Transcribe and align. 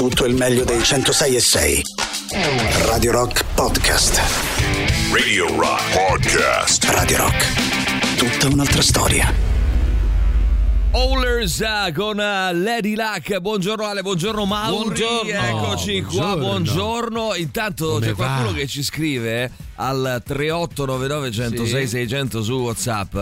Tutto 0.00 0.24
il 0.24 0.34
meglio 0.34 0.64
dei 0.64 0.82
106 0.82 1.36
e 1.36 1.40
6. 1.40 1.82
Radio 2.86 3.12
Rock 3.12 3.44
Podcast. 3.54 4.18
Radio 5.12 5.54
Rock 5.60 5.92
Podcast. 5.92 6.84
Radio 6.84 7.18
Rock. 7.18 8.16
Tutta 8.16 8.46
un'altra 8.50 8.80
storia. 8.80 9.30
Owlers 10.92 11.58
uh, 11.58 11.92
con 11.92 12.16
uh, 12.16 12.56
Lady 12.56 12.94
Luck. 12.94 13.40
Buongiorno 13.40 13.84
Ale, 13.84 14.00
buongiorno 14.00 14.46
Mauri. 14.46 14.84
Buongiorno. 14.84 15.30
Eccoci 15.30 16.00
qua, 16.00 16.34
buongiorno. 16.34 17.34
Intanto 17.34 17.88
Come 17.92 18.06
c'è 18.06 18.12
qualcuno 18.14 18.52
va? 18.52 18.56
che 18.56 18.66
ci 18.68 18.82
scrive 18.82 19.50
al 19.74 20.22
3899 20.24 21.30
106 21.30 21.86
600 21.86 22.42
su 22.42 22.54
WhatsApp. 22.54 23.16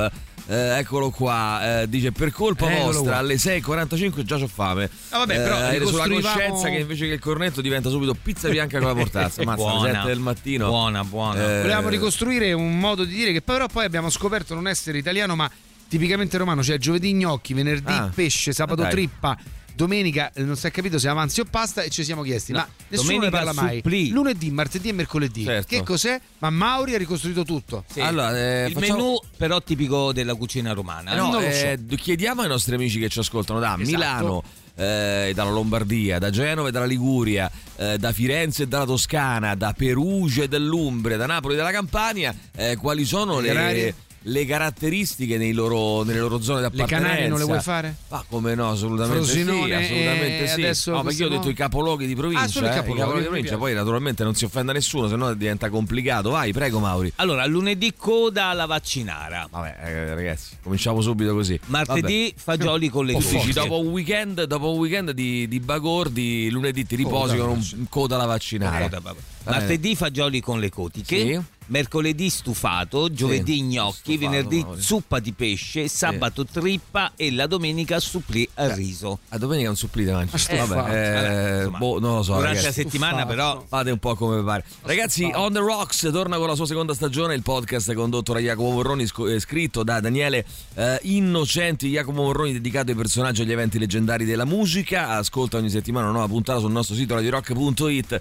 Eh, 0.51 0.79
eccolo 0.79 1.11
qua, 1.11 1.83
eh, 1.83 1.89
dice 1.91 2.11
per 2.11 2.31
colpa 2.33 2.71
Eccolo 2.73 2.93
vostra 2.93 3.19
alle 3.19 3.35
6.45 3.35 4.23
già 4.23 4.39
c'ho 4.39 4.46
fame. 4.46 4.89
Ah, 5.11 5.19
vabbè, 5.19 5.35
però 5.43 5.55
Eh, 5.57 5.59
sulla 5.59 5.71
ricostruivamo- 6.05 6.35
coscienza 6.37 6.69
che 6.71 6.77
invece 6.79 7.07
che 7.07 7.13
il 7.13 7.21
cornetto 7.21 7.61
diventa 7.61 7.91
subito 7.91 8.14
pizza 8.14 8.49
bianca 8.49 8.79
con 8.79 8.86
la 8.89 8.95
mortazza. 8.95 9.43
Mazza, 9.45 9.63
alle 9.64 9.72
Buona. 9.75 9.93
7 9.93 10.07
del 10.07 10.19
mattino. 10.21 10.69
Buona, 10.69 11.05
buona. 11.05 11.43
Eh, 11.58 11.61
Volevamo 11.61 11.89
ricostruire 11.91 12.53
un 12.55 12.79
modo 12.79 13.05
di 13.05 13.14
dire 13.14 13.32
che 13.32 13.43
però 13.43 13.67
poi 13.67 13.85
abbiamo 13.85 14.08
scoperto 14.08 14.55
non 14.55 14.67
essere 14.69 14.96
italiano 14.96 15.36
ma 15.36 15.50
tipicamente 15.86 16.39
romano, 16.39 16.63
cioè 16.63 16.79
giovedì 16.79 17.13
gnocchi, 17.13 17.53
venerdì 17.53 17.93
Ah. 17.93 18.11
pesce, 18.14 18.53
sabato 18.53 18.80
dai. 18.83 18.91
trippa, 18.91 19.36
domenica 19.79 20.32
eh, 20.35 20.43
non 20.43 20.57
si 20.57 20.67
è 20.67 20.73
capito 20.73 20.99
se 20.99 21.09
avanzi 21.09 21.39
o 21.41 21.45
pasta 21.49 21.82
e 21.82 21.89
ci 21.91 22.03
siamo 22.03 22.23
chiesti 22.23 22.50
No, 22.50 22.59
ma 22.59 22.69
nessuno 22.89 23.21
ne 23.21 23.31
parla 23.31 23.53
mai. 23.53 23.77
supplì. 23.77 24.09
Lunedì, 24.11 24.50
martedì 24.50 24.89
e 24.89 24.93
mercoledì. 24.93 25.45
Certo. 25.45 25.69
Che 25.69 25.82
cos'è? 25.85 26.21
Ma 26.39 26.50
Mauri 26.50 26.95
ha 26.95 26.99
ricostruito 26.99 27.45
tutto. 27.45 27.85
Sì. 27.89 28.00
Allora, 28.00 28.36
eh, 28.36 28.67
il 28.67 28.72
facciamo- 28.72 28.96
menù 28.99 29.21
però 29.36 29.63
tipico 29.63 30.13
della 30.13 30.35
cucina 30.35 30.72
romana. 30.72 31.13
Eh 31.13 31.17
no, 31.17 31.31
non 31.31 31.43
lo 31.43 31.46
eh, 31.46 31.79
chiediamo 31.96 32.42
ai 32.42 32.48
nostri 32.48 32.75
amici 32.75 32.98
che 32.98 33.09
ci 33.09 33.20
ascoltano 33.20 33.61
da 33.61 33.77
Esatto. 33.78 33.84
Milano, 33.89 34.42
eh, 34.75 35.31
dalla 35.34 35.50
Lombardia, 35.50 36.19
da 36.19 36.31
Genova 36.31 36.69
e 36.69 36.72
dalla 36.72 36.84
Liguria, 36.84 37.48
eh, 37.77 37.98
da 37.98 38.12
Firenze 38.12 38.64
e 38.64 38.67
dalla 38.67 38.84
Toscana, 38.84 39.55
da 39.55 39.72
Perugia 39.77 40.42
e 40.42 40.48
dall'Umbria, 40.48 41.17
da 41.17 41.27
Napoli 41.27 41.55
e 41.55 41.56
dalla 41.56 41.70
Campania, 41.70 42.34
eh, 42.56 42.77
quali 42.77 43.05
sono 43.05 43.39
Le 43.39 43.95
le, 44.22 44.30
le 44.30 44.44
caratteristiche 44.47 45.36
nei 45.38 45.52
loro- 45.52 46.02
nelle 46.05 46.19
loro 46.20 46.41
zone 46.41 46.61
Le 46.61 46.69
d'appartenenza. 46.70 47.06
Canarie 47.08 47.28
non 47.28 47.38
le 47.38 47.44
vuoi 47.44 47.61
fare? 47.61 47.94
Ma 48.08 48.24
come 48.28 48.55
no, 48.55 48.70
assolutamente 48.70 49.24
Frosinone 49.24 49.66
sì, 49.66 49.72
assolutamente 49.72 50.42
e 50.42 50.47
sì. 50.47 50.52
adesso 50.61 50.91
no, 50.92 51.02
perché 51.02 51.22
io 51.22 51.27
ho 51.27 51.30
detto 51.30 51.48
i 51.48 51.55
capoluoghi 51.55 52.06
di 52.06 52.14
provincia, 52.14 52.44
Ah, 52.44 52.48
solo 52.48 52.66
i 52.66 52.70
eh, 52.70 52.74
capoluoghi, 52.74 53.19
di 53.20 53.24
provincia, 53.27 53.56
poi 53.56 53.74
naturalmente 53.74 54.24
non 54.24 54.34
si 54.34 54.44
offenda 54.44 54.72
nessuno, 54.72 55.08
se 55.08 55.16
no 55.16 55.33
diventa 55.34 55.69
complicato. 55.70 56.30
Vai, 56.30 56.52
prego 56.52 56.78
Mauri. 56.78 57.12
Allora, 57.16 57.44
lunedì 57.46 57.92
coda 57.96 58.46
alla 58.46 58.66
vaccinara. 58.66 59.46
Vabbè, 59.50 59.77
eh, 59.84 60.14
ragazzi, 60.14 60.56
cominciamo 60.62 61.00
subito 61.00 61.34
così. 61.34 61.58
Martedì 61.66 62.33
fagioli 62.36 62.89
con 62.89 63.06
le 63.06 63.12
Vabbè. 63.14 63.24
Cose. 63.24 63.52
dopo 63.52 63.78
un 63.80 63.89
weekend, 63.89 64.44
dopo 64.44 64.72
un 64.72 64.78
weekend 64.78 65.11
di, 65.12 65.46
di 65.48 65.61
bagordi, 65.61 66.50
lunedì 66.50 66.86
ti 66.86 66.96
riposi 66.96 67.36
Coda 67.36 67.48
con 67.48 67.58
un 67.58 67.86
coda 67.89 68.14
alla 68.16 68.27
vaccinare. 68.27 68.83
Coda, 68.84 69.00
vabbè. 69.00 69.20
Martedì 69.44 69.94
fagioli 69.96 70.41
con 70.41 70.58
le 70.61 70.70
cotiche. 70.70 71.16
Sì. 71.16 71.41
Mercoledì 71.69 72.30
stufato, 72.30 73.11
giovedì 73.11 73.62
gnocchi, 73.62 74.14
Stufato, 74.14 74.19
venerdì 74.30 74.61
Mauri. 74.62 74.80
zuppa 74.80 75.19
di 75.20 75.33
pesce, 75.33 75.86
sabato 75.88 76.44
trippa 76.47 77.12
e 77.14 77.30
la 77.33 77.47
domenica 77.47 78.00
supplì 78.00 78.48
al 78.55 78.70
riso. 78.70 79.19
A 79.28 79.38
domenica 79.38 79.69
un 79.69 79.77
supplì 79.77 80.05
davanti. 80.05 80.30
Ma 80.33 80.39
stufato. 80.39 80.74
Vabbè, 80.74 80.92
eh, 80.92 81.56
insomma, 81.58 81.78
boh, 81.78 81.98
non 82.00 82.14
lo 82.16 82.22
so. 82.22 82.34
Durante 82.36 82.56
ragazzi. 82.58 82.66
la 82.78 82.84
settimana 82.84 83.19
Stufato. 83.22 83.34
però 83.34 83.64
Fate 83.69 83.91
un 83.91 83.98
po' 83.98 84.14
come 84.14 84.39
vi 84.39 84.44
pare. 84.44 84.64
Ragazzi, 84.83 85.30
On 85.34 85.52
The 85.52 85.58
Rocks 85.58 86.08
torna 86.11 86.36
con 86.39 86.46
la 86.48 86.55
sua 86.55 86.66
seconda 86.66 86.94
stagione, 86.94 87.34
il 87.34 87.42
podcast 87.42 87.92
condotto 87.94 88.33
da 88.33 88.39
Jacopo 88.41 88.70
Morroni, 88.70 89.06
eh, 89.28 89.39
scritto 89.41 89.83
da 89.83 90.00
Daniele 90.00 90.46
eh, 90.74 90.98
Innocenti. 91.02 91.89
Jacopo 91.91 92.22
Morroni 92.22 92.52
dedicato 92.52 92.91
ai 92.91 92.96
personaggi 92.96 93.42
e 93.42 93.44
agli 93.44 93.52
eventi 93.52 93.78
leggendari 93.78 94.24
della 94.24 94.44
musica. 94.46 95.11
Ascolta 95.11 95.58
ogni 95.58 95.70
settimana 95.70 96.06
una 96.06 96.14
nuova 96.19 96.28
puntata 96.28 96.61
sul 96.61 96.72
nostro 96.72 96.94
sito 96.94 97.14
radiorock.it. 97.14 98.20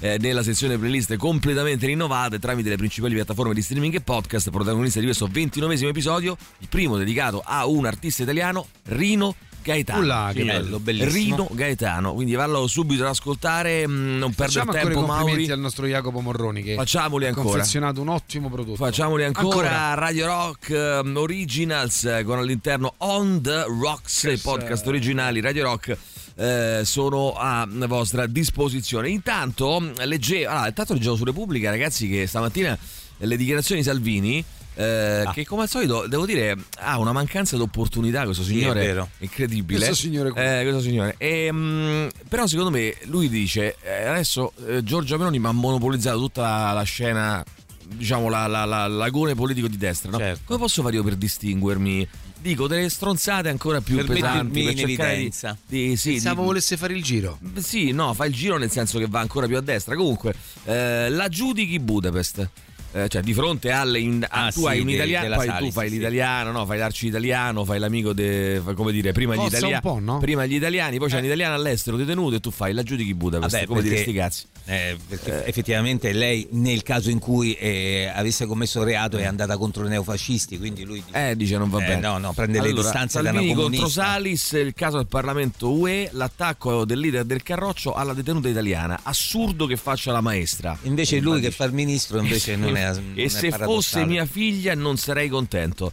eh, 0.00 0.18
nella 0.18 0.42
sezione 0.42 0.76
playlist 0.78 1.16
completamente 1.16 1.86
rinnovate 1.86 2.38
tramite 2.38 2.68
le 2.68 2.76
principali 2.76 3.14
piattaforme 3.14 3.54
di 3.54 3.62
streaming 3.62 3.94
e 3.94 4.00
podcast, 4.00 4.50
protagonista 4.50 4.98
di 4.98 5.06
questo 5.06 5.28
29 5.30 5.88
episodio, 5.88 6.36
il 6.58 6.68
primo 6.68 6.96
dedicato 6.96 7.42
a 7.44 7.66
un 7.66 7.86
artista 7.86 8.22
italiano, 8.22 8.66
Rino 8.84 9.34
Gaetano. 9.62 9.98
Ulla, 10.00 10.30
che 10.32 10.44
bello, 10.44 10.78
bellissimo. 10.78 11.10
Rino 11.12 11.48
Gaetano, 11.50 12.14
quindi 12.14 12.34
vallo 12.34 12.68
subito 12.68 13.02
ad 13.02 13.08
ascoltare, 13.08 13.84
mh, 13.86 13.92
non 14.18 14.32
perdere 14.32 14.64
Facciamo 14.64 14.70
ancora 14.70 14.90
i 14.90 14.94
tempo 14.94 15.06
Mauri. 15.06 15.50
al 15.50 15.58
nostro 15.58 15.86
Jacopo 15.86 16.20
Morroni 16.20 16.62
che 16.62 16.74
Facciamoli 16.74 17.24
ha 17.24 17.28
ancora. 17.28 17.48
confezionato 17.48 18.00
un 18.00 18.08
ottimo 18.08 18.48
prodotto. 18.48 18.76
Facciamoli 18.76 19.24
ancora, 19.24 19.94
Radio 19.94 20.26
Rock 20.26 20.70
ehm, 20.70 21.16
Originals 21.16 22.04
eh, 22.04 22.22
con 22.22 22.38
all'interno 22.38 22.94
On 22.98 23.40
The 23.42 23.64
Rocks, 23.64 24.22
i 24.24 24.38
podcast 24.38 24.86
originali 24.86 25.40
Radio 25.40 25.64
Rock 25.64 25.96
eh, 26.36 26.82
sono 26.84 27.32
a 27.34 27.66
vostra 27.86 28.26
disposizione. 28.26 29.08
Intanto 29.08 29.80
mh, 29.80 30.04
leggevo, 30.04 30.50
ah, 30.50 30.66
intanto 30.68 30.92
leggevo 30.94 31.16
su 31.16 31.24
Repubblica 31.24 31.70
ragazzi 31.70 32.08
che 32.08 32.26
stamattina 32.26 32.76
le 33.18 33.36
dichiarazioni 33.36 33.80
di 33.80 33.86
Salvini 33.86 34.44
eh, 34.78 35.22
Ah. 35.26 35.32
che 35.32 35.46
come 35.46 35.62
al 35.62 35.70
solito 35.70 36.06
devo 36.06 36.26
dire 36.26 36.54
ha 36.80 36.98
una 36.98 37.12
mancanza 37.12 37.56
d'opportunità 37.56 38.24
questo 38.24 38.42
Sì, 38.42 38.56
è 38.56 38.60
signore 38.60 38.80
vero. 38.84 39.08
incredibile 39.20 39.78
Questo 39.78 39.94
signore 39.96 40.30
qui. 40.30 40.42
Eh, 40.42 40.60
questo 40.64 40.80
signore 40.82 41.14
E, 41.16 41.50
mh, 41.50 42.08
però 42.28 42.46
secondo 42.46 42.70
me 42.70 42.94
lui 43.04 43.30
dice 43.30 43.76
eh, 43.80 44.04
adesso 44.04 44.52
eh, 44.68 44.82
Giorgio 44.84 45.16
Meloni 45.16 45.38
mi 45.38 45.46
ha 45.46 45.52
monopolizzato 45.52 46.18
tutta 46.18 46.42
la, 46.42 46.72
la 46.72 46.82
scena 46.82 47.42
diciamo 47.88 48.28
la, 48.28 48.46
la- 48.46 48.64
la- 48.64 48.86
l'agone 48.88 49.34
politico 49.34 49.68
di 49.68 49.76
destra 49.76 50.10
no? 50.10 50.18
Certo. 50.18 50.42
come 50.44 50.58
posso 50.58 50.82
fare 50.82 50.96
io 50.96 51.02
per 51.02 51.16
distinguermi 51.16 52.06
dico 52.40 52.66
delle 52.68 52.88
stronzate 52.88 53.48
ancora 53.48 53.80
più 53.80 53.96
Per 53.96 54.06
pesanti 54.06 54.62
in 54.62 54.76
cercare 54.76 55.16
di- 55.18 55.32
di, 55.66 55.96
sì, 55.96 56.10
Pensavo 56.12 56.40
di- 56.42 56.46
volesse 56.46 56.76
fare 56.76 56.92
il 56.94 57.02
giro. 57.02 57.38
sì, 57.56 57.90
no, 57.92 58.12
fa 58.14 58.26
il 58.26 58.32
giro 58.34 58.56
nel 58.58 58.70
senso 58.70 58.98
che 58.98 59.06
va 59.08 59.20
ancora 59.20 59.46
più 59.46 59.56
a 59.56 59.60
destra. 59.60 59.96
Comunque, 59.96 60.34
eh, 60.64 61.08
la 61.10 61.28
giudichi 61.28 61.78
Budapest. 61.80 62.48
Eh, 62.96 63.08
cioè, 63.08 63.20
di 63.20 63.34
fronte 63.34 63.70
alle. 63.72 63.98
in- 64.00 64.24
a- 64.26 64.46
Ah, 64.46 64.50
tu 64.50 64.60
sì, 64.60 64.66
hai 64.68 64.80
un 64.80 64.88
italiano, 64.88 65.34
poi 65.34 65.46
tu 65.46 65.52
Salis, 65.52 65.72
fai 65.74 65.88
sì. 65.90 65.96
l'italiano, 65.96 66.50
no? 66.50 66.64
Fai 66.64 66.78
l'arci 66.78 67.06
italiano, 67.08 67.64
fai 67.66 67.78
l'amico 67.78 68.14
de. 68.14 68.62
come 68.74 68.90
dire, 68.90 69.12
prima 69.12 69.34
gli 69.34 69.78
po', 69.82 69.98
no? 70.00 70.18
Prima 70.18 70.46
gli 70.46 70.54
italiani, 70.54 70.96
poi 70.98 71.10
c'è 71.10 71.18
un 71.18 71.24
italiano 71.26 71.54
all'estero 71.54 71.98
detenuto 71.98 72.36
e 72.36 72.40
tu 72.40 72.50
fai 72.50 72.72
la 72.72 72.82
giudichi 72.82 73.12
Budapest. 73.12 73.52
Vabbè, 73.52 73.66
come 73.66 73.82
dire, 73.82 73.96
perché- 73.96 74.10
sti 74.10 74.18
cazzi. 74.18 74.44
Eh, 74.68 74.96
perché 75.08 75.44
effettivamente 75.46 76.12
lei 76.12 76.48
nel 76.52 76.82
caso 76.82 77.10
in 77.10 77.18
cui 77.20 77.52
eh, 77.54 78.10
avesse 78.12 78.46
commesso 78.46 78.82
reato 78.82 79.16
è 79.16 79.24
andata 79.24 79.56
contro 79.58 79.84
i 79.84 79.88
neofascisti, 79.88 80.58
quindi 80.58 80.82
lui 80.84 81.02
dice, 81.06 81.30
Eh, 81.30 81.36
dice 81.36 81.56
non 81.58 81.68
va 81.70 81.82
Eh, 81.84 81.86
bene. 81.86 82.00
no, 82.00 82.18
no, 82.18 82.32
prende 82.32 82.60
le 82.60 82.72
distanze 82.72 83.20
da 83.22 83.30
una 83.30 83.38
Salvini 83.38 83.54
contro 83.54 83.72
comunista. 83.78 84.02
Salis, 84.02 84.52
il 84.52 84.72
caso 84.74 84.96
del 84.96 85.06
Parlamento 85.06 85.70
UE, 85.70 86.08
l'attacco 86.12 86.84
del 86.84 86.98
leader 86.98 87.24
del 87.24 87.42
Carroccio 87.44 87.92
alla 87.94 88.12
detenuta 88.14 88.48
italiana. 88.48 88.98
Assurdo 89.04 89.66
che 89.66 89.76
faccia 89.76 90.10
la 90.12 90.20
maestra. 90.20 90.76
invece 90.82 91.20
lui 91.20 91.40
che 91.40 91.50
fa 91.52 91.64
il 91.64 91.72
ministro 91.72 92.18
invece 92.18 92.56
non 92.56 92.74
è 92.76 92.82
non 92.92 93.12
e 93.14 93.28
se 93.28 93.50
fosse 93.50 94.04
mia 94.04 94.24
figlia 94.26 94.74
non 94.74 94.96
sarei 94.96 95.28
contento. 95.28 95.92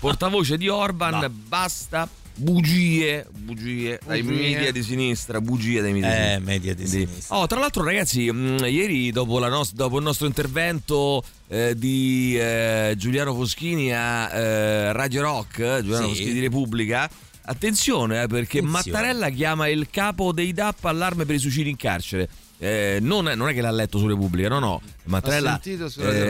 Portavoce 0.00 0.56
di 0.56 0.68
Orban, 0.68 1.18
No. 1.20 1.28
basta 1.30 2.08
bugie, 2.36 3.26
bugie, 3.30 4.00
dai 4.04 4.22
media 4.22 4.72
di 4.72 4.82
sinistra, 4.82 5.40
bugie 5.40 5.80
dai 5.80 5.92
media 5.92 6.08
di 6.08 6.14
Eh, 6.14 6.18
sinistra. 6.32 6.44
media 6.52 6.74
di 6.74 6.82
Di- 6.82 6.88
sinistra. 6.88 7.36
Oh, 7.36 7.46
tra 7.46 7.60
l'altro, 7.60 7.84
ragazzi, 7.84 8.30
mh, 8.30 8.64
ieri 8.66 9.12
dopo, 9.12 9.38
la 9.38 9.48
nos- 9.48 9.72
dopo 9.72 9.98
il 9.98 10.02
nostro 10.04 10.26
intervento 10.26 11.22
eh, 11.48 11.74
di 11.76 12.36
eh, 12.38 12.94
Giuliano 12.96 13.34
Foschini 13.34 13.92
a 13.94 14.30
eh, 14.32 14.92
Radio 14.92 15.22
Rock, 15.22 15.58
eh, 15.60 15.78
Giuliano 15.82 16.04
Sì. 16.06 16.08
Foschini 16.10 16.32
di 16.32 16.40
Repubblica. 16.40 17.08
Attenzione, 17.46 18.22
eh, 18.22 18.26
perché 18.26 18.58
Attenzione. 18.58 18.90
Mattarella 18.96 19.28
chiama 19.28 19.68
il 19.68 19.88
capo 19.90 20.32
dei 20.32 20.52
DAP 20.54 20.84
allarme 20.86 21.26
per 21.26 21.34
i 21.34 21.38
suicidi 21.38 21.68
in 21.70 21.76
carcere. 21.76 22.28
Eh, 22.58 22.98
non, 23.02 23.28
è, 23.28 23.34
non 23.34 23.48
è 23.50 23.52
che 23.52 23.60
l'ha 23.60 23.70
letto 23.70 23.98
su 23.98 24.06
Repubblica, 24.06 24.48
no, 24.48 24.58
no. 24.60 24.80
Mattarella 25.06 25.60
eh, 25.62 25.78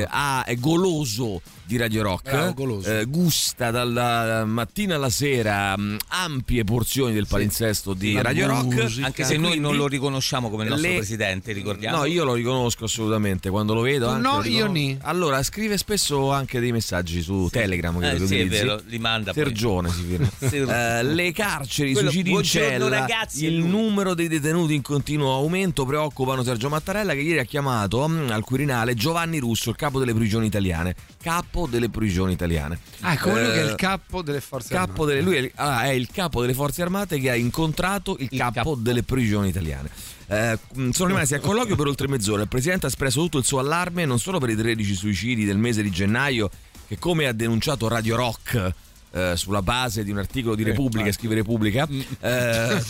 Rock. 0.01 0.07
ha- 0.11 0.45
è 0.45 0.57
goloso 0.57 1.41
di 1.67 1.77
Radio 1.79 2.03
Rock, 2.03 2.53
goloso. 2.55 2.91
eh, 3.01 3.05
gusta 3.07 3.71
dalla 3.71 4.45
mattina 4.45 4.97
alla 4.97 5.09
sera 5.09 5.75
mh, 5.77 5.97
ampie 6.09 6.63
porzioni 6.65 7.15
del 7.15 7.27
palinsesto 7.27 7.95
di 7.95 8.13
La 8.13 8.23
Radio 8.23 8.49
Rock. 8.49 8.65
musica. 8.83 9.07
Anche 9.07 9.25
se 9.25 9.37
noi 9.39 9.59
non 9.59 9.77
lo 9.77 9.87
riconosciamo 9.87 10.51
come 10.51 10.65
il 10.65 10.71
nostro 10.71 10.89
le- 10.91 10.97
presidente, 10.97 11.53
ricordiamo. 11.53 11.99
No, 11.99 12.05
io 12.05 12.25
lo 12.25 12.35
riconosco 12.35 12.85
assolutamente 12.85 13.49
quando 13.49 13.73
lo 13.75 13.81
vedo. 13.81 14.09
Anche 14.09 14.21
no, 14.29 14.37
lo 14.43 14.45
io 14.49 14.67
ni. 14.67 14.99
Allora, 15.03 15.43
scrive 15.43 15.79
spesso 15.79 16.33
anche 16.33 16.61
dei 16.61 16.73
messaggi 16.73 17.23
su 17.23 17.49
Telegram. 17.51 17.97
Credo 17.99 18.17
Eh, 18.17 18.19
che 18.19 18.27
sì, 18.27 18.39
è 18.41 18.47
vero, 18.47 18.81
li 18.87 18.99
manda 18.99 19.33
poi. 19.33 19.45
Sergione 19.45 19.89
si 19.91 20.03
firma. 20.03 20.31
Ser- 20.39 20.69
Eh, 20.69 21.03
le 21.03 21.33
carceri, 21.33 21.91
i 21.91 21.93
Quello, 21.95 22.11
suicidi 22.11 22.29
in 22.31 22.35
"Buongiorno, 22.35 22.69
cella, 22.69 22.89
ragazzi", 22.89 23.47
il 23.47 23.57
lui. 23.57 23.69
numero 23.69 24.13
dei 24.15 24.29
detenuti 24.29 24.75
in 24.75 24.83
continuo 24.83 25.33
aumento 25.33 25.85
preoccupano 25.87 26.43
Sergio 26.43 26.69
Mattarella 26.69 27.15
che 27.15 27.21
ieri 27.21 27.39
ha 27.39 27.45
chiamato 27.45 28.07
mm, 28.07 28.31
al 28.31 28.45
Quirinale 28.65 28.95
Giovanni 28.95 29.39
Russo, 29.41 29.69
il 29.71 29.77
capo 29.77 29.99
delle 29.99 30.15
prigioni 30.15 30.47
italiane. 30.47 30.95
Capo 31.23 31.67
delle 31.67 31.91
prigioni 31.91 32.33
italiane. 32.33 32.79
Ah, 33.01 33.19
come 33.19 33.43
lui 33.43 33.53
che 33.53 33.61
è 33.61 33.67
Eh, 33.67 33.71
il 33.71 33.75
capo 33.75 34.23
delle 34.23 34.41
forze 34.41 34.73
capo 34.75 35.03
armate. 35.03 35.07
delle- 35.07 35.21
lui 35.23 35.37
è 35.37 35.39
il, 35.41 35.53
ah, 35.57 35.83
è 35.85 35.89
il 35.91 36.09
capo 36.11 36.41
delle 36.41 36.55
forze 36.55 36.81
armate 36.81 37.19
che 37.19 37.31
ha 37.31 37.35
incontrato 37.35 38.17
il, 38.19 38.29
Il 38.31 38.39
capo, 38.39 38.53
capo. 38.55 38.75
delle 38.77 39.03
prigioni 39.03 39.49
italiane. 39.49 39.91
Eh, 40.29 40.59
mh, 40.77 40.91
sono 40.91 41.11
rimasti 41.11 41.35
a 41.35 41.41
colloquio 41.41 41.77
per 41.77 41.87
oltre 41.89 42.09
mezz'ora. 42.09 42.41
Il 42.43 42.49
presidente 42.49 42.87
ha 42.87 42.89
espresso 42.89 43.21
tutto 43.21 43.37
il 43.39 43.45
suo 43.45 43.59
allarme 43.59 44.07
non 44.07 44.19
solo 44.19 44.39
per 44.39 44.49
i 44.49 44.57
13 44.57 44.95
suicidi 44.95 45.45
del 45.45 45.59
mese 45.59 45.83
di 45.83 45.91
gennaio, 45.91 46.49
che 46.89 46.99
come 46.99 47.27
ha 47.27 47.33
denunciato 47.33 47.87
Radio 47.89 48.17
Rock 48.17 48.73
eh, 49.15 49.37
sulla 49.37 49.63
base 49.63 50.03
di 50.03 50.11
un 50.11 50.19
articolo 50.19 50.57
di 50.57 50.65
Repubblica, 50.65 51.13
scrive 51.13 51.37
Repubblica, 51.37 51.87
eh, 52.21 52.83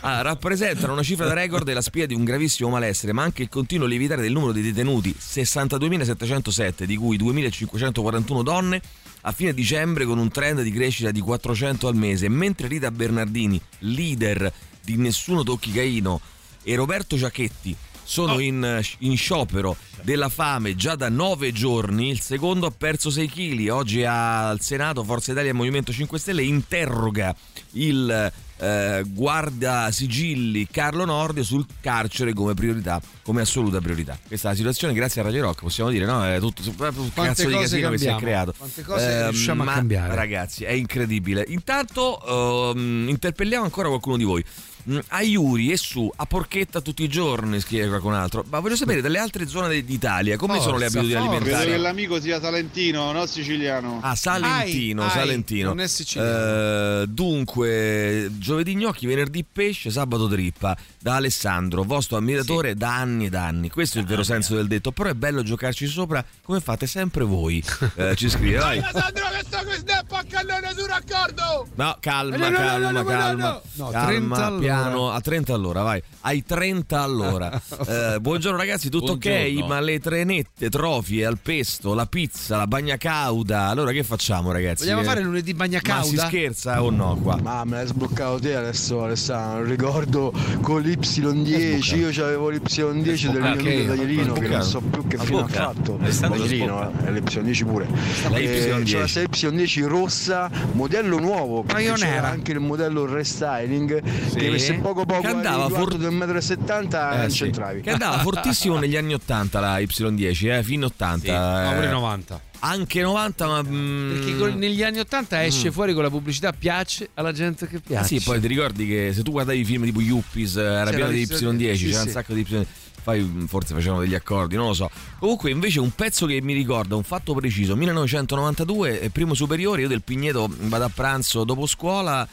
ah, 0.00 0.20
rappresentano 0.20 0.92
una 0.92 1.02
cifra 1.02 1.26
da 1.26 1.32
record 1.32 1.64
della 1.64 1.80
spia 1.80 2.06
di 2.06 2.12
un 2.12 2.22
gravissimo 2.22 2.68
malessere, 2.68 3.14
ma 3.14 3.22
anche 3.22 3.42
il 3.42 3.48
continuo 3.48 3.86
lievitare 3.86 4.20
del 4.20 4.32
numero 4.32 4.52
di 4.52 4.60
detenuti, 4.60 5.14
62.707, 5.18 6.84
di 6.84 6.96
cui 6.96 7.16
2.541 7.16 8.42
donne, 8.42 8.82
a 9.22 9.32
fine 9.32 9.54
dicembre 9.54 10.04
con 10.04 10.18
un 10.18 10.28
trend 10.28 10.60
di 10.60 10.70
crescita 10.70 11.10
di 11.10 11.20
400 11.20 11.88
al 11.88 11.94
mese, 11.94 12.28
mentre 12.28 12.68
Rita 12.68 12.90
Bernardini, 12.90 13.58
leader 13.80 14.52
di 14.84 14.96
Nessuno 14.96 15.44
Tocchi 15.44 15.72
Caino, 15.72 16.20
e 16.62 16.74
Roberto 16.74 17.16
Giachetti 17.16 17.74
sono 18.08 18.38
in, 18.38 18.80
in 19.00 19.16
sciopero 19.18 19.76
della 20.00 20.30
fame 20.30 20.74
già 20.74 20.96
da 20.96 21.10
nove 21.10 21.52
giorni. 21.52 22.08
Il 22.08 22.20
secondo 22.20 22.66
ha 22.66 22.72
perso 22.76 23.10
6 23.10 23.28
kg. 23.28 23.68
Oggi 23.68 24.02
al 24.02 24.60
Senato 24.62 25.04
Forza 25.04 25.32
Italia 25.32 25.50
e 25.50 25.52
Movimento 25.52 25.92
5 25.92 26.18
Stelle 26.18 26.42
interroga 26.42 27.36
il 27.72 28.32
eh, 28.60 29.04
guarda 29.06 29.90
sigilli 29.92 30.66
Carlo 30.68 31.04
Nordio 31.04 31.44
sul 31.44 31.64
carcere 31.80 32.32
come 32.32 32.54
priorità, 32.54 33.00
come 33.22 33.42
assoluta 33.42 33.80
priorità. 33.80 34.18
Questa 34.26 34.48
è 34.48 34.50
la 34.52 34.56
situazione, 34.56 34.94
grazie 34.94 35.20
a 35.20 35.24
Radio 35.24 35.42
Rock, 35.42 35.60
possiamo 35.60 35.90
dire, 35.90 36.04
no? 36.04 36.24
È 36.24 36.38
tutto 36.40 36.62
un 36.66 37.12
cazzo 37.12 37.46
di 37.46 37.54
casino 37.54 37.90
che 37.90 37.98
si 37.98 38.06
è 38.06 38.10
cambiamo, 38.10 38.18
creato. 38.18 38.54
quante 38.56 38.82
cose 38.82 39.04
Eh, 39.04 39.30
riusciamo 39.30 39.62
a 39.62 39.64
ma, 39.66 39.74
cambiare. 39.74 40.14
Ragazzi, 40.14 40.64
è 40.64 40.72
incredibile. 40.72 41.44
Intanto 41.48 42.72
ehm, 42.74 43.08
interpelliamo 43.08 43.64
ancora 43.64 43.88
qualcuno 43.88 44.16
di 44.16 44.24
voi. 44.24 44.44
Mm, 44.90 44.98
A 45.08 45.22
Iuri 45.22 45.70
e 45.72 45.76
su, 45.76 46.10
a 46.16 46.24
Porchetta 46.24 46.80
tutti 46.80 47.02
i 47.02 47.08
giorni, 47.08 47.60
scrive 47.60 47.88
qualcun 47.88 48.14
altro. 48.14 48.44
Ma 48.48 48.58
voglio 48.60 48.76
sapere 48.76 49.00
dalle 49.00 49.18
altre 49.18 49.46
zone 49.46 49.84
d'Italia 49.84 50.36
come 50.36 50.60
sono 50.60 50.78
le 50.78 50.84
Forza, 50.88 50.98
abitudini 51.00 51.26
forza. 51.26 51.38
Credo 51.44 51.56
che 51.56 51.62
alimentari. 51.62 51.82
l'amico 51.82 52.20
sia 52.20 52.40
salentino, 52.40 53.12
no 53.12 53.26
siciliano. 53.26 54.00
Ah, 54.02 54.14
Salentino, 54.14 55.02
Ai, 55.02 55.08
ai, 55.08 55.14
Salentino. 55.14 55.68
non 55.68 55.80
è 55.80 55.86
siciliano. 55.88 57.02
Eh, 57.02 57.06
dunque, 57.08 58.28
giovedì 58.38 58.74
gnocchi, 58.76 59.06
venerdì 59.06 59.44
pesce, 59.50 59.90
sabato 59.90 60.28
trippa. 60.28 60.76
Da 61.00 61.16
Alessandro, 61.16 61.82
vostro 61.84 62.16
ammiratore 62.16 62.74
da 62.74 62.94
anni 62.96 63.26
ed 63.26 63.34
anni. 63.34 63.68
Questo 63.70 63.98
è 63.98 64.00
il 64.00 64.06
vero 64.06 64.22
senso 64.22 64.54
del 64.54 64.66
detto. 64.66 64.90
Però 64.92 65.08
è 65.08 65.14
bello 65.14 65.42
giocarci 65.42 65.86
sopra 65.86 66.24
come 66.42 66.60
fate 66.60 66.86
sempre 66.86 67.24
voi. 67.24 67.62
Eh, 67.98 68.14
ci 68.14 68.28
scrive, 68.28 68.58
vai. 68.58 68.80
Sandro 68.80 69.24
che 69.32 69.44
sto 69.44 69.58
con 69.64 69.74
snap 69.74 70.12
a 70.12 70.22
cannone 70.28 70.72
su 70.76 70.86
raccordo! 70.86 71.66
No, 71.74 71.96
calma, 72.00 72.50
calma, 72.50 73.04
calma. 73.04 73.32
no. 73.50 73.62
No, 73.74 73.88
calma, 73.90 74.36
30 74.36 74.46
all'ora. 74.46 74.77
Piano, 74.82 75.10
a 75.10 75.20
30 75.20 75.54
all'ora, 75.54 75.82
vai. 75.82 76.02
Ai 76.22 76.44
30 76.44 77.00
all'ora. 77.00 77.60
Eh, 77.88 78.18
buongiorno 78.20 78.58
ragazzi, 78.58 78.90
tutto 78.90 79.12
ok? 79.12 79.28
Buongiorno. 79.28 79.66
Ma 79.66 79.80
le 79.80 79.98
trenette, 80.00 80.68
trofie 80.68 81.24
al 81.24 81.38
pesto, 81.42 81.94
la 81.94 82.06
pizza, 82.06 82.56
la 82.56 82.66
bagna 82.66 82.96
cauda. 82.96 83.66
Allora 83.68 83.92
che 83.92 84.02
facciamo 84.02 84.52
ragazzi? 84.52 84.82
Vogliamo 84.82 85.02
Eh, 85.02 85.04
fare 85.04 85.20
lunedì 85.22 85.54
bagna 85.54 85.80
Ma 85.86 86.02
si 86.02 86.14
cauda? 86.16 86.26
scherza 86.28 86.82
o 86.82 86.90
no 86.90 87.16
qua? 87.22 87.38
Ma 87.40 87.64
me 87.64 87.76
l'hai 87.76 87.86
sbloccato 87.86 88.38
te 88.40 88.54
adesso 88.56 89.02
Alessandro, 89.04 89.64
ricordo 89.64 90.32
con 90.60 90.82
l'Y10, 90.82 91.96
io 91.96 92.08
c'avevo 92.10 92.50
l'Y10 92.50 93.30
del 93.30 93.40
mio 93.40 93.50
amico 93.52 93.84
tagliolino 93.86 94.32
che 94.34 94.48
non 94.48 94.62
so 94.62 94.80
più 94.80 95.06
che 95.06 95.18
fine 95.18 95.40
ha 95.42 95.46
fatto. 95.48 95.98
È 96.02 96.10
stato 96.10 96.32
Tagliolino, 96.34 96.92
eh, 97.06 97.12
l'Y10 97.12 97.64
pure. 97.64 97.86
La 98.30 98.36
Eh, 98.36 98.44
Y10. 98.44 98.84
C'era 98.84 99.00
questa 99.00 99.22
Y10 99.22 99.86
rossa, 99.86 100.50
modello 100.72 101.18
nuovo, 101.18 101.64
Ma 101.70 101.78
io 101.80 101.94
anche 101.94 102.52
il 102.52 102.60
modello 102.60 103.06
restyling 103.06 104.02
che 104.34 104.50
se 104.74 104.78
poco 104.80 105.04
poco 105.04 105.20
Che 105.20 105.26
andava 105.28 105.68
for- 105.68 105.96
del 105.96 106.10
1,70 106.12 107.10
m 107.10 107.12
Eh, 107.14 107.16
non 107.18 107.30
sì. 107.30 107.42
c'entravi. 107.44 107.80
Che 107.80 107.90
andava 107.90 108.18
fortissimo 108.18 108.76
negli 108.80 108.96
anni 108.96 109.14
80 109.14 109.60
la 109.60 109.78
Y10, 109.78 110.50
eh, 110.58 110.62
fino 110.62 110.86
80. 110.86 111.62
No, 111.64 111.70
eh. 111.70 111.74
pure 111.74 111.90
90. 111.90 112.40
Anche 112.60 113.00
90, 113.02 113.46
ma. 113.46 113.62
mm, 113.62 114.12
Perché 114.12 114.36
con- 114.36 114.54
negli 114.58 114.82
anni 114.82 114.98
80 114.98 115.44
esce 115.44 115.70
fuori 115.70 115.94
con 115.94 116.02
la 116.02 116.10
pubblicità 116.10 116.52
piace 116.52 117.10
alla 117.14 117.32
gente 117.32 117.68
che 117.68 117.76
Ah, 117.76 117.80
piace. 117.86 118.18
sì, 118.18 118.20
poi 118.24 118.40
ti 118.40 118.46
ricordi 118.48 118.86
che 118.86 119.12
se 119.14 119.22
tu 119.22 119.30
guardavi 119.30 119.60
i 119.60 119.64
film 119.64 119.84
tipo 119.84 120.00
Yuppies, 120.00 120.56
eh, 120.56 120.62
era 120.62 120.90
pieno 120.90 121.08
di 121.10 121.24
l'Y10, 121.24 121.52
Y10, 121.54 121.74
sì, 121.76 121.86
c'era 121.86 122.00
un 122.00 122.06
sì. 122.06 122.12
sacco 122.12 122.32
di 122.34 122.44
Y10. 122.48 122.66
Poi 123.04 123.20
mm, 123.22 123.44
forse 123.46 123.74
facevano 123.74 124.00
degli 124.00 124.14
accordi, 124.16 124.56
non 124.56 124.66
lo 124.66 124.74
so. 124.74 124.90
Comunque, 125.20 125.50
invece, 125.50 125.78
un 125.80 125.92
pezzo 125.94 126.26
che 126.26 126.42
mi 126.42 126.52
ricorda, 126.52 126.96
un 126.96 127.04
fatto 127.04 127.32
preciso: 127.32 127.76
1992, 127.76 129.00
eh, 129.02 129.10
primo 129.10 129.34
superiore. 129.34 129.82
Io 129.82 129.88
del 129.88 130.02
Pigneto 130.02 130.50
vado 130.62 130.84
a 130.84 130.90
pranzo 130.92 131.44
dopo 131.44 131.64
scuola. 131.66 132.26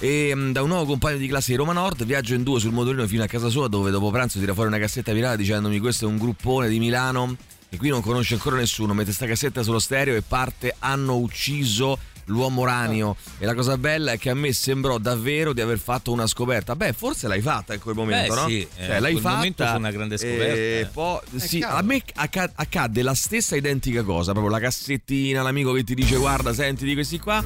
E 0.00 0.32
mm, 0.34 0.52
da 0.52 0.62
un 0.62 0.68
nuovo 0.68 0.84
compagno 0.84 1.16
di 1.16 1.26
classe 1.26 1.50
di 1.50 1.56
Roma 1.56 1.72
Nord 1.72 2.04
viaggio 2.04 2.34
in 2.34 2.44
due 2.44 2.60
sul 2.60 2.72
motorino 2.72 3.06
fino 3.06 3.24
a 3.24 3.26
casa 3.26 3.48
sua 3.48 3.66
dove 3.66 3.90
dopo 3.90 4.10
pranzo 4.10 4.38
tira 4.38 4.54
fuori 4.54 4.68
una 4.68 4.78
cassetta 4.78 5.12
virale 5.12 5.36
dicendomi 5.36 5.80
questo 5.80 6.04
è 6.04 6.08
un 6.08 6.18
gruppone 6.18 6.68
di 6.68 6.78
Milano 6.78 7.36
e 7.68 7.76
qui 7.76 7.88
non 7.88 8.00
conosce 8.00 8.34
ancora 8.34 8.56
nessuno 8.56 8.94
mette 8.94 9.12
sta 9.12 9.26
cassetta 9.26 9.64
sullo 9.64 9.80
stereo 9.80 10.14
e 10.14 10.22
parte 10.22 10.74
hanno 10.78 11.16
ucciso 11.16 11.98
l'uomo 12.26 12.64
ranio 12.64 13.16
e 13.38 13.44
la 13.44 13.54
cosa 13.54 13.76
bella 13.76 14.12
è 14.12 14.18
che 14.18 14.30
a 14.30 14.34
me 14.34 14.52
sembrò 14.52 14.98
davvero 14.98 15.52
di 15.52 15.60
aver 15.60 15.78
fatto 15.78 16.12
una 16.12 16.26
scoperta 16.26 16.76
beh 16.76 16.92
forse 16.92 17.26
l'hai 17.26 17.40
fatta 17.40 17.74
in 17.74 17.80
quel 17.80 17.96
momento 17.96 18.34
Beh, 18.34 18.40
no? 18.40 18.46
sì, 18.46 18.60
eh, 18.60 18.86
cioè, 18.86 19.00
l'hai 19.00 19.14
in 19.14 19.20
quel 19.20 19.22
fatta 19.22 19.36
momento 19.36 19.66
fu 19.66 19.76
una 19.76 19.90
grande 19.90 20.16
scoperta, 20.16 20.44
e 20.44 20.78
eh. 20.80 20.86
poi, 20.92 21.20
sì, 21.36 21.58
cavolo. 21.58 21.78
a 21.78 21.82
me 21.82 22.02
acca- 22.14 22.52
accadde 22.54 23.02
la 23.02 23.14
stessa 23.14 23.56
identica 23.56 24.02
cosa 24.04 24.30
proprio 24.30 24.52
la 24.52 24.60
cassettina 24.60 25.42
l'amico 25.42 25.72
che 25.72 25.82
ti 25.82 25.94
dice 25.94 26.16
guarda 26.16 26.52
senti 26.52 26.84
di 26.84 26.94
questi 26.94 27.18
qua 27.18 27.44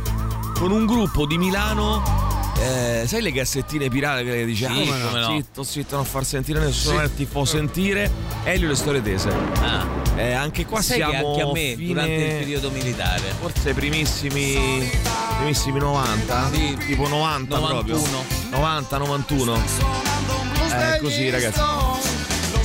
con 0.54 0.70
un 0.70 0.84
gruppo 0.84 1.26
di 1.26 1.38
Milano 1.38 2.31
eh, 2.62 3.06
sai 3.06 3.22
le 3.22 3.32
cassettine 3.32 3.88
pirate 3.88 4.24
che 4.24 4.44
dice 4.44 4.68
Sì, 4.68 4.88
ah, 4.90 5.18
no. 5.18 5.36
zitto 5.36 5.62
zitto 5.62 5.96
non 5.96 6.04
far 6.04 6.24
sentire 6.24 6.60
nessuno 6.60 7.02
eh, 7.02 7.14
ti 7.14 7.26
fa 7.26 7.44
sentire. 7.44 8.10
Elio 8.44 8.68
le 8.68 8.74
storie 8.74 9.02
tese. 9.02 9.30
Ah, 9.60 9.84
eh, 10.16 10.32
anche 10.32 10.64
qua 10.66 10.80
sai 10.80 10.96
siamo 10.98 11.30
anche 11.30 11.42
a 11.42 11.52
me 11.52 11.74
fine- 11.76 11.86
durante 11.86 12.12
il 12.12 12.38
periodo 12.38 12.70
militare. 12.70 13.34
Forse 13.40 13.74
primissimi 13.74 14.90
primissimi 15.38 15.78
90 15.78 16.50
Sì. 16.52 16.76
tipo 16.86 17.08
90 17.08 17.58
proprio. 17.58 17.94
91. 17.96 18.24
90 18.50 18.98
91 18.98 19.62
eh, 20.94 20.98
così 21.00 21.30
ragazzi. 21.30 21.58
Ah, 21.60 21.98
mi 22.00 22.60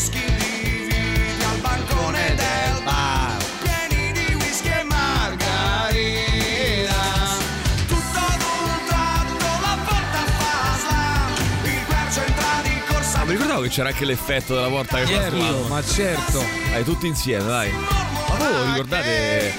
ricordavo 13.57 13.61
che 13.63 13.69
c'era 13.69 13.89
anche 13.89 14.05
l'effetto 14.05 14.53
della 14.55 14.67
porta 14.67 14.97
che 14.99 15.05
Certo, 15.07 15.37
fa 15.37 15.67
ma 15.67 15.83
certo. 15.83 16.43
Dai, 16.71 16.83
tutti 16.83 17.07
insieme, 17.07 17.43
dai. 17.45 17.71
Ma 17.71 18.35
voi 18.37 18.53
lo 18.53 18.63
ricordate 18.65 19.53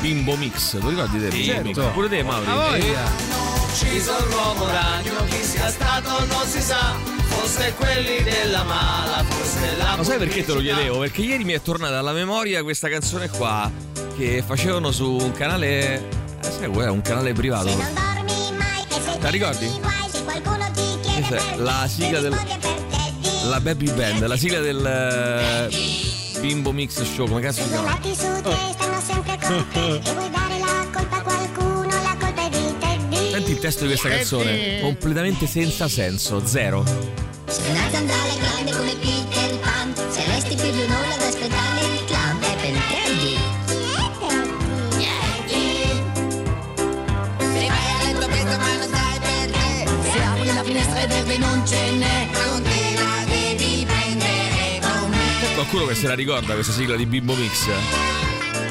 Bimbo 0.00 0.36
Mix? 0.36 0.78
Lo 0.78 0.88
ricordi 0.88 1.18
te? 1.20 1.28
Bimbo 1.28 1.44
Certo. 1.52 1.80
Mix? 1.82 1.92
Pure 1.92 2.08
te, 2.08 2.22
Mauri? 2.22 2.46
A 2.50 2.54
voglia. 2.54 3.10
ucciso 3.66 4.12
l'uomo 4.30 4.66
ragno, 4.66 5.24
chi 5.28 5.42
sia 5.42 5.68
stato 5.68 6.24
non 6.26 6.46
si 6.46 6.60
sa, 6.60 6.94
forse 7.26 7.74
quelli 7.76 8.22
della 8.22 8.64
mala, 8.64 9.24
forse 9.24 9.76
la 9.76 9.96
Ma 9.96 10.02
sai 10.04 10.18
perché 10.18 10.44
te 10.44 10.52
lo 10.52 10.60
chiedevo? 10.60 10.98
Perché 10.98 11.22
ieri 11.22 11.44
mi 11.44 11.52
è 11.52 11.62
tornata 11.62 11.98
alla 11.98 12.12
memoria 12.12 12.62
questa 12.62 12.88
canzone 12.88 13.28
qua 13.30 13.70
che 14.16 14.42
facevano 14.46 14.90
su 14.90 15.10
un 15.12 15.32
canale. 15.32 15.96
Eh, 16.40 16.50
sai, 16.58 16.68
qual 16.68 16.86
è? 16.86 16.90
un 16.90 17.02
canale 17.02 17.32
privato. 17.32 17.68
Non 17.68 17.78
dormi 17.94 18.56
mai 18.56 18.82
e 18.88 19.00
se 19.00 19.18
La 19.20 19.28
ricordi? 19.30 19.70
se 20.10 20.22
qualcuno 20.24 20.70
ti 20.72 20.82
chiede 21.02 21.40
la 21.56 21.86
sigla 21.88 22.20
del- 22.20 22.36
La 23.48 23.60
Baby 23.60 23.90
Band, 23.92 24.26
la 24.26 24.36
sigla 24.36 24.60
del 24.60 24.84
eh, 24.84 26.38
Bimbo 26.40 26.70
Mix 26.70 27.02
Show, 27.02 27.26
come 27.26 27.40
cazzo 27.40 27.62
si 27.62 27.68
chiama? 27.70 27.98
Isolati 27.98 28.14
su 28.14 28.42
te 28.42 28.56
stanno 28.72 29.00
sempre 29.00 29.38
con 29.40 29.66
te 29.72 30.10
e 30.10 30.12
vuoi 30.12 30.30
dare 30.30 30.58
la 30.58 30.86
colpa 30.92 31.16
a 31.16 31.22
qualcuno, 31.22 31.88
la 31.88 32.14
colpa 32.20 32.44
è 32.44 32.48
di 32.50 32.74
te 32.78 32.98
di 33.08 33.30
Senti 33.30 33.52
il 33.52 33.58
testo 33.58 33.80
di 33.84 33.88
questa 33.88 34.10
canzone, 34.10 34.80
completamente 34.82 35.46
senza 35.46 35.88
senso, 35.88 36.46
zero. 36.46 36.84
Sei 37.46 37.70
una 37.70 37.88
zanzara 37.90 38.34
grande 38.38 38.72
come 38.72 38.94
Peter 38.96 39.58
Pan 39.60 39.94
Se 40.10 40.24
resti 40.26 40.54
più 40.54 40.70
di 40.70 40.82
un'ora 40.82 41.14
ad 41.14 41.22
aspettare 41.22 41.80
il 41.80 42.04
clown 42.04 42.38
È 42.42 42.54
per 42.60 42.74
Teddy 42.90 43.38
Se 47.38 47.66
vai 47.66 47.90
a 47.96 48.12
letto 48.12 48.26
presto 48.26 48.58
ma 48.58 48.76
non 48.76 48.88
stai 48.88 49.18
per 49.20 49.50
te 49.50 49.88
Se 50.12 50.22
apri 50.22 50.46
la 50.52 50.62
finestra 50.62 51.00
e 51.00 51.06
beve 51.06 51.38
non 51.38 51.66
ce 51.66 51.90
n'è 51.92 52.28
Non 52.32 52.62
te 52.62 52.77
qualcuno 55.58 55.86
che 55.86 55.96
se 55.96 56.06
la 56.06 56.14
ricorda 56.14 56.54
questa 56.54 56.72
sigla 56.72 56.94
di 56.94 57.04
Bimbo 57.04 57.34
Mix? 57.34 57.66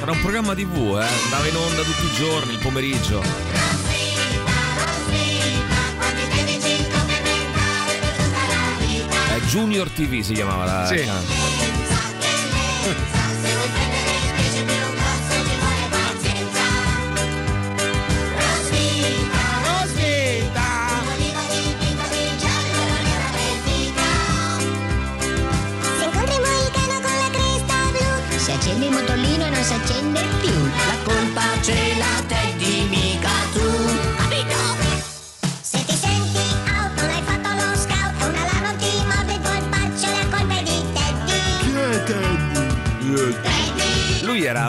Era 0.02 0.10
un 0.10 0.22
programma 0.22 0.56
tv, 0.56 0.98
eh? 0.98 1.06
Andava 1.26 1.46
in 1.46 1.56
onda 1.58 1.82
tutti 1.82 2.06
i 2.06 2.14
giorni, 2.14 2.54
il 2.54 2.60
pomeriggio. 2.60 3.22
Eh, 9.34 9.42
Junior 9.48 9.90
TV 9.90 10.22
si 10.22 10.32
chiamava 10.32 10.64
la 10.64 10.86
Sì. 10.86 11.04
non 29.58 29.66
si 29.66 29.74
accende 29.74 30.22
più. 30.40 30.52
La 30.52 30.96
colpa 31.04 31.42
ce 31.62 31.74
l'ha 31.98 32.07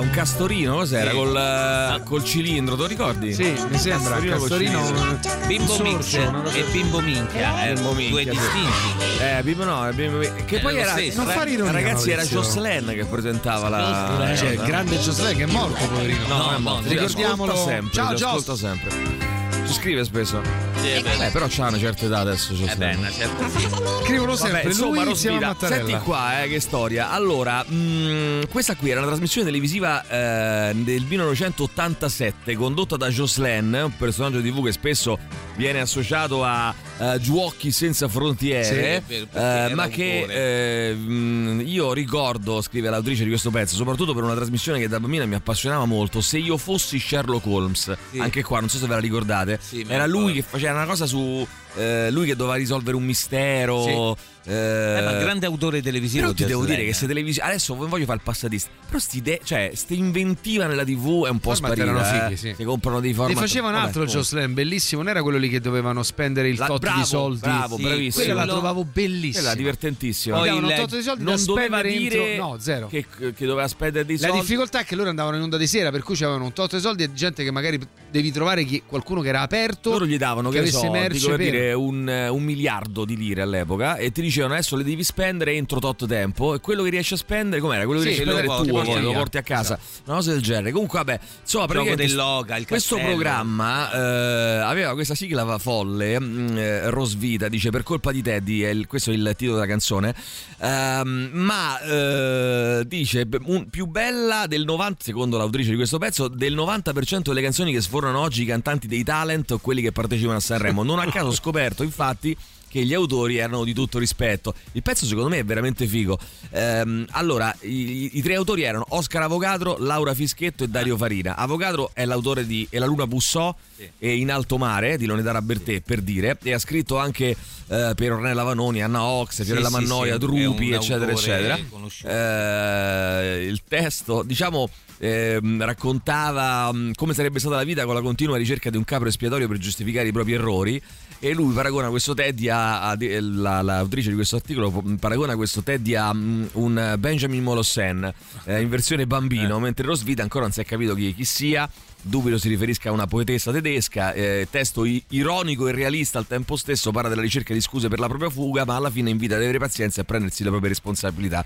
un 0.09 0.15
castorino, 0.15 0.75
cos'era? 0.75 1.11
Sì. 1.11 1.17
Col, 1.17 1.37
eh, 1.37 2.03
col 2.05 2.25
cilindro, 2.25 2.75
te 2.75 2.83
lo 2.83 2.89
ricordi? 2.89 3.33
Sì, 3.35 3.55
mi 3.69 3.79
sembra. 3.79 4.19
Castorino 4.19 4.81
Castorino. 4.81 5.19
Bimbo 5.47 5.75
una 5.81 5.97
cosa- 6.43 6.53
e 6.55 6.65
Bimbo 6.73 7.01
Minchia, 7.01 7.67
eh, 7.69 7.73
Bimbo 7.75 7.93
Minchia, 7.93 8.11
due 8.11 8.23
sì. 8.23 8.31
distinti. 8.31 9.23
Eh, 9.23 9.43
Bimbo 9.43 9.65
no, 9.65 9.91
Bimbo- 9.93 10.19
che 10.45 10.57
Eh, 10.57 10.61
poi 10.61 10.77
era 10.79 10.93
stesso, 10.93 11.21
Non 11.23 11.31
eh. 11.31 11.35
fare 11.35 11.51
ironia, 11.51 11.73
ragazzi 11.73 12.11
era. 12.11 12.23
Jocelyn 12.25 12.87
che 12.89 13.05
presentava 13.05 13.69
la 13.69 14.35
Cioè, 14.37 14.51
il 14.51 14.63
grande 14.63 14.99
Gioslè 15.01 15.35
che 15.35 15.45
è 15.45 15.47
morto, 15.47 15.85
poverino. 15.87 16.27
No, 16.27 16.51
no, 16.51 16.59
morto. 16.59 16.83
no, 16.83 16.89
ricordiamolo. 16.89 17.57
sempre, 17.57 17.93
Ciao, 17.93 18.15
Jos. 18.15 18.53
sempre. 18.55 19.37
Ci 19.69 19.75
scrive 19.75 20.03
spesso. 20.05 20.41
Sì, 20.81 20.89
è. 20.89 21.03
Eh, 21.27 21.31
però 21.31 21.47
c'ha 21.49 21.69
una 21.69 21.79
certa 21.79 22.07
età 22.07 22.19
adesso 22.21 22.53
Eh 22.55 22.75
beh, 22.77 22.95
una 22.95 23.11
certa 23.11 23.49
sì. 23.51 23.69
Scrivono 24.05 24.35
Vabbè, 24.35 24.51
sempre 24.51 24.69
insomma, 24.71 25.03
lui 25.03 25.11
insieme 25.11 25.37
a 25.37 25.49
Rosvita, 25.49 25.67
Mattarella. 25.69 25.89
senti 25.91 26.05
qua, 26.05 26.43
eh, 26.43 26.49
che 26.49 26.61
storia. 26.61 27.11
Allora, 27.11 27.63
mh, 27.65 28.49
questa 28.51 28.75
qui 28.77 28.91
era 28.91 29.01
una 29.01 29.09
trasmissione 29.09 29.47
televisiva 29.47 30.07
eh, 30.09 30.75
del 30.75 31.03
1987 31.07 32.55
condotta 32.57 32.97
da 32.97 33.09
Jocelyn, 33.11 33.79
un 33.85 33.97
personaggio 33.97 34.41
TV 34.41 34.65
che 34.65 34.73
spesso 34.73 35.19
viene 35.57 35.81
associato 35.81 36.45
a 36.45 36.73
eh, 36.99 37.19
Giuocchi 37.21 37.71
senza 37.73 38.09
frontiere, 38.09 38.65
Sì, 38.65 39.13
vero, 39.13 39.27
eh, 39.33 39.41
era 39.41 39.75
ma 39.75 39.89
che 39.89 40.91
eh, 40.91 40.95
mh, 40.95 41.63
io 41.67 41.93
ricordo, 41.93 42.63
scrive 42.63 42.89
l'autrice 42.89 43.25
di 43.25 43.29
questo 43.29 43.51
pezzo, 43.51 43.75
soprattutto 43.75 44.15
per 44.15 44.23
una 44.23 44.35
trasmissione 44.35 44.79
che 44.79 44.89
da 44.89 45.01
bambina 45.01 45.27
mi 45.27 45.35
appassionava 45.35 45.85
molto, 45.85 46.21
se 46.21 46.39
io 46.39 46.57
fossi 46.57 46.99
Sherlock 47.01 47.45
Holmes, 47.47 47.97
Sì. 48.13 48.19
anche 48.21 48.43
qua, 48.43 48.61
non 48.61 48.69
so 48.69 48.79
se 48.79 48.87
ve 48.87 48.95
la 48.95 49.01
ricordate, 49.01 49.58
Sì, 49.59 49.85
era 49.89 50.07
lui 50.07 50.33
ricordo. 50.33 50.41
che 50.41 50.43
faceva 50.43 50.73
una 50.75 50.87
cosa 50.87 51.07
su... 51.07 51.47
eh, 51.77 52.11
lui 52.11 52.27
che 52.27 52.37
doveva 52.37 52.57
risolvere 52.57 52.97
un 52.97 53.05
mistero. 53.05 54.17
Eh, 54.51 55.01
ma 55.05 55.13
grande 55.19 55.45
autore 55.45 55.83
televisivo. 55.83 56.23
Però 56.23 56.33
ti 56.35 56.45
devo 56.47 56.65
dire 56.65 56.83
che 56.83 56.89
eh. 56.89 56.93
se 56.95 57.07
televisione. 57.07 57.51
Adesso 57.51 57.75
voglio 57.75 58.07
fare 58.07 58.17
il 58.17 58.25
passadista. 58.25 58.71
Però 58.87 58.99
sti 58.99 59.19
ide- 59.19 59.41
cioè, 59.45 59.73
ste 59.75 59.93
inventiva 59.95 60.67
nella 60.67 60.85
TV 60.85 61.27
è 61.27 61.29
un 61.29 61.39
po' 61.39 61.53
Format 61.55 61.73
sparita. 61.75 61.83
erano 61.83 62.01
eh. 62.01 62.21
fighi, 62.31 62.37
sì. 62.39 62.55
Si 62.57 62.65
comprano 62.65 63.01
dei 63.01 63.13
format. 63.13 63.35
Ne 63.35 63.41
faceva 63.43 63.67
un 63.67 63.73
Vabbè, 63.75 63.85
altro 63.87 64.01
comunque. 64.05 64.23
Jocelyn, 64.23 64.55
bellissimo. 64.55 65.03
Non 65.03 65.11
era 65.11 65.23
quello 65.23 65.37
lì 65.37 65.51
che 65.51 65.61
dovevano 65.61 66.03
spendere 66.03 66.49
il 66.49 66.57
La- 66.57 66.67
tot 66.67 66.81
bravo, 66.81 66.99
di 66.99 67.05
soldi. 67.05 67.41
bravo, 67.41 67.77
Sì, 67.77 67.83
bravissimo. 67.83 68.25
Quella 68.25 68.45
la 68.45 68.51
trovavo 68.51 68.85
bellissima. 68.85 69.41
Quella 69.43 69.55
divertentissima. 69.55 70.37
Poi 70.39 70.49
il- 70.57 70.75
tot 70.77 70.97
di 70.97 71.03
soldi 71.03 71.25
non 71.25 71.37
da 71.37 71.43
doveva 71.45 71.83
dire. 71.83 72.37
No, 72.39 72.57
zero. 72.59 72.87
che, 72.89 73.05
che 73.35 73.47
doveva 73.47 73.69
spendere 73.69 74.07
dei 74.07 74.17
La 74.19 74.29
soldi. 74.29 74.41
difficoltà 74.41 74.81
è 74.81 74.85
che 74.85 74.95
loro 74.95 75.11
andavano 75.11 75.37
in 75.37 75.43
onda 75.43 75.59
di 75.59 75.67
sera, 75.67 75.91
per 75.91 76.03
cui 76.03 76.15
c'avevano 76.17 76.45
un 76.45 76.53
tot 76.55 76.75
di 76.75 76.81
soldi 76.81 77.03
e 77.03 77.13
gente 77.13 77.45
che 77.45 77.51
magari 77.51 77.79
devi 78.11 78.33
trovare 78.33 78.65
chi- 78.65 78.83
qualcuno 78.87 79.21
che 79.21 79.29
era 79.29 79.43
aperto. 79.43 79.91
Loro 79.91 80.07
gli 80.07 80.17
davano, 80.17 80.49
che, 80.49 80.55
che 80.63 80.69
avesse 80.71 80.89
merce 80.89 81.37
per 81.37 81.55
dire 81.59 81.73
un, 81.73 82.29
un 82.31 82.43
miliardo 82.43 83.05
di 83.05 83.17
lire 83.17 83.43
all'epoca 83.43 83.97
e 83.97 84.11
ti 84.13 84.21
dicevano 84.23 84.55
adesso 84.55 84.77
le 84.77 84.85
devi 84.85 85.03
spendere 85.05 85.53
entro 85.55 85.79
tot 85.81 86.07
tempo 86.07 86.55
e 86.55 86.61
quello 86.61 86.83
che 86.83 86.91
riesci 86.91 87.15
a 87.15 87.17
spendere, 87.17 87.61
com'era? 87.61 87.85
Quello 87.85 88.01
che 88.01 88.13
Sì, 88.13 88.15
riesci 88.23 88.29
a 88.29 88.33
spendere 88.33 88.55
è 88.55 88.65
tuo, 88.65 88.83
porti 88.83 89.01
lo 89.03 89.13
porti 89.13 89.37
a 89.39 89.43
casa. 89.43 89.79
Una 90.05 90.17
cosa 90.17 90.33
del 90.33 90.43
genere. 90.43 90.71
Comunque, 90.73 90.99
vabbè, 90.99 91.21
insomma, 91.43 91.67
praticamente 91.67 92.07
dell'oca, 92.07 92.57
il 92.57 92.67
questo 92.67 92.95
castello. 92.97 93.15
programma 93.17 93.93
eh, 93.93 94.59
aveva 94.63 94.93
questa 94.95 95.15
sigla 95.15 95.59
folle, 95.59 96.19
mh, 96.21 96.57
eh, 96.57 96.91
Rosvita, 96.91 97.49
dice 97.49 97.71
per 97.71 97.83
colpa 97.83 98.13
di 98.13 98.23
Teddy, 98.23 98.61
è 98.61 98.69
il- 98.69 98.87
questo 98.87 99.11
è 99.11 99.15
il 99.15 99.33
titolo 99.37 99.57
della 99.57 99.69
canzone, 99.69 100.15
Ehm, 100.61 101.31
ma 101.35 101.81
eh, 101.81 102.83
dice 102.87 103.27
un- 103.45 103.69
più 103.71 103.87
bella 103.87 104.47
del 104.49 104.65
90, 104.65 105.05
secondo 105.05 105.37
l'autrice 105.39 105.71
di 105.71 105.77
questo 105.77 105.99
pezzo, 105.99 106.27
del 106.29 106.55
90% 106.55 107.31
delle 107.33 107.43
canzoni 107.43 107.73
che 107.73 107.81
sfornano 107.81 108.19
oggi 108.19 108.43
i 108.43 108.45
cantanti 108.47 108.87
dei 108.89 109.05
talent 109.05 109.51
o 109.53 109.59
quelli 109.59 109.83
che 109.83 109.93
partecipano 109.93 110.37
a 110.37 110.41
Sanremo. 110.41 110.83
Non 110.83 110.99
a 110.99 111.07
caso 111.11 111.31
scoperto, 111.49 111.83
infatti, 111.83 112.37
che 112.69 112.85
gli 112.85 112.93
autori 112.93 113.39
erano 113.39 113.65
di 113.65 113.73
tutto 113.73 113.99
rispetto. 113.99 114.55
Il 114.73 114.83
pezzo 114.83 115.07
secondo 115.07 115.31
me 115.31 115.39
è 115.39 115.45
veramente 115.45 115.87
figo. 115.87 116.19
Ehm, 116.51 117.07
allora, 117.13 117.55
i, 117.63 118.19
i 118.19 118.23
tre 118.23 118.35
autori 118.35 118.63
erano 118.63 118.85
Oscar 118.91 119.23
Avogadro, 119.23 119.79
Laura 119.79 120.13
Fischetto 120.13 120.65
e 120.65 120.69
Dario 120.69 120.97
Farina. 120.97 121.37
Avogadro 121.37 121.91
è 121.95 122.05
l'autore 122.05 122.47
di 122.47 122.67
E 122.69 122.79
la 122.79 122.87
luna 122.87 123.07
bussò 123.07 123.55
e 123.99 124.17
In 124.17 124.31
alto 124.31 124.59
mare 124.59 124.99
di 124.99 125.07
Leonida 125.07 125.41
Bertè, 125.41 125.81
per 125.81 126.03
dire, 126.03 126.37
e 126.43 126.53
ha 126.53 126.59
scritto 126.59 126.99
anche 126.99 127.35
eh, 127.69 127.93
per 127.95 128.13
Ornella 128.13 128.43
Vanoni, 128.43 128.83
Anna 128.83 129.03
Ox, 129.05 129.45
Fiorella 129.45 129.69
sì, 129.69 129.73
Mannoia, 129.73 130.15
sì, 130.15 130.19
Drupi, 130.19 130.73
eccetera, 130.73 131.13
eccetera. 131.13 131.57
Eh, 131.57 133.47
il 133.47 133.63
testo, 133.67 134.23
diciamo, 134.23 134.69
ehm, 134.99 135.65
raccontava 135.65 136.73
mm, 136.73 136.91
come 136.95 137.15
sarebbe 137.15 137.39
stata 137.39 137.57
la 137.57 137.65
vita 137.65 137.85
con 137.85 137.95
la 137.95 138.03
continua 138.03 138.37
ricerca 138.37 138.71
di 138.71 138.77
un 138.77 138.85
capro 138.85 139.09
espiatorio 139.09 139.49
per 139.49 139.59
giustificare 139.59 140.09
i 140.09 140.13
propri 140.13 140.33
errori. 140.33 140.83
E 141.21 141.35
lui 141.35 141.53
paragona 141.53 141.89
questo 141.89 142.15
Teddy 142.15 142.49
a, 142.49 142.83
a- 142.91 142.97
la- 143.21 143.61
l'autrice 143.61 144.09
di 144.11 144.15
questo 144.15 144.37
articolo 144.37 144.71
paragona 145.01 145.35
questo 145.35 145.63
Teddy 145.65 145.97
a 145.97 146.15
mm, 146.15 146.45
un 146.53 146.95
Benjamin 146.97 147.43
Molossen 147.43 148.13
eh, 148.45 148.61
in 148.61 148.69
versione 148.69 149.05
bambino, 149.05 149.59
mentre 149.59 149.85
Rosvita 149.85 150.23
ancora 150.23 150.45
non 150.45 150.53
si 150.53 150.61
è 150.61 150.65
capito 150.65 150.95
chi, 150.95 151.13
chi 151.15 151.25
sia. 151.25 151.69
Dubito 152.01 152.39
si 152.39 152.49
riferisca 152.49 152.91
a 152.91 152.93
una 152.93 153.09
poetessa 153.09 153.51
tedesca, 153.51 154.13
eh, 154.13 154.47
testo 154.49 154.85
i- 154.85 155.03
ironico 155.09 155.67
e 155.67 155.73
realista 155.73 156.19
al 156.19 156.29
tempo 156.29 156.55
stesso, 156.55 156.93
parla 156.93 157.09
della 157.09 157.23
ricerca 157.23 157.53
di 157.53 157.61
scuse 157.61 157.89
per 157.89 157.99
la 157.99 158.07
propria 158.07 158.31
fuga, 158.31 158.65
ma 158.65 158.77
alla 158.77 158.89
fine 158.89 159.11
invita 159.11 159.35
ad 159.35 159.43
avere 159.43 159.59
pazienza 159.59 159.99
e 159.99 160.03
a 160.03 160.07
prendersi 160.07 160.45
le 160.45 160.51
proprie 160.51 160.69
responsabilità. 160.71 161.45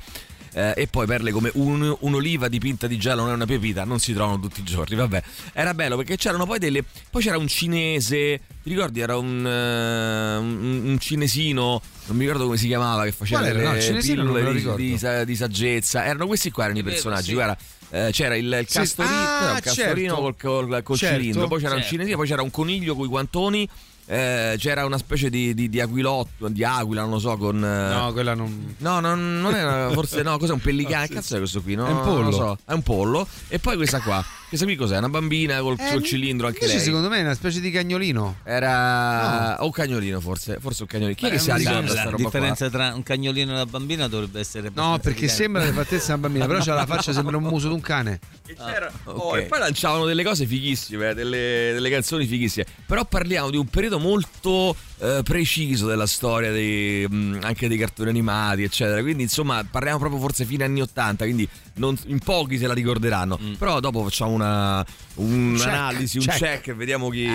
Eh, 0.55 0.75
e 0.77 0.87
poi 0.87 1.07
perle 1.07 1.31
come 1.31 1.51
un- 1.55 1.97
un'oliva 2.01 2.47
dipinta 2.49 2.87
di 2.87 2.99
giallo 2.99 3.23
non 3.23 3.31
è 3.31 3.35
una 3.35 3.47
pepita, 3.47 3.85
non 3.85 3.99
si 4.01 4.13
trovano 4.13 4.39
tutti 4.39 4.61
i 4.61 4.65
giorni. 4.65 4.95
Vabbè, 4.97 5.23
era 5.55 5.73
bello 5.73 5.97
perché 5.97 6.17
c'erano 6.17 6.45
poi 6.45 6.59
delle. 6.59 6.85
Poi 7.11 7.23
c'era 7.23 7.39
un 7.39 7.49
cinese, 7.49 8.41
ti 8.63 8.69
ricordi? 8.69 9.01
Era 9.01 9.17
un, 9.17 9.47
eh, 9.47 10.37
un, 10.37 10.81
un 10.85 10.99
cinesino, 10.99 11.81
non 12.07 12.17
mi 12.17 12.25
ricordo 12.25 12.45
come 12.45 12.59
si 12.59 12.67
chiamava, 12.67 13.05
che 13.05 13.13
faceva 13.13 13.41
Qual 13.41 13.51
era? 13.57 13.73
delle 13.73 13.93
No, 13.93 14.01
pillole 14.01 14.53
di, 14.53 14.99
di 14.99 15.25
di 15.25 15.37
saggezza. 15.37 16.05
Erano 16.05 16.27
questi 16.27 16.51
qua 16.51 16.65
erano 16.65 16.79
i 16.79 16.83
vero, 16.83 16.95
personaggi. 16.95 17.29
sì. 17.29 17.33
Guarda. 17.33 17.57
eh, 17.91 18.09
c'era 18.13 18.37
il, 18.37 18.45
il 18.47 18.67
Sì, 18.69 18.79
castorino, 18.79 19.15
ah, 19.15 19.47
no, 19.47 19.53
il 19.57 19.61
castorino 19.61 20.15
certo. 20.15 20.21
col, 20.21 20.37
col- 20.69 20.83
col 20.83 20.97
Certo, 20.99 21.19
cilindro, 21.19 21.49
poi 21.49 21.59
c'era 21.61 21.75
un 21.75 21.81
certo. 21.81 21.95
cinesino, 21.95 22.17
poi 22.17 22.27
c'era 22.29 22.43
un 22.43 22.51
coniglio 22.51 22.95
con 22.95 23.05
i 23.05 23.09
guantoni, 23.09 23.69
eh, 24.13 24.57
c'era 24.59 24.85
una 24.85 24.99
specie 24.99 25.31
di, 25.31 25.55
di, 25.55 25.71
di 25.71 25.81
aquilotto, 25.81 26.49
di 26.49 26.63
aquila, 26.65 27.01
non 27.03 27.13
lo 27.13 27.19
so, 27.19 27.37
con. 27.39 27.57
eh, 27.65 27.95
No, 27.95 28.13
quella 28.13 28.35
non. 28.35 28.75
No, 28.79 29.01
non, 29.01 29.41
non 29.41 29.55
era, 29.55 29.91
forse 29.91 30.23
no, 30.23 30.37
cos'è 30.37 30.53
un 30.53 30.61
pellicano? 30.63 31.07
Cazzo 31.09 31.37
è 31.37 31.39
questo 31.39 31.63
qui? 31.63 31.75
No, 31.75 31.87
È 31.87 31.91
un 31.91 32.01
pollo. 32.03 32.21
Non 32.21 32.31
lo 32.31 32.33
so, 32.37 32.59
è 32.67 32.73
un 32.73 32.83
pollo. 32.83 33.27
E 33.49 33.59
poi 33.59 33.77
questa 33.77 34.01
qua, 34.01 34.23
questa 34.53 34.67
qui 34.67 34.77
cos'è? 34.77 34.99
Una 34.99 35.09
bambina 35.09 35.61
col, 35.61 35.77
Eh, 35.79 35.93
col 35.93 36.03
cilindro 36.03 36.47
anche 36.47 36.67
lei. 36.67 36.79
secondo 36.79 37.09
me 37.09 37.19
è 37.19 37.23
una 37.23 37.35
specie 37.35 37.59
di 37.61 37.71
cagnolino. 37.71 38.37
Era 38.45 39.57
o 39.63 39.65
un 39.67 39.71
cagnolino 39.71 40.21
forse, 40.21 40.59
forse 40.61 40.83
un 40.83 40.89
cagnolino. 40.89 41.15
Chi 41.17 41.25
è 41.27 41.29
Beh, 41.31 41.35
che 41.37 41.41
si 41.41 41.51
sembra. 41.51 41.87
sta 41.87 41.95
La 41.95 42.03
roba 42.05 42.17
qua? 42.17 42.25
differenza 42.25 42.69
tra 42.71 42.93
un 42.95 43.03
cagnolino 43.03 43.51
e 43.51 43.55
una 43.55 43.67
bambina 43.67 44.09
dovrebbe 44.09 44.41
essere 44.41 44.71
No, 44.75 44.93
perché 44.99 45.25
evidente. 45.27 45.35
sembra 45.35 45.63
di 45.65 45.71
una 45.71 46.17
bambina, 46.19 46.47
però 46.47 46.59
c'ha 46.63 46.75
la 46.75 46.85
faccia, 46.87 47.13
sembra 47.13 47.37
un 47.37 47.45
muso 47.45 47.69
di 47.69 47.75
un 47.75 47.81
cane. 47.81 48.21
E, 48.47 48.55
Ah, 48.59 48.91
oh, 49.05 49.13
ok. 49.13 49.37
e 49.39 49.43
poi 49.45 49.59
lanciavano 49.59 50.05
delle 50.05 50.23
cose 50.23 50.45
fighissime, 50.47 51.15
delle, 51.15 51.71
delle 51.73 51.89
canzoni 51.91 52.27
fighissime. 52.27 52.67
Però 52.87 53.05
parliamo 53.07 53.49
di 53.51 53.57
un 53.57 53.67
periodo 53.67 53.99
molto 53.99 54.77
eh, 55.03 55.23
preciso 55.25 55.87
della 55.87 56.07
storia 56.07 56.53
dei, 56.53 57.05
mh, 57.09 57.39
anche 57.43 57.67
dei 57.67 57.77
cartoni 57.77 58.09
animati, 58.11 58.63
eccetera. 58.63 59.01
Quindi, 59.03 59.25
insomma, 59.25 59.65
parliamo 59.69 59.99
proprio 59.99 60.21
forse 60.21 60.45
fine 60.45 60.63
anni 60.65 60.81
80, 60.81 61.25
quindi 61.25 61.49
non- 61.75 61.99
in 62.07 62.21
pochi 62.21 62.57
se 62.59 62.67
la 62.69 62.75
ricorderanno. 62.75 63.39
Però 63.59 63.81
dopo 63.81 64.03
facciamo 64.05 64.31
una, 64.31 64.85
un'analisi, 65.15 66.19
un 66.19 66.25
check. 66.25 66.39
check 66.39 66.67
e 66.69 66.75
vediamo 66.75 67.09
chi, 67.09 67.27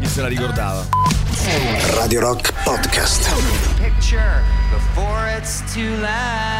chi 0.00 0.06
se 0.08 0.20
la 0.20 0.28
ricordava. 0.28 0.86
Radio 1.94 2.20
Rock 2.20 2.52
Podcast. 2.64 3.73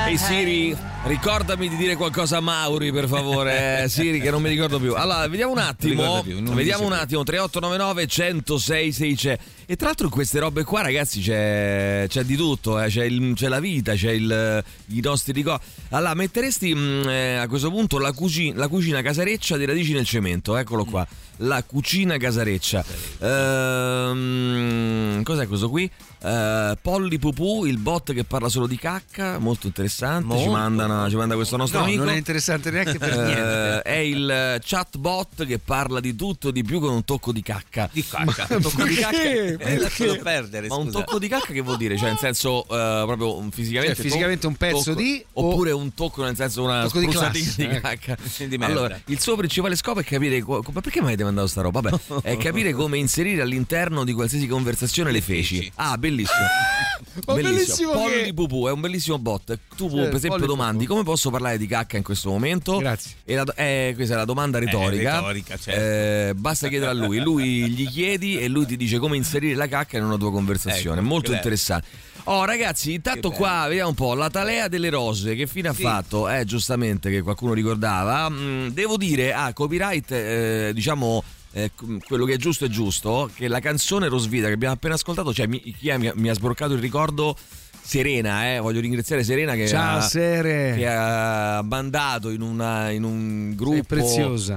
Ehi 0.08 0.16
Siri, 0.16 0.74
ricordami 1.04 1.68
di 1.68 1.76
dire 1.76 1.94
qualcosa 1.94 2.38
a 2.38 2.40
Mauri 2.40 2.90
per 2.90 3.06
favore, 3.06 3.82
eh, 3.84 3.88
Siri 3.90 4.18
che 4.20 4.30
non 4.30 4.40
mi 4.40 4.48
ricordo 4.48 4.78
più. 4.80 4.94
Allora, 4.94 5.26
vediamo 5.28 5.52
un 5.52 5.58
attimo, 5.58 6.22
più, 6.22 6.42
vediamo 6.54 6.86
un 6.86 6.92
attimo, 6.92 7.22
3899 7.22 8.06
106 8.06 8.92
600. 8.92 9.42
E 9.66 9.76
tra 9.76 9.86
l'altro 9.88 10.06
in 10.06 10.12
queste 10.12 10.38
robe 10.38 10.64
qua 10.64 10.80
ragazzi 10.82 11.20
c'è, 11.20 12.06
c'è 12.08 12.22
di 12.24 12.36
tutto, 12.36 12.80
eh, 12.80 12.88
c'è, 12.88 13.04
il- 13.04 13.32
c'è 13.34 13.48
la 13.48 13.60
vita, 13.60 13.92
c'è 13.94 14.10
il- 14.12 14.64
i 14.88 15.00
nostri 15.00 15.32
ricordi. 15.32 15.64
Allora, 15.90 16.14
metteresti 16.14 16.74
mh, 16.74 17.08
eh, 17.08 17.34
a 17.36 17.46
questo 17.48 17.70
punto 17.70 17.98
la 17.98 18.12
cucina, 18.12 18.56
la 18.58 18.68
cucina 18.68 19.02
casareccia 19.02 19.56
di 19.58 19.64
radici 19.66 19.92
nel 19.92 20.06
cemento, 20.06 20.56
eccolo 20.56 20.84
qua. 20.86 21.06
La 21.38 21.62
cucina 21.64 22.16
casareccia. 22.16 22.82
Ehm, 23.20 25.22
cos'è 25.22 25.46
questo 25.48 25.68
qui? 25.68 25.90
Eh, 26.24 26.78
Polly 26.80 27.18
Pupù, 27.18 27.64
il 27.66 27.76
bot 27.78 28.12
che 28.14 28.24
parla 28.24 28.48
solo 28.48 28.66
di 28.66 28.76
cacca, 28.78 29.38
molto 29.38 29.66
interessante. 29.66 30.36
Ci, 30.38 30.46
Molto. 30.48 30.50
manda, 30.50 31.08
ci 31.10 31.16
manda 31.16 31.34
questo 31.34 31.56
nostro 31.58 31.80
No, 31.80 31.84
amico. 31.84 32.04
non 32.04 32.14
è 32.14 32.16
interessante 32.16 32.70
neanche 32.70 32.98
per 32.98 33.14
niente. 33.16 33.40
Eh, 33.40 33.82
è 33.82 33.96
il 33.98 34.58
chatbot 34.62 35.44
che 35.44 35.58
parla 35.58 36.00
di 36.00 36.14
tutto 36.16 36.48
e 36.48 36.52
di 36.52 36.62
più 36.64 36.80
con 36.80 36.92
un 36.92 37.04
tocco 37.04 37.30
di 37.32 37.42
cacca. 37.42 37.88
Di 37.92 38.02
cacca. 38.06 38.46
Un 38.54 38.62
tocco 38.62 38.84
di 38.84 38.94
cacca. 38.94 39.22
Eh, 39.22 39.78
lascialo 39.78 40.16
perdere, 40.22 40.68
Ma 40.68 40.76
un 40.76 40.86
scusa. 40.86 40.98
tocco 41.00 41.18
di 41.18 41.28
cacca 41.28 41.52
che 41.52 41.60
vuol 41.60 41.76
dire? 41.76 41.96
Cioè, 41.98 42.08
nel 42.08 42.18
senso, 42.18 42.62
eh, 42.64 43.02
proprio 43.06 43.36
un- 43.36 43.50
fisicamente. 43.50 43.94
Cioè, 43.96 44.04
fisicamente 44.04 44.46
un 44.46 44.54
pezzo 44.56 44.82
tocco- 44.90 44.94
di- 45.02 45.24
o- 45.34 45.48
Oppure 45.50 45.72
un 45.72 45.92
tocco, 45.94 46.22
nel 46.24 46.36
senso, 46.36 46.62
una 46.62 46.82
Tocco 46.84 47.00
di 47.00 47.06
classe, 47.08 47.66
di, 47.68 47.80
cacca. 47.80 48.16
Di 48.48 48.56
allora, 48.60 48.98
il 49.06 49.20
suo 49.20 49.36
principale 49.36 49.76
scopo 49.76 50.00
è 50.00 50.04
capire. 50.04 50.40
co- 50.42 50.62
Ma 50.72 50.80
perché 50.80 51.00
ti 51.00 51.06
hai 51.06 51.16
mandato 51.24 51.46
sta 51.48 51.60
roba? 51.60 51.80
Vabbè, 51.80 52.22
è 52.22 52.36
capire 52.38 52.72
come 52.74 52.96
inserire 52.98 53.42
all'interno 53.42 54.04
di 54.04 54.12
qualsiasi 54.12 54.46
conversazione 54.46 55.10
le 55.10 55.20
feci. 55.20 55.56
feci. 55.56 55.72
Ah, 55.76 55.96
bellissimo. 55.98 56.12
Ma 57.26 57.34
bellissimo 57.34 57.92
che- 57.92 57.96
Polli 57.98 58.34
Pupù 58.34 58.66
è 58.66 58.70
un 58.72 58.80
bellissimo 58.80 59.18
bot. 59.18 59.58
Tu 59.76 59.88
Sì, 59.88 59.94
per 59.96 60.14
esempio 60.14 60.46
domandi 60.46 60.84
come 60.86 61.02
posso 61.04 61.30
parlare 61.30 61.58
di 61.58 61.66
cacca 61.66 61.96
in 61.96 62.02
questo 62.02 62.30
momento? 62.30 62.78
Grazie. 62.78 63.12
E 63.24 63.34
la 63.36 63.44
eh, 63.56 63.92
questa 63.94 64.14
è 64.14 64.16
la 64.16 64.24
domanda 64.24 64.58
retorica. 64.58 65.14
retorica, 65.16 65.56
certo. 65.56 65.80
Eh, 65.80 66.34
basta 66.34 66.68
chiedere 66.68 66.90
a 66.90 66.94
lui. 66.94 67.18
Lui 67.20 67.68
gli 67.70 67.88
chiedi 67.88 68.38
e 68.38 68.48
lui 68.48 68.66
ti 68.66 68.76
dice 68.76 68.98
come 68.98 69.16
inserire 69.16 69.54
la 69.54 69.68
cacca 69.68 69.96
in 69.96 70.04
una 70.04 70.16
tua 70.16 70.30
conversazione. 70.32 70.98
Ecco, 70.98 71.06
Molto 71.08 71.26
bello. 71.26 71.36
interessante. 71.36 71.86
Oh 72.24 72.44
ragazzi, 72.44 72.94
intanto 72.94 73.30
qua 73.30 73.66
vediamo 73.68 73.90
un 73.90 73.94
po' 73.94 74.14
la 74.14 74.30
talea 74.30 74.66
delle 74.68 74.88
rose. 74.90 75.34
Che 75.34 75.46
fine 75.46 75.68
ha 75.68 75.74
Sì. 75.74 75.82
fatto? 75.82 76.28
Eh, 76.28 76.44
giustamente 76.44 77.10
che 77.10 77.20
qualcuno 77.22 77.52
ricordava. 77.52 78.28
Mm, 78.30 78.68
devo 78.68 78.96
dire, 78.96 79.32
ah, 79.32 79.52
copyright, 79.52 80.10
eh, 80.10 80.70
diciamo. 80.74 81.22
Eh, 81.54 81.70
quello 82.06 82.24
che 82.24 82.34
è 82.34 82.36
giusto 82.36 82.64
è 82.64 82.68
giusto 82.68 83.30
che 83.32 83.48
la 83.48 83.60
canzone 83.60 84.08
Rosvita 84.08 84.48
che 84.48 84.54
abbiamo 84.54 84.74
appena 84.74 84.94
ascoltato 84.94 85.32
cioè 85.32 85.46
mi, 85.46 85.60
chi 85.60 85.90
ha- 85.90 85.98
mi 85.98 86.10
mi 86.14 86.28
ha 86.28 86.34
sbroccato 86.34 86.74
il 86.74 86.80
ricordo 86.80 87.36
Serena 87.86 88.48
eh, 88.54 88.58
voglio 88.60 88.80
ringraziare 88.80 89.22
Serena 89.22 89.54
che 89.54 89.68
Ciao 89.68 89.98
ha, 89.98 90.00
Sere. 90.00 90.74
che 90.76 90.86
ha 90.88 91.62
mandato 91.62 92.30
in, 92.30 92.40
una- 92.40 92.88
in 92.90 93.04
un 93.04 93.54
gruppo 93.54 93.76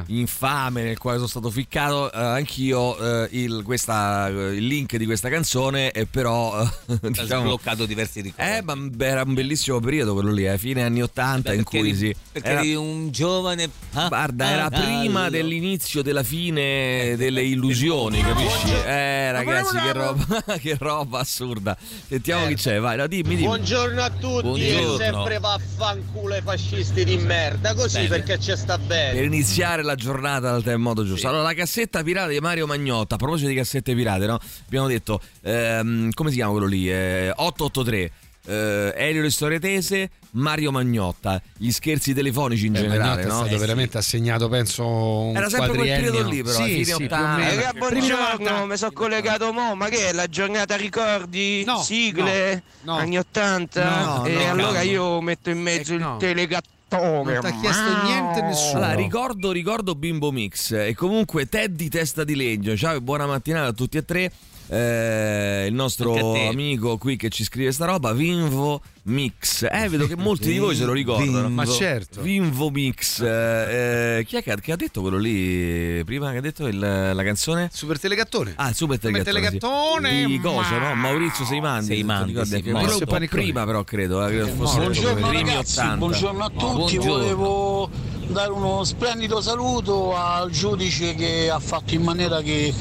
infame 0.08 0.84
nel 0.84 0.98
quale 0.98 1.18
sono 1.18 1.28
stato 1.28 1.50
ficcato 1.52 2.12
eh, 2.12 2.18
anch'io 2.18 2.98
eh, 3.26 3.28
il, 3.32 3.62
questa- 3.66 4.28
il 4.30 4.66
link 4.66 4.96
di 4.96 5.06
questa 5.06 5.28
canzone 5.30 5.92
e 5.92 6.06
però 6.06 6.62
eh, 6.62 6.68
Ha 7.04 7.08
diciamo 7.10 7.42
sbloccato 7.42 7.86
diversi 7.86 8.22
ricordi. 8.22 8.50
eh, 8.52 8.62
ma 8.64 8.76
era 9.06 9.24
un 9.24 9.34
bellissimo 9.34 9.80
periodo 9.82 10.14
quello 10.14 10.32
lì, 10.32 10.48
eh, 10.48 10.58
fine 10.58 10.84
anni 10.84 11.02
80 11.02 11.52
in 11.54 11.64
perché 11.64 11.80
cui 11.80 11.90
eri, 11.90 11.98
sì. 11.98 12.16
perché 12.32 12.48
Era- 12.48 12.60
eri 12.62 12.76
un 12.76 13.12
giovane 13.12 13.70
pa- 13.92 14.08
Guarda, 14.08 14.50
era 14.50 14.70
prima 14.70 14.88
papagallo. 14.88 15.30
dell'inizio 15.30 16.02
della 16.02 16.24
fine 16.24 17.16
delle 17.18 17.44
illusioni, 17.44 18.22
capisci? 18.22 18.72
Eh, 18.86 19.32
ragazzi, 19.34 19.78
che 19.78 19.92
roba, 19.94 20.44
che 20.60 20.76
roba 20.80 21.20
assurda. 21.20 21.78
Sentiamo 22.08 22.48
chi 22.48 22.56
c'è, 22.56 22.80
vai, 22.80 22.96
no, 22.98 23.08
dimmi, 23.22 23.36
dimmi. 23.36 23.48
Buongiorno 23.48 24.02
a 24.02 24.10
tutti 24.10 24.42
Buongiorno. 24.44 24.94
e 24.94 24.98
sempre 24.98 25.40
vaffanculo 25.40 26.34
ai 26.34 26.42
fascisti 26.42 27.04
di 27.06 27.18
merda, 27.18 27.74
così 27.74 27.98
Bene. 27.98 28.08
perché 28.10 28.40
ci 28.40 28.56
sta 28.56 28.78
Per 28.78 28.86
bene. 28.88 29.24
iniziare 29.24 29.84
la 29.84 29.96
giornata 29.96 30.52
dal 30.52 30.64
tempo 30.64 30.80
modo 30.82 31.06
giusto. 31.06 31.28
Allora, 31.28 31.44
la 31.44 31.54
cassetta 31.54 32.04
pirata 32.04 32.30
di 32.30 32.40
Mario 32.40 32.66
Magnotta. 32.68 33.16
A 33.16 33.18
proposito 33.18 33.50
di 33.50 33.56
cassette 33.56 33.94
pirate, 33.96 34.26
no? 34.26 34.40
Abbiamo 34.66 34.88
detto, 34.88 35.22
ehm, 35.42 36.12
come 36.12 36.30
si 36.30 36.36
chiama 36.36 36.52
quello 36.52 36.68
lì? 36.68 36.90
Eh, 36.92 37.32
883. 37.36 38.12
Eh, 38.50 38.94
Elio 38.96 39.22
le 39.22 39.30
storie 39.30 39.60
tese, 39.60 40.10
Mario 40.38 40.72
Magnotta, 40.72 41.42
gli 41.58 41.72
scherzi 41.72 42.14
telefonici 42.14 42.68
in 42.68 42.76
Eh, 42.76 42.80
generale, 42.82 43.24
Magnotta 43.24 43.28
no? 43.28 43.44
è 43.44 43.48
stato 43.48 43.60
veramente 43.60 43.98
assegnato, 43.98 44.48
penso, 44.50 44.86
un 44.88 45.36
Era 45.36 45.50
sempre 45.50 45.68
quel 45.70 45.80
quadriennio. 45.80 46.12
periodo 46.12 46.30
lì, 46.30 46.44
però, 46.44 46.56
Sì, 46.64 46.74
sì, 46.76 46.82
più 46.84 46.94
o 46.94 46.96
80. 46.96 47.36
meno. 47.36 47.50
Eh, 47.50 47.56
Raga, 47.56 47.74
buongiorno, 47.78 48.26
90. 48.50 48.66
mi 48.66 48.78
sono 48.78 48.92
collegato 48.92 49.52
mo, 49.54 49.76
ma 49.76 49.90
che 49.90 50.10
è 50.10 50.14
la 50.14 50.28
giornata 50.28 50.76
ricordi? 50.76 51.64
No, 51.66 51.82
Sigle? 51.82 52.64
no, 52.82 52.94
no. 52.94 53.00
Anni 53.00 53.18
80? 53.18 54.06
No, 54.06 54.26
e 54.26 54.34
no, 54.34 54.50
allora 54.52 54.78
no. 54.80 54.90
io 54.90 55.22
metto 55.22 55.50
in 55.50 55.60
mezzo 55.62 55.92
Eh, 55.92 55.96
il 55.96 56.02
no. 56.02 56.18
telegattone. 56.18 56.72
Non 56.90 57.40
ti 57.42 57.48
ha 57.48 57.60
chiesto 57.60 58.04
niente 58.06 58.42
nessuno. 58.44 58.78
Allora, 58.78 58.94
ricordo, 58.94 59.52
ricordo 59.52 59.94
Bimbo 59.96 60.32
Mix 60.32 60.72
e 60.72 60.96
comunque 60.96 61.46
Teddy 61.48 61.90
Testa 61.90 62.24
di 62.24 62.34
Legno. 62.34 62.78
Ciao 62.78 62.96
e 62.96 63.02
buona 63.02 63.26
mattinata 63.26 63.68
a 63.68 63.74
tutti 63.74 63.98
e 63.98 64.06
tre. 64.06 64.32
Eh, 64.70 65.66
il 65.68 65.74
nostro 65.74 66.34
amico 66.50 66.98
qui 66.98 67.16
che 67.16 67.30
ci 67.30 67.44
scrive 67.44 67.72
sta 67.72 67.86
roba, 67.86 68.12
Vinvo 68.14 68.82
Mix. 69.04 69.66
Eh, 69.72 69.88
vedo 69.88 70.08
che 70.08 70.16
molti 70.18 70.52
di 70.52 70.58
voi 70.58 70.76
se 70.76 70.84
lo 70.84 70.92
ricordano. 70.92 71.48
Ma 71.50 71.66
certo. 71.66 72.22
Vinvo 72.22 72.70
Mix. 72.70 73.22
Eh, 73.22 74.18
eh, 74.20 74.26
chi 74.26 74.36
è 74.36 74.44
che 74.44 74.52
ha, 74.52 74.56
che 74.56 74.72
ha 74.74 74.76
detto 74.76 75.02
quello 75.02 75.18
lì 75.18 76.04
prima 76.04 76.32
che 76.32 76.38
ha 76.38 76.42
detto 76.42 76.68
il- 76.68 76.78
la 76.80 77.24
canzone? 77.24 77.70
Super 77.72 77.98
telegattone. 78.00 78.54
Ah, 78.58 78.74
super 78.74 79.00
telegattone. 79.00 79.40
sì. 79.40 79.58
telegattone, 79.58 80.26
Di 80.26 80.40
cosa, 80.42 80.78
no? 80.80 80.96
Maurizio 80.96 81.46
Seimandi. 81.46 81.86
Seimandi, 81.94 82.46
sì, 82.46 82.56
Anche 82.56 82.72
morto. 82.72 83.06
Panicone. 83.06 83.42
prima 83.44 83.66
però 83.66 83.84
credo, 83.84 84.26
eh, 84.26 84.30
credo 84.30 84.48
fosse 84.48 84.80
morto, 84.80 85.02
buongiorno, 85.02 85.32
ragazzi, 85.32 85.80
80. 85.80 85.96
buongiorno 85.98 86.44
a 86.44 86.50
tutti. 86.50 86.98
Buongiorno. 86.98 87.14
Volevo 87.14 87.90
dare 88.28 88.52
uno 88.52 88.84
splendido 88.84 89.40
saluto 89.40 90.14
al 90.16 90.50
giudice 90.52 91.16
che 91.16 91.50
ha 91.50 91.60
fatto 91.60 91.94
in 91.94 92.02
maniera 92.02 92.42
che 92.42 92.74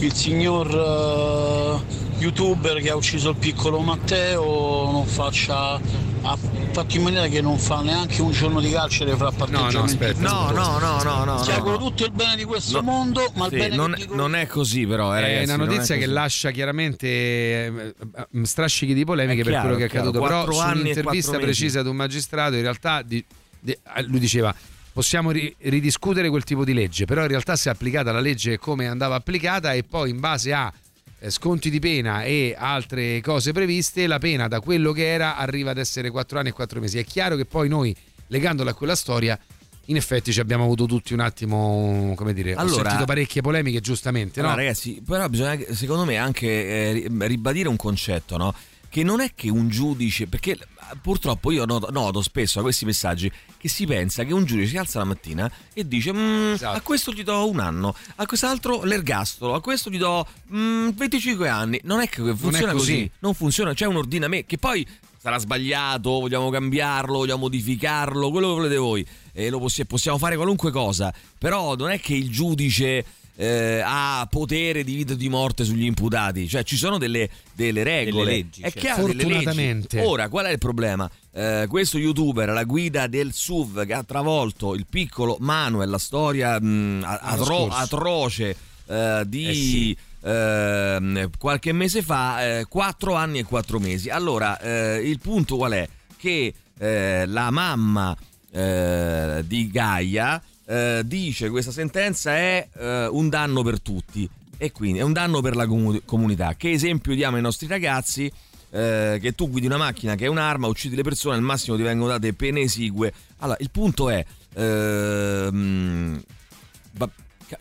il 0.00 0.12
signor 0.14 0.68
eh, 0.68 2.20
youtuber 2.22 2.80
che 2.80 2.90
ha 2.90 2.96
ucciso 2.96 3.30
il 3.30 3.36
piccolo 3.36 3.80
Matteo 3.80 4.90
non 4.90 5.06
faccia 5.06 6.08
ha 6.22 6.36
fatto 6.72 6.96
in 6.96 7.02
maniera 7.02 7.26
che 7.28 7.40
non 7.40 7.58
fa 7.58 7.80
neanche 7.80 8.20
un 8.20 8.30
giorno 8.30 8.60
di 8.60 8.70
carcere 8.70 9.16
fra 9.16 9.30
patteggiamenti. 9.32 9.74
no, 9.76 9.82
aspetta. 9.84 10.20
No, 10.20 10.50
no, 10.50 10.78
no, 10.78 11.02
no, 11.02 11.24
no. 11.24 11.40
Ti 11.42 11.48
no. 11.48 11.56
auguro 11.56 11.78
tutto 11.78 12.04
il 12.04 12.10
bene 12.12 12.36
di 12.36 12.44
questo 12.44 12.80
No. 12.80 12.82
mondo, 12.82 13.32
ma 13.36 13.46
il 13.46 13.50
bene 13.50 13.74
non, 13.74 13.96
non 14.10 14.34
è 14.34 14.46
così 14.46 14.86
però, 14.86 15.14
eh, 15.14 15.18
è 15.18 15.22
ragazzi, 15.22 15.44
una 15.54 15.64
notizia 15.64 15.96
che 15.96 16.04
lascia 16.06 16.50
chiaramente 16.50 17.06
eh, 17.06 17.94
eh, 18.32 18.44
strascichi 18.44 18.92
di 18.92 19.04
polemiche 19.06 19.40
È 19.40 19.44
per 19.44 19.60
quello 19.60 19.76
che 19.76 19.84
è 19.84 19.86
è 19.86 19.88
accaduto. 19.88 20.20
Però 20.20 20.50
su 20.50 20.60
un'intervista 20.60 21.38
precisa 21.38 21.80
ad 21.80 21.86
un 21.86 21.96
magistrato, 21.96 22.54
in 22.54 22.62
realtà 22.62 23.00
di- 23.02 23.24
di- 23.58 23.72
eh, 23.72 24.02
lui 24.02 24.18
diceva 24.18 24.54
possiamo 24.92 25.30
ri- 25.30 25.54
ridiscutere 25.58 26.28
quel 26.28 26.44
tipo 26.44 26.64
di 26.64 26.72
legge, 26.72 27.04
però 27.04 27.22
in 27.22 27.28
realtà 27.28 27.56
si 27.56 27.68
è 27.68 27.70
applicata 27.70 28.12
la 28.12 28.20
legge 28.20 28.58
come 28.58 28.86
andava 28.86 29.14
applicata 29.14 29.72
e 29.72 29.82
poi 29.84 30.10
in 30.10 30.20
base 30.20 30.52
a 30.52 30.72
eh, 31.18 31.30
sconti 31.30 31.70
di 31.70 31.78
pena 31.78 32.22
e 32.24 32.54
altre 32.58 33.20
cose 33.20 33.52
previste, 33.52 34.06
la 34.06 34.18
pena 34.18 34.48
da 34.48 34.60
quello 34.60 34.92
che 34.92 35.06
era 35.12 35.36
arriva 35.36 35.70
ad 35.70 35.78
essere 35.78 36.10
4 36.10 36.38
anni 36.38 36.48
e 36.48 36.52
4 36.52 36.80
mesi. 36.80 36.98
È 36.98 37.04
chiaro 37.04 37.36
che 37.36 37.44
poi 37.44 37.68
noi, 37.68 37.94
legandola 38.28 38.70
a 38.70 38.74
quella 38.74 38.94
storia, 38.96 39.38
in 39.86 39.96
effetti 39.96 40.32
ci 40.32 40.40
abbiamo 40.40 40.64
avuto 40.64 40.86
tutti 40.86 41.12
un 41.14 41.20
attimo, 41.20 42.12
come 42.16 42.32
dire, 42.32 42.54
ho 42.54 42.58
Allora- 42.58 42.82
sentito 42.88 43.04
parecchie 43.04 43.42
polemiche, 43.42 43.80
giustamente, 43.80 44.40
no? 44.40 44.46
Allora, 44.48 44.62
ragazzi, 44.62 45.02
però 45.04 45.28
bisogna 45.28 45.58
secondo 45.72 46.04
me 46.04 46.16
anche 46.16 46.46
eh, 46.46 46.92
ri- 46.92 47.08
ribadire 47.26 47.68
un 47.68 47.76
concetto, 47.76 48.36
no? 48.36 48.54
Che 48.90 49.02
non 49.04 49.20
è 49.20 49.30
che 49.36 49.48
un 49.48 49.68
giudice, 49.68 50.26
perché 50.26 50.58
purtroppo 51.00 51.52
io 51.52 51.64
noto, 51.64 51.90
noto 51.92 52.20
spesso 52.22 52.58
a 52.58 52.62
questi 52.62 52.84
messaggi 52.84 53.30
che 53.56 53.68
si 53.68 53.86
pensa 53.86 54.24
che 54.24 54.32
un 54.34 54.44
giudice 54.44 54.68
si 54.70 54.76
alza 54.78 54.98
la 54.98 55.04
mattina 55.04 55.48
e 55.72 55.86
dice 55.86 56.12
"Mm, 56.12 56.52
Esatto. 56.54 56.76
a 56.76 56.80
questo 56.80 57.12
gli 57.12 57.22
do 57.22 57.48
un 57.48 57.60
anno, 57.60 57.94
a 58.16 58.26
quest'altro 58.26 58.82
l'ergastolo, 58.82 59.54
a 59.54 59.60
questo 59.60 59.90
gli 59.90 59.98
do 59.98 60.26
mm, 60.52 60.88
25 60.88 61.48
anni. 61.48 61.80
Non 61.84 62.00
è 62.00 62.08
che 62.08 62.34
funziona 62.34 62.72
così. 62.72 62.92
così. 62.94 63.10
non 63.20 63.34
funziona, 63.34 63.72
c'è 63.74 63.86
un 63.86 63.96
ordinamento 63.96 64.46
che 64.48 64.58
poi 64.58 64.84
sarà 65.18 65.38
sbagliato, 65.38 66.10
vogliamo 66.10 66.50
cambiarlo, 66.50 67.18
vogliamo 67.18 67.40
modificarlo, 67.42 68.30
quello 68.32 68.48
che 68.48 68.54
volete 68.54 68.76
voi. 68.76 69.06
E 69.32 69.50
lo 69.50 69.60
possi- 69.60 69.84
possiamo 69.86 70.18
fare 70.18 70.34
qualunque 70.34 70.72
cosa, 70.72 71.14
però 71.38 71.76
non 71.76 71.90
è 71.90 72.00
che 72.00 72.14
il 72.14 72.28
giudice 72.30 73.04
eh, 73.40 73.80
ha 73.82 74.26
potere 74.30 74.84
di 74.84 74.96
vita 74.96 75.14
o 75.14 75.16
di 75.16 75.30
morte 75.30 75.64
sugli 75.64 75.84
imputati, 75.84 76.46
cioè 76.46 76.62
ci 76.62 76.76
sono 76.76 76.98
delle, 76.98 77.30
delle 77.54 77.82
regole. 77.82 78.24
Delle 78.26 78.36
leggi, 78.36 78.60
è 78.60 78.64
certo. 78.64 78.78
chiaro, 78.80 79.06
delle 79.06 79.14
leggi. 79.22 79.32
Fortunatamente. 79.32 80.00
Ora, 80.02 80.28
qual 80.28 80.44
è 80.44 80.50
il 80.50 80.58
problema? 80.58 81.10
Eh, 81.32 81.64
questo 81.66 81.96
youtuber 81.96 82.50
alla 82.50 82.64
guida 82.64 83.06
del 83.06 83.32
SUV 83.32 83.86
che 83.86 83.94
ha 83.94 84.02
travolto 84.02 84.74
il 84.74 84.84
piccolo 84.86 85.38
Manuel, 85.40 85.88
la 85.88 85.96
storia 85.96 86.60
mh, 86.60 87.00
L'anno 87.00 87.18
atro- 87.18 87.68
atroce 87.68 88.56
eh, 88.86 89.22
di 89.26 89.46
Eh 89.46 89.54
sì. 89.54 89.96
ehm, 90.22 91.30
qualche 91.38 91.72
mese 91.72 92.02
fa, 92.02 92.58
eh, 92.58 92.66
quattro 92.68 93.14
anni 93.14 93.38
e 93.38 93.44
quattro 93.44 93.78
mesi. 93.78 94.10
Allora, 94.10 94.58
eh, 94.60 95.00
il 95.02 95.18
punto 95.18 95.56
qual 95.56 95.72
è? 95.72 95.88
Che 96.14 96.54
eh, 96.78 97.24
la 97.24 97.50
mamma 97.50 98.14
eh, 98.52 99.42
di 99.46 99.70
Gaia 99.70 100.42
eh, 100.70 101.02
dice 101.04 101.50
questa 101.50 101.72
sentenza 101.72 102.36
è 102.36 102.68
eh, 102.78 103.06
un 103.06 103.28
danno 103.28 103.62
per 103.62 103.80
tutti 103.80 104.28
e 104.56 104.70
quindi 104.70 105.00
è 105.00 105.02
un 105.02 105.12
danno 105.12 105.40
per 105.40 105.56
la 105.56 105.66
comu- 105.66 106.02
comunità. 106.04 106.54
Che 106.54 106.70
esempio 106.70 107.12
diamo 107.14 107.36
ai 107.36 107.42
nostri 107.42 107.66
ragazzi? 107.66 108.30
Eh, 108.72 109.18
che 109.20 109.32
tu 109.34 109.50
guidi 109.50 109.66
una 109.66 109.78
macchina 109.78 110.14
che 110.14 110.26
è 110.26 110.28
un'arma, 110.28 110.68
uccidi 110.68 110.94
le 110.94 111.02
persone, 111.02 111.34
al 111.34 111.42
massimo 111.42 111.76
ti 111.76 111.82
vengono 111.82 112.12
date 112.12 112.32
pene 112.34 112.60
esigue. 112.60 113.12
Allora, 113.38 113.58
il 113.60 113.70
punto 113.70 114.10
è. 114.10 114.24
ehm, 114.54 116.22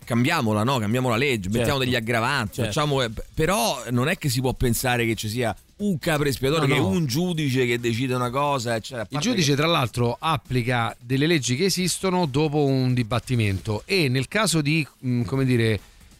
cambiamola, 0.03 0.63
no? 0.63 0.77
Cambiamo 0.79 1.09
la 1.09 1.15
legge, 1.17 1.47
mettiamo 1.49 1.79
Certo. 1.79 1.83
degli 1.83 1.95
aggravanti, 1.95 2.55
Certo. 2.55 2.71
facciamo, 2.71 3.01
eh, 3.01 3.09
però 3.33 3.83
non 3.91 4.07
è 4.07 4.17
che 4.17 4.29
si 4.29 4.41
può 4.41 4.53
pensare 4.53 5.05
che 5.05 5.15
ci 5.15 5.29
sia 5.29 5.55
un 5.77 5.97
capro 5.97 6.27
espiatorio, 6.27 6.67
No, 6.67 6.73
che 6.73 6.79
no. 6.79 6.87
un 6.87 7.05
giudice 7.05 7.65
che 7.65 7.79
decide 7.79 8.13
una 8.13 8.29
cosa, 8.29 8.75
eccetera. 8.75 9.07
Il 9.09 9.19
giudice, 9.19 9.55
tra 9.55 9.67
l'altro, 9.67 10.17
applica 10.19 10.95
delle 10.99 11.25
leggi 11.25 11.55
che 11.55 11.65
esistono 11.65 12.25
dopo 12.25 12.65
un 12.65 12.93
dibattimento 12.93 13.83
e 13.85 14.09
nel 14.09 14.27
caso 14.27 14.61
di, 14.61 14.85
come 15.25 15.45
dire, 15.45 15.79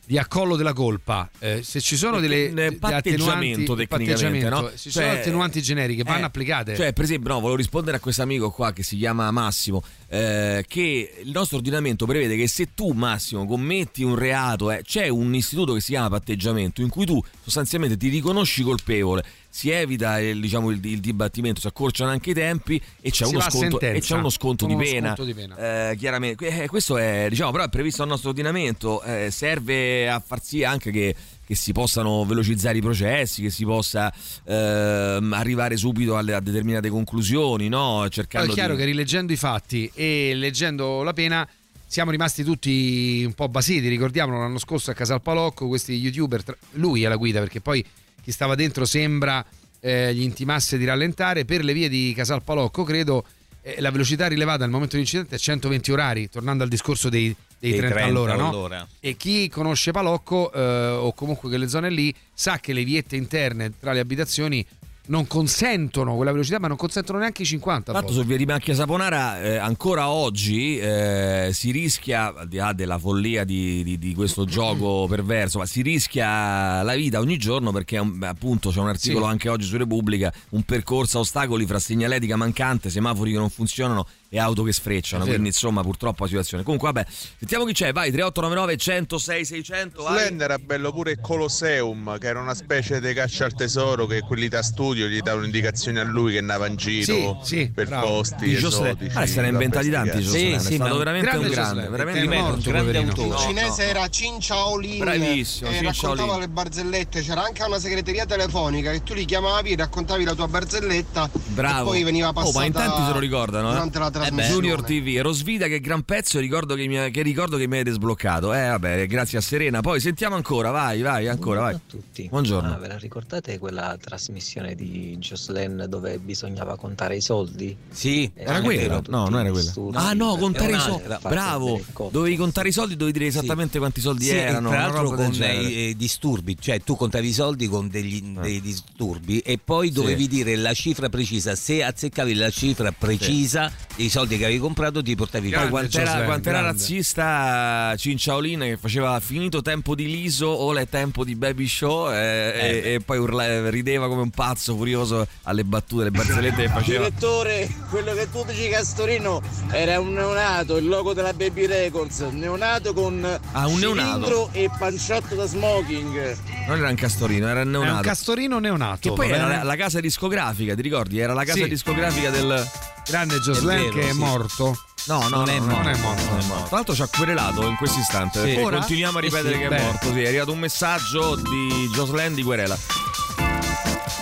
di 0.10 0.18
accollo 0.18 0.56
della 0.56 0.74
colpa, 0.74 1.30
eh, 1.38 1.62
se 1.62 1.80
ci 1.82 1.96
sono 1.96 2.20
delle, 2.20 2.52
delle 2.52 2.76
patteggiamento 2.78 3.76
tecnicamente, 3.76 4.50
no? 4.50 4.72
ci 4.76 4.90
sono 4.90 5.06
Cioè, 5.06 5.18
attenuanti 5.20 5.62
generiche, 5.62 6.02
vanno 6.02 6.22
eh, 6.22 6.24
applicate. 6.24 6.76
Cioè, 6.76 6.94
per 6.94 7.04
esempio, 7.04 7.30
no, 7.30 7.36
volevo 7.36 7.58
rispondere 7.58 7.98
a 7.98 8.00
questo 8.00 8.24
amico 8.24 8.50
qua 8.50 8.74
che 8.74 8.82
si 8.82 8.98
chiama 8.98 9.30
Massimo, 9.30 9.84
eh, 10.08 10.66
che 10.68 11.14
il 11.24 11.30
nostro 11.30 11.58
ordinamento 11.58 12.08
prevede 12.08 12.36
che 12.36 12.48
se 12.48 12.74
tu, 12.74 12.90
Massimo, 12.94 13.46
commetti 13.46 14.02
un 14.02 14.16
reato, 14.16 14.72
eh, 14.72 14.82
c'è 14.82 15.10
un 15.10 15.36
istituto 15.36 15.74
che 15.74 15.80
si 15.80 15.92
chiama 15.92 16.10
patteggiamento, 16.10 16.82
in 16.82 16.90
cui 16.90 17.06
tu 17.06 17.24
sostanzialmente 17.44 17.96
ti 17.96 18.10
riconosci 18.10 18.64
colpevole. 18.64 19.24
Si 19.52 19.72
evita 19.72 20.20
il, 20.20 20.40
diciamo, 20.40 20.70
il, 20.70 20.80
il 20.86 21.00
dibattimento, 21.00 21.60
si 21.60 21.68
accorciano 21.68 22.12
anche 22.12 22.30
i 22.30 22.34
tempi 22.34 22.82
e 23.02 23.10
c'è, 23.12 23.26
uno 23.26 23.42
sconto, 23.42 23.80
e 23.80 24.00
c'è 24.00 24.16
uno 24.16 24.30
sconto 24.30 24.66
Con 24.66 24.76
di 24.76 24.82
uno 24.82 24.92
pena. 24.92 25.08
sconto 25.16 25.24
di 25.26 25.34
pena. 25.34 25.90
Eh, 25.92 25.96
chiaramente, 25.98 26.48
Eh, 26.64 26.68
questo 26.68 26.98
è, 26.98 27.28
diciamo, 27.30 27.52
però 27.52 27.64
è 27.64 27.70
previsto 27.70 28.02
dal 28.02 28.10
nostro 28.10 28.30
ordinamento, 28.30 29.02
eh, 29.04 29.30
serve 29.32 30.10
a 30.10 30.22
far 30.26 30.42
sì 30.44 30.64
anche 30.64 30.92
che, 30.92 31.16
che 31.46 31.56
si 31.56 31.72
possano 31.72 32.24
velocizzare 32.26 32.78
i 32.78 32.82
processi, 32.82 33.42
che 33.42 33.50
si 33.50 33.66
possa 33.66 34.14
ehm, 34.46 35.34
arrivare 35.34 35.78
subito 35.78 36.16
alle- 36.16 36.36
a 36.36 36.40
determinate 36.40 36.90
conclusioni, 36.90 37.68
no? 37.70 38.08
Cercando 38.10 38.52
è 38.52 38.54
chiaro 38.54 38.74
di... 38.74 38.80
che 38.80 38.86
rileggendo 38.86 39.34
i 39.34 39.36
fatti 39.38 39.90
e 39.94 40.34
leggendo 40.36 41.04
la 41.04 41.14
pena 41.14 41.48
siamo 41.86 42.12
rimasti 42.12 42.44
tutti 42.44 43.24
un 43.26 43.34
po' 43.34 43.50
basiti. 43.50 43.88
Ricordiamolo 43.88 44.38
l'anno 44.40 44.60
scorso 44.60 44.92
a 44.92 44.94
Casal 44.94 45.22
Palocco, 45.22 45.68
questi 45.68 45.94
youtuber, 45.94 46.44
tra- 46.44 46.58
lui 46.74 47.04
è 47.04 47.08
la 47.08 47.16
guida 47.16 47.40
perché 47.40 47.62
poi 47.62 47.84
chi 48.30 48.32
stava 48.32 48.54
dentro 48.54 48.86
sembra 48.86 49.44
eh, 49.80 50.14
gli 50.14 50.22
intimasse 50.22 50.78
di 50.78 50.86
rallentare. 50.86 51.46
Per 51.46 51.64
le 51.64 51.74
vie 51.74 51.90
di 51.90 52.14
Casal 52.16 52.44
Palocco, 52.44 52.84
credo, 52.84 53.26
eh, 53.62 53.82
la 53.82 53.90
velocità 53.90 54.28
rilevata 54.28 54.64
al 54.64 54.70
momento 54.70 54.92
dell'incidente 54.94 55.36
è 55.36 55.40
120 55.40 55.92
orari, 55.92 56.30
tornando 56.30 56.62
al 56.62 56.70
discorso 56.70 57.10
dei, 57.10 57.36
dei 57.58 57.72
Dei 57.72 57.80
30, 57.80 57.96
30 57.96 58.10
all'ora. 58.10 58.36
no? 58.36 58.50
all'ora. 58.50 58.88
E 59.00 59.18
chi 59.18 59.50
conosce 59.50 59.92
Palocco 59.92 60.52
eh, 60.52 60.60
o 60.62 61.12
comunque 61.14 61.50
quelle 61.50 61.68
zone 61.68 61.90
lì 61.90 62.14
sa 62.32 62.60
che 62.60 62.72
le 62.72 62.84
viette 62.84 63.16
interne 63.16 63.74
tra 63.80 63.94
le 63.94 64.00
abitazioni 64.00 64.64
non 65.10 65.28
consentono 65.28 66.16
quella 66.16 66.32
velocità, 66.32 66.60
ma 66.60 66.68
non 66.68 66.78
consentono 66.78 67.20
neanche 67.20 67.42
i 67.42 67.46
50. 67.46 67.92
a 67.92 67.94
Tanto 67.96 68.14
su 68.14 68.24
Via 68.24 68.38
di 68.38 68.46
Macchia 68.46 68.74
Saponara 68.76 69.42
eh, 69.42 69.56
ancora 69.58 70.10
oggi 70.10 70.78
eh, 70.80 71.50
si 71.52 71.72
rischia, 71.72 72.34
al 72.36 72.48
di 72.48 72.58
là 72.58 72.74
della 72.74 72.98
follia 72.98 73.44
di, 73.44 73.84
di- 73.84 73.98
di 73.98 74.14
questo 74.14 74.46
gioco 74.50 75.08
perverso, 75.08 75.58
ma 75.60 75.66
si 75.66 75.82
rischia 75.82 76.82
la 76.84 76.96
vita 76.96 77.20
ogni 77.20 77.38
giorno 77.38 77.72
perché 77.72 77.98
um, 77.98 78.22
appunto 78.24 78.70
c'è 78.70 78.80
un 78.80 78.88
articolo 78.90 79.26
Sì. 79.26 79.32
anche 79.32 79.50
oggi 79.50 79.66
su 79.66 79.78
Repubblica, 79.78 80.32
un 80.50 80.64
percorso 80.64 81.18
a 81.18 81.22
ostacoli 81.22 81.66
fra 81.66 81.80
segnaletica 81.80 82.36
mancante, 82.36 82.90
semafori 82.90 83.32
che 83.32 83.38
non 83.38 83.50
funzionano 83.50 84.08
e 84.32 84.38
auto 84.38 84.62
che 84.62 84.72
sfrecciano, 84.72 85.26
quindi 85.26 85.48
insomma 85.48 85.82
purtroppo 85.82 86.22
la 86.24 86.30
situazione. 86.30 86.62
Comunque 86.62 86.92
vabbè, 86.92 87.08
sentiamo 87.40 87.66
chi 87.66 87.74
c'è, 87.74 87.92
vai 87.92 88.12
3899 88.12 88.78
106 88.78 89.46
600, 89.46 90.04
vai. 90.04 90.20
Splend 90.20 90.42
era 90.42 90.60
bello 90.60 90.92
pure 90.92 91.12
il 91.14 91.20
Colosseum, 91.20 92.16
che 92.20 92.28
era 92.28 92.40
una 92.40 92.54
specie 92.54 93.02
di 93.02 93.12
caccia 93.14 93.46
al 93.46 93.56
tesoro 93.56 94.06
che 94.06 94.22
quelli 94.22 94.48
da 94.48 94.62
studio 94.62 94.99
gli 95.08 95.20
davano 95.22 95.46
indicazioni 95.46 96.00
a 96.00 96.04
lui 96.04 96.34
che 96.34 96.38
andava 96.40 96.68
in 96.68 96.76
giro 96.76 97.40
Sì, 97.44 97.56
sì, 97.58 97.72
per 97.74 97.88
bravo. 97.88 98.08
posti 98.08 98.54
esotici. 98.54 99.16
Ah, 99.16 99.26
se 99.26 99.42
ne 99.42 99.50
inventati 99.50 99.90
tanti 99.90 100.18
investigare. 100.18 100.22
Jocelyn, 100.22 100.60
Sì, 100.60 100.66
è 100.66 100.70
sì, 100.70 100.76
stato 100.76 100.92
ma- 100.92 100.98
veramente 100.98 101.28
grande 101.30 101.46
un 101.48 101.52
grande, 101.54 101.88
veramente 101.90 102.22
un 102.38 102.44
morto, 102.44 102.70
grande 102.70 102.98
autore. 102.98 103.28
Il 103.30 103.36
cinese 103.38 103.84
no. 103.84 103.90
era 103.90 104.08
Cin 104.10 104.38
Chaolin 104.40 105.00
Bravissimo, 105.00 105.70
e 105.70 105.74
Cin 105.74 105.84
raccontava 105.86 106.38
le 106.40 106.48
barzellette. 106.50 107.22
C'era 107.22 107.44
anche 107.44 107.64
una 107.64 107.80
segreteria 107.80 108.26
telefonica 108.26 108.92
che 108.92 109.04
tu 109.04 109.14
li 109.14 109.26
chiamavi, 109.26 109.76
raccontavi 109.76 110.24
la 110.24 110.34
tua 110.36 110.48
barzelletta 110.48 111.30
Bravo. 111.48 111.82
e 111.90 111.94
poi 111.96 112.04
veniva 112.04 112.32
passata 112.34 112.58
Oh, 112.58 112.60
ma 112.60 112.66
in 112.66 112.74
tanti 112.74 113.02
se 113.06 113.12
lo 113.14 113.20
ricordano, 113.20 113.70
eh? 113.70 113.74
durante 113.74 114.00
la 114.00 114.08
Eh 114.08 114.10
beh, 114.12 114.18
trasmissione. 114.20 114.52
Junior 114.54 114.84
TV, 114.84 115.22
Rosvita 115.22 115.68
che 115.68 115.80
gran 115.80 116.04
pezzo 116.04 116.40
ricordo 116.40 116.76
che, 116.76 116.88
mi, 116.88 117.12
che 117.12 117.22
ricordo 117.22 117.58
che 117.58 117.68
mi 117.68 117.76
avete 117.76 117.92
sbloccato. 117.92 118.54
Eh 118.54 118.68
vabbè, 118.68 119.06
grazie 119.08 119.38
a 119.38 119.42
Serena. 119.42 119.82
Poi 119.82 120.00
sentiamo 120.00 120.36
ancora, 120.36 120.72
vai, 120.72 121.02
vai, 121.02 121.28
ancora, 121.28 121.60
vai. 121.62 121.72
Buongiorno 121.74 122.00
a 122.00 122.02
tutti. 122.12 122.28
Buongiorno. 122.30 122.74
Ah, 122.74 122.78
ve 122.78 122.88
la 122.88 122.98
ricordate 122.98 123.58
quella 123.58 123.98
trasmissione 124.00 124.76
di 124.76 124.89
Jocelyn 125.20 125.86
dove 125.88 126.18
bisognava 126.20 126.76
contare 126.78 127.16
i 127.18 127.22
soldi? 127.22 127.76
Sì, 127.90 128.24
Eh, 128.34 128.42
Era 128.42 128.50
erano 128.52 128.64
quella? 128.66 128.96
tutti 128.98 129.12
No, 129.12 129.28
non 129.30 129.40
era 129.46 129.52
disturbi, 129.52 129.98
Ah 129.98 130.14
no, 130.14 130.36
contare 130.38 130.72
i 130.72 130.76
era 130.76 130.80
soldi. 130.82 131.04
Bravo. 131.28 131.82
Dovevi 132.12 132.36
contare 132.36 132.70
i 132.70 132.72
soldi, 132.72 132.96
dovevi 132.96 133.18
dire 133.18 133.30
esattamente 133.30 133.78
quanti 133.78 134.02
soldi 134.02 134.26
Sì, 134.26 134.36
erano. 134.36 134.70
tra 134.70 134.88
l'altro 134.88 135.12
con 135.16 135.32
genere. 135.32 135.62
i 135.68 135.90
eh, 135.90 135.96
disturbi, 135.96 136.58
cioè 136.60 136.82
tu 136.82 136.96
contavi 136.96 137.28
i 137.28 137.34
soldi 137.34 137.68
con 137.68 137.88
degli, 137.90 138.22
dei 138.40 138.62
disturbi 138.62 139.40
e 139.40 139.58
poi 139.64 139.88
Sì. 139.88 139.94
dovevi 139.94 140.28
dire 140.28 140.56
la 140.56 140.74
cifra 140.74 141.10
precisa. 141.10 141.56
Se 141.56 141.84
azzeccavi 141.84 142.34
la 142.36 142.50
cifra 142.50 142.92
precisa, 142.92 143.72
i 143.98 144.10
soldi 144.10 144.38
che 144.38 144.46
avevi 144.46 144.60
comprato 144.60 145.02
ti 145.02 145.16
portavi 145.16 145.50
Poi 145.50 145.60
via. 145.60 145.70
quant'era, 145.70 146.24
quant'era 146.24 146.62
razzista 146.62 147.94
Cinciaolin 147.98 148.60
che 148.62 148.78
faceva 148.78 149.20
finito 149.20 149.62
tempo 149.62 149.96
di 149.96 150.06
liso 150.06 150.48
o 150.48 150.76
è 150.78 150.88
tempo 150.88 151.24
di 151.24 151.36
baby 151.36 151.68
show 151.68 152.12
eh, 152.12 152.82
e, 152.84 152.94
e 152.94 153.00
poi 153.04 153.18
urla- 153.18 153.70
rideva 153.70 154.08
come 154.08 154.22
un 154.22 154.30
pazzo 154.30 154.69
furioso 154.76 155.28
alle 155.44 155.64
battute, 155.64 156.04
le 156.06 156.12
barzellette 156.12 156.64
che 156.64 156.70
faceva. 156.74 157.06
Direttore, 157.08 157.70
quello 157.90 158.14
che 158.14 158.30
tu 158.32 158.44
dici 158.46 158.70
Castorino 158.70 159.42
era 159.72 160.00
un 160.00 160.14
neonato, 160.14 160.78
il 160.78 160.88
logo 160.88 161.14
della 161.14 161.34
Baby 161.34 161.66
Records, 161.66 162.20
neonato 162.32 162.94
con 162.94 163.24
Ah, 163.52 163.68
un 163.68 163.80
neonato. 163.80 164.10
cilindro 164.24 164.50
e 164.54 164.70
panciotto 164.78 165.36
da 165.36 165.46
smoking. 165.46 166.38
Non 166.68 166.78
era 166.78 166.90
un 166.90 166.96
castorino, 166.96 167.48
era 167.48 167.62
un 167.62 167.68
È 167.68 167.70
neonato. 167.72 167.96
un 167.96 168.02
castorino 168.02 168.60
neonato. 168.60 168.98
che 169.02 169.12
poi 169.14 169.30
era 169.32 169.48
la, 169.48 169.64
la 169.64 169.76
casa 169.76 170.00
discografica, 170.00 170.76
ti 170.76 170.82
ricordi? 170.82 171.20
Era 171.20 171.34
la 171.34 171.44
casa 171.44 171.64
Sì. 171.64 171.68
discografica 171.70 172.30
del. 172.30 172.68
grande 173.08 173.38
vero, 173.64 173.90
che 173.90 174.10
è 174.10 174.12
sì. 174.12 174.18
morto. 174.18 174.78
No, 175.06 175.28
no, 175.30 175.44
Non 175.44 175.46
no, 175.46 175.52
è 175.52 175.60
no, 175.60 175.66
morto. 175.66 175.82
non 175.82 175.88
è 175.94 175.98
morto. 175.98 176.24
non 176.30 176.40
è 176.40 176.44
morto. 176.44 176.66
Tra 176.68 176.76
l'altro 176.76 176.94
ci 176.94 177.02
ha 177.02 177.08
querelato 177.08 177.68
in 177.68 177.76
questo 177.78 178.00
istante. 178.00 178.62
Ora? 178.62 178.78
continuiamo 178.78 179.18
a 179.18 179.22
ripetere 179.22 179.54
sì, 179.54 179.60
che 179.60 179.66
è 179.66 179.70
beh. 179.70 179.82
morto. 179.82 180.12
Sì, 180.14 180.22
è 180.22 180.28
arrivato 180.28 180.52
un 180.52 180.60
messaggio 180.60 181.36
di 181.36 181.90
Jocelyn 181.94 182.34
di 182.36 182.44
querela. 182.44 182.78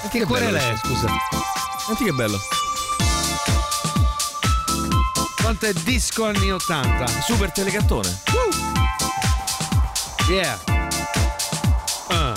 Che 0.09 0.25
querela 0.25 0.57
è, 0.57 0.75
scusa? 0.77 1.07
Senti 1.85 2.05
che 2.05 2.11
bello. 2.11 2.39
Quanto 5.41 5.65
è 5.65 5.73
disco 5.73 6.25
anni 6.25 6.51
80? 6.51 7.05
Super 7.21 7.51
telecattone. 7.51 8.21
Yeah. 10.29 10.57
Ah. 12.07 12.33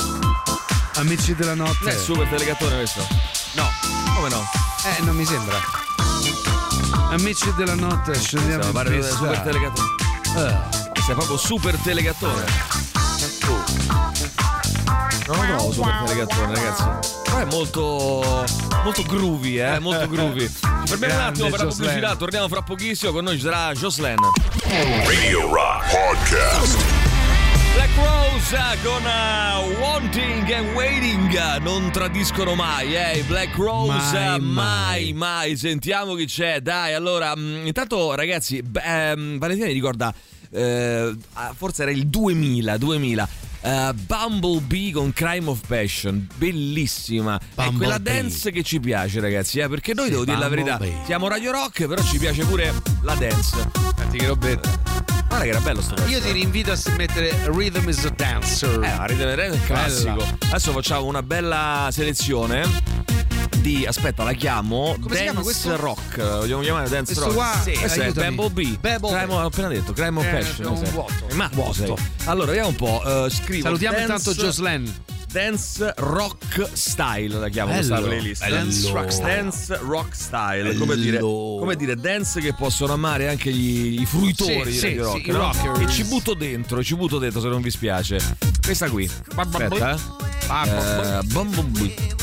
Amici 0.96 1.34
della 1.34 1.54
Non 1.54 1.68
notte. 1.68 1.90
è 1.90 1.98
super 1.98 2.26
telecattone 2.28 2.76
questo. 2.76 3.06
No. 3.52 3.68
Come 4.14 4.28
no? 4.28 4.44
Eh, 4.84 5.02
non 5.02 5.14
mi 5.16 5.24
sembra. 5.24 5.58
Amici 7.10 7.52
della 7.54 7.74
notte, 7.74 8.18
scendiamo 8.18 8.70
del 8.72 8.98
pista. 8.98 9.14
super 9.16 9.40
telecattone. 9.40 9.88
Ah. 10.36 10.68
Sei 11.04 11.14
proprio 11.14 11.36
super 11.36 11.76
telecattone. 11.76 12.44
Non 15.26 15.36
lo 15.36 15.56
trovo 15.56 15.72
super 15.72 16.02
telecattone, 16.06 16.54
ragazzi. 16.54 17.19
È 17.40 17.44
molto. 17.46 18.44
molto 18.84 19.02
groovy, 19.02 19.58
eh? 19.58 19.78
Molto 19.78 20.06
groovy. 20.08 20.46
Ci 20.46 20.96
fermiamo 20.96 21.14
un 21.14 21.26
attimo 21.26 21.48
per 21.48 21.60
la 21.60 21.66
pubblicità, 21.66 22.14
torniamo 22.14 22.48
fra 22.48 22.60
pochissimo. 22.60 23.12
Con 23.12 23.24
noi 23.24 23.36
ci 23.36 23.44
sarà 23.44 23.72
Jocelyn. 23.72 24.18
Radio 25.06 25.50
Rock 25.50 25.90
Podcast. 25.90 26.84
Black 27.72 27.96
Rose 27.96 28.78
con 28.82 29.06
eh, 29.06 29.78
Wanting 29.80 30.50
and 30.52 30.74
Waiting 30.74 31.56
non 31.62 31.90
tradiscono 31.90 32.54
mai, 32.54 32.94
eh? 32.94 33.24
Black 33.26 33.56
Rose 33.56 33.90
Mai, 33.90 34.40
mai, 34.40 34.40
mai. 34.40 35.12
mai. 35.14 35.56
Sentiamo 35.56 36.14
chi 36.16 36.26
c'è, 36.26 36.60
dai. 36.60 36.92
Allora, 36.92 37.34
mh, 37.34 37.62
intanto 37.64 38.14
ragazzi, 38.14 38.60
beh, 38.60 38.82
ehm, 38.84 39.38
Valentina 39.38 39.66
mi 39.68 39.72
ricorda, 39.72 40.12
eh, 40.50 41.14
ah, 41.32 41.54
forse 41.56 41.82
era 41.82 41.90
il 41.90 42.06
2000, 42.06 42.76
2000. 42.76 43.28
Eh, 43.62 43.92
Bumblebee 44.06 44.92
con 44.92 45.12
Crime 45.12 45.48
of 45.50 45.60
Passion, 45.66 46.26
bellissima. 46.36 47.38
È 47.38 47.54
quella 47.54 47.70
Bumblebee. 47.70 48.12
dance 48.22 48.50
che 48.50 48.62
ci 48.62 48.80
piace, 48.80 49.20
ragazzi. 49.20 49.58
Eh, 49.58 49.68
perché 49.68 49.94
noi 49.94 50.06
Sì, 50.06 50.10
devo 50.12 50.24
dire 50.24 50.38
la 50.38 50.48
verità, 50.48 50.76
Bumblebee. 50.76 51.04
siamo 51.06 51.28
Radio 51.28 51.50
Rock, 51.52 51.86
però 51.86 52.02
ci 52.02 52.18
piace 52.18 52.44
pure 52.44 52.72
la 53.02 53.14
dance. 53.14 53.70
Senti 53.96 54.18
che 54.18 54.26
robetta. 54.26 54.68
Guarda 55.28 55.44
che 55.44 55.50
era 55.50 55.60
bello 55.60 55.80
sto. 55.80 55.94
Io 56.06 56.20
ti 56.20 56.32
rinvito 56.32 56.72
a 56.72 56.78
mettere 56.96 57.32
Rhythm 57.52 57.88
is 57.88 58.04
a 58.04 58.08
Dancer. 58.10 58.82
Eh, 58.82 59.06
Ridere 59.06 59.34
Red 59.36 59.52
è 59.52 59.54
un 59.54 59.62
classico. 59.64 60.14
Bella. 60.16 60.36
Adesso 60.48 60.72
facciamo 60.72 61.04
una 61.04 61.22
bella 61.22 61.88
selezione 61.92 62.62
di. 63.60 63.84
Aspetta, 63.86 64.22
la 64.24 64.32
chiamo 64.32 64.96
Come 65.00 65.16
si 65.16 65.24
Dance? 65.24 65.76
Rock. 65.76 66.16
Vogliamo 66.38 66.62
chiamare 66.62 66.88
Dance 66.88 67.14
Questo 67.14 67.32
Rock? 67.32 67.34
qua? 67.34 67.60
Sì, 67.62 67.72
questo 67.78 68.00
è 68.00 68.04
aiutami. 68.04 68.34
Bumblebee. 68.34 68.98
Bumblebee. 68.98 69.34
Ho 69.34 69.46
appena 69.46 69.68
detto, 69.68 69.92
Crime 69.92 70.18
of 70.18 70.24
Eh, 70.26 70.30
Passion. 70.30 70.66
un 70.66 70.84
sì. 70.84 70.90
vuoto. 70.92 71.12
Eh, 71.28 71.34
Ma 71.34 71.50
Vuoto. 71.52 71.96
Allora, 72.24 72.46
vediamo 72.46 72.68
un 72.68 72.76
po'. 72.76 73.02
eh, 73.26 73.30
scrivo 73.30 73.62
Salutiamo 73.62 73.96
dance, 73.96 74.12
intanto 74.12 74.40
Jocelyn. 74.42 74.94
Dance 75.30 75.94
Rock 75.98 76.68
Style 76.72 77.38
la 77.38 77.48
chiamo 77.50 77.70
Bello. 77.70 77.86
questa 77.86 78.04
playlist. 78.04 78.48
Dance 78.48 78.90
Rock 78.90 79.12
Style. 79.12 79.28
Dance 79.34 79.78
Rock 79.80 80.16
Style. 80.16 80.74
Come 80.74 80.96
dire, 80.96 81.18
come 81.20 81.76
dire, 81.76 81.94
dance 81.94 82.40
che 82.40 82.52
possono 82.52 82.94
amare 82.94 83.28
anche 83.28 83.52
gli, 83.52 84.00
i 84.00 84.06
fruitori 84.06 84.72
Sì, 84.72 84.88
di 84.88 84.94
sì, 84.94 84.96
Rock. 84.96 85.24
sì, 85.24 85.30
no? 85.30 85.52
E 85.80 85.86
ci 85.88 86.02
butto 86.02 86.34
dentro, 86.34 86.82
ci 86.82 86.96
butto 86.96 87.18
dentro 87.18 87.40
se 87.40 87.46
non 87.46 87.62
vi 87.62 87.70
spiace. 87.70 88.18
Questa 88.60 88.90
qui. 88.90 89.08
Aspetta, 89.36 89.92
eh. 89.92 89.98
Eh, 90.68 91.22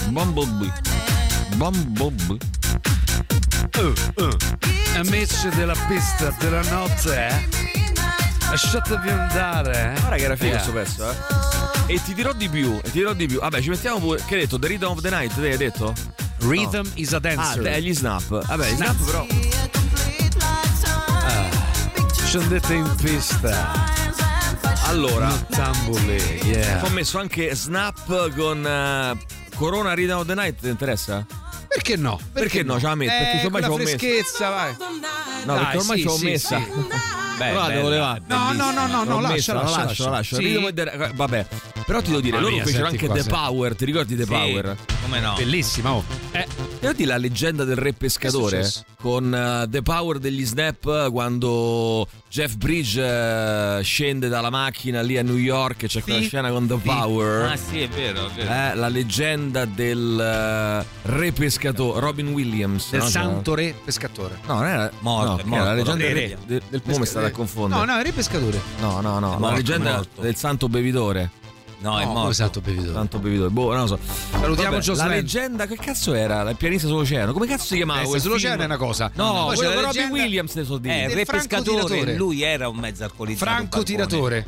Bumblebee. 0.10 1.17
Bumblebee. 1.56 2.38
Bumblebee. 3.72 4.38
Amici 4.98 5.50
della 5.56 5.76
pista 5.88 6.34
della 6.40 6.62
notte, 6.70 7.28
eh? 7.28 7.48
Lasciatevi 8.50 9.10
andare, 9.10 9.94
eh? 9.96 10.00
Guarda 10.00 10.16
che 10.16 10.24
era 10.24 10.36
figo 10.36 10.56
Yeah. 10.56 10.72
questo 10.72 11.06
pezzo, 11.06 11.10
eh. 11.88 11.94
E 11.94 12.02
ti 12.04 12.14
dirò 12.14 12.34
di 12.34 12.50
più, 12.50 12.78
e 12.78 12.82
ti 12.84 12.92
dirò 12.92 13.14
di 13.14 13.28
più. 13.28 13.40
Vabbè, 13.40 13.62
ci 13.62 13.70
mettiamo 13.70 14.00
pure. 14.00 14.22
Che 14.26 14.34
hai 14.36 14.42
detto? 14.42 14.58
The 14.60 14.68
Rhythm 14.68 14.86
of 14.90 15.02
the 15.02 15.10
Night, 15.10 15.34
te 15.40 15.50
hai 15.52 15.58
detto? 15.58 15.94
Rhythm 16.40 16.88
is 16.96 17.14
a 17.14 17.18
Ah, 17.18 17.20
dancer. 17.20 17.64
te- 17.64 17.82
gli 17.82 17.94
snap. 17.94 18.28
Vabbè, 18.28 18.68
Snap. 18.76 18.96
snap 18.96 19.06
però. 19.06 19.26
Scendete 22.26 22.74
in 22.74 22.96
pista. 23.02 23.96
Allora, 24.86 25.30
Tambuli, 25.50 26.40
yeah. 26.44 26.84
ho 26.84 26.90
messo 26.90 27.20
anche 27.20 27.54
snap 27.56 28.34
con. 28.36 28.66
eh, 28.66 29.18
Corona 29.58 29.94
Rhythm 29.94 30.18
of 30.18 30.26
the 30.28 30.34
Night 30.36 30.60
ti 30.62 30.68
interessa? 30.70 31.26
Perché 31.68 31.96
no? 31.98 32.20
Perché, 32.32 32.64
no? 32.64 32.80
Ce 32.80 32.86
la 32.86 32.96
metto, 32.96 33.12
Eh, 33.12 33.18
perché 33.18 33.46
ormai 33.46 33.62
con 33.62 33.62
ci 33.62 33.68
la 33.70 33.74
ho 33.74 33.78
messo. 33.78 33.98
freschezza, 33.98 34.50
vai. 34.50 34.76
No, 35.46 35.54
Dai, 35.56 35.64
perché 35.64 35.78
ormai 35.78 35.98
sì, 35.98 36.02
ci 36.04 36.08
ho 36.08 36.16
sì, 36.18 36.26
messa. 36.26 36.58
sì. 36.58 36.72
Beh, 37.38 37.52
bella, 37.54 37.90
levare. 37.90 38.22
No, 38.28 38.52
no, 38.54 38.72
no, 38.72 38.88
no, 38.88 39.04
no, 39.04 39.14
L'ho 39.16 39.20
lascia, 39.22 39.34
messa, 39.34 39.54
lascia, 39.54 39.78
la 39.78 39.84
lascio, 39.84 39.86
lascia. 39.86 40.04
la 40.06 40.10
lascio. 40.10 40.36
Sì. 40.38 40.42
Rhythm 40.44 40.64
of 40.64 40.74
the- 40.74 41.12
Vabbè, 41.14 41.46
però 41.86 42.02
ti 42.02 42.08
devo 42.10 42.22
dire, 42.22 42.32
Mamma 42.38 42.44
loro 42.50 42.56
mia, 42.56 42.66
fecero 42.66 42.88
anche 42.88 43.08
The. 43.08 43.24
Power, 43.24 43.76
ti 43.76 43.86
ricordi 43.86 44.16
The 44.16 44.24
Sì, 44.24 44.30
Power? 44.30 44.76
Come 45.04 45.20
no? 45.20 45.34
Bellissima, 45.38 45.92
oh. 45.94 46.04
Eh, 46.32 46.46
dire 46.80 47.06
la 47.06 47.18
leggenda 47.18 47.64
del 47.64 47.76
re 47.76 47.94
pescatore 47.94 48.60
è 48.60 48.64
successo? 48.64 48.86
con 49.02 49.34
eh, 49.34 49.68
The 49.70 49.82
Power 49.82 50.18
degli 50.20 50.46
Snap 50.46 51.12
quando 51.12 52.08
Jeff 52.30 52.56
Bridge 52.56 53.00
eh, 53.02 53.84
scende 53.84 54.28
dalla 54.28 54.50
macchina 54.50 55.02
lì 55.02 55.18
a 55.18 55.22
New 55.24 55.36
York 55.36 55.84
e 55.84 55.88
c'è 55.88 56.02
quella 56.02 56.20
Sì. 56.20 56.28
scena 56.28 56.50
con 56.50 56.68
The 56.68 56.76
Power. 56.84 57.52
Ah, 57.52 57.56
sì, 57.56 57.82
è 57.82 57.88
vero, 57.88 58.28
è 58.28 58.30
vero. 58.32 58.52
Eh, 58.52 58.76
la 58.76 58.88
leggenda 58.90 59.66
del 59.66 60.20
eh, 60.20 60.86
re 61.04 61.32
pescatore 61.32 62.00
Robin 62.00 62.30
Williams 62.30 62.90
Del 62.92 63.02
no? 63.02 63.08
santo 63.10 63.54
re 63.54 63.74
pescatore. 63.84 64.40
No, 64.46 64.56
non 64.56 64.66
era 64.66 64.92
Morto, 65.00 65.30
no, 65.32 65.38
è 65.40 65.44
morto, 65.46 65.56
era 65.56 65.64
la 65.66 65.74
leggenda 65.74 66.06
del, 66.08 66.38
del, 66.46 66.62
del 66.70 66.82
pesca- 66.82 66.92
Mo 66.92 66.98
mi 67.00 67.06
state 67.06 67.27
a 67.28 67.30
eh, 67.30 67.34
confondere. 67.34 67.86
No, 67.86 67.94
no, 67.96 68.02
re 68.02 68.12
pescatore. 68.12 68.60
no, 68.80 69.02
no, 69.02 69.20
no, 69.20 69.28
È 69.30 69.32
la 69.34 69.38
morto, 69.38 69.56
leggenda 69.56 69.90
è 69.90 69.94
morto. 69.96 70.22
del 70.22 70.36
santo 70.36 70.70
bevitore. 70.70 71.30
No, 71.80 71.92
è 72.00 72.02
No, 72.02 72.06
morto. 72.08 72.22
come 72.22 72.34
santo 72.34 72.62
bevitore. 72.62 72.94
Santo 72.94 73.20
bevitore. 73.20 73.50
Boh, 73.52 73.72
non 73.72 73.82
lo 73.82 73.88
so. 73.88 74.00
Salutiamo 74.32 74.80
Vabbè. 74.80 74.96
La 74.96 75.06
leggenda, 75.08 75.68
che 75.68 75.76
cazzo 75.76 76.14
era? 76.16 76.50
Il 76.50 76.56
pianista 76.56 76.88
sull'oceano. 76.88 77.34
Come 77.34 77.46
cazzo 77.46 77.66
si 77.66 77.76
chiamava? 77.76 78.02
Eh, 78.02 78.20
sull'oceano 78.20 78.62
è 78.64 78.66
una 78.66 78.78
cosa. 78.78 79.12
No, 79.14 79.50
la 79.50 79.54
con 79.54 79.64
Robin 79.64 79.82
leggenda- 79.84 80.14
Williams 80.14 80.54
ne 80.56 80.64
so 80.64 80.78
dire. 80.80 81.04
Eh, 81.04 81.06
il 81.10 81.16
re 81.16 81.26
pescatore, 81.26 82.16
lui 82.16 82.42
era 82.42 82.68
un 82.68 82.78
mezzo 82.78 83.04
alcolizzato. 83.04 83.46
Franco 83.52 83.84
tiratore. 83.84 84.46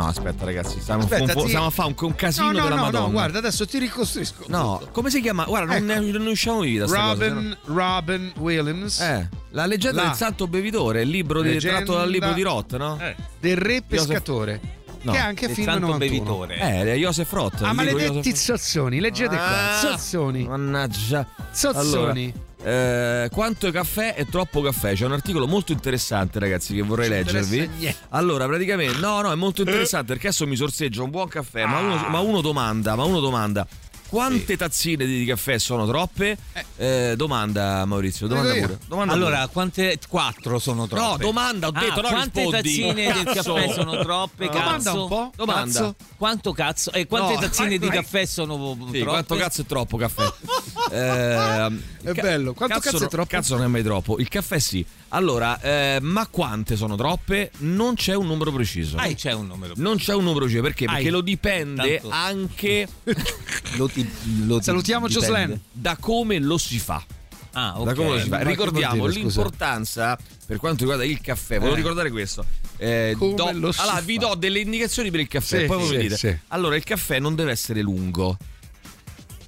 No, 0.00 0.06
aspetta, 0.08 0.44
ragazzi, 0.46 0.80
stiamo, 0.80 1.02
Aspetta, 1.02 1.32
fu- 1.32 1.40
ti- 1.42 1.48
stiamo 1.48 1.66
a 1.66 1.70
fare 1.70 1.88
un, 1.88 1.94
un 2.06 2.14
casino 2.14 2.46
No, 2.46 2.52
no, 2.52 2.62
della 2.64 2.74
no, 2.76 2.82
Madonna. 2.82 3.04
no, 3.06 3.10
guarda, 3.12 3.38
adesso 3.38 3.66
ti 3.66 3.78
ricostruisco. 3.78 4.44
No, 4.46 4.78
tutto. 4.78 4.92
come 4.92 5.10
si 5.10 5.20
chiama? 5.20 5.44
Guarda, 5.44 5.78
non, 5.78 5.90
Ecco. 5.90 6.00
ne, 6.00 6.10
non 6.12 6.22
ne 6.22 6.30
usciamo 6.30 6.60
vivi 6.60 6.78
da 6.78 6.86
sta 6.86 7.00
cosa. 7.00 7.28
Robin, 7.28 7.56
Robin 7.64 8.32
Williams 8.38 9.00
Eh, 9.00 9.28
la 9.50 9.66
leggenda 9.66 10.00
La- 10.02 10.08
del 10.08 10.16
santo 10.16 10.46
bevitore, 10.46 11.02
il 11.02 11.08
libro 11.10 11.42
di, 11.42 11.50
Leggenda- 11.50 11.76
tratto 11.78 11.96
dal 11.98 12.08
libro 12.08 12.32
di 12.32 12.42
Roth, 12.42 12.76
no? 12.78 12.98
Eh, 12.98 13.14
del 13.38 13.56
re 13.58 13.82
pescatore. 13.86 14.78
No, 15.02 15.12
che 15.12 15.18
è 15.18 15.20
anche 15.20 15.44
il 15.46 15.52
film 15.52 15.66
santo 15.66 15.86
91. 15.86 15.98
bevitore. 16.46 16.92
Eh, 16.92 16.96
Joseph 16.98 17.32
Roth. 17.32 17.62
Ah, 17.62 17.72
maledetti 17.72 18.30
Joseph- 18.30 18.36
zozzoni, 18.36 19.00
leggete 19.00 19.34
qua. 19.36 19.70
Ah, 19.72 19.78
Zozzoni. 19.78 20.44
Mannaggia. 20.44 21.26
Zozzoni. 21.52 22.32
Allora, 22.32 22.48
eh, 22.62 23.28
quanto 23.32 23.70
caffè 23.70 24.14
è 24.14 24.26
troppo 24.26 24.60
caffè? 24.60 24.94
C'è 24.94 25.04
un 25.06 25.12
articolo 25.12 25.46
molto 25.46 25.72
interessante, 25.72 26.38
ragazzi, 26.38 26.74
che 26.74 26.82
vorrei 26.82 27.08
Non 27.08 27.18
leggervi. 27.18 27.70
niente. 27.78 27.96
Allora, 28.10 28.46
praticamente, 28.46 28.98
no, 28.98 29.20
no, 29.22 29.32
è 29.32 29.36
molto 29.36 29.62
interessante 29.62 30.12
perché 30.12 30.28
adesso 30.28 30.46
mi 30.46 30.56
sorseggio 30.56 31.04
un 31.04 31.10
buon 31.10 31.28
caffè, 31.28 31.64
ma, 31.66 31.78
uno, 31.78 31.96
ma 32.08 32.18
uno 32.20 32.40
domanda, 32.40 32.94
ma 32.96 33.04
uno 33.04 33.20
domanda. 33.20 33.66
Quante 34.10 34.56
tazzine 34.56 35.06
di 35.06 35.24
caffè 35.24 35.56
sono 35.60 35.86
troppe? 35.86 36.36
Eh, 36.78 37.14
domanda 37.16 37.84
Maurizio, 37.84 38.26
domanda 38.26 38.54
pure. 38.54 38.78
Domanda 38.88 39.12
Allora, 39.12 39.36
pure. 39.42 39.52
quante? 39.52 39.98
Quattro 40.08 40.58
sono 40.58 40.88
troppe. 40.88 41.04
No, 41.04 41.16
domanda, 41.30 41.68
ho 41.68 41.70
detto, 41.70 42.00
Ah, 42.00 42.02
no, 42.02 42.08
quante 42.08 42.40
rispondi. 42.42 42.62
tazzine 42.62 43.12
del 43.12 43.24
Cazzo. 43.32 43.54
caffè 43.54 43.72
sono 43.72 43.98
troppe? 44.02 44.46
No. 44.46 44.50
Cazzo? 44.50 44.64
Domanda 44.66 44.92
un 44.94 45.08
po'. 45.08 45.30
Domanda. 45.36 45.62
Cazzo. 45.80 45.94
Quanto 46.16 46.52
cazzo? 46.52 46.90
E 46.92 47.06
quante 47.06 47.34
No, 47.34 47.38
tazzine 47.40 47.68
vai, 47.68 47.78
di 47.78 47.86
vai. 47.86 47.96
caffè 47.98 48.24
sono 48.26 48.56
Sì, 48.90 48.98
troppe? 48.98 49.04
quanto 49.04 49.34
cazzo 49.36 49.60
è 49.60 49.64
troppo 49.66 49.96
caffè? 49.96 50.24
Eh, 50.90 51.78
È 52.02 52.12
bello. 52.12 52.52
Quanto 52.54 52.78
cazzo 52.80 52.96
è 52.96 53.00
no- 53.00 53.08
troppo? 53.08 53.28
Cazzo 53.28 53.56
non 53.56 53.64
è 53.64 53.68
mai 53.68 53.82
troppo. 53.82 54.18
Il 54.18 54.28
caffè 54.28 54.58
sì. 54.58 54.84
Allora, 55.08 55.60
eh, 55.60 55.98
ma 56.00 56.26
quante 56.28 56.76
sono 56.76 56.96
troppe? 56.96 57.50
Non 57.58 57.94
c'è 57.94 58.14
un 58.14 58.26
numero 58.26 58.52
preciso. 58.52 58.96
Ah, 58.96 59.06
c'è 59.12 59.32
un 59.32 59.46
numero. 59.46 59.74
Non 59.76 59.96
c'è 59.96 60.14
un 60.14 60.22
numero 60.24 60.40
preciso 60.44 60.62
perché? 60.62 60.84
Ai. 60.84 60.94
Perché 60.96 61.10
lo 61.10 61.20
dipende 61.20 62.00
Tanto- 62.00 62.10
anche 62.14 62.88
Lo 63.76 63.88
ti- 63.88 64.08
lo 64.46 64.58
ti- 64.58 64.64
Salutiamo. 64.64 65.08
Jocelyn. 65.08 65.60
da 65.72 65.96
come 65.98 66.38
lo 66.38 66.58
si 66.58 66.78
fa. 66.78 67.04
Ah, 67.52 67.80
ok. 67.80 67.84
Da 67.84 67.94
come 67.94 68.08
lo 68.10 68.18
si 68.20 68.28
fa. 68.28 68.30
Ma 68.30 68.36
che 68.38 68.54
vuol 68.54 68.56
Ricordiamo 68.68 69.08
dire, 69.08 69.20
l'importanza 69.20 70.18
per 70.46 70.58
quanto 70.58 70.80
riguarda 70.80 71.04
il 71.04 71.20
caffè. 71.20 71.56
Volevo 71.58 71.74
Eh. 71.74 71.78
ricordare 71.78 72.10
questo. 72.10 72.44
Eh, 72.76 73.14
do- 73.18 73.44
allora, 73.46 73.72
fa? 73.72 74.00
vi 74.00 74.16
do 74.18 74.34
delle 74.36 74.60
indicazioni 74.60 75.10
per 75.10 75.20
il 75.20 75.28
caffè. 75.28 75.60
Sì, 75.60 75.64
poi 75.66 75.76
voi 75.78 75.86
sì, 75.88 75.96
mi 75.96 76.02
dite. 76.02 76.16
sì. 76.16 76.38
Allora, 76.48 76.76
il 76.76 76.84
caffè 76.84 77.18
non 77.18 77.34
deve 77.34 77.50
essere 77.50 77.80
lungo. 77.82 78.36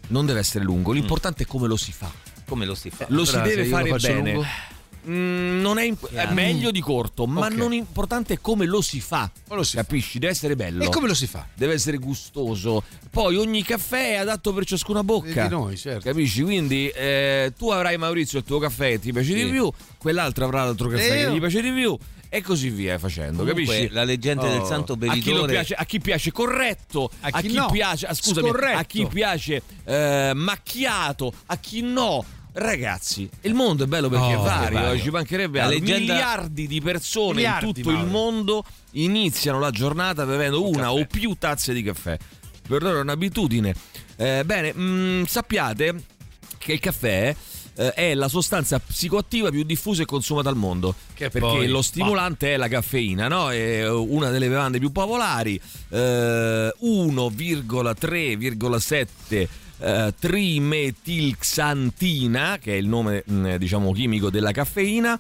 Non 0.09 0.27
deve 0.27 0.41
essere 0.41 0.65
lungo. 0.65 0.93
L'importante 0.93 1.45
è 1.45 1.47
come 1.47 1.67
lo 1.67 1.77
si 1.77 1.93
fa. 1.93 2.11
Come 2.47 2.67
lo 2.67 2.75
si 2.75 2.91
fa? 2.91 3.07
Lo 3.09 3.25
si 3.25 3.41
deve 3.41 3.65
lo 3.65 3.77
fare 3.77 3.93
bene. 3.97 4.33
lungo? 4.33 4.47
Mm, 5.09 5.61
non 5.61 5.79
è, 5.79 5.85
imp- 5.85 6.12
è 6.12 6.33
meglio 6.33 6.71
di 6.71 6.81
corto, 6.81 7.27
ma 7.27 7.47
Ok. 7.47 7.53
non 7.55 7.73
importante 7.73 8.35
è 8.35 8.38
come 8.41 8.67
lo 8.67 8.81
si 8.81 9.01
fa. 9.01 9.29
Lo 9.49 9.62
si 9.65 9.75
fa? 9.77 9.83
Capisci? 9.83 10.19
Deve 10.21 10.33
essere 10.33 10.55
bello. 10.55 10.85
E 10.85 10.88
come 10.91 11.09
lo 11.09 11.15
si 11.15 11.27
fa? 11.27 11.45
Deve 11.55 11.73
essere 11.75 11.97
gustoso. 11.99 12.83
Poi 13.11 13.37
ogni 13.37 13.62
caffè 13.65 14.12
è 14.12 14.17
adatto 14.17 14.53
per 14.53 14.65
ciascuna 14.65 15.03
bocca. 15.03 15.43
Di 15.43 15.49
noi, 15.49 15.77
certo. 15.77 16.09
Capisci? 16.09 16.43
Quindi 16.43 16.88
eh, 16.88 17.53
tu 17.59 17.71
avrai 17.71 17.97
Maurizio 17.99 18.38
il 18.38 18.45
tuo 18.45 18.59
caffè 18.61 18.99
ti 19.01 19.12
piace 19.12 19.35
di 19.35 19.43
Sì. 19.43 19.51
più, 19.51 19.71
quell'altro 19.99 20.45
avrà 20.45 20.65
l'altro 20.65 20.88
caffè 20.88 21.23
E 21.23 21.25
che 21.27 21.33
gli 21.33 21.38
piace 21.41 21.61
di 21.62 21.73
più 21.73 21.99
e 22.35 22.41
così 22.41 22.71
via 22.71 22.99
facendo, 22.99 23.45
Comunque, 23.45 23.65
capisci? 23.67 23.93
la 23.93 24.05
leggenda 24.05 24.49
del 24.49 24.62
santo 24.65 24.93
a 24.95 24.97
chi, 24.97 25.07
bevitore- 25.07 25.53
piace, 25.53 25.75
a 25.75 25.85
chi 25.85 26.01
piace 26.01 26.33
corretto, 26.33 27.11
a 27.21 27.29
A 27.31 27.41
chi, 27.43 27.49
chi 27.49 27.55
no. 27.57 27.69
piace, 27.71 28.07
ah, 28.07 28.15
scusami, 28.15 28.49
Scorretto. 28.49 28.79
a 28.79 28.83
chi 28.85 29.07
piace 29.07 29.62
eh, 29.85 30.33
macchiato, 30.35 31.33
a 31.47 31.57
chi 31.59 31.83
no. 31.83 32.25
Ragazzi, 32.55 33.29
il 33.43 33.55
mondo 33.55 33.85
è 33.85 33.87
bello 33.87 34.09
perché 34.11 34.35
Oh, 34.35 34.41
è 34.41 34.45
vario, 34.45 34.99
ci 35.01 35.09
mancherebbe 35.11 35.61
altro. 35.61 35.79
leggenda- 35.79 36.12
Miliardi 36.12 36.67
di 36.67 36.81
persone 36.83 37.35
Miliardi, 37.37 37.67
in 37.67 37.73
tutto 37.75 37.88
il 37.91 37.97
Mauro. 37.97 38.11
mondo 38.11 38.65
iniziano 38.93 39.59
la 39.59 39.71
giornata 39.71 40.27
bevendo 40.27 40.67
una 40.69 40.83
caffè. 40.88 41.01
o 41.01 41.07
più 41.07 41.35
tazze 41.38 41.73
di 41.73 41.83
caffè. 41.83 42.19
Per 42.69 42.83
loro 42.83 42.99
è 42.99 43.01
un'abitudine. 43.01 43.75
Eh, 44.17 44.43
bene, 44.45 44.75
mm, 44.77 45.23
sappiate 45.25 45.95
che 46.59 46.75
il 46.75 46.79
caffè 46.81 47.35
eh, 47.75 47.93
è 47.95 48.12
la 48.15 48.29
sostanza 48.29 48.79
psicoattiva 48.79 49.49
più 49.49 49.62
diffusa 49.62 50.03
e 50.03 50.05
consumata 50.05 50.51
al 50.51 50.57
mondo. 50.57 50.95
Che 51.15 51.31
perché 51.31 51.49
poi- 51.49 51.69
lo 51.69 51.81
stimolante 51.81 52.53
è 52.53 52.59
la 52.59 52.69
caffeina, 52.69 53.29
no? 53.29 53.51
È 53.51 53.88
una 53.91 54.29
delle 54.29 54.49
bevande 54.49 54.79
più 54.79 54.93
popolari. 54.93 55.59
Eh, 55.88 56.71
1,3,7 56.81 59.49
eh, 59.83 60.14
trimetilxantina, 60.18 62.59
che 62.61 62.75
è 62.75 62.77
il 62.77 62.87
nome 62.87 63.25
mh, 63.27 63.57
diciamo 63.57 63.90
chimico 63.92 64.31
della 64.31 64.53
caffeina. 64.53 65.18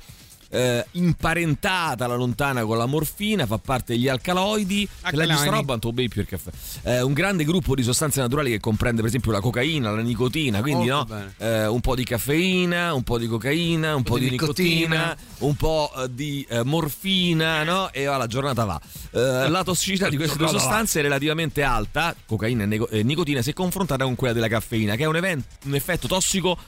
Eh, 0.52 0.84
imparentata 0.92 2.04
alla 2.04 2.14
lontana 2.14 2.64
con 2.64 2.76
la 2.76 2.84
morfina, 2.84 3.46
fa 3.46 3.56
parte 3.56 3.94
degli 3.94 4.06
alcaloidi. 4.06 4.86
Alcalini. 5.00 5.44
roba, 5.46 5.72
non 5.72 5.80
te 5.80 5.86
lo 5.86 5.92
bevi 5.92 6.08
più 6.08 6.20
il 6.20 6.26
caffè. 6.26 6.50
Eh, 6.82 7.00
un 7.00 7.14
grande 7.14 7.44
gruppo 7.44 7.74
di 7.74 7.82
sostanze 7.82 8.20
naturali 8.20 8.50
che 8.50 8.60
comprende, 8.60 9.00
per 9.00 9.08
esempio, 9.08 9.32
la 9.32 9.40
cocaina, 9.40 9.90
la 9.90 10.02
nicotina. 10.02 10.60
Quindi, 10.60 10.90
Molto 10.90 11.14
no, 11.14 11.32
eh, 11.38 11.66
un 11.66 11.80
po' 11.80 11.94
di 11.94 12.04
caffeina, 12.04 12.92
un 12.92 13.02
po' 13.02 13.18
di 13.18 13.26
cocaina, 13.26 13.94
un 13.94 14.02
po' 14.02 14.18
di, 14.18 14.26
di 14.26 14.30
nicotina, 14.32 15.14
nicotina. 15.14 15.16
un 15.38 15.56
po' 15.56 15.90
eh, 15.96 16.14
di 16.14 16.46
eh, 16.48 16.62
morfina, 16.62 17.62
no? 17.62 17.90
E 17.90 18.04
va, 18.04 18.18
la 18.18 18.26
giornata 18.26 18.64
va. 18.64 18.80
Eh, 19.10 19.48
la 19.48 19.64
tossicità 19.64 20.10
di 20.10 20.16
queste 20.16 20.36
due 20.36 20.48
sostanze 20.48 21.00
è 21.00 21.02
relativamente 21.02 21.62
alta, 21.62 22.14
cocaina 22.26 22.64
e 22.64 22.80
e 22.90 23.02
nicotina, 23.02 23.40
se 23.40 23.54
confrontata 23.54 24.04
con 24.04 24.16
quella 24.16 24.34
della 24.34 24.48
caffeina, 24.48 24.96
che 24.96 25.04
è 25.04 25.06
un, 25.06 25.16
event- 25.16 25.46
un 25.64 25.74
effetto 25.74 26.08
tossico 26.08 26.58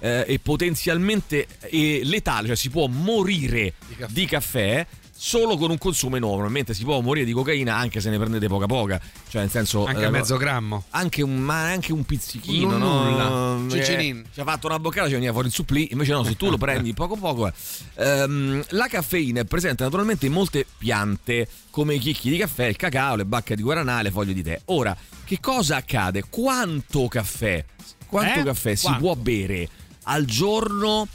eh, 0.00 0.24
e 0.26 0.38
potenzialmente 0.40 1.46
eh, 1.70 2.00
letale, 2.04 2.48
cioè 2.48 2.56
si 2.56 2.70
può 2.70 2.86
morire 2.86 3.74
di 4.08 4.24
caffè. 4.26 4.86
Solo 5.22 5.58
con 5.58 5.70
un 5.70 5.76
consumo 5.76 6.16
enorme, 6.16 6.48
mentre 6.48 6.72
si 6.72 6.82
può 6.82 6.98
morire 7.02 7.26
di 7.26 7.32
cocaina 7.32 7.76
anche 7.76 8.00
se 8.00 8.08
ne 8.08 8.16
prendete 8.16 8.46
poca 8.48 8.64
poca, 8.64 8.98
cioè 9.28 9.42
nel 9.42 9.50
senso 9.50 9.84
Anche 9.84 10.04
eh, 10.06 10.08
mezzo 10.08 10.38
grammo. 10.38 10.84
anche 10.92 11.20
un, 11.20 11.36
ma 11.36 11.64
anche 11.64 11.92
un 11.92 12.04
pizzichino, 12.06 12.78
no? 12.78 13.02
nulla. 13.10 13.76
Eh, 13.76 13.84
Cicinin. 13.84 14.24
ci 14.32 14.40
ha 14.40 14.44
fatto 14.44 14.66
una 14.68 14.78
boccata, 14.78 15.08
ci 15.08 15.12
veniva 15.12 15.32
fuori 15.32 15.48
il 15.48 15.52
supplì. 15.52 15.88
Invece, 15.90 16.12
no, 16.12 16.24
se 16.24 16.36
tu 16.36 16.48
lo 16.48 16.56
prendi 16.56 16.94
poco 16.94 17.16
poco. 17.16 17.46
eh. 17.48 17.52
Ehm, 17.96 18.64
la 18.70 18.86
caffeina 18.86 19.40
è 19.42 19.44
presente 19.44 19.82
naturalmente 19.84 20.24
in 20.24 20.32
molte 20.32 20.64
piante, 20.78 21.46
come 21.68 21.96
i 21.96 21.98
chicchi 21.98 22.30
di 22.30 22.38
caffè, 22.38 22.64
il 22.64 22.76
cacao, 22.76 23.16
le 23.16 23.26
bacche 23.26 23.56
di 23.56 23.62
guaranà, 23.62 24.00
le 24.00 24.10
foglie 24.10 24.32
di 24.32 24.42
tè. 24.42 24.58
Ora, 24.66 24.96
che 25.26 25.38
cosa 25.38 25.76
accade? 25.76 26.24
Quanto 26.30 27.08
caffè, 27.08 27.62
quanto 28.06 28.40
Eh? 28.40 28.44
caffè 28.44 28.74
si 28.74 28.84
Quanto? 28.86 29.02
può 29.02 29.14
bere 29.16 29.68
al 30.04 30.24
giorno? 30.24 31.06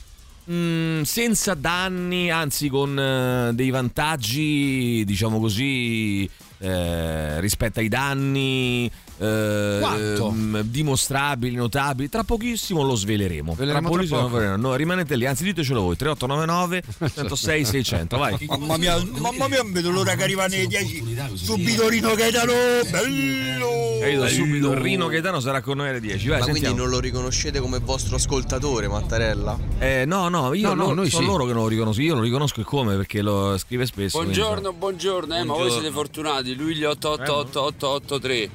mm, 0.49 1.01
senza 1.01 1.53
danni, 1.53 2.29
anzi 2.29 2.69
con 2.69 2.97
eh, 2.97 3.51
dei 3.53 3.69
vantaggi, 3.69 5.03
diciamo 5.05 5.39
così, 5.39 6.29
eh, 6.59 7.39
rispetto 7.39 7.79
ai 7.79 7.87
danni 7.87 8.89
eh, 9.17 10.61
dimostrabili, 10.65 11.55
notabili. 11.55 12.09
Tra 12.09 12.23
pochissimo 12.23 12.83
lo 12.83 12.95
sveleremo. 12.95 13.53
Sveleremo 13.53 13.79
tra 13.79 13.89
tra 13.89 13.97
pochissimo 13.97 14.27
sveleremo. 14.27 14.55
No, 14.57 14.75
rimanete 14.75 15.15
lì, 15.15 15.25
anzi 15.25 15.43
ditecelo 15.43 15.81
voi. 15.81 15.95
3899 15.95 16.83
106 17.13 17.65
600, 17.65 18.17
vai. 18.17 18.35
Mamma 18.47 18.77
mia, 18.77 19.01
mamma 19.17 19.47
mia, 19.47 19.63
vedo 19.65 19.91
l'ora 19.91 20.15
che 20.15 20.23
arrivano 20.23 20.55
le 20.55 20.67
10. 20.67 21.17
Subito 21.33 21.87
Rino 21.87 22.13
Gaetano, 22.15 22.53
bello! 22.89 23.69
Capito? 23.99 24.27
Subito 24.27 24.73
Rino 24.73 25.07
Gaetano 25.07 25.39
sarà 25.39 25.61
con 25.61 25.77
noi 25.77 25.89
alle 25.89 25.99
10. 25.99 26.27
Vai, 26.27 26.37
Ma 26.39 26.43
quindi 26.43 26.61
sentiamo. 26.61 26.83
non 26.83 26.93
lo 26.93 26.99
riconoscete 27.01 27.59
come 27.59 27.79
vostro 27.79 28.15
ascoltatore, 28.17 28.87
Mattarella? 28.87 29.57
Eh, 29.79 30.03
no, 30.05 30.27
no, 30.29 30.53
io 30.53 30.73
No, 30.73 30.87
no, 30.87 30.93
lo- 30.93 31.05
sono 31.09 31.23
sì. 31.23 31.27
loro 31.29 31.45
che 31.45 31.53
non 31.53 31.63
lo 31.63 31.67
riconosco. 31.67 32.01
Io 32.01 32.15
lo 32.15 32.21
riconosco 32.21 32.61
e 32.61 32.63
come 32.63 32.95
perché 32.95 33.21
lo 33.21 33.57
scrive 33.57 33.85
spesso. 33.85 34.17
quindi- 34.19 34.37
Buongiorno, 34.37 34.73
buongiorno, 34.73 35.35
eh, 35.37 35.43
ma 35.43 35.53
voi 35.53 35.71
siete 35.71 35.89
fortunati. 35.91 36.53
Lui 36.55 36.75
gli 36.75 36.83
888883. 36.83 38.49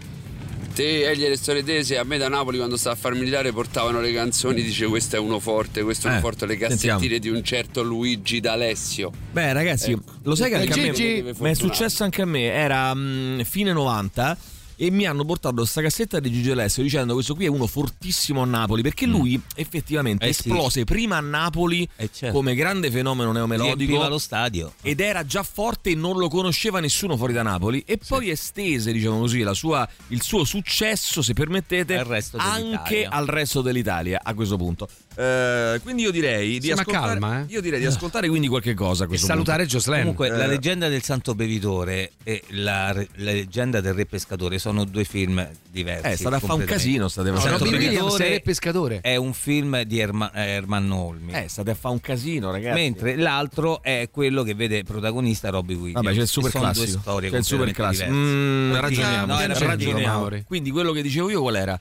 Te, 0.81 1.11
Egli 1.11 1.25
e 1.25 1.29
le 1.29 1.37
storie 1.37 1.63
tese, 1.63 1.99
a 1.99 2.05
me 2.05 2.17
da 2.17 2.31
Napoli 2.31 2.57
quando 2.57 2.79
stavo 2.79 2.97
a 2.97 2.99
fare 2.99 3.15
militare 3.15 3.53
portavano 3.53 4.01
le 4.01 4.15
canzoni, 4.15 4.63
dice 4.63 4.87
questo 4.87 5.17
è 5.17 5.19
uno 5.19 5.39
forte, 5.39 5.83
questo 5.83 6.07
è 6.07 6.11
uno 6.11 6.19
Eh, 6.19 6.23
forte, 6.23 6.47
le 6.47 6.57
sentiamo. 6.57 6.99
cassettine 6.99 7.19
di 7.19 7.29
un 7.29 7.45
certo 7.45 7.83
Luigi 7.83 8.41
D'Alessio. 8.41 9.13
Beh, 9.31 9.53
ragazzi, 9.53 9.91
Ecco. 9.91 10.03
lo 10.23 10.35
sai 10.35 10.49
che 10.49 10.57
Eh, 10.57 10.61
anche 10.61 10.89
a 10.89 11.23
me, 11.23 11.35
mi 11.39 11.51
è 11.51 11.55
successo 11.55 12.03
anche 12.03 12.23
a 12.23 12.25
me. 12.25 12.45
Era 12.45 12.95
mm, 12.95 13.41
fine 13.41 13.73
90 13.75 14.39
e 14.83 14.91
mi 14.91 15.05
hanno 15.05 15.27
portato 15.27 15.57
questa 15.57 15.83
cassetta 15.83 16.21
di 16.21 16.33
Gigi 16.33 16.51
Alessio 16.51 16.83
dicendo 16.83 17.13
questo 17.13 17.35
qui 17.35 17.45
è 17.45 17.49
uno 17.49 17.67
fortissimo 17.67 18.41
a 18.41 18.47
Napoli 18.47 18.81
perché 18.81 19.05
lui 19.05 19.39
effettivamente 19.55 20.25
Mm. 20.25 20.29
Eh 20.29 20.33
sì. 20.33 20.49
esplose 20.49 20.85
prima 20.85 21.19
a 21.19 21.21
Napoli 21.21 21.87
certo. 22.13 22.31
come 22.35 22.55
grande 22.55 22.91
fenomeno 22.91 23.31
neomelodico 23.33 24.09
lo 24.09 24.19
stadio. 24.19 24.73
ed 24.81 25.01
era 25.01 25.25
già 25.27 25.43
forte 25.43 25.91
e 25.91 25.95
non 25.95 26.17
lo 26.17 26.29
conosceva 26.29 26.81
nessuno 26.81 27.17
fuori 27.19 27.33
da 27.35 27.43
Napoli 27.43 27.83
e 27.87 27.99
poi 27.99 28.31
estese 28.31 28.91
diciamo 28.93 29.19
così 29.19 29.41
la 29.41 29.53
sua- 29.55 29.87
il 30.09 30.23
suo 30.23 30.45
successo 30.45 31.21
se 31.21 31.35
permettete 31.35 31.99
Al 31.99 32.23
anche 32.37 33.05
al 33.05 33.27
resto 33.27 33.61
dell'Italia 33.61 34.21
a 34.23 34.33
questo 34.35 34.57
punto 34.57 34.89
Eh, 35.21 35.81
quindi 35.83 36.03
io 36.03 36.11
direi 36.11 36.59
di 36.59 36.67
Sì, 36.69 36.71
ascoltare 36.73 37.19
calma, 37.19 37.41
eh. 37.41 37.45
io 37.49 37.61
direi 37.61 37.79
di 37.79 37.85
ascoltare 37.85 38.29
quindi 38.29 38.49
qualche 38.49 38.73
cosa 38.73 39.07
questo 39.07 39.27
salutare. 39.27 39.67
Jocelyn. 39.67 39.99
Comunque, 40.01 40.31
la 40.31 40.45
Eh, 40.45 40.47
leggenda 40.47 40.89
del 40.89 41.03
Santo 41.03 41.35
Bevitore 41.35 42.13
e 42.25 42.43
la, 42.51 42.93
la 42.95 43.05
leggenda 43.33 43.81
del 43.83 43.93
Re 43.93 44.07
Pescatore 44.07 44.59
sono 44.59 44.85
due 44.85 45.05
film 45.05 45.47
diversi. 45.71 46.07
Eh, 46.07 46.17
state 46.17 46.37
a 46.37 46.39
fare 46.39 46.53
un 46.55 46.65
casino, 46.65 47.09
state 47.09 47.31
facendo. 47.33 47.59
Santo 47.59 47.71
Bevitore 47.77 48.27
è 48.27 48.31
Re 48.31 48.41
Pescatore. 48.41 49.01
È 49.03 49.17
un 49.17 49.33
film 49.35 49.83
di 49.83 49.99
Erma- 49.99 50.33
Ermanno 50.33 50.97
Olmi. 50.97 51.33
Eh, 51.33 51.49
state 51.49 51.71
a 51.73 51.75
fare 51.75 51.95
un 51.95 52.01
casino, 52.01 52.51
ragazzi. 52.51 52.81
Mentre 52.81 53.17
l'altro 53.17 53.83
è 53.83 54.09
quello 54.11 54.43
che 54.43 54.55
vede 54.55 54.85
protagonista 54.85 55.51
Robbie 55.51 55.77
Williams. 55.77 56.03
Vabbè, 56.03 56.17
c'è 56.17 56.23
il 56.23 56.29
super 56.29 56.51
E 56.55 56.59
classico. 56.59 57.19
C'è 57.21 57.37
il 57.37 57.45
super 57.45 57.71
classico. 57.73 58.11
Mm, 58.11 58.75
ragioniamo, 58.75 59.27
No, 59.27 59.47
ragioniamo. 59.47 60.29
Quindi 60.47 60.71
quello 60.71 60.93
che 60.93 61.03
dicevo 61.03 61.29
io 61.29 61.43
qual 61.43 61.57
era? 61.57 61.79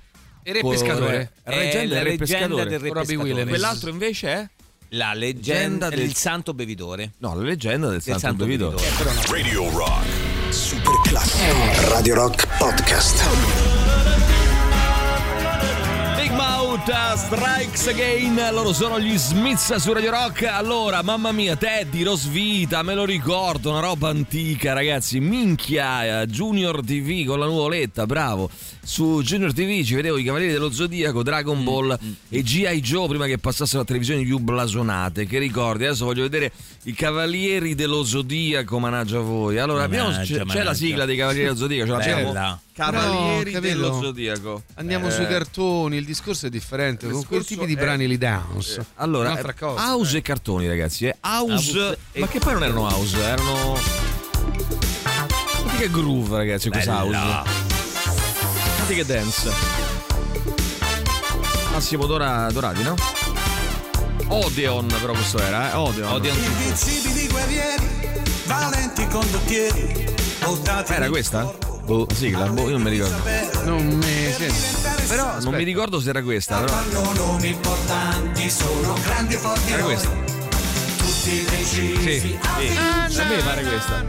Il 0.50 0.56
Re 0.56 0.62
Pescatore. 0.62 1.32
eh, 1.44 1.56
Leggenda 1.56 1.94
la 1.96 2.02
del 2.02 2.04
Re 2.04 2.10
leggenda 2.10 2.26
Pescatore. 2.26 2.64
del 2.70 2.80
Re 2.80 2.88
Robbie 2.88 3.02
Pescatore. 3.02 3.30
Williams. 3.30 3.50
Quell'altro 3.50 3.90
invece 3.92 4.28
è? 4.30 4.50
La 4.94 5.14
leggenda 5.14 5.90
del 5.90 6.00
del- 6.00 6.16
Santo 6.16 6.54
Bevitore. 6.56 7.12
No, 7.20 7.36
la 7.36 7.44
leggenda 7.44 7.86
del, 7.90 8.02
Del 8.02 8.02
Santo, 8.02 8.20
Santo 8.20 8.46
Bevitore. 8.46 8.76
Bevitore. 8.78 9.38
Radio 9.44 9.70
Rock. 9.70 10.06
Super 10.50 10.94
classico. 11.04 11.90
Radio 11.92 12.16
Rock 12.16 12.48
Podcast. 12.58 13.28
Big 16.18 16.32
Mouth 16.32 16.88
uh, 16.88 17.16
Strikes 17.18 17.88
Again, 17.88 18.50
loro 18.52 18.74
sono 18.74 19.00
gli 19.00 19.16
Smiths 19.18 19.76
su 19.76 19.94
Radio 19.94 20.10
Rock. 20.12 20.44
Allora, 20.44 21.02
mamma 21.04 21.32
mia, 21.32 21.56
Teddy, 21.56 22.04
Rosvita, 22.04 22.82
me 22.82 22.94
lo 22.96 23.06
ricordo, 23.06 23.70
una 23.70 23.80
roba 23.80 24.10
antica, 24.10 24.74
ragazzi. 24.74 25.20
Minchia, 25.20 26.22
eh, 26.22 26.26
Junior 26.28 26.84
TV 26.84 27.26
con 27.26 27.40
la 27.40 27.46
nuvoletta, 27.46 28.06
bravo. 28.06 28.50
Su 28.82 29.22
Junior 29.24 29.54
TV 29.54 29.84
ci 29.84 29.94
vedevo 29.94 30.18
i 30.18 30.24
Cavalieri 30.24 30.54
dello 30.54 30.72
Zodiaco, 30.72 31.22
Dragon 31.22 31.64
Ball 31.64 31.98
e 32.30 32.42
G.I. 32.42 32.80
Joe 32.82 33.08
prima 33.08 33.26
che 33.28 33.38
passassero 33.38 33.82
a 33.84 33.86
televisioni 33.86 34.24
più 34.24 34.40
blasonate. 34.40 35.26
Che 35.28 35.38
ricordi? 35.38 35.86
Adesso 35.86 36.06
voglio 36.06 36.24
vedere 36.24 36.52
i 36.84 36.94
Cavalieri 36.94 37.76
dello 37.76 38.04
Zodiaco, 38.04 38.80
managgia 38.80 39.20
voi. 39.20 39.60
Allora, 39.60 39.84
abbiamo- 39.84 40.10
Managgia, 40.10 40.44
c'è, 40.44 40.46
c'è 40.46 40.64
la 40.64 40.74
sigla 40.74 41.06
dei 41.06 41.18
Cavalieri 41.18 41.46
dello 41.48 41.58
Zodiaco, 41.58 41.86
ce 41.86 41.98
l'abbiamo? 42.10 42.32
Bella. 42.32 42.60
Cavalieri 42.74 43.52
No, 43.52 43.60
dello? 43.60 44.02
Zodiaco. 44.02 44.64
Andiamo 44.76 45.08
Eh, 45.08 45.12
sui 45.12 45.28
cartoni, 45.28 45.98
il 45.98 46.06
discorso 46.06 46.48
è 46.48 46.50
differente. 46.50 47.08
Con 47.10 47.26
quel 47.26 47.46
tipo 47.46 47.66
di 47.66 47.74
è- 47.74 47.78
brani 47.80 48.08
li 48.08 48.18
dance. 48.18 48.80
Eh, 48.80 48.86
Allora, 48.96 49.38
eh, 49.38 49.54
cosa. 49.54 49.92
house 49.92 50.18
e 50.18 50.22
cartoni, 50.24 50.68
ragazzi. 50.68 51.06
Eh. 51.06 51.16
House, 51.22 51.52
House 51.78 51.98
e- 52.14 52.20
ma 52.22 52.28
che 52.28 52.40
poi 52.40 52.54
non 52.54 52.64
erano 52.64 52.88
house, 52.88 53.20
erano. 53.22 53.78
Che 55.78 55.90
groove, 55.92 56.38
ragazzi, 56.38 56.70
questa 56.70 57.04
house. 57.04 57.69
Che 58.90 59.06
dance. 59.06 59.50
Massimo 61.72 62.06
Dora, 62.08 62.50
Dorati, 62.52 62.82
no? 62.84 62.96
Odeon, 64.28 64.88
però 65.00 65.14
questo 65.14 65.40
era, 65.40 65.72
eh? 65.72 65.76
Odeon. 65.76 66.12
Odeon. 66.12 66.36
Invincibili 66.36 67.28
guerrieri, 67.28 67.88
valenti 68.46 69.08
condottieri, 69.08 70.16
portati 70.40 70.94
Era 70.94 71.08
questa? 71.08 71.54
Boh, 71.86 72.06
la 72.10 72.16
sigla, 72.16 72.48
boh, 72.48 72.64
io 72.64 72.72
non 72.72 72.82
mi 72.82 72.90
ricordo. 72.90 73.16
Non 73.64 73.86
mi 73.86 74.34
sento. 74.36 74.90
Però 75.08 75.40
Non 75.40 75.54
mi 75.54 75.64
ricordo 75.64 76.02
se 76.02 76.10
era 76.10 76.22
questa, 76.24 76.58
però. 76.60 76.74
Fanno 76.74 77.14
nomi 77.14 77.48
importanti, 77.50 78.50
sono 78.50 78.94
grandi 79.04 79.36
forti 79.36 79.72
Era 79.72 79.82
noi. 79.84 79.94
questa. 79.94 80.29
Sì, 81.34 82.20
sì. 82.20 82.38
A 82.42 83.26
me 83.26 83.38
pare 83.44 83.62
questa. 83.64 84.04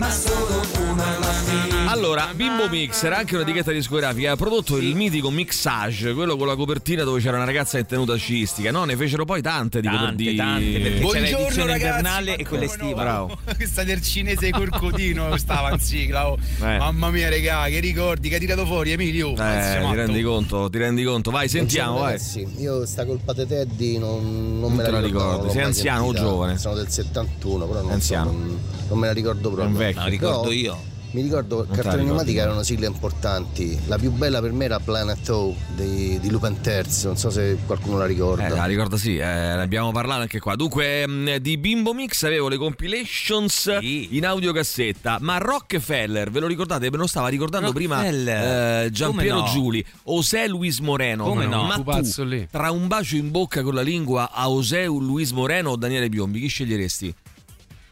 Allora, 1.87 2.31
Bimbo 2.35 2.69
Mix 2.69 3.03
era 3.03 3.19
anche 3.19 3.35
un'etichetta 3.37 3.73
discografica, 3.73 4.33
ha 4.33 4.37
prodotto 4.37 4.79
il 4.79 4.95
mitico 4.95 5.29
Mixage, 5.31 6.15
quello 6.15 6.37
con 6.37 6.47
la 6.47 6.55
copertina 6.55 7.03
dove 7.03 7.21
c'era 7.21 7.37
una 7.37 7.45
ragazza 7.45 7.79
in 7.79 7.85
tenuta 7.87 8.15
sciistica, 8.17 8.71
no? 8.71 8.85
Ne 8.85 8.97
fecero 8.97 9.25
poi 9.25 9.43
tante 9.43 9.81
di 9.81 9.87
Tante, 9.89 10.01
copertine. 10.07 10.37
tante, 10.37 10.91
Buongiorno, 11.01 11.21
l'edizione 11.39 11.73
ragazzi, 11.73 11.87
invernale 11.99 12.37
e 12.37 12.47
quella 12.47 12.65
estiva. 12.65 13.03
Bravo. 13.03 13.39
Questa 13.57 13.83
del 13.85 14.01
cinese 14.03 14.51
Corcodino 14.51 15.37
stava 15.39 15.73
in 15.73 15.81
sigla. 15.81 16.31
oh. 16.31 16.39
Eh. 16.61 16.79
Mamma 16.79 17.11
mia, 17.11 17.29
regà, 17.29 17.65
che 17.67 17.81
ricordi 17.81 18.29
che 18.29 18.35
hai 18.37 18.41
tirato 18.41 18.65
fuori, 18.65 18.93
Emilio? 18.93 19.33
Eh, 19.33 19.79
ti 19.91 19.95
rendi 19.95 20.23
conto, 20.23 20.71
ti 20.71 20.79
rendi 20.79 21.03
conto. 21.05 21.31
Vai, 21.31 21.49
sentiamo, 21.49 21.99
vai. 21.99 22.13
Ragazzi, 22.13 22.47
io 22.59 22.87
sta 22.87 23.05
colpa 23.05 23.33
di 23.35 23.47
Teddy 23.47 23.99
non, 23.99 24.23
non 24.23 24.61
Non 24.61 24.73
me 24.75 24.85
te 24.85 24.91
la 24.91 25.01
ricordo. 25.01 25.51
sei 25.51 25.63
anziano 25.63 26.05
o 26.05 26.13
giovane? 26.15 26.57
Sono 26.57 26.77
del 26.77 26.89
71, 27.13 27.67
però 27.67 27.83
non, 27.83 27.91
Anziano. 27.91 28.31
so, 28.31 28.37
non, 28.37 28.59
non 28.89 28.99
me 28.99 29.07
la 29.09 29.13
ricordo 29.13 29.51
proprio. 29.51 29.67
un 29.67 29.75
vecchio. 29.75 30.01
No, 30.03 30.09
ricordo 30.09 30.41
Però 30.43 30.53
io. 30.53 30.79
Mi 31.13 31.23
ricordo 31.23 31.67
la 31.69 31.75
cartoni 31.75 32.03
animati 32.03 32.31
che 32.33 32.39
no? 32.39 32.45
erano 32.45 32.63
sigle 32.63 32.87
importanti. 32.87 33.77
La 33.87 33.99
più 33.99 34.13
bella 34.13 34.41
per 34.41 34.53
me 34.53 34.67
era 34.67 34.79
Planet 34.79 35.29
O 35.31 35.57
di, 35.75 36.21
di 36.21 36.31
Lupin 36.31 36.57
III, 36.65 36.83
non 37.05 37.17
so 37.17 37.31
se 37.31 37.59
qualcuno 37.67 37.99
la 37.99 38.07
ricorda. 38.07 38.47
Eh, 38.47 38.51
la 38.51 38.65
ricorda 38.67 38.97
sì, 38.97 39.17
eh, 39.17 39.25
ne 39.25 39.61
abbiamo 39.63 39.91
parlato 39.91 40.21
anche 40.21 40.39
qua. 40.39 40.55
Dunque, 40.55 41.07
mh, 41.09 41.37
di 41.39 41.57
Bimbo 41.59 41.95
Mix 41.95 42.23
avevo 42.23 42.49
le 42.49 42.57
compilations 42.59 43.79
Sì. 43.81 44.17
in 44.17 44.25
audiocassetta, 44.25 45.19
ma 45.21 45.39
Rockefeller, 45.39 46.31
ve 46.31 46.39
lo 46.41 46.47
ricordate? 46.47 46.91
Me 46.91 46.97
lo 46.97 47.07
stava 47.09 47.27
ricordando 47.27 47.73
prima 47.73 47.97
Rockefeller. 47.97 48.85
eh, 48.85 48.91
Giampiero 48.91 49.41
no? 49.41 49.47
Giuli, 49.47 49.85
José 50.05 50.47
Luis 50.47 50.79
Moreno. 50.79 51.25
Come 51.25 51.47
no? 51.47 51.65
Ma 51.65 52.01
tu, 52.01 52.23
lì. 52.23 52.47
tra 52.49 52.71
un 52.71 52.87
bacio 52.87 53.17
in 53.17 53.31
bocca 53.33 53.63
con 53.63 53.75
la 53.75 53.83
lingua 53.83 54.31
a 54.33 54.45
José 54.45 54.85
Luis 54.85 55.33
Moreno 55.33 55.71
o 55.71 55.77
Daniele 55.77 56.09
Biombi, 56.09 56.39
chi 56.41 56.47
sceglieresti? 56.47 57.15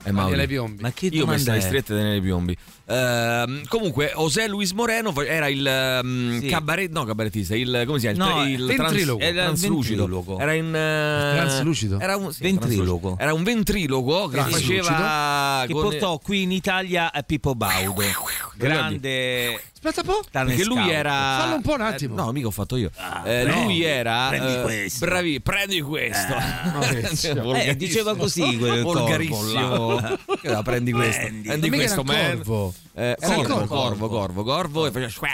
Eh. 0.09 0.13
Daniele 0.13 0.47
Piombi. 0.47 0.83
Ma 0.83 0.93
che 0.93 1.07
Io 1.07 1.27
le 1.27 1.35
è? 1.35 1.61
strette 1.61 1.95
Daniele 1.95 2.21
Biombi. 2.21 2.57
Ehm, 2.87 3.67
comunque, 3.69 4.13
José 4.17 4.49
Luis 4.49 4.73
Moreno 4.73 5.13
era 5.23 5.49
il 5.49 5.67
ehm, 5.67 6.41
Sì. 6.41 6.47
cabaret, 6.47 6.91
no, 6.91 7.05
cabarettista, 7.05 7.55
il 7.55 7.85
come 7.87 7.99
si 7.99 8.09
chiama? 8.11 8.35
No, 8.35 8.45
il, 8.45 8.53
il 8.53 8.65
ventriloquo. 8.67 9.19
trans- 9.19 9.35
Era 9.37 9.45
translucido. 9.45 10.39
Era 10.39 10.53
in 10.55 10.75
eh, 10.75 11.35
Translucido? 11.37 12.01
Era 12.01 12.17
un 12.17 12.33
sì, 12.33 12.43
Ventriloquo. 12.43 13.17
Era 13.19 13.35
un 13.35 13.43
ventriloquo 13.43 14.29
che 14.29 14.41
faceva 14.41 15.65
Che 15.67 15.73
con- 15.73 15.83
portò 15.83 16.19
qui 16.19 16.43
in 16.43 16.53
Italia 16.53 17.13
a 17.13 17.23
Pippo 17.23 17.55
Baudo. 17.55 18.03
Grande 18.57 19.61
Aspetta 19.81 20.01
un 20.01 20.07
po'. 20.07 20.21
perché 20.31 20.65
lui 20.65 20.91
era 20.91 21.37
Fallo 21.41 21.55
un 21.55 21.63
po' 21.63 21.75
un 21.75 21.81
attimo. 21.83 22.15
Eh, 22.15 22.17
no, 22.17 22.33
mica 22.33 22.47
ho 22.49 22.51
fatto 22.51 22.77
io. 22.77 22.91
Ah, 22.97 23.23
Eh, 23.25 23.43
prendi- 23.45 23.63
lui 23.65 23.83
era 23.85 24.27
prendi 24.29 24.55
eh, 24.55 24.61
questo. 24.63 25.07
bravi, 25.07 25.41
prendi 25.41 25.81
questo. 25.81 26.35
Eh, 27.55 27.77
diceva 27.79 28.17
così 28.17 28.57
quel 28.59 28.83
corvo 28.83 28.99
Volgarissimo. 29.01 30.01
là. 30.01 30.19
Che 30.41 30.49
va, 30.49 30.63
prendi 30.63 30.91
questo. 30.93 31.21
Prendi. 31.23 31.47
Prendi 31.49 31.71
Ma 31.71 31.77
mica 31.77 31.95
questo, 31.95 32.13
era 32.13 32.19
un 32.21 32.27
man. 32.27 32.37
corvo. 32.37 32.75
Eh, 32.95 33.17
Era 33.21 33.35
corvo, 33.35 33.43
corvo. 33.53 33.67
corvo, 33.69 34.09
corvo, 34.09 34.43
corvo, 34.45 34.87
e 34.87 34.91
faceva 34.91 35.11
schwa. 35.11 35.29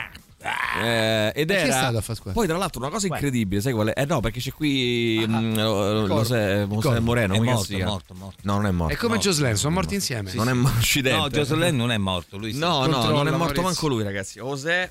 Eh, 0.83 1.33
ed 1.35 1.49
chi 1.49 1.55
è 1.55 1.61
era 1.63 1.73
stato 1.73 2.29
a 2.29 2.33
poi 2.33 2.47
tra 2.47 2.59
l'altro 2.59 2.81
una 2.81 2.91
cosa 2.91 3.07
incredibile 3.07 3.61
sai 3.63 3.73
qual 3.73 3.89
è? 3.89 4.01
Eh 4.03 4.05
no 4.05 4.21
perché 4.21 4.41
c'è 4.41 4.53
qui 4.53 5.25
mm, 5.27 5.55
lo, 5.57 6.07
lo 6.07 6.23
sai, 6.25 6.67
José 6.67 6.81
Corvo. 6.81 7.01
Moreno 7.01 7.35
È 7.35 7.39
morto, 7.39 7.63
chiama? 7.75 7.91
morto, 7.93 8.15
morto. 8.15 8.37
no 8.43 8.55
non 8.57 8.67
è 8.67 8.71
morto 8.71 8.93
È 8.95 8.97
come 8.99 9.15
no. 9.15 9.21
Jocelyn, 9.21 9.57
sono 9.57 9.75
morti 9.75 9.95
insieme. 9.95 10.33
non 10.35 10.49
è 10.49 10.53
morto 10.53 10.79
accidente 10.79 11.19
No, 11.19 11.29
Jocelyn 11.31 11.77
non 11.77 11.91
è 11.93 11.97
morto, 11.99 12.37
lui 12.37 12.53
sì. 12.53 12.59
no 12.59 12.85
no 12.87 13.05
non 13.07 13.27
è 13.27 13.31
morto 13.31 13.37
Maurizio. 13.37 13.63
manco 13.63 13.87
lui 13.89 14.03
ragazzi 14.03 14.39
José 14.39 14.91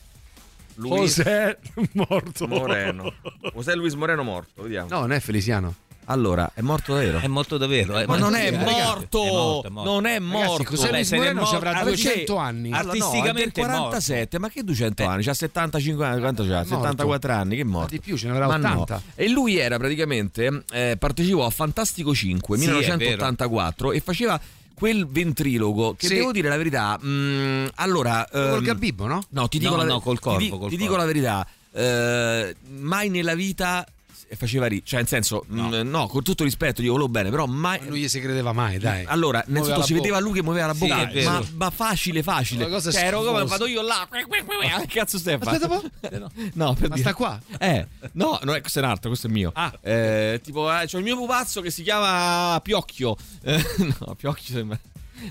Luis 0.75 1.17
José 1.17 1.59
morto. 1.93 2.47
Moreno 2.47 3.13
José 3.53 3.75
Luis 3.75 3.93
Moreno 3.93 4.23
morto 4.23 4.63
vediamo 4.63 4.87
No, 4.89 4.99
non 5.01 5.11
è 5.11 5.19
Feliciano. 5.19 5.75
Allora 6.05 6.51
è 6.53 6.61
morto 6.61 6.93
davvero 6.93 7.19
È 7.19 7.27
morto 7.27 7.57
davvero. 7.57 7.97
eh, 7.99 8.05
ma 8.07 8.17
non 8.17 8.35
è 8.35 8.51
morto, 8.51 8.67
ragazzi, 8.67 9.27
è 9.27 9.31
morto, 9.31 9.67
è 9.67 9.69
morto. 9.69 9.91
non 9.91 10.05
è 10.05 10.13
Ragazzi, 10.19 10.31
morto 10.31 10.63
Vabbè, 10.75 10.91
Luis 10.91 11.07
se 11.07 11.15
Moreno 11.15 11.33
ci 11.45 11.51
morto- 11.51 11.55
avrà 11.55 11.79
ah, 11.79 11.83
200 11.83 12.35
anni. 12.37 12.71
Allora, 12.71 12.91
Artisticamente 12.91 13.61
no, 13.61 13.67
è 13.67 13.69
è 13.69 13.71
del 13.71 13.79
morto. 13.79 13.83
47, 13.89 14.39
ma 14.39 14.49
che 14.49 14.63
200 14.63 15.05
anni? 15.05 15.23
C'ha 15.23 15.33
75 15.33 16.05
anni, 16.05 16.19
quanto 16.19 16.43
c'ha? 16.43 16.49
morto. 16.57 16.67
74 16.69 17.33
anni, 17.33 17.55
che 17.55 17.61
è 17.61 17.65
morto. 17.65 17.89
di 17.91 17.99
più, 17.99 18.17
ce 18.17 18.25
ne 18.27 18.31
avrà 18.33 18.47
Ma 18.47 18.57
no. 18.57 18.81
80. 18.81 19.01
E 19.15 19.29
lui 19.29 19.57
era 19.57 19.77
praticamente, 19.77 20.63
eh, 20.71 20.95
partecipò 20.99 21.45
a 21.45 21.49
Fantastico 21.49 22.13
5, 22.13 22.57
Sì, 22.57 22.63
è 22.65 22.67
1984, 22.67 23.91
e 23.91 23.99
faceva 23.99 24.39
quel 24.73 25.07
ventrilogo 25.07 25.95
che 25.95 26.07
Sì. 26.07 26.15
devo 26.15 26.31
dire 26.31 26.49
la 26.49 26.57
verità, 26.57 26.99
mm, 27.03 27.67
allora... 27.75 28.27
Col 28.29 28.41
ehm, 28.57 28.63
Gabibbo, 28.63 29.05
no? 29.05 29.23
No, 29.29 29.47
ti 29.47 29.59
dico 29.59 29.71
No, 29.71 29.77
la, 29.77 29.83
no, 29.85 29.99
col 30.01 30.15
ti 30.15 30.21
corvo, 30.21 30.39
di- 30.39 30.49
col 30.49 30.69
ti 30.69 30.75
dico 30.77 30.89
corvo. 30.95 30.97
la 30.97 31.05
verità, 31.05 31.47
eh, 31.73 32.55
mai 32.79 33.09
nella 33.09 33.35
vita 33.35 33.85
e 34.27 34.35
faceva 34.35 34.65
ri, 34.67 34.81
cioè 34.85 34.99
nel 34.99 35.07
senso, 35.07 35.43
no. 35.49 35.83
no, 35.83 36.07
con 36.07 36.23
tutto 36.23 36.43
rispetto, 36.43 36.81
io 36.81 36.91
volevo 36.91 37.09
bene, 37.09 37.29
però 37.29 37.45
mai. 37.45 37.79
Ma 37.79 37.87
lui 37.89 38.01
gli 38.01 38.07
si 38.07 38.19
credeva 38.19 38.51
mai, 38.53 38.77
dai. 38.79 39.03
Allora, 39.05 39.39
nel 39.47 39.57
Muoveva 39.57 39.75
senso, 39.75 39.79
la 39.79 39.85
si 39.85 39.93
vedeva 39.93 40.19
lui 40.19 40.33
che 40.33 40.41
muoveva 40.43 40.67
la 40.67 40.73
Sì, 40.73 40.87
bocca, 40.87 41.05
vero. 41.05 41.29
ma, 41.31 41.43
ma 41.55 41.69
facile, 41.69 42.23
facile. 42.23 42.65
Una 42.65 42.73
cosa 42.73 42.91
Cioè, 42.91 43.03
ero 43.05 43.21
come 43.23 43.43
vado 43.45 43.65
io 43.67 43.81
là. 43.81 44.07
Che 44.09 44.85
cazzo 44.87 45.17
stai? 45.17 45.35
Aspetta 45.39 45.67
un 45.67 45.81
po'. 45.81 46.29
No, 46.53 46.73
per 46.73 46.89
Ma 46.89 46.95
dire- 46.95 47.07
sta 47.09 47.13
qua? 47.13 47.39
Eh, 47.59 47.85
no, 48.13 48.39
no, 48.43 48.59
questo 48.59 48.79
è 48.79 48.83
un 48.83 48.89
altro, 48.89 49.09
questo 49.09 49.27
è 49.27 49.29
mio. 49.29 49.51
Ah. 49.53 49.73
Eh, 49.81 50.39
tipo, 50.43 50.71
eh, 50.71 50.85
c'ho 50.87 50.97
il 50.97 51.03
mio 51.03 51.15
pupazzo 51.15 51.61
che 51.61 51.71
si 51.71 51.83
chiama 51.83 52.59
Piocchio. 52.61 53.15
Eh, 53.43 53.61
no, 53.99 54.15
Piocchio 54.15 54.53
sembra. 54.53 54.79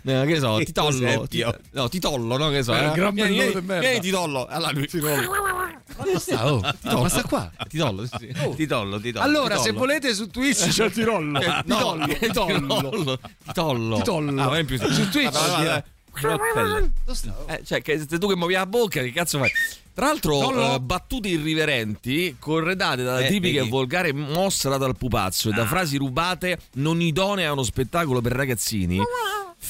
No, 0.03 0.24
che 0.24 0.39
so, 0.39 0.59
Titollo. 0.64 1.26
Ti- 1.26 1.45
no, 1.72 1.89
Titollo, 1.89 2.37
no? 2.37 2.49
Che 2.51 2.62
so. 2.62 2.74
Eh, 2.74 2.78
eh. 2.83 2.87
il 2.87 2.93
gran 2.93 3.14
Vieni, 3.14 3.33
vieni, 3.35 3.55
merda. 3.55 3.78
vieni, 3.80 4.01
Titollo. 4.01 4.47
Allora 4.47 4.72
lui. 4.72 4.89
Ma 4.95 6.18
sta, 6.18 6.53
oh. 6.53 6.61
Ma 7.01 7.09
sta 7.09 7.22
qua. 7.22 7.51
Titollo, 7.68 8.07
sì, 8.07 8.16
sì. 8.18 8.55
Titollo, 8.57 9.01
titollo. 9.01 9.24
Allora, 9.24 9.57
Titollo. 9.57 9.62
se 9.62 9.72
volete 9.72 10.14
su 10.14 10.28
Twitch 10.28 10.68
c'è 10.72 10.85
il 10.87 10.93
Tirollo. 10.93 11.41
Eh, 11.41 11.47
no, 11.66 11.99
Titollo. 12.07 12.07
Titollo. 12.07 13.18
Titollo. 13.45 13.97
Titollo. 13.97 14.43
Ah, 14.43 14.64
più. 14.64 14.78
Su 14.78 15.09
Twitch. 15.11 15.33
Vabbè, 15.33 15.64
vabbè? 15.64 15.85
Oh. 16.24 17.47
Eh, 17.47 17.62
cioè, 17.64 17.80
che 17.80 18.05
sei 18.07 18.18
tu 18.18 18.28
che 18.28 18.37
muovi 18.37 18.53
la 18.53 18.66
bocca, 18.66 19.01
che 19.01 19.12
cazzo 19.12 19.39
fai? 19.39 19.51
Tra 19.95 20.07
l'altro, 20.07 20.39
Tollo. 20.39 20.74
eh, 20.74 20.80
battute 20.80 21.28
irriverenti, 21.28 22.37
corredate 22.39 23.03
dalla 23.03 23.20
Eh, 23.20 23.28
tipica 23.28 23.62
e 23.62 23.68
volgare 23.68 24.12
mossa 24.12 24.68
data 24.68 24.85
al 24.85 24.97
pupazzo 24.97 25.51
e 25.51 25.53
da 25.53 25.66
frasi 25.66 25.97
rubate 25.97 26.59
non 26.74 27.01
idonee 27.01 27.47
a 27.47 27.53
uno 27.53 27.62
spettacolo 27.62 28.20
per 28.20 28.33
ragazzini, 28.33 28.99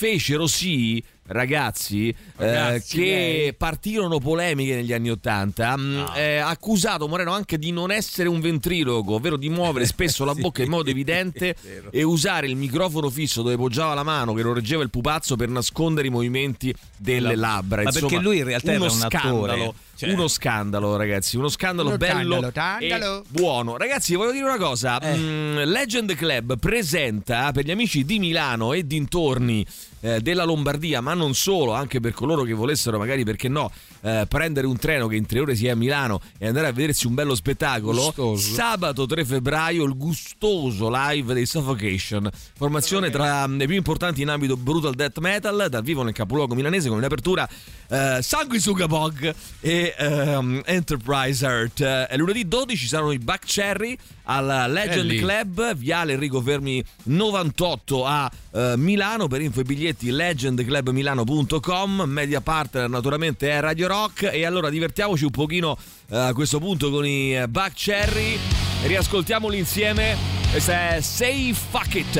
fecero 0.02 0.48
sì 0.48 1.00
ragazzi, 1.24 2.08
eh, 2.38 2.82
che 2.86 2.98
miei. 2.98 3.54
partirono 3.54 4.18
polemiche 4.18 4.74
negli 4.74 4.92
anni 4.92 5.08
Ottanta, 5.10 5.76
mh, 5.76 6.12
eh, 6.16 6.36
accusato 6.38 7.06
Moreno 7.08 7.32
anche 7.32 7.58
di 7.58 7.70
non 7.70 7.90
essere 7.92 8.28
un 8.28 8.40
ventriloquo, 8.40 9.14
ovvero 9.14 9.36
di 9.36 9.48
muovere 9.48 9.86
spesso 9.86 10.24
la 10.24 10.34
Sì, 10.34 10.40
bocca 10.40 10.62
in 10.62 10.68
modo 10.68 10.90
evidente 10.90 11.54
e 11.90 12.02
usare 12.02 12.48
il 12.48 12.56
microfono 12.56 13.08
fisso 13.08 13.42
dove 13.42 13.56
poggiava 13.56 13.94
la 13.94 14.02
mano 14.02 14.34
che 14.34 14.42
lo 14.42 14.52
reggeva 14.52 14.82
il 14.82 14.90
pupazzo 14.90 15.36
per 15.36 15.48
nascondere 15.48 16.08
i 16.08 16.10
movimenti 16.10 16.74
delle 16.96 17.36
labbra. 17.36 17.82
Ma 17.82 17.88
Insomma, 17.88 18.08
perché 18.08 18.22
lui 18.24 18.38
in 18.38 18.44
realtà 18.44 18.72
uno 18.72 18.84
era 18.84 18.92
un 18.92 19.00
attore, 19.02 19.20
scandalo, 19.20 19.74
cioè. 19.96 20.12
uno 20.12 20.28
scandalo, 20.28 20.96
ragazzi, 20.96 21.36
uno 21.36 21.48
scandalo 21.48 21.88
Uno 21.88 21.96
bello 21.98 22.50
scandalo. 22.50 23.18
e 23.20 23.22
buono. 23.28 23.76
Ragazzi, 23.76 24.16
voglio 24.16 24.32
dire 24.32 24.44
una 24.44 24.58
cosa, 24.58 24.98
Eh. 25.00 25.16
mm, 25.16 25.56
Legend 25.60 26.14
Club 26.14 26.58
presenta 26.58 27.52
per 27.52 27.64
gli 27.64 27.70
amici 27.70 28.04
di 28.04 28.18
Milano 28.18 28.72
e 28.74 28.84
dintorni 28.86 29.64
eh, 30.02 30.20
della 30.20 30.44
Lombardia, 30.44 31.00
ma 31.00 31.14
non 31.14 31.34
solo, 31.34 31.72
anche 31.72 32.00
per 32.00 32.12
coloro 32.12 32.42
che 32.42 32.52
volessero 32.52 32.98
magari 32.98 33.24
perché 33.24 33.48
no, 33.48 33.70
eh, 34.02 34.26
prendere 34.28 34.66
un 34.66 34.76
treno 34.76 35.06
che 35.06 35.16
in 35.16 35.26
tre 35.26 35.40
ore 35.40 35.54
sia 35.54 35.72
a 35.72 35.76
Milano 35.76 36.20
e 36.38 36.46
andare 36.48 36.66
a 36.66 36.72
vedersi 36.72 37.06
un 37.06 37.14
bello 37.14 37.34
spettacolo. 37.34 38.02
Gustoso. 38.02 38.54
Sabato 38.54 39.06
3 39.06 39.24
febbraio 39.24 39.84
il 39.84 39.96
gustoso 39.96 40.90
live 40.92 41.32
dei 41.34 41.46
Suffocation, 41.46 42.28
formazione 42.56 43.10
tra 43.10 43.46
mm, 43.46 43.58
le 43.58 43.66
più 43.66 43.76
importanti 43.76 44.22
in 44.22 44.28
ambito 44.28 44.56
brutal 44.56 44.94
death 44.94 45.18
metal, 45.18 45.66
dal 45.70 45.82
vivo 45.82 46.02
nel 46.02 46.12
capoluogo 46.12 46.54
milanese 46.54 46.88
con 46.88 46.98
in 46.98 47.04
apertura 47.04 47.48
eh, 47.92 48.18
Sanguisuga 48.22 48.86
Bog 48.86 49.34
e 49.60 49.94
ehm, 49.96 50.62
Enterprise 50.64 51.44
Earth. 51.44 51.80
Eh, 51.80 52.16
lunedì 52.16 52.48
12 52.48 52.86
saranno 52.86 53.12
i 53.12 53.18
Buck 53.18 53.44
Cherry 53.44 53.96
al 54.24 54.70
Legend. 54.70 55.14
Club, 55.18 55.74
Viale 55.74 56.12
Enrico 56.12 56.40
Fermi 56.40 56.82
98 57.04 58.04
a 58.04 58.30
eh, 58.52 58.74
Milano. 58.76 59.28
Per 59.28 59.40
info 59.40 59.60
e 59.60 59.64
biglietti 59.64 60.10
legendclubmilano.com. 60.10 62.02
Media 62.06 62.40
partner 62.40 62.88
naturalmente 62.88 63.50
è 63.50 63.60
Radio 63.60 63.88
Rock. 63.88 64.30
E 64.32 64.44
allora 64.44 64.68
divertiamoci 64.68 65.24
un 65.24 65.30
pochino 65.30 65.76
eh, 66.10 66.16
a 66.16 66.32
questo 66.32 66.58
punto 66.58 66.90
con 66.90 67.06
i 67.06 67.36
eh, 67.36 67.48
Buck 67.48 67.72
Cherry. 67.74 68.38
Riascoltiamoli 68.84 69.58
insieme. 69.58 70.16
Questa 70.50 70.96
è 70.96 71.00
Say 71.00 71.52
Fuck 71.52 71.94
It. 71.94 72.16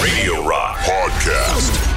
Radio 0.00 0.42
Rock 0.46 0.84
Podcast. 0.84 1.95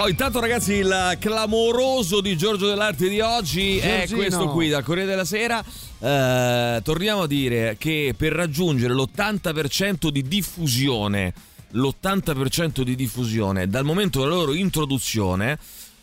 Oh, 0.00 0.08
intanto 0.08 0.38
ragazzi 0.38 0.74
il 0.74 1.16
clamoroso 1.18 2.20
di 2.20 2.36
Giorgio 2.36 2.68
dell'Arte 2.68 3.08
di 3.08 3.18
oggi 3.18 3.78
è 3.78 4.06
Giorgino. 4.06 4.16
questo 4.16 4.48
qui 4.50 4.68
dal 4.68 4.84
Corriere 4.84 5.08
della 5.08 5.24
Sera. 5.24 5.60
Eh, 5.60 6.80
torniamo 6.84 7.22
a 7.22 7.26
dire 7.26 7.74
che 7.80 8.14
per 8.16 8.32
raggiungere 8.32 8.94
l'80% 8.94 10.10
di 10.10 10.22
diffusione, 10.22 11.34
l'80% 11.72 12.82
di 12.82 12.94
diffusione 12.94 13.66
dal 13.66 13.84
momento 13.84 14.20
della 14.20 14.36
loro 14.36 14.54
introduzione, 14.54 15.58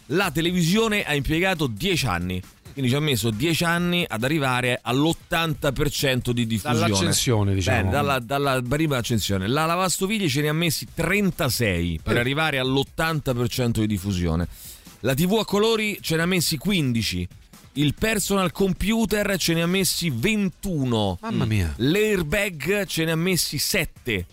la 0.07 0.29
televisione 0.29 1.05
ha 1.05 1.15
impiegato 1.15 1.65
10 1.65 2.05
anni. 2.05 2.41
Quindi 2.75 2.91
ci 2.91 2.97
ha 2.97 3.01
messo 3.01 3.29
10 3.31 3.63
anni 3.63 4.05
ad 4.05 4.25
arrivare 4.25 4.81
all'80% 4.83 6.31
di 6.31 6.45
diffusione. 6.45 6.79
Dall'accensione, 6.79 7.53
diciamo. 7.53 7.77
Bene, 7.77 7.89
dalla, 7.89 8.19
dalla 8.19 8.61
prima 8.67 8.97
accensione. 8.97 9.47
La 9.47 9.65
lavastoviglie 9.65 10.27
ce 10.27 10.41
ne 10.41 10.49
ha 10.49 10.53
messi 10.53 10.85
36 10.93 12.01
per 12.03 12.17
Eh. 12.17 12.19
arrivare 12.19 12.59
all'80% 12.59 13.79
di 13.79 13.87
diffusione. 13.87 14.47
La 14.99 15.13
TV 15.13 15.37
a 15.39 15.45
colori 15.45 15.97
ce 16.01 16.17
ne 16.17 16.23
ha 16.23 16.25
messi 16.25 16.57
15. 16.57 17.25
Il 17.77 17.93
personal 17.93 18.51
computer 18.51 19.37
ce 19.37 19.53
ne 19.53 19.61
ha 19.61 19.67
messi 19.67 20.09
21. 20.09 21.17
Mamma 21.21 21.45
mia. 21.45 21.73
L'airbag 21.77 22.85
ce 22.87 23.05
ne 23.05 23.11
ha 23.11 23.15
messi 23.15 23.57
7. 23.57 24.25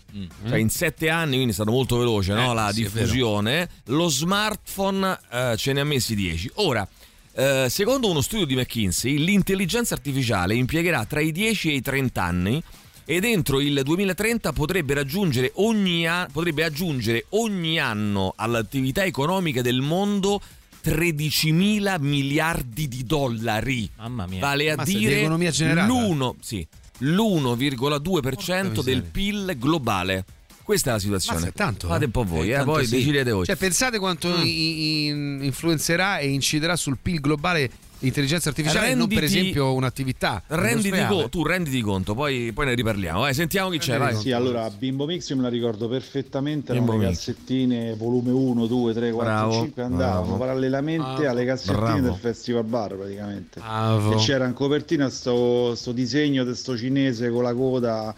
Cioè 0.47 0.57
in 0.57 0.69
7 0.69 1.09
anni, 1.09 1.33
quindi 1.35 1.51
è 1.51 1.53
stato 1.53 1.71
molto 1.71 1.97
veloce 1.97 2.33
no? 2.33 2.51
Eh, 2.51 2.53
la 2.53 2.71
sì, 2.73 2.81
diffusione. 2.83 3.69
Lo 3.85 4.07
smartphone 4.09 5.17
eh, 5.31 5.53
ce 5.57 5.71
ne 5.73 5.79
ha 5.81 5.83
messi 5.85 6.15
10. 6.15 6.51
Ora, 6.55 6.87
eh, 7.35 7.67
secondo 7.69 8.09
uno 8.09 8.21
studio 8.21 8.45
di 8.45 8.55
McKinsey, 8.55 9.17
l'intelligenza 9.17 9.93
artificiale 9.93 10.55
impiegherà 10.55 11.05
tra 11.05 11.19
i 11.19 11.31
10 11.31 11.71
e 11.71 11.75
i 11.75 11.81
30 11.81 12.23
anni 12.23 12.63
ed 13.05 13.25
entro 13.25 13.59
il 13.59 13.81
2030 13.83 14.53
potrebbe 14.53 14.93
raggiungere 14.93 15.51
ogni 15.55 16.07
a- 16.07 16.27
potrebbe 16.31 16.63
aggiungere 16.63 17.25
ogni 17.29 17.79
anno 17.79 18.33
all'attività 18.35 19.03
economica 19.03 19.61
del 19.61 19.81
mondo 19.81 20.41
13 20.81 21.51
mila 21.51 21.97
miliardi 21.97 22.87
di 22.87 23.03
dollari. 23.05 23.89
Mamma 23.97 24.25
mia. 24.27 24.39
Vale 24.39 24.71
a 24.71 24.75
Mazza, 24.75 24.91
di 24.91 24.97
dire 24.97 25.19
economia 25.19 25.49
generata. 25.51 25.87
l'1, 25.91 26.33
sì, 26.41 26.67
l'1,2% 26.99 28.21
Porca 28.21 28.81
del. 28.81 29.03
PIL 29.03 29.55
globale. 29.57 30.25
Questa 30.63 30.89
è 30.91 30.93
la 30.93 30.99
situazione. 30.99 31.39
Mazza, 31.39 31.51
tanto, 31.53 31.87
Fate 31.87 32.03
eh? 32.03 32.05
un 32.05 32.11
po' 32.11 32.23
voi, 32.23 32.51
eh, 32.53 32.63
poi 32.63 32.85
sì. 32.85 32.95
decidete 32.95 33.31
voi. 33.31 33.45
Cioè, 33.45 33.55
pensate 33.57 33.99
quanto 33.99 34.29
Mm. 34.29 34.41
in- 34.45 35.39
influenzerà 35.43 36.19
e 36.19 36.29
inciderà 36.29 36.75
sul 36.75 36.97
PIL 37.01 37.19
globale 37.19 37.69
l'intelligenza 37.99 38.49
artificiale, 38.49 38.93
non 38.95 39.07
per 39.07 39.19
Renditi- 39.19 39.39
esempio 39.39 39.73
un'attività. 39.73 40.43
renditi 40.47 41.05
co- 41.07 41.29
tu 41.29 41.43
renditi 41.45 41.79
conto, 41.79 42.13
poi, 42.13 42.51
poi 42.53 42.65
ne 42.65 42.73
riparliamo. 42.75 43.25
Eh, 43.27 43.33
sentiamo 43.33 43.69
chi 43.69 43.77
c'è, 43.77 43.97
vai. 43.97 44.13
Sì, 44.15 44.31
allora 44.33 44.69
Bimbo 44.69 45.05
Mix 45.05 45.29
io 45.29 45.37
me 45.37 45.43
la 45.43 45.47
ricordo 45.49 45.87
perfettamente, 45.87 46.73
Bimbo 46.73 46.91
erano 46.93 47.07
le 47.07 47.13
cassettine 47.13 47.95
volume 47.95 48.31
1, 48.31 48.65
2, 48.67 48.93
3, 48.93 49.11
4, 49.11 49.31
Bravo, 49.33 49.53
5 49.53 49.83
andavano 49.83 50.21
bravo. 50.23 50.37
parallelamente 50.37 51.25
Ah, 51.27 51.29
alle 51.31 51.45
cassettine 51.45 51.79
bravo. 51.79 51.99
del 52.01 52.15
Festival 52.19 52.63
Bar 52.65 52.95
praticamente. 52.95 53.59
Bravo. 53.61 54.11
E 54.13 54.15
c'era 54.17 54.45
in 54.47 54.53
copertina 54.53 55.09
sto, 55.09 55.73
sto 55.75 55.93
disegno 55.93 56.43
di 56.43 56.55
sto 56.55 56.77
cinese 56.77 57.29
con 57.29 57.43
la 57.43 57.53
coda 57.53 58.13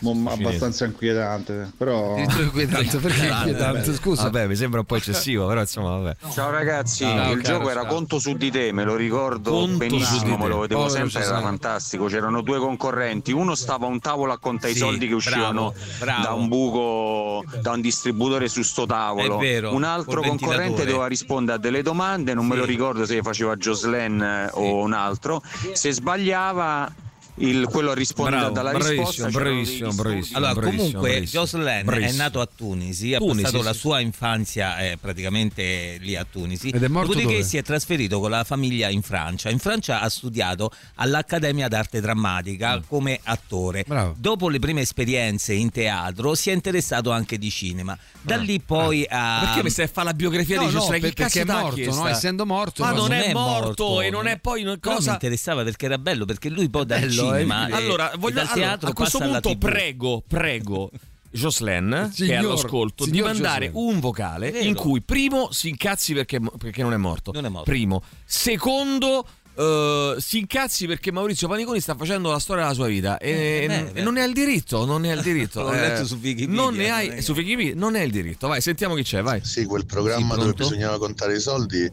mo- 0.00 0.30
sto 0.30 0.32
abbastanza 0.32 0.84
inquietante, 0.86 1.72
però 1.76 2.16
inquietante, 2.16 2.98
perché 2.98 3.28
Ah, 3.28 3.36
inquietante? 3.38 3.94
Scusa. 3.94 4.22
Vabbè, 4.24 4.46
mi 4.46 4.56
sembra 4.56 4.80
un 4.80 4.86
po' 4.86 4.96
eccessivo, 4.96 5.46
però 5.46 5.60
insomma, 5.60 5.96
vabbè. 5.98 6.16
Ciao 6.32 6.50
ragazzi, 6.50 7.04
Ciao, 7.04 7.32
il 7.32 7.42
gioco 7.42 7.70
era 7.70 7.82
ciao. 7.82 7.92
Conto 7.94 8.18
su 8.18 8.36
di 8.36 8.50
te, 8.50 8.72
me 8.72 8.84
lo 8.84 8.96
ricordo 8.96 9.50
Conto 9.50 9.76
benissimo, 9.78 10.36
me 10.36 10.48
lo 10.48 10.58
vedevo 10.60 10.82
Povero 10.84 11.08
sempre, 11.08 11.28
era 11.28 11.40
fantastico. 11.40 12.06
C'erano 12.06 12.40
due 12.42 12.58
concorrenti, 12.58 13.32
uno 13.32 13.54
stava 13.54 13.86
a 13.86 13.88
un 13.88 14.00
tavolo 14.00 14.32
a 14.32 14.38
contare 14.38 14.72
i 14.72 14.74
Sì, 14.74 14.80
soldi 14.80 15.08
che 15.08 15.14
uscivano 15.14 15.72
bravo, 15.72 15.74
bravo. 15.98 16.22
da 16.22 16.32
un 16.32 16.48
buco, 16.48 17.44
da 17.60 17.72
un 17.72 17.80
distributore 17.80 18.48
su 18.48 18.62
sto 18.62 18.86
tavolo. 18.86 19.36
È 19.38 19.40
vero, 19.40 19.72
un 19.74 19.84
altro 19.84 20.20
concorrente 20.22 20.84
doveva 20.84 21.06
rispondere 21.06 21.56
a 21.58 21.60
delle 21.60 21.82
domande, 21.82 22.34
non 22.34 22.46
me 22.46 22.54
Sì. 22.54 22.58
lo 22.60 22.64
ricordo 22.64 23.04
se 23.06 23.20
faceva 23.22 23.56
Joslen 23.56 24.20
eh, 24.20 24.48
o 24.52 24.82
un 24.82 24.92
altro. 24.92 25.42
Se 25.72 25.92
sbagliava 25.92 26.90
il- 27.36 27.66
quello 27.70 27.90
a 27.90 27.94
rispondere 27.94 28.36
Bravo, 28.36 28.54
dalla 28.54 28.70
bravissimo, 28.70 29.06
risposta 29.06 29.30
bravissimo, 29.30 29.92
bravissimo. 29.92 30.36
Allora, 30.38 30.52
bravissimo, 30.54 30.82
comunque, 30.84 31.10
bravissimo. 31.10 31.42
Jocelyn 31.42 31.66
è 31.66 31.82
Bravissimo. 31.84 32.22
nato 32.22 32.40
a 32.40 32.48
Tunisi, 32.54 33.14
ha 33.14 33.18
Tunisi, 33.18 33.42
passato 33.42 33.62
la 33.62 33.72
sì. 33.72 33.78
sua 33.78 34.00
infanzia 34.00 34.78
eh, 34.78 34.96
praticamente 35.00 35.96
lì 36.00 36.16
a 36.16 36.24
Tunisi. 36.30 36.68
Ed 36.70 36.82
è 36.82 36.88
morto 36.88 37.08
Dopodiché 37.08 37.32
dove? 37.38 37.44
si 37.44 37.56
è 37.56 37.62
trasferito 37.62 38.20
con 38.20 38.30
la 38.30 38.44
famiglia 38.44 38.88
in 38.88 39.02
Francia. 39.02 39.50
In 39.50 39.58
Francia 39.58 40.00
ha 40.00 40.08
studiato 40.08 40.70
all'Accademia 40.96 41.68
d'Arte 41.68 42.00
Drammatica 42.00 42.80
come 42.86 43.18
attore. 43.22 43.84
Bravo. 43.86 44.14
Dopo 44.18 44.48
le 44.48 44.58
prime 44.58 44.82
esperienze 44.82 45.52
in 45.54 45.70
teatro 45.70 46.34
si 46.34 46.50
è 46.50 46.52
interessato 46.52 47.10
anche 47.10 47.38
di 47.38 47.50
cinema. 47.50 47.96
Da 48.20 48.36
lì 48.36 48.60
poi 48.60 49.06
ha... 49.08 49.40
Perché 49.44 49.62
mi 49.62 49.70
stai 49.70 49.84
a 49.84 49.88
fare 49.88 50.06
la 50.08 50.14
biografia 50.14 50.60
No, 50.60 50.68
di 50.68 50.74
no, 50.74 50.86
Che 50.86 51.12
cazzo 51.12 51.14
perché 51.14 51.40
è 51.42 51.44
morto, 51.44 51.94
no? 51.94 52.08
Essendo 52.08 52.46
morto, 52.46 52.82
Ma 52.82 52.90
no, 52.90 52.96
non, 52.96 53.08
non 53.08 53.18
è, 53.18 53.24
è 53.26 53.32
morto, 53.32 53.84
morto, 53.84 54.00
e 54.00 54.10
non 54.10 54.26
è 54.26 54.38
poi 54.38 54.62
Però 54.62 54.72
mi 54.74 54.80
cosa 54.80 55.12
interessava 55.12 55.62
perché 55.62 55.86
era 55.86 55.98
bello, 55.98 56.24
perché 56.24 56.48
lui 56.48 56.70
poi 56.70 56.86
Bello, 56.86 57.23
cinema 57.26 57.68
eh. 57.68 57.72
allora, 57.72 58.12
voglio, 58.18 58.34
dal 58.36 58.48
allora, 58.48 58.78
a 58.80 58.92
questo 58.92 59.18
punto 59.18 59.50
TV. 59.50 59.58
prego, 59.58 60.22
prego 60.26 60.90
Jocelyn, 61.30 62.12
che 62.14 62.26
è 62.26 62.34
all'ascolto, 62.36 63.06
di 63.06 63.20
mandare 63.20 63.66
Jocelyn. 63.66 63.88
un 63.94 64.00
vocale 64.00 64.50
Vero. 64.52 64.64
in 64.68 64.74
cui 64.74 65.00
primo 65.02 65.50
si 65.50 65.68
incazzi 65.68 66.14
perché, 66.14 66.40
perché 66.58 66.82
non 66.82 66.92
è 66.92 66.96
morto. 66.96 67.32
Non 67.32 67.44
è 67.44 67.48
morto. 67.48 67.68
Primo. 67.70 68.02
Secondo 68.24 69.26
eh, 69.56 70.16
si 70.18 70.38
incazzi 70.38 70.86
perché 70.86 71.10
Maurizio 71.10 71.48
Paniconi 71.48 71.80
sta 71.80 71.94
facendo 71.96 72.30
la 72.30 72.38
storia 72.38 72.62
della 72.64 72.74
sua 72.74 72.86
vita 72.86 73.18
e, 73.18 73.30
Eh, 73.30 73.64
e- 73.64 73.90
beh, 73.94 74.02
non 74.02 74.14
ne 74.14 74.20
ha 74.22 74.24
il 74.24 74.32
diritto, 74.32 74.84
non 74.84 75.00
ne 75.00 75.10
ha 75.10 75.14
il 75.14 75.22
diritto. 75.22 75.62
L'ho 75.66 75.72
eh, 75.72 75.80
letto 75.80 76.06
su 76.06 76.14
Wikipedia, 76.22 76.54
Non 76.54 76.74
ne 76.74 76.86
non 76.88 76.96
hai 76.96 77.08
è- 77.08 77.20
su 77.20 77.32
Wikipedia, 77.32 77.74
non 77.74 77.92
ne 77.92 77.98
hai 78.00 78.06
il 78.06 78.12
diritto. 78.12 78.46
Vai, 78.46 78.60
sentiamo 78.60 78.94
chi 78.94 79.02
c'è, 79.02 79.22
vai. 79.22 79.44
Sì, 79.44 79.64
quel 79.64 79.86
programma 79.86 80.34
Sì, 80.34 80.40
dove 80.40 80.52
bisognava 80.54 80.98
contare 80.98 81.34
i 81.36 81.40
soldi 81.40 81.90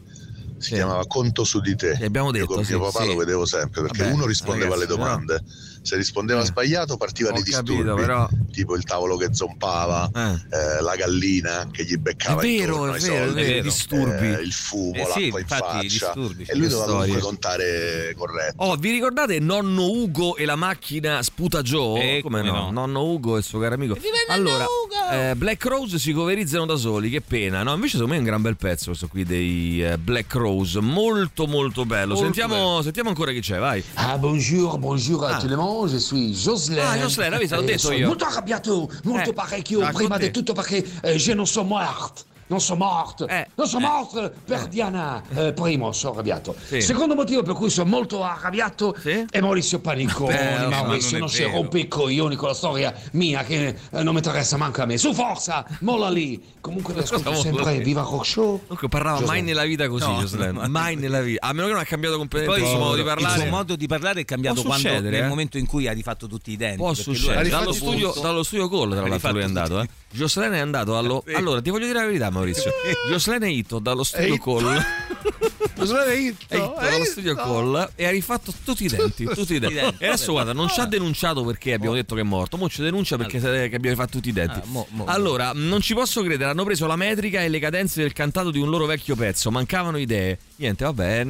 si 0.62 0.74
chiamava 0.74 1.06
Conto 1.06 1.44
su 1.44 1.60
di 1.60 1.74
te. 1.76 1.98
abbiamo 2.02 2.30
detto, 2.30 2.44
Io 2.50 2.54
con 2.56 2.64
sì, 2.64 2.72
mio 2.74 2.80
papà 2.90 3.02
sì. 3.02 3.08
lo 3.08 3.16
vedevo 3.16 3.44
sempre 3.44 3.82
perché 3.82 4.02
Vabbè, 4.04 4.12
uno 4.14 4.26
rispondeva 4.26 4.74
ragazzi, 4.74 4.82
alle 4.92 4.96
domande. 4.98 5.44
Se 5.82 5.96
rispondeva 5.96 6.42
Eh. 6.42 6.44
sbagliato 6.44 6.96
partiva 6.96 7.30
Ho 7.30 7.32
nei 7.32 7.42
capito, 7.42 7.72
disturbi, 7.72 8.00
però- 8.00 8.28
tipo 8.52 8.76
il 8.76 8.84
tavolo 8.84 9.16
che 9.16 9.34
zompava, 9.34 10.08
eh, 10.14 10.80
la 10.80 10.94
gallina 10.94 11.68
che 11.72 11.84
gli 11.84 11.96
beccava 11.96 12.40
È 12.40 12.44
vero, 12.44 12.72
intorno 12.74 12.94
è 12.94 12.98
vero, 13.00 13.14
è 13.14 13.26
soldi, 13.26 13.42
vero, 13.42 13.56
i 13.58 13.62
disturbi. 13.62 14.26
eh, 14.28 14.40
il 14.42 14.52
fumo, 14.52 14.94
Eh 14.94 15.04
sì, 15.06 15.20
l'acqua 15.22 15.22
in 15.22 15.32
infatti, 15.40 15.86
i 15.86 15.90
faccia 15.90 16.12
disturbi, 16.12 16.44
e 16.46 16.54
lui 16.56 16.68
doveva 16.68 16.82
storie. 16.84 16.96
comunque 17.06 17.20
contare 17.20 18.14
corretto. 18.16 18.62
Oh, 18.62 18.76
vi 18.76 18.90
ricordate 18.92 19.38
nonno 19.40 19.86
Ugo 19.88 20.36
e 20.36 20.44
la 20.44 20.54
macchina 20.56 21.20
Sputa 21.22 21.62
Joe? 21.62 22.18
Eh, 22.18 22.22
come 22.22 22.40
come 22.42 22.48
no? 22.50 22.64
no. 22.64 22.70
Nonno 22.70 23.02
Ugo 23.04 23.34
e 23.34 23.38
il 23.38 23.44
suo 23.44 23.58
caro 23.58 23.74
amico. 23.74 23.96
Allora, 24.28 24.64
eh, 25.10 25.34
Black 25.34 25.64
Rose 25.66 25.98
si 25.98 26.12
coverizzano 26.12 26.64
da 26.64 26.76
soli, 26.76 27.10
che 27.10 27.20
pena. 27.20 27.62
No, 27.64 27.74
invece 27.74 27.94
secondo 27.94 28.12
me 28.12 28.16
è 28.18 28.22
un 28.22 28.26
gran 28.26 28.40
bel 28.40 28.56
pezzo 28.56 28.86
questo 28.86 29.08
qui 29.08 29.24
dei 29.24 29.84
eh, 29.84 29.98
Black 29.98 30.32
Rose, 30.34 30.50
molto 30.80 31.46
molto 31.46 31.84
bello. 31.84 32.14
Molto 32.14 32.22
sentiamo, 32.22 32.82
sentiamo 32.82 33.08
ancora 33.08 33.32
chi 33.32 33.40
c'è, 33.40 33.58
vai. 33.58 33.82
Ah, 33.94 34.16
bonjour, 34.18 34.78
bonjour 34.78 35.24
Ah. 35.24 35.36
à 35.36 35.40
tout 35.40 35.48
le 35.48 35.56
monde, 35.56 35.90
je 35.90 35.98
suis 35.98 36.32
Jocelyn. 36.32 36.78
Ah, 36.84 36.96
Jocelyn, 36.96 37.32
avete, 37.34 37.54
l'ho 37.54 37.62
Eh, 37.62 37.64
detto 37.66 37.78
sono 37.78 37.94
io. 37.96 38.06
Molto 38.06 38.24
arrabbiato, 38.24 38.90
molto 39.04 39.30
Eh, 39.30 39.32
parecchio, 39.32 39.88
prima 39.92 40.18
di 40.18 40.30
tutto 40.30 40.52
perché 40.52 40.84
eh, 41.02 41.16
je 41.16 41.34
non 41.34 41.46
sono 41.46 41.68
morto. 41.68 42.30
Non 42.52 42.60
sono 42.60 42.84
morto, 42.84 43.26
Eh. 43.26 43.48
non 43.54 43.66
sono 43.66 43.86
morto 43.88 44.30
per 44.44 44.66
Diana. 44.66 45.22
Eh, 45.34 45.54
primo, 45.54 45.90
sono 45.92 46.12
arrabbiato. 46.12 46.54
Sì. 46.66 46.82
Secondo 46.82 47.14
motivo 47.14 47.42
per 47.42 47.54
cui 47.54 47.70
sono 47.70 47.88
molto 47.88 48.22
arrabbiato 48.22 48.94
è 49.30 49.40
Maurizio 49.40 49.78
Paniconi. 49.80 50.34
Beh, 50.34 50.58
ma 50.58 50.82
Maurizio 50.82 51.18
non 51.18 51.20
non, 51.20 51.28
è 51.28 51.32
si 51.32 51.44
rompe 51.44 51.78
i 51.78 51.88
coglioni 51.88 52.36
con 52.36 52.48
la 52.48 52.54
storia 52.54 52.94
mia 53.12 53.42
che 53.42 53.68
eh, 53.68 54.02
non 54.02 54.12
mi 54.12 54.18
interessa 54.18 54.58
manco 54.58 54.82
a 54.82 54.86
me. 54.86 54.98
Su 54.98 55.14
forza, 55.14 55.64
molla 55.80 56.10
lì. 56.10 56.40
Comunque 56.60 56.92
vi 56.94 57.00
ascolto 57.00 57.34
sempre, 57.34 57.78
lì? 57.78 57.84
viva 57.84 58.02
Rock 58.02 58.26
Show. 58.26 58.60
Comunque 58.62 58.88
parlava 58.88 59.18
Jocelyn. 59.18 59.44
mai 59.44 59.48
nella 59.48 59.64
vita 59.64 59.88
così, 59.88 60.04
No, 60.04 60.50
no, 60.52 60.68
mai 60.68 60.96
nella 60.96 61.22
vita. 61.22 61.46
A 61.46 61.52
meno 61.52 61.66
che 61.68 61.72
non 61.72 61.80
ha 61.80 61.86
cambiato 61.86 62.16
completamente 62.18 62.62
il 62.62 62.68
suo 62.68 62.78
modo 62.78 62.96
di 62.96 63.02
parlare. 63.02 63.34
il 63.34 63.40
suo 63.40 63.50
modo 63.50 63.76
di 63.76 63.86
parlare 63.86 64.20
è 64.20 64.24
cambiato 64.24 64.62
quando, 64.62 65.00
nel 65.00 65.14
eh. 65.14 65.26
momento 65.26 65.56
in 65.56 65.66
cui 65.66 65.88
ha 65.88 65.92
rifatto 65.92 66.26
tutti 66.26 66.50
i 66.52 66.56
denti. 66.56 66.76
Può 66.76 66.92
succedere. 66.92 67.48
Dallo 67.48 67.72
studio, 67.72 68.12
dallo 68.20 68.42
studio 68.42 68.68
call, 68.68 68.90
tra 68.90 69.08
l'altro, 69.08 69.30
lui 69.30 69.40
è 69.40 69.44
andato. 69.44 69.80
Eh. 69.80 69.88
È 70.12 70.58
andato 70.58 70.98
allo. 70.98 71.24
Allora, 71.34 71.62
ti 71.62 71.70
voglio 71.70 71.86
dire 71.86 71.98
la 71.98 72.06
verità, 72.06 72.28
Maurizio. 72.30 72.41
Jocelyn 73.08 73.42
è 73.42 73.48
ito 73.48 73.78
dallo 73.78 74.04
studio 74.04 74.36
call. 74.38 74.82
Jocelyn 75.74 76.08
è 76.08 76.14
ito, 76.14 76.54
ito 76.54 76.76
dallo 76.80 77.04
studio 77.04 77.34
call 77.34 77.90
e 77.94 78.06
ha 78.06 78.10
rifatto 78.10 78.52
tutti 78.64 78.84
i 78.84 78.88
denti. 78.88 79.24
Tutti 79.24 79.54
i 79.54 79.58
denti. 79.58 79.76
E 79.98 80.06
adesso 80.06 80.32
guarda, 80.32 80.52
non 80.52 80.68
ci 80.68 80.80
ha 80.80 80.86
denunciato 80.86 81.44
perché 81.44 81.72
abbiamo 81.72 81.94
detto 81.94 82.14
che 82.14 82.20
è 82.20 82.24
morto. 82.24 82.56
Mo 82.56 82.68
ci 82.68 82.82
denuncia 82.82 83.16
perché 83.16 83.40
che 83.40 83.76
abbiamo 83.76 83.96
fatto 83.96 84.12
tutti 84.12 84.28
i 84.28 84.32
denti. 84.32 84.60
Ah, 84.60 85.12
Allora, 85.12 85.52
non 85.54 85.80
ci 85.80 85.94
posso 85.94 86.22
credere, 86.22 86.50
hanno 86.50 86.64
preso 86.64 86.86
la 86.86 86.96
metrica 86.96 87.42
e 87.42 87.48
le 87.48 87.58
cadenze 87.58 88.00
del 88.02 88.12
cantato 88.12 88.50
di 88.50 88.58
un 88.58 88.68
loro 88.70 88.86
vecchio 88.86 89.16
pezzo. 89.16 89.50
Mancavano 89.50 89.98
idee. 89.98 90.38
Niente, 90.56 90.84
vabbè, 90.84 91.24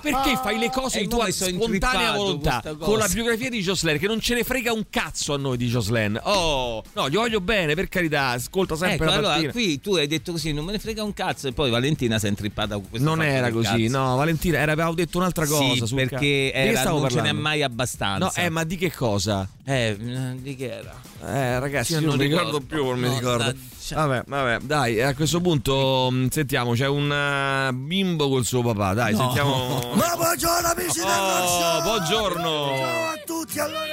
perché 0.00 0.38
fai 0.42 0.58
le 0.58 0.70
cose 0.70 0.98
Eh, 0.98 1.02
in 1.02 1.08
tua 1.10 1.30
spontanea 1.30 2.12
volontà 2.12 2.62
con 2.78 2.96
la 2.98 3.08
biografia 3.08 3.50
di 3.50 3.60
Jocelyn 3.60 3.98
che 3.98 4.06
non 4.06 4.20
ce 4.20 4.34
ne 4.34 4.42
frega 4.44 4.72
un 4.72 4.84
cazzo 4.88 5.00
a 5.34 5.36
noi 5.36 5.56
di 5.56 5.68
Jocelyn. 5.68 6.18
Oh, 6.22 6.82
no, 6.92 7.08
gli 7.08 7.14
voglio 7.14 7.40
bene, 7.40 7.74
per 7.74 7.88
carità, 7.88 8.28
ascolta 8.28 8.76
sempre 8.76 9.06
Ecco, 9.06 9.20
la 9.20 9.34
allora 9.34 9.50
qui 9.50 9.80
tu 9.80 9.94
hai 9.96 10.06
detto 10.06 10.32
così, 10.32 10.52
non 10.52 10.64
me 10.64 10.72
ne 10.72 10.78
frega 10.78 11.02
un 11.02 11.12
cazzo, 11.12 11.48
e 11.48 11.52
poi 11.52 11.70
Valentina 11.70 12.18
si 12.18 12.26
è 12.26 12.28
intrippata 12.28 12.74
con 12.74 12.88
questo. 12.88 13.08
Non 13.08 13.22
era 13.22 13.46
del 13.46 13.52
così, 13.54 13.84
cazzo. 13.86 13.98
no, 13.98 14.16
Valentina, 14.16 14.58
era, 14.58 14.72
avevamo 14.72 14.94
detto 14.94 15.18
un'altra 15.18 15.46
cosa. 15.46 15.86
Sì, 15.86 15.94
perché 15.94 16.50
ca- 16.52 16.58
era, 16.58 16.82
non 16.84 17.00
ce 17.00 17.06
n'è 17.06 17.12
parlando? 17.16 17.40
mai 17.40 17.62
abbastanza. 17.62 18.24
No, 18.24 18.32
eh, 18.46 18.48
ma 18.50 18.64
di 18.64 18.76
che 18.76 18.92
cosa? 18.92 19.48
Eh, 19.64 19.96
di 20.40 20.54
che 20.56 20.70
era? 20.72 20.94
Eh, 21.24 21.58
ragazzi, 21.60 21.94
Sì, 21.94 22.00
io 22.00 22.00
non 22.00 22.08
non 22.10 22.18
mi 22.18 22.24
ricordo 22.32 22.58
ricordo. 22.58 22.66
più, 22.66 22.84
non 22.86 22.98
mi 22.98 23.08
ricordo. 23.08 23.44
da- 23.44 23.54
Vabbè, 23.94 24.22
vabbè, 24.26 24.58
dai, 24.64 25.02
a 25.02 25.14
questo 25.14 25.40
punto 25.40 26.08
mh, 26.10 26.28
sentiamo, 26.30 26.72
c'è 26.72 26.86
un 26.86 27.12
eh, 27.12 27.72
bimbo 27.74 28.28
col 28.28 28.44
suo 28.44 28.62
papà, 28.62 28.94
dai, 28.94 29.12
No. 29.12 29.18
sentiamo. 29.18 29.90
Ma 29.94 30.14
buongiorno 30.16 30.68
amici 30.68 30.98
del 31.00 31.08
Oh, 31.08 31.46
Show! 31.46 31.82
buongiorno. 31.82 32.76
Ciao 32.78 33.08
a 33.08 33.20
tutti, 33.26 33.58
allora 33.58 33.84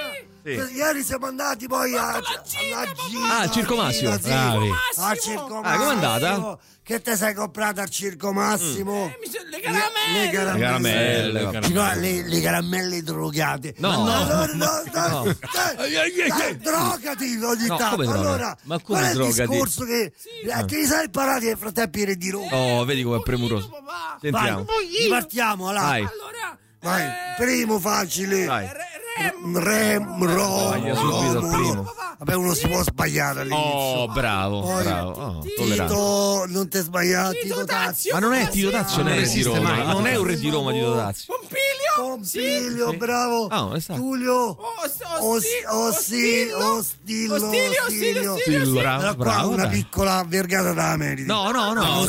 Sì. 0.44 0.50
ieri 0.76 1.04
siamo 1.04 1.26
andati 1.28 1.68
poi 1.68 1.96
a, 1.96 2.14
alla 2.14 2.44
gita 2.46 2.80
Ah, 3.30 3.40
al 3.42 3.52
Circo 3.52 3.76
Massimo. 3.76 4.14
sì, 4.14 4.20
Bravi. 4.30 4.70
al 4.98 5.20
Circo 5.20 5.60
Ah, 5.62 5.76
com'è 5.78 5.86
andata? 5.92 6.30
Massimo. 6.30 6.60
Che 6.82 7.02
te 7.02 7.16
sei 7.16 7.34
comprato 7.36 7.82
al 7.82 7.90
Circo 7.90 8.32
Massimo? 8.34 9.14
le 9.52 9.60
caramelle! 9.60 9.92
Le 10.14 10.26
Le 10.26 10.32
caramelle, 10.60 11.44
vabbè. 11.44 11.68
No, 11.70 11.94
le, 11.96 12.28
le 12.28 12.42
caramelle 12.42 13.04
drogate. 13.04 13.76
No. 13.78 13.92
No, 14.06 14.24
no, 14.24 14.46
no, 14.54 14.84
No. 14.92 15.24
dai, 15.54 15.76
dai, 15.76 16.58
drogati 16.58 17.40
ogni 17.44 17.68
No, 17.68 17.76
tanto. 17.78 17.96
come 17.96 18.06
droga? 18.08 18.20
Allora, 18.30 18.58
Ma 18.64 18.80
come 18.80 19.00
qual 19.00 19.04
è 19.04 19.08
il 19.10 19.14
drogati? 19.18 19.50
discorso 19.50 19.86
che 19.86 20.14
eh, 20.46 20.66
ti 20.66 20.86
sei 20.86 21.06
imparato 21.06 21.46
nel 21.46 21.58
frattempo 21.58 21.98
di 22.00 22.18
di 22.18 22.30
Roma? 22.32 22.56
Oh, 22.56 22.86
vedi 22.86 23.04
com'è 23.04 23.22
premuroso. 23.22 23.70
Sentiamo. 24.22 24.64
Vai, 24.64 25.04
ripartiamo, 25.04 25.68
allora. 25.70 25.86
Vai. 25.90 26.08
Vai, 26.82 27.08
primo 27.38 27.78
facile. 27.80 28.46
Vai. 28.46 28.68
Rem, 29.54 30.24
ro, 30.26 30.68
Sbaglia 30.70 30.96
subito 30.96 31.18
al 31.18 31.34
Romulo. 31.34 31.58
primo. 31.58 31.94
Vabbè, 32.20 32.36
uno 32.36 32.54
si 32.54 32.68
può 32.68 32.84
sbagliare 32.84 33.42
all'inizio. 33.42 33.66
Oh, 33.68 34.08
bravo, 34.10 34.62
Poi, 34.62 34.84
bravo. 34.84 35.10
Oh. 35.12 35.40
Tito, 35.42 36.46
non 36.48 36.68
ti 36.70 36.80
sbagliare, 36.80 37.40
Tito 37.40 37.64
Tazio. 37.66 38.14
Ma 38.14 38.20
non 38.20 38.34
è 38.34 38.48
Tito 38.50 38.70
Tazio, 38.70 38.98
non 39.04 39.08
è 39.08 39.16
Non 39.16 39.20
re 39.22 39.28
di 39.28 39.30
esiste 39.40 39.56
Roma. 39.58 39.70
mai. 39.70 39.86
Non 39.88 40.08
è 40.08 40.16
un 40.18 40.26
re 40.26 40.38
di 40.38 40.50
Roma 40.50 40.72
Tito 40.72 40.96
Tazio. 40.96 41.34
Pompilio, 41.96 42.94
bravo. 42.94 43.48
Ah, 43.48 43.60
dove 43.62 43.80
sta? 43.80 43.94
Tullio. 43.96 44.58
Os, 44.82 44.96
ossi, 45.20 45.48
ostillo, 45.68 46.76
ostilio. 46.76 48.34
Ostillo, 48.34 48.80
bravo, 48.80 49.16
bravo, 49.16 49.50
una 49.52 49.68
piccola 49.68 50.24
vergata 50.28 50.74
da 50.74 50.96
meriti. 50.98 51.28
No, 51.28 51.52
no, 51.52 51.74
no, 51.74 51.84
no, 51.84 52.06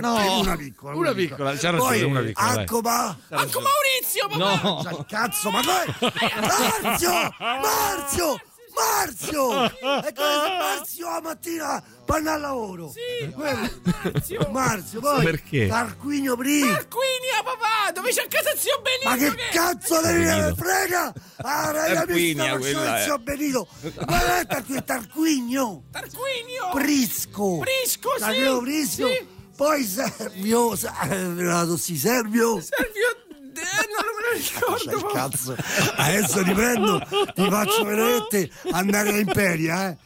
Ostillo, 0.00 0.32
no, 0.32 0.40
una 0.40 0.56
piccola. 0.56 0.96
Una 0.96 1.12
piccola, 1.12 1.50
c'ha 1.56 1.70
ragione, 1.70 1.78
Poi, 1.78 2.02
una 2.02 2.20
piccola, 2.20 2.54
dai. 2.54 2.64
Accoba. 2.64 3.18
Manco 3.28 3.60
Maurizio, 3.60 4.28
papà! 4.28 4.62
No. 4.62 4.82
Cioè, 4.82 5.04
cazzo, 5.06 5.50
ma 5.50 5.60
come? 5.62 6.12
Marzio! 6.82 7.10
Marzio! 7.38 8.40
Marzio! 8.74 9.64
E 9.66 10.12
come 10.14 10.58
Marzio 10.58 11.10
la 11.10 11.20
mattina 11.20 11.82
panna 12.06 12.32
al 12.32 12.40
lavoro? 12.40 12.90
Sì, 12.90 13.30
Marzio. 13.34 14.48
Marzio, 14.50 15.00
poi 15.00 15.24
Perché? 15.24 15.66
Tarquinio 15.66 16.36
prima. 16.36 16.72
Tarquinia, 16.72 17.42
papà? 17.44 17.92
Dove 17.92 18.10
c'è 18.12 18.26
casa 18.28 18.56
zio 18.56 18.80
Benito? 18.80 19.08
Ma 19.10 19.16
che 19.16 19.50
cazzo 19.52 20.00
te 20.00 20.12
ne 20.12 20.54
frega? 20.56 21.12
Ah, 21.42 21.70
raga, 21.70 22.04
mi 22.08 22.32
sta 22.32 22.44
facendo 22.44 22.96
zio 23.04 23.18
Benito. 23.18 23.68
Ma 24.06 24.40
è 24.40 24.46
Tarquinio, 24.46 24.82
Tarquinio. 24.84 25.82
Tarquinio! 25.90 26.70
Prisco. 26.72 27.58
Prisco, 27.58 28.10
sì, 28.14 28.20
Tarquinio 28.20 28.60
Prisco. 28.60 29.06
sì. 29.06 29.40
Poi 29.56 29.84
Servio, 29.84 30.74
Servio, 30.76 31.76
sì, 31.76 31.96
Servio. 31.96 32.60
Servio... 32.60 33.30
Eh, 33.54 33.86
non 33.86 34.04
me 34.16 34.22
lo 34.22 34.32
ricordo. 34.34 34.84
C'è 34.84 34.94
il 34.94 35.12
cazzo. 35.12 35.56
Adesso 35.96 36.42
ti 36.42 36.52
prendo, 36.52 37.00
ti 37.34 37.48
faccio 37.48 37.84
veramente 37.84 38.50
andare 38.72 39.10
a 39.10 39.18
Imperia, 39.18 39.90
eh. 39.90 39.96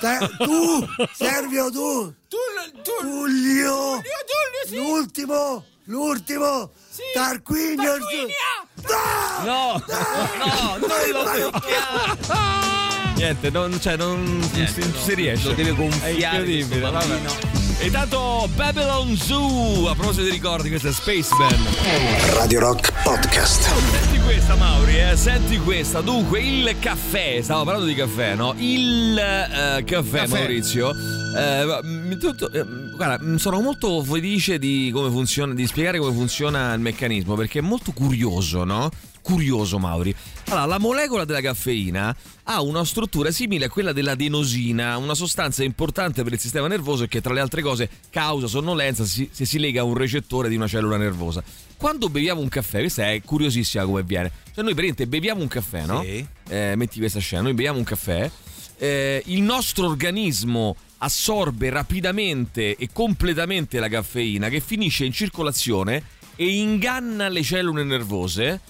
Te- 0.00 0.30
tu, 0.38 0.84
Servio, 1.12 1.70
tu. 1.70 2.14
Tullio. 2.82 4.02
L'ultimo, 4.70 5.64
l'ultimo. 5.84 6.72
Tarquinio. 7.12 7.98
No, 9.44 9.82
no, 9.86 10.78
non 10.78 10.88
lo 11.40 11.50
Niente, 13.16 13.50
non, 13.50 13.78
cioè, 13.80 13.96
non, 13.96 14.22
non 14.24 14.66
si, 14.66 14.82
si 15.02 15.14
riesce. 15.14 15.48
Lo 15.48 15.54
deve 15.54 15.70
È 15.70 15.74
gonfiare 15.74 16.12
incredibile, 16.38 16.80
vabbè. 16.80 17.06
bambino. 17.06 17.62
E 17.78 17.90
tanto 17.90 18.48
Babylon 18.54 19.16
Zoo, 19.16 19.88
a 19.88 19.94
proposito 19.94 20.24
di 20.24 20.30
ricordi, 20.30 20.68
questa 20.68 20.88
è 20.88 20.92
Spaceman. 20.92 21.56
Radio 22.34 22.60
Rock 22.60 22.92
Podcast. 23.02 23.62
Senti 23.90 24.18
questa 24.20 24.54
Mauri, 24.56 24.98
eh, 24.98 25.16
senti 25.16 25.58
questa. 25.58 26.00
Dunque, 26.00 26.40
il 26.40 26.76
caffè, 26.80 27.40
stavo 27.42 27.64
parlando 27.64 27.86
di 27.88 27.94
caffè, 27.94 28.34
no? 28.34 28.54
Il 28.58 29.16
eh, 29.18 29.84
caffè, 29.84 30.26
Maurizio. 30.26 30.90
eh, 30.90 31.80
mi- 31.82 32.16
tutto- 32.16 32.50
eh, 32.52 32.64
guarda, 32.96 33.18
mm, 33.24 33.36
sono 33.36 33.60
molto 33.60 34.02
felice 34.02 34.58
di 34.58 34.90
come 34.92 35.10
funziona, 35.10 35.52
di 35.54 35.66
spiegare 35.66 35.98
come 35.98 36.12
funziona 36.12 36.72
il 36.74 36.80
meccanismo, 36.80 37.34
perché 37.34 37.58
è 37.58 37.62
molto 37.62 37.92
curioso, 37.92 38.64
no? 38.64 38.88
Curioso, 39.24 39.78
Mauri. 39.78 40.14
Allora, 40.48 40.66
la 40.66 40.78
molecola 40.78 41.24
della 41.24 41.40
caffeina 41.40 42.14
ha 42.42 42.60
una 42.60 42.84
struttura 42.84 43.30
simile 43.30 43.64
a 43.64 43.68
quella 43.70 43.94
dell'adenosina, 43.94 44.98
una 44.98 45.14
sostanza 45.14 45.64
importante 45.64 46.22
per 46.22 46.34
il 46.34 46.38
sistema 46.38 46.66
nervoso 46.66 47.04
e 47.04 47.08
che 47.08 47.22
tra 47.22 47.32
le 47.32 47.40
altre 47.40 47.62
cose 47.62 47.88
causa 48.10 48.46
sonnolenza 48.46 49.06
se 49.06 49.30
si 49.30 49.58
lega 49.58 49.80
a 49.80 49.84
un 49.84 49.94
recettore 49.94 50.50
di 50.50 50.56
una 50.56 50.68
cellula 50.68 50.98
nervosa. 50.98 51.42
Quando 51.78 52.10
beviamo 52.10 52.42
un 52.42 52.50
caffè, 52.50 52.80
questa 52.80 53.10
è 53.12 53.22
curiosissima 53.22 53.86
come 53.86 54.02
viene. 54.02 54.30
Cioè 54.52 54.62
noi 54.62 54.74
praticamente 54.74 55.06
beviamo 55.06 55.40
un 55.40 55.48
caffè, 55.48 55.86
no? 55.86 56.02
Sì. 56.02 56.26
Eh, 56.50 56.74
metti 56.76 56.98
questa 56.98 57.18
scena, 57.18 57.40
noi 57.40 57.54
beviamo 57.54 57.78
un 57.78 57.84
caffè, 57.84 58.30
eh, 58.76 59.22
il 59.24 59.40
nostro 59.40 59.86
organismo 59.86 60.76
assorbe 60.98 61.70
rapidamente 61.70 62.76
e 62.76 62.90
completamente 62.92 63.78
la 63.78 63.88
caffeina 63.88 64.50
che 64.50 64.60
finisce 64.60 65.06
in 65.06 65.12
circolazione 65.12 66.02
e 66.36 66.58
inganna 66.58 67.28
le 67.30 67.42
cellule 67.42 67.84
nervose 67.84 68.60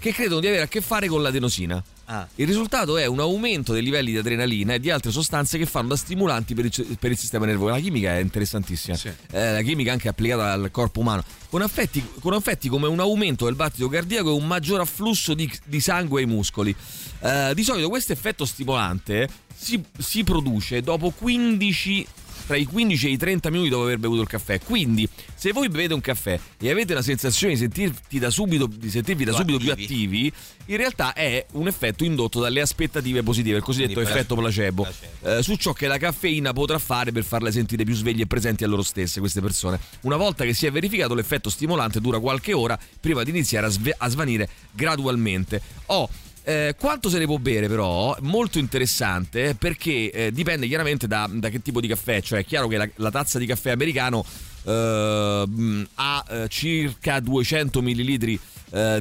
che 0.00 0.12
credono 0.12 0.40
di 0.40 0.46
avere 0.46 0.62
a 0.62 0.66
che 0.66 0.80
fare 0.80 1.06
con 1.06 1.22
l'adenosina. 1.22 1.82
Ah. 2.06 2.26
Il 2.36 2.46
risultato 2.46 2.96
è 2.96 3.06
un 3.06 3.20
aumento 3.20 3.72
dei 3.72 3.82
livelli 3.82 4.10
di 4.10 4.16
adrenalina 4.16 4.74
e 4.74 4.80
di 4.80 4.90
altre 4.90 5.12
sostanze 5.12 5.58
che 5.58 5.66
fanno 5.66 5.88
da 5.88 5.96
stimolanti 5.96 6.54
per 6.54 6.64
il, 6.64 6.96
per 6.98 7.12
il 7.12 7.18
sistema 7.18 7.46
nervoso. 7.46 7.70
La 7.70 7.78
chimica 7.78 8.16
è 8.16 8.20
interessantissima. 8.20 8.98
Eh, 9.30 9.52
la 9.52 9.60
chimica 9.62 9.92
anche 9.92 10.08
applicata 10.08 10.50
al 10.50 10.70
corpo 10.72 11.00
umano. 11.00 11.22
Con 11.48 11.62
effetti, 11.62 12.04
con 12.18 12.34
effetti 12.34 12.68
come 12.68 12.88
un 12.88 12.98
aumento 12.98 13.44
del 13.44 13.54
battito 13.54 13.88
cardiaco 13.88 14.30
e 14.30 14.32
un 14.32 14.46
maggior 14.46 14.80
afflusso 14.80 15.34
di, 15.34 15.48
di 15.66 15.80
sangue 15.80 16.22
ai 16.22 16.26
muscoli. 16.26 16.74
Eh, 17.20 17.52
di 17.54 17.62
solito 17.62 17.88
questo 17.88 18.12
effetto 18.12 18.44
stimolante 18.44 19.28
si, 19.54 19.80
si 19.98 20.24
produce 20.24 20.80
dopo 20.80 21.10
15 21.10 22.06
tra 22.50 22.58
i 22.58 22.64
15 22.64 23.06
e 23.06 23.10
i 23.10 23.16
30 23.16 23.48
minuti 23.50 23.68
dopo 23.68 23.84
aver 23.84 23.98
bevuto 23.98 24.22
il 24.22 24.26
caffè. 24.26 24.58
Quindi, 24.58 25.08
se 25.36 25.52
voi 25.52 25.68
bevete 25.68 25.94
un 25.94 26.00
caffè 26.00 26.36
e 26.58 26.68
avete 26.68 26.94
la 26.94 27.02
sensazione 27.02 27.52
di 27.52 27.60
sentirti 27.60 28.18
da 28.18 28.28
subito, 28.28 28.66
di 28.66 28.90
sentirvi 28.90 29.22
da 29.22 29.32
subito 29.32 29.58
più 29.58 29.70
attivi. 29.70 29.84
attivi, 29.84 30.32
in 30.66 30.76
realtà 30.76 31.12
è 31.12 31.46
un 31.52 31.68
effetto 31.68 32.02
indotto 32.02 32.40
dalle 32.40 32.60
aspettative 32.60 33.22
positive, 33.22 33.58
il 33.58 33.62
cosiddetto 33.62 34.00
Quindi 34.00 34.10
effetto 34.10 34.34
placebo, 34.34 34.84
eh, 35.22 35.44
su 35.44 35.54
ciò 35.54 35.72
che 35.72 35.86
la 35.86 35.96
caffeina 35.96 36.52
potrà 36.52 36.80
fare 36.80 37.12
per 37.12 37.22
farle 37.22 37.52
sentire 37.52 37.84
più 37.84 37.94
sveglie 37.94 38.24
e 38.24 38.26
presenti 38.26 38.64
a 38.64 38.66
loro 38.66 38.82
stesse, 38.82 39.20
queste 39.20 39.40
persone. 39.40 39.78
Una 40.00 40.16
volta 40.16 40.44
che 40.44 40.52
si 40.52 40.66
è 40.66 40.72
verificato, 40.72 41.14
l'effetto 41.14 41.50
stimolante 41.50 42.00
dura 42.00 42.18
qualche 42.18 42.52
ora 42.52 42.76
prima 42.98 43.22
di 43.22 43.30
iniziare 43.30 43.66
a, 43.66 43.70
sve- 43.70 43.94
a 43.96 44.08
svanire 44.08 44.48
gradualmente. 44.72 45.62
Oh, 45.86 46.08
eh, 46.44 46.74
quanto 46.78 47.08
se 47.08 47.18
ne 47.18 47.26
può 47.26 47.38
bere 47.38 47.68
però? 47.68 48.16
Molto 48.20 48.58
interessante 48.58 49.54
perché 49.58 50.10
eh, 50.10 50.32
dipende 50.32 50.66
chiaramente 50.66 51.06
da, 51.06 51.28
da 51.30 51.48
che 51.48 51.60
tipo 51.62 51.80
di 51.80 51.88
caffè, 51.88 52.20
cioè 52.22 52.40
è 52.40 52.44
chiaro 52.44 52.68
che 52.68 52.76
la, 52.76 52.88
la 52.96 53.10
tazza 53.10 53.38
di 53.38 53.46
caffè 53.46 53.70
americano 53.70 54.24
eh, 54.64 55.44
mh, 55.46 55.82
ha 55.94 56.24
eh, 56.28 56.48
circa 56.48 57.20
200 57.20 57.82
ml 57.82 58.38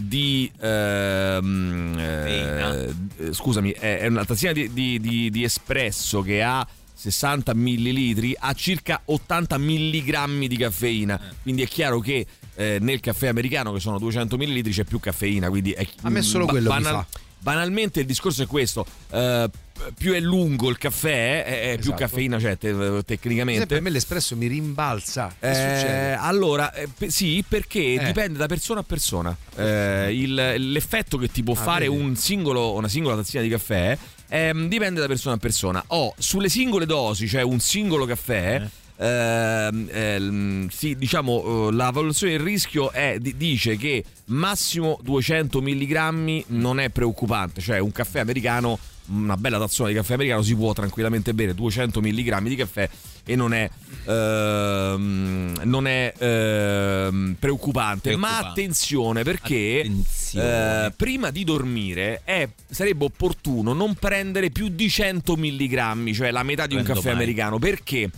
di 0.02 0.52
ehm, 0.60 1.96
eh, 2.00 2.94
eh, 3.18 3.34
scusami 3.34 3.72
è, 3.72 4.00
è 4.00 4.08
una 4.08 4.26
tazzina 4.26 4.52
di, 4.52 4.72
di- 4.74 5.00
di- 5.00 5.30
di 5.30 5.44
espresso 5.44 6.22
che 6.22 6.42
ha 6.42 6.66
60 6.94 7.54
ml 7.54 8.34
ha 8.40 8.54
circa 8.54 9.02
80 9.06 9.58
mg 9.58 10.46
di 10.48 10.58
caffeina 10.58 11.20
quindi 11.44 11.62
è 11.62 11.68
chiaro 11.68 12.00
che 12.00 12.26
eh, 12.56 12.78
nel 12.82 13.00
caffè 13.00 13.28
americano 13.28 13.72
che 13.72 13.80
sono 13.80 14.00
200 14.00 14.36
ml 14.38 14.70
c'è 14.70 14.84
più 14.84 15.00
caffeina 15.00 15.50
quindi 15.50 15.72
è, 15.72 15.88
A 16.02 16.10
me 16.10 16.22
solo 16.22 16.46
ba- 16.46 16.52
quello 16.52 16.74
mi 16.74 16.82
fa. 16.84 17.06
Banalmente 17.40 18.02
il 18.02 18.06
discorso 18.06 18.44
è 18.44 18.48
questo 18.48 18.86
eh, 19.12 19.50
più 19.98 20.12
è 20.12 20.20
lungo 20.20 20.70
il 20.70 20.78
caffè 20.78 21.44
è, 21.46 21.62
è 21.72 21.76
più 21.76 21.94
Esatto. 21.94 21.96
caffeina 21.96 22.38
c'è 22.38 22.58
te- 22.58 22.74
Per 22.74 23.06
tecnicamente 23.06 23.78
a 23.78 23.82
me 23.82 23.90
l'espresso 23.90 24.36
mi 24.36 24.48
rimbalza. 24.48 25.34
Che 25.40 25.50
eh, 25.50 25.54
succede? 25.54 26.14
allora, 26.16 26.74
eh, 26.74 26.90
sì, 27.08 27.44
perché 27.48 27.94
Eh. 27.94 28.04
dipende 28.04 28.38
da 28.38 28.48
persona 28.48 28.82
a 28.82 28.84
persona. 28.84 29.36
Eh, 29.56 30.10
il- 30.14 30.34
l'effetto 30.72 31.18
che 31.18 31.32
ti 31.32 31.44
può 31.44 31.54
Ah, 31.54 31.58
fare 31.58 31.88
un 31.88 32.16
singolo, 32.18 32.74
una 32.74 32.90
singola 32.90 33.16
tazzina 33.16 33.42
di 33.42 33.48
caffè 33.50 33.98
ehm, 34.28 34.68
dipende 34.68 35.00
da 35.00 35.08
persona 35.08 35.36
a 35.36 35.38
persona. 35.38 35.82
O 35.88 36.14
sulle 36.18 36.50
singole 36.50 36.86
dosi, 36.86 37.28
cioè 37.30 37.42
un 37.42 37.60
singolo 37.62 38.06
caffè. 38.06 38.68
Ehm, 39.00 39.88
ehm, 39.92 40.68
sì, 40.70 40.96
diciamo 40.96 41.70
eh, 41.70 41.72
la 41.74 41.90
valutazione 41.90 42.34
del 42.34 42.42
rischio 42.46 42.92
è, 42.92 43.18
di- 43.20 43.36
dice 43.38 43.78
che 43.78 44.04
massimo 44.26 45.00
200 45.02 45.62
mg 45.62 46.44
non 46.48 46.80
è 46.80 46.90
preoccupante, 46.90 47.62
cioè 47.62 47.80
un 47.80 47.92
caffè 47.92 48.20
americano, 48.20 48.78
una 49.08 49.38
bella 49.38 49.58
tazzona 49.58 49.90
di 49.90 49.96
caffè 49.96 50.14
americano 50.14 50.42
si 50.44 50.56
può 50.56 50.74
tranquillamente 50.74 51.34
bere 51.34 51.56
200 51.56 52.00
mg 52.02 52.42
di 52.44 52.56
caffè 52.56 52.88
e 53.26 53.36
non 53.36 53.54
è, 53.54 53.70
ehm, 54.06 55.62
non 55.64 55.88
è 55.88 56.14
ehm, 56.18 57.36
preoccupante. 57.40 58.16
Ma 58.16 58.28
Preoccupante. 58.28 58.62
attenzione 58.62 59.24
perché 59.24 59.92
eh, 60.34 60.94
prima 60.96 61.32
di 61.32 61.44
dormire 61.44 62.22
è- 62.24 62.48
sarebbe 62.70 63.06
opportuno 63.06 63.74
non 63.74 63.96
prendere 63.96 64.50
più 64.52 64.68
di 64.70 64.90
100 64.90 65.36
mg, 65.36 66.12
cioè 66.14 66.32
la 66.32 66.44
metà 66.44 66.68
di 66.68 66.76
un 66.76 66.84
Prendo 66.84 67.00
caffè 67.02 67.14
mai. 67.14 67.24
americano. 67.24 67.58
Perché? 67.60 68.10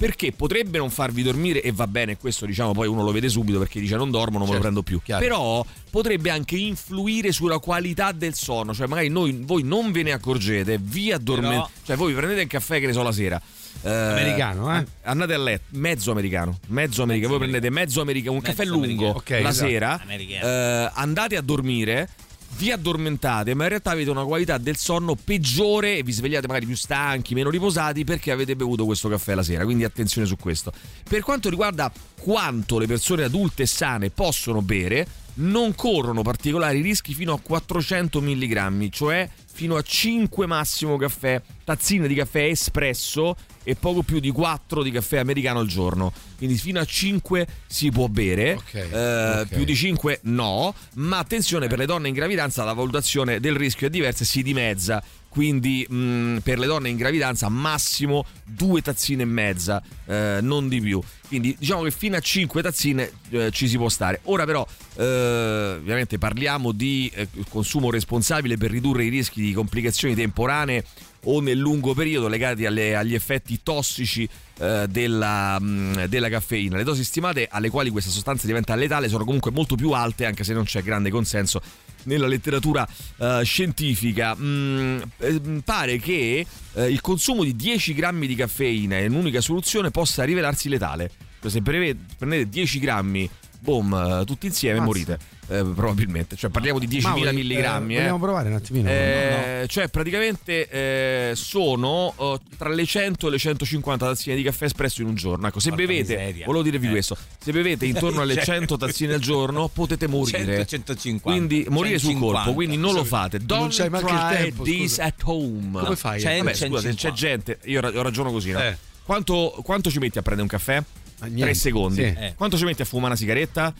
Perché 0.00 0.32
potrebbe 0.32 0.78
non 0.78 0.88
farvi 0.88 1.22
dormire 1.22 1.60
e 1.60 1.72
va 1.72 1.86
bene, 1.86 2.16
questo 2.16 2.46
diciamo 2.46 2.72
poi 2.72 2.88
uno 2.88 3.02
lo 3.04 3.12
vede 3.12 3.28
subito 3.28 3.58
perché 3.58 3.80
dice 3.80 3.96
non 3.96 4.10
dormo, 4.10 4.38
non 4.38 4.46
me 4.48 4.54
lo 4.54 4.60
prendo 4.60 4.82
più. 4.82 4.98
Però 5.04 5.62
potrebbe 5.90 6.30
anche 6.30 6.56
influire 6.56 7.32
sulla 7.32 7.58
qualità 7.58 8.10
del 8.12 8.32
sonno, 8.32 8.72
cioè 8.72 8.86
magari 8.86 9.08
noi, 9.10 9.42
voi 9.44 9.62
non 9.62 9.92
ve 9.92 10.02
ne 10.02 10.12
accorgete, 10.12 10.78
vi 10.80 11.12
addormentate, 11.12 11.56
Però- 11.74 11.84
cioè 11.84 11.96
voi 11.96 12.14
prendete 12.14 12.40
il 12.40 12.48
caffè 12.48 12.80
che 12.80 12.86
ne 12.86 12.94
so 12.94 13.02
la 13.02 13.12
sera. 13.12 13.38
eh, 13.82 13.90
Americano, 13.90 14.70
eh? 14.72 14.76
an- 14.76 14.86
Andate 15.02 15.34
a 15.34 15.38
letto, 15.38 15.64
mezzo 15.72 16.10
americano, 16.12 16.58
mezzo 16.68 17.02
americano, 17.02 17.30
voi 17.32 17.38
prendete 17.40 17.68
mezzo 17.68 18.00
americano, 18.00 18.36
un 18.36 18.40
caffè 18.42 18.64
lungo 18.64 18.84
americano. 18.84 19.10
Ok, 19.18 19.30
la 19.30 19.48
esatto. 19.50 19.68
sera, 19.68 20.00
eh, 20.08 20.90
andate 20.94 21.36
a 21.36 21.42
dormire, 21.42 22.08
vi 22.56 22.70
addormentate, 22.70 23.54
ma 23.54 23.64
in 23.64 23.68
realtà 23.70 23.90
avete 23.90 24.10
una 24.10 24.24
qualità 24.24 24.58
del 24.58 24.76
sonno 24.76 25.14
peggiore 25.14 25.98
e 25.98 26.02
vi 26.02 26.12
svegliate 26.12 26.46
magari 26.46 26.66
più 26.66 26.76
stanchi, 26.76 27.34
meno 27.34 27.50
riposati 27.50 28.04
perché 28.04 28.30
avete 28.30 28.56
bevuto 28.56 28.84
questo 28.84 29.08
caffè 29.08 29.34
la 29.34 29.42
sera. 29.42 29.64
Quindi 29.64 29.84
attenzione 29.84 30.26
su 30.26 30.36
questo. 30.36 30.72
Per 31.08 31.22
quanto 31.22 31.48
riguarda 31.48 31.90
quanto 32.18 32.78
le 32.78 32.86
persone 32.86 33.24
adulte 33.24 33.62
e 33.62 33.66
sane 33.66 34.10
possono 34.10 34.62
bere, 34.62 35.06
non 35.34 35.74
corrono 35.74 36.22
particolari 36.22 36.80
rischi 36.80 37.14
fino 37.14 37.32
a 37.32 37.40
400 37.40 38.20
mg, 38.20 38.90
cioè 38.90 39.28
fino 39.60 39.76
a 39.76 39.82
5 39.82 40.46
massimo 40.46 40.96
caffè, 40.96 41.38
tazzine 41.64 42.08
di 42.08 42.14
caffè 42.14 42.44
espresso 42.44 43.36
e 43.62 43.74
poco 43.74 44.02
più 44.02 44.18
di 44.18 44.30
4 44.30 44.82
di 44.82 44.90
caffè 44.90 45.18
americano 45.18 45.58
al 45.58 45.66
giorno. 45.66 46.14
Quindi 46.38 46.56
fino 46.56 46.80
a 46.80 46.84
5 46.86 47.46
si 47.66 47.90
può 47.90 48.08
bere, 48.08 48.58
eh, 48.72 49.40
ok. 49.40 49.48
più 49.48 49.64
di 49.64 49.74
5 49.74 50.20
no, 50.22 50.74
ma 50.94 51.18
attenzione 51.18 51.66
per 51.66 51.76
le 51.76 51.84
donne 51.84 52.08
in 52.08 52.14
gravidanza 52.14 52.64
la 52.64 52.72
valutazione 52.72 53.38
del 53.38 53.54
rischio 53.54 53.88
è 53.88 53.90
diversa 53.90 54.22
e 54.22 54.26
si 54.26 54.42
dimezza. 54.42 55.02
Quindi 55.28 55.86
mh, 55.88 56.38
per 56.42 56.58
le 56.58 56.66
donne 56.66 56.88
in 56.88 56.96
gravidanza 56.96 57.48
massimo 57.48 58.24
due 58.44 58.82
tazzine 58.82 59.22
e 59.22 59.26
mezza, 59.26 59.80
eh, 60.06 60.38
non 60.40 60.68
di 60.68 60.80
più. 60.80 61.00
Quindi 61.28 61.54
diciamo 61.56 61.82
che 61.82 61.92
fino 61.92 62.16
a 62.16 62.20
5 62.20 62.60
tazzine 62.60 63.12
eh, 63.28 63.50
ci 63.52 63.68
si 63.68 63.76
può 63.76 63.88
stare. 63.88 64.18
Ora 64.24 64.44
però 64.44 64.66
eh, 64.96 65.76
ovviamente 65.78 66.18
parliamo 66.18 66.72
di 66.72 67.08
eh, 67.14 67.28
consumo 67.48 67.90
responsabile 67.90 68.56
per 68.56 68.72
ridurre 68.72 69.04
i 69.04 69.08
rischi 69.08 69.40
di 69.40 69.49
complicazioni 69.52 70.14
temporanee 70.14 70.84
o 71.24 71.40
nel 71.40 71.58
lungo 71.58 71.92
periodo 71.92 72.28
legati 72.28 72.64
alle- 72.64 72.96
agli 72.96 73.14
effetti 73.14 73.60
tossici 73.62 74.28
eh, 74.58 74.86
della, 74.88 75.58
mh, 75.60 76.06
della 76.06 76.28
caffeina. 76.28 76.76
Le 76.76 76.84
dosi 76.84 77.04
stimate 77.04 77.48
alle 77.50 77.70
quali 77.70 77.90
questa 77.90 78.10
sostanza 78.10 78.46
diventa 78.46 78.74
letale 78.74 79.08
sono 79.08 79.24
comunque 79.24 79.50
molto 79.50 79.74
più 79.74 79.90
alte, 79.90 80.24
anche 80.24 80.44
se 80.44 80.52
non 80.54 80.64
c'è 80.64 80.82
grande 80.82 81.10
consenso 81.10 81.60
nella 82.04 82.26
letteratura 82.26 82.88
eh, 83.18 83.40
scientifica. 83.44 84.34
Mm, 84.34 85.00
eh, 85.18 85.40
pare 85.64 85.98
che 85.98 86.46
eh, 86.74 86.90
il 86.90 87.00
consumo 87.00 87.44
di 87.44 87.54
10 87.54 87.94
grammi 87.94 88.26
di 88.26 88.34
caffeina 88.34 88.98
in 88.98 89.12
un'unica 89.12 89.40
soluzione 89.40 89.90
possa 89.90 90.24
rivelarsi 90.24 90.68
letale. 90.68 91.10
Se 91.46 91.62
prendete 91.62 92.48
10 92.48 92.78
grammi, 92.78 93.28
boom, 93.60 94.20
eh, 94.20 94.24
tutti 94.24 94.46
insieme 94.46 94.78
Mazza. 94.78 94.86
morite. 94.86 95.18
eh, 95.50 95.64
probabilmente, 95.74 96.36
cioè 96.36 96.48
parliamo 96.50 96.78
di 96.78 96.86
10.000 96.86 97.00
Mauri, 97.02 97.32
milligrammi. 97.34 97.94
eh, 97.94 97.96
eh. 97.96 98.00
vogliamo 98.02 98.18
provare 98.20 98.48
un 98.48 98.54
attimino? 98.54 98.88
Eh, 98.88 99.64
Cioè, 99.68 99.88
praticamente 99.88 100.68
eh, 100.68 101.32
sono 101.34 102.14
eh, 102.18 102.38
tra 102.56 102.68
le 102.68 102.86
100 102.86 103.26
e 103.26 103.30
le 103.30 103.38
150 103.38 104.06
tazzine 104.06 104.36
di 104.36 104.42
caffè 104.42 104.64
espresso 104.66 105.02
in 105.02 105.08
un 105.08 105.14
giorno. 105.16 105.46
Ecco, 105.48 105.58
se 105.60 105.70
Porca 105.70 105.84
bevete, 105.86 106.16
miseria. 106.16 106.46
volevo 106.46 106.62
dirvi 106.64 106.88
questo: 106.88 107.16
se 107.38 107.50
bevete 107.52 107.84
intorno 107.86 108.20
alle 108.20 108.34
Cioè- 108.40 108.44
100 108.44 108.76
tazzine 108.76 109.14
al 109.14 109.20
giorno, 109.20 109.68
potete 109.68 110.06
morire. 110.06 110.44
100, 110.44 110.64
150. 110.66 111.28
Quindi 111.30 111.66
morire 111.68 111.98
sul 111.98 112.10
150. 112.10 112.38
colpo, 112.42 112.54
quindi 112.54 112.76
non 112.76 112.94
lo 112.94 113.04
fate. 113.04 113.38
Non 113.38 113.46
Don't 113.46 113.72
il 113.78 113.90
try 113.90 114.36
tempo, 114.36 114.62
this 114.62 114.76
scusa. 114.94 115.04
at 115.04 115.20
home. 115.24 115.80
Come 115.82 115.96
fai? 115.96 116.22
Vabbè, 116.22 116.54
100, 116.54 116.66
scusa, 116.76 116.80
se 116.80 116.88
c'è 116.94 117.12
150. 117.12 117.14
gente, 117.14 117.58
io 117.64 117.80
ra- 117.80 117.90
io 117.90 118.02
ragiono 118.02 118.30
così, 118.30 118.52
no? 118.52 118.60
Quanto, 119.02 119.58
quanto 119.64 119.90
ci 119.90 119.98
metti 119.98 120.18
a 120.18 120.22
prendere 120.22 120.42
un 120.48 120.56
caffè? 120.56 120.80
Niente. 121.26 121.44
Tre 121.44 121.54
secondi. 121.54 121.94
Sì. 121.96 122.02
Eh. 122.02 122.34
Quanto 122.36 122.56
ci 122.56 122.64
metti 122.64 122.82
a 122.82 122.84
fumare 122.84 123.08
una 123.08 123.16
sigaretta? 123.16 123.74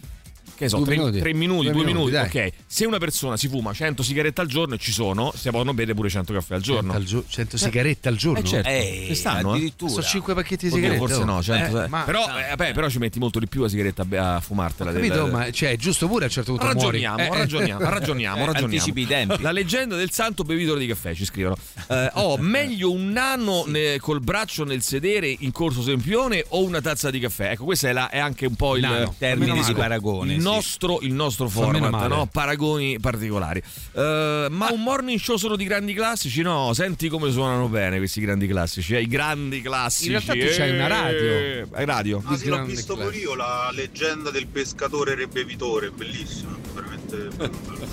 Che 0.61 0.69
so, 0.69 0.77
Due 0.79 0.87
tre, 0.87 0.97
minuti. 0.97 1.19
tre 1.21 1.33
minuti, 1.33 1.65
Due 1.65 1.73
due 1.73 1.85
minuti, 1.85 2.11
minuti, 2.13 2.37
ok. 2.39 2.53
Se 2.67 2.85
una 2.85 2.99
persona 2.99 3.37
si 3.39 3.49
fuma 3.49 3.73
100 3.73 4.03
sigarette 4.03 4.41
al 4.43 4.47
giorno 4.47 4.75
e 4.75 4.79
ci 4.79 4.93
sono, 4.93 5.33
si 5.35 5.49
possono 5.51 5.73
bere 5.73 5.95
pure 5.95 6.11
100 6.11 6.33
caffè 6.35 6.55
al 6.57 6.61
giorno. 6.61 6.93
100, 6.93 6.97
al 6.99 7.05
gio- 7.05 7.25
100 7.27 7.57
sigarette 7.57 8.09
al 8.09 8.17
giorno? 8.17 8.39
Eh 8.41 8.45
certo, 8.45 8.69
Eh, 8.69 9.05
ci 9.09 9.15
stanno, 9.15 9.53
eh. 9.53 9.57
addirittura. 9.57 9.91
Sono 9.91 10.03
5 10.05 10.35
pacchetti 10.35 10.69
di 10.69 10.73
Oddio, 10.75 10.77
sigarette. 10.91 10.99
forse 11.15 11.23
oh. 11.23 11.25
no, 11.33 11.43
100, 11.43 11.83
Eh, 11.85 11.89
ma, 11.89 12.03
però, 12.03 12.25
eh, 12.39 12.49
vabbè, 12.51 12.73
però 12.75 12.89
ci 12.91 12.99
metti 12.99 13.19
molto 13.19 13.39
di 13.39 13.47
più 13.49 13.63
la 13.63 13.69
sigaretta 13.69 14.07
a, 14.17 14.41
fumartela. 14.41 14.91
Ho 14.91 14.93
del- 14.93 15.03
capito, 15.09 15.27
ma 15.29 15.51
cioè, 15.51 15.71
è 15.71 15.77
giusto 15.77 16.07
pure 16.09 16.25
a 16.25 16.27
un 16.27 16.33
certo 16.33 16.51
punto 16.53 16.67
Ragioniamo, 16.67 17.17
muori. 17.17 17.31
Eh, 17.31 17.35
eh. 17.37 17.39
ragioniamo, 17.39 17.81
ragioniamo, 17.89 18.37
Eh, 18.37 18.45
ragioniamo. 18.47 18.67
anticipi 18.67 19.01
i 19.01 19.07
tempi. 19.07 19.41
La 19.43 19.53
leggenda 19.53 19.97
del 19.97 20.11
santo 20.11 20.43
bevitore 20.43 20.81
di 20.81 20.87
caffè, 20.87 21.15
ci 21.15 21.25
scrivono. 21.25 21.57
Eh, 21.89 22.11
ho 22.15 22.37
meglio 22.39 22.93
un 22.93 23.09
nano 23.11 23.65
ne- 23.67 23.99
col 23.99 24.21
braccio 24.21 24.65
nel 24.65 24.83
sedere 24.83 25.35
in 25.39 25.53
corso 25.53 25.81
Sempione 25.83 26.45
o 26.49 26.63
una 26.65 26.83
tazza 26.83 27.11
di 27.11 27.19
caffè? 27.19 27.53
Ecco, 27.53 27.65
questo 27.65 27.87
è, 27.87 27.93
la- 27.93 28.11
è 28.11 28.19
anche 28.19 28.45
un 28.47 28.55
po' 28.57 28.77
il 28.77 29.11
termine 29.17 29.53
di 29.65 29.73
paragone. 29.73 30.30
Il 30.31 30.41
sì. 30.41 30.47
nostro, 30.47 31.01
il 31.01 31.13
nostro 31.13 31.49
format, 31.49 32.07
no? 32.09 32.27
paragoni 32.31 32.99
particolari. 33.01 33.63
Eh, 33.93 34.47
ma 34.51 34.71
un 34.71 34.83
morning 34.83 35.19
show 35.19 35.37
solo 35.37 35.57
di 35.57 35.65
grandi 35.65 35.95
classici? 35.95 36.43
No, 36.43 36.73
senti 36.75 37.09
come 37.09 37.31
suonano 37.31 37.69
bene 37.69 37.99
questi 37.99 38.21
grandi 38.21 38.47
classici, 38.47 38.95
eh? 38.95 39.03
i 39.03 39.09
grandi 39.09 39.61
classici. 39.61 40.11
In 40.11 40.13
realtà 40.13 40.33
tu 40.33 40.57
c'hai 40.57 40.71
una 40.71 40.87
radio. 40.87 41.69
Hai 41.73 41.85
radio? 41.85 42.23
Ah, 42.25 42.39
l'ho 42.43 42.65
visto 42.65 42.97
pure 42.97 43.17
io 43.17 43.35
la 43.35 43.71
leggenda 43.73 44.31
del 44.31 44.47
pescatore 44.47 45.15
re 45.15 45.27
bevitore, 45.27 45.91
bellissimo, 45.91 46.57
veramente. 46.75 47.00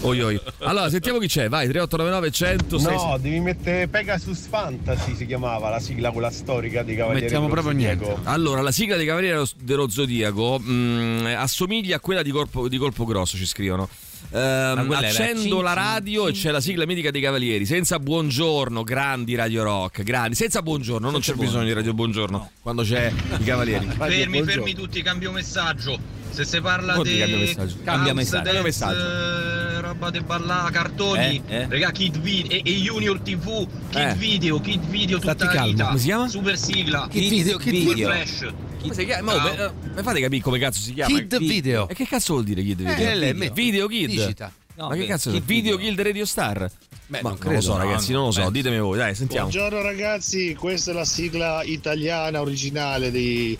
Oi, 0.01 0.21
oi. 0.21 0.39
Allora, 0.59 0.89
sentiamo 0.89 1.17
chi 1.19 1.27
c'è, 1.27 1.49
vai, 1.49 1.67
3899 1.67 2.31
106. 2.31 2.95
No, 2.95 3.17
devi 3.19 3.39
mettere 3.39 3.87
Pegasus 3.87 4.47
Fantasy 4.47 5.15
si 5.15 5.25
chiamava 5.25 5.69
la 5.69 5.79
sigla 5.79 6.11
quella 6.11 6.29
storica 6.31 6.83
di 6.83 6.95
Cavaliere 6.95 7.21
Mettiamo 7.21 7.47
proprio 7.47 7.71
Zodiaco. 7.71 8.05
niente. 8.05 8.29
Allora, 8.29 8.61
la 8.61 8.71
sigla 8.71 8.95
dei 8.95 9.05
Cavalieri 9.05 9.43
dello 9.61 9.89
Zodiaco 9.89 10.59
mh, 10.59 11.33
assomiglia 11.37 11.97
a 11.97 11.99
quella 11.99 12.21
di 12.21 12.31
Colpo, 12.31 12.67
di 12.67 12.77
Colpo 12.77 13.05
Grosso, 13.05 13.37
ci 13.37 13.45
scrivono. 13.45 13.89
Ehm, 14.31 14.91
accendo 14.91 15.61
la 15.61 15.73
radio 15.73 16.27
e 16.27 16.33
c'è 16.33 16.51
la 16.51 16.59
sigla 16.61 16.85
mitica 16.85 17.11
dei 17.11 17.21
Cavalieri. 17.21 17.65
Senza 17.65 17.99
buongiorno, 17.99 18.83
grandi 18.83 19.35
Radio 19.35 19.63
Rock, 19.63 20.03
grandi. 20.03 20.35
Senza 20.35 20.61
buongiorno, 20.61 21.09
non 21.09 21.19
c'è 21.21 21.33
bisogno 21.33 21.65
di 21.65 21.73
Radio 21.73 21.93
Buongiorno 21.93 22.51
quando 22.61 22.83
c'è 22.83 23.11
i 23.39 23.43
Cavalieri. 23.43 23.87
Fermi, 23.97 24.43
fermi 24.43 24.73
tutti, 24.73 25.01
cambio 25.01 25.31
messaggio. 25.31 25.97
Se 26.29 26.43
si 26.45 26.59
parla 26.61 27.01
di 27.01 27.17
cambio 27.17 27.37
messaggio? 27.37 27.75
Cambia 27.83 28.13
messaggio. 28.13 28.51
dance, 28.51 28.79
Cambia 28.79 29.77
eh, 29.77 29.81
roba 29.81 30.09
de 30.11 30.21
balla, 30.21 30.69
cartoni, 30.71 31.41
Eh, 31.47 31.55
eh. 31.55 31.67
regà, 31.67 31.89
Kid 31.91 32.19
Video 32.19 32.51
e, 32.51 32.61
e 32.63 32.71
Junior 32.73 33.19
TV, 33.21 33.67
Kid 33.89 33.99
Eh. 34.01 34.13
Video, 34.15 34.59
Kid 34.59 34.83
Video 34.87 35.17
tutta 35.19 35.31
Stati 35.33 35.45
la 35.45 35.51
calmo. 35.51 35.71
vita. 35.71 35.85
Come 35.87 35.99
si 35.99 36.05
chiama? 36.05 36.27
Super 36.27 36.57
sigla. 36.57 37.07
Kid 37.09 37.29
Video, 37.29 37.57
Kid 37.57 37.73
Super 37.75 37.93
Video. 37.93 38.07
Flash. 38.09 38.47
Come 38.81 38.93
si 38.93 39.05
chiama? 39.05 39.35
Ma, 39.35 39.55
Ciao. 39.55 39.65
eh, 39.67 39.71
mi 39.95 40.03
fate 40.03 40.21
capire 40.21 40.41
come 40.41 40.59
cazzo 40.59 40.79
si 40.79 40.93
chiama? 40.93 41.17
Kid 41.17 41.37
Video. 41.39 41.87
E 41.89 41.93
che 41.93 42.05
cazzo 42.07 42.33
vuol 42.33 42.45
dire 42.45 42.61
Kid 42.63 42.77
Video? 42.77 42.93
Eh, 43.11 43.33
mette- 43.33 43.53
Video 43.53 43.87
Kid. 43.87 44.09
Digita. 44.09 44.51
No, 44.75 44.89
Ma 44.89 44.93
che 44.93 45.01
beh, 45.01 45.05
cazzo 45.07 45.29
è? 45.29 45.33
Kid 45.33 45.43
Video 45.45 45.77
Video. 45.77 45.93
Kill 45.95 46.03
Radio 46.05 46.25
Star? 46.25 46.71
Beh, 47.07 47.21
Ma 47.21 47.29
non 47.29 47.37
non 47.41 47.53
lo 47.53 47.61
so, 47.61 47.71
credo, 47.71 47.83
no, 47.83 47.89
ragazzi, 47.89 48.11
no, 48.11 48.17
non 48.17 48.25
lo 48.27 48.31
so. 48.31 48.37
penso. 48.39 48.53
Ditemi 48.53 48.79
voi, 48.79 48.97
dai, 48.97 49.15
sentiamo. 49.15 49.47
Buongiorno 49.49 49.81
ragazzi, 49.81 50.53
questa 50.55 50.91
è 50.91 50.93
la 50.93 51.05
sigla 51.05 51.61
italiana 51.63 52.41
originale 52.41 53.11
dei, 53.11 53.57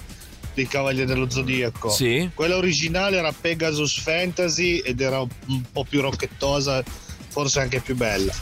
dei 0.54 0.68
Cavalieri 0.68 1.08
dello 1.08 1.30
Zodiaco. 1.30 1.90
Sì. 1.90 2.30
Quella 2.34 2.58
originale 2.58 3.18
era 3.18 3.32
Pegasus 3.32 4.00
Fantasy 4.00 4.78
ed 4.80 5.00
era 5.02 5.20
un 5.22 5.62
po' 5.72 5.86
più 5.88 6.02
rocchettosa, 6.02 6.84
forse 7.30 7.60
anche 7.62 7.80
più 7.80 7.96
bella. 7.96 8.34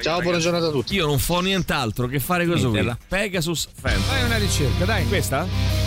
Ciao, 0.00 0.20
buona 0.22 0.38
giornata 0.38 0.68
a 0.68 0.70
tutti. 0.70 0.94
Io 0.94 1.04
non 1.04 1.18
fo 1.18 1.40
nient'altro 1.40 2.06
che 2.06 2.18
fare 2.18 2.46
questo 2.46 2.70
qui. 2.70 2.90
Pegasus 3.06 3.68
Fantasy. 3.74 4.04
Fai 4.06 4.24
una 4.24 4.38
ricerca, 4.38 4.84
dai. 4.86 5.06
Questa? 5.06 5.79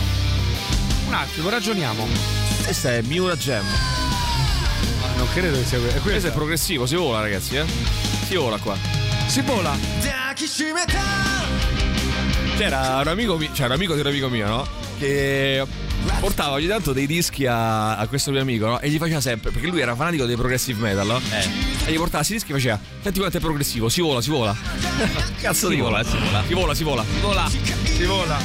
Un 1.14 1.20
attimo, 1.20 1.48
ragioniamo. 1.48 2.08
Questa 2.64 2.92
è 2.92 3.00
Miura 3.02 3.36
Gem. 3.36 3.62
Ma 5.00 5.06
non 5.16 5.28
credo 5.32 5.56
che 5.56 5.64
sia 5.64 5.78
que- 5.78 5.86
è 5.86 5.92
Questo 5.92 6.08
questa. 6.10 6.28
è 6.28 6.32
progressivo, 6.32 6.86
si 6.86 6.96
vola 6.96 7.20
ragazzi, 7.20 7.54
eh? 7.54 7.64
Si 8.26 8.34
vola 8.34 8.58
qua. 8.58 8.76
Si 9.28 9.40
vola. 9.42 9.76
C'era 12.56 12.98
un 13.00 13.06
amico 13.06 13.36
mio, 13.36 13.48
cioè 13.52 13.66
un 13.66 13.72
amico 13.72 13.94
di 13.94 14.00
un 14.00 14.06
amico 14.08 14.28
mio, 14.28 14.46
no? 14.48 14.66
Che 14.98 15.64
portava 16.18 16.54
ogni 16.56 16.66
tanto 16.66 16.92
dei 16.92 17.06
dischi 17.06 17.46
a, 17.46 17.96
a 17.96 18.06
questo 18.08 18.32
mio 18.32 18.40
amico, 18.40 18.66
no? 18.66 18.80
E 18.80 18.88
gli 18.90 18.98
faceva 18.98 19.20
sempre, 19.20 19.52
perché 19.52 19.68
lui 19.68 19.80
era 19.80 19.94
fanatico 19.94 20.24
dei 20.26 20.34
progressive 20.34 20.80
metal, 20.80 21.06
no? 21.06 21.20
E 21.86 21.92
gli 21.92 21.96
portava 21.96 22.24
questi 22.24 22.32
dischi 22.34 22.50
e 22.50 22.54
faceva, 22.54 22.80
senti 23.02 23.20
quanto 23.20 23.36
è 23.36 23.40
progressivo, 23.40 23.88
si 23.88 24.00
vola, 24.00 24.20
si 24.20 24.30
vola. 24.30 24.56
Cazzo 25.40 25.68
Si 25.68 25.74
di 25.76 25.80
vola, 25.80 26.02
si 26.02 26.16
vola. 26.18 26.42
Si 26.44 26.54
vola, 26.54 26.74
si 26.74 26.82
vola. 26.82 27.04
Si 27.04 27.20
vola. 27.20 27.48
Si 27.84 28.04
vola. 28.04 28.38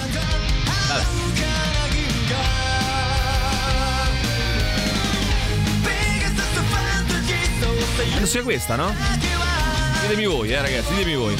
Adesso 8.01 8.39
è 8.39 8.43
questa, 8.43 8.75
no? 8.75 8.95
Ditemi 10.01 10.25
voi, 10.25 10.51
eh 10.51 10.61
ragazzi, 10.61 10.93
ditemi 10.93 11.15
voi. 11.15 11.35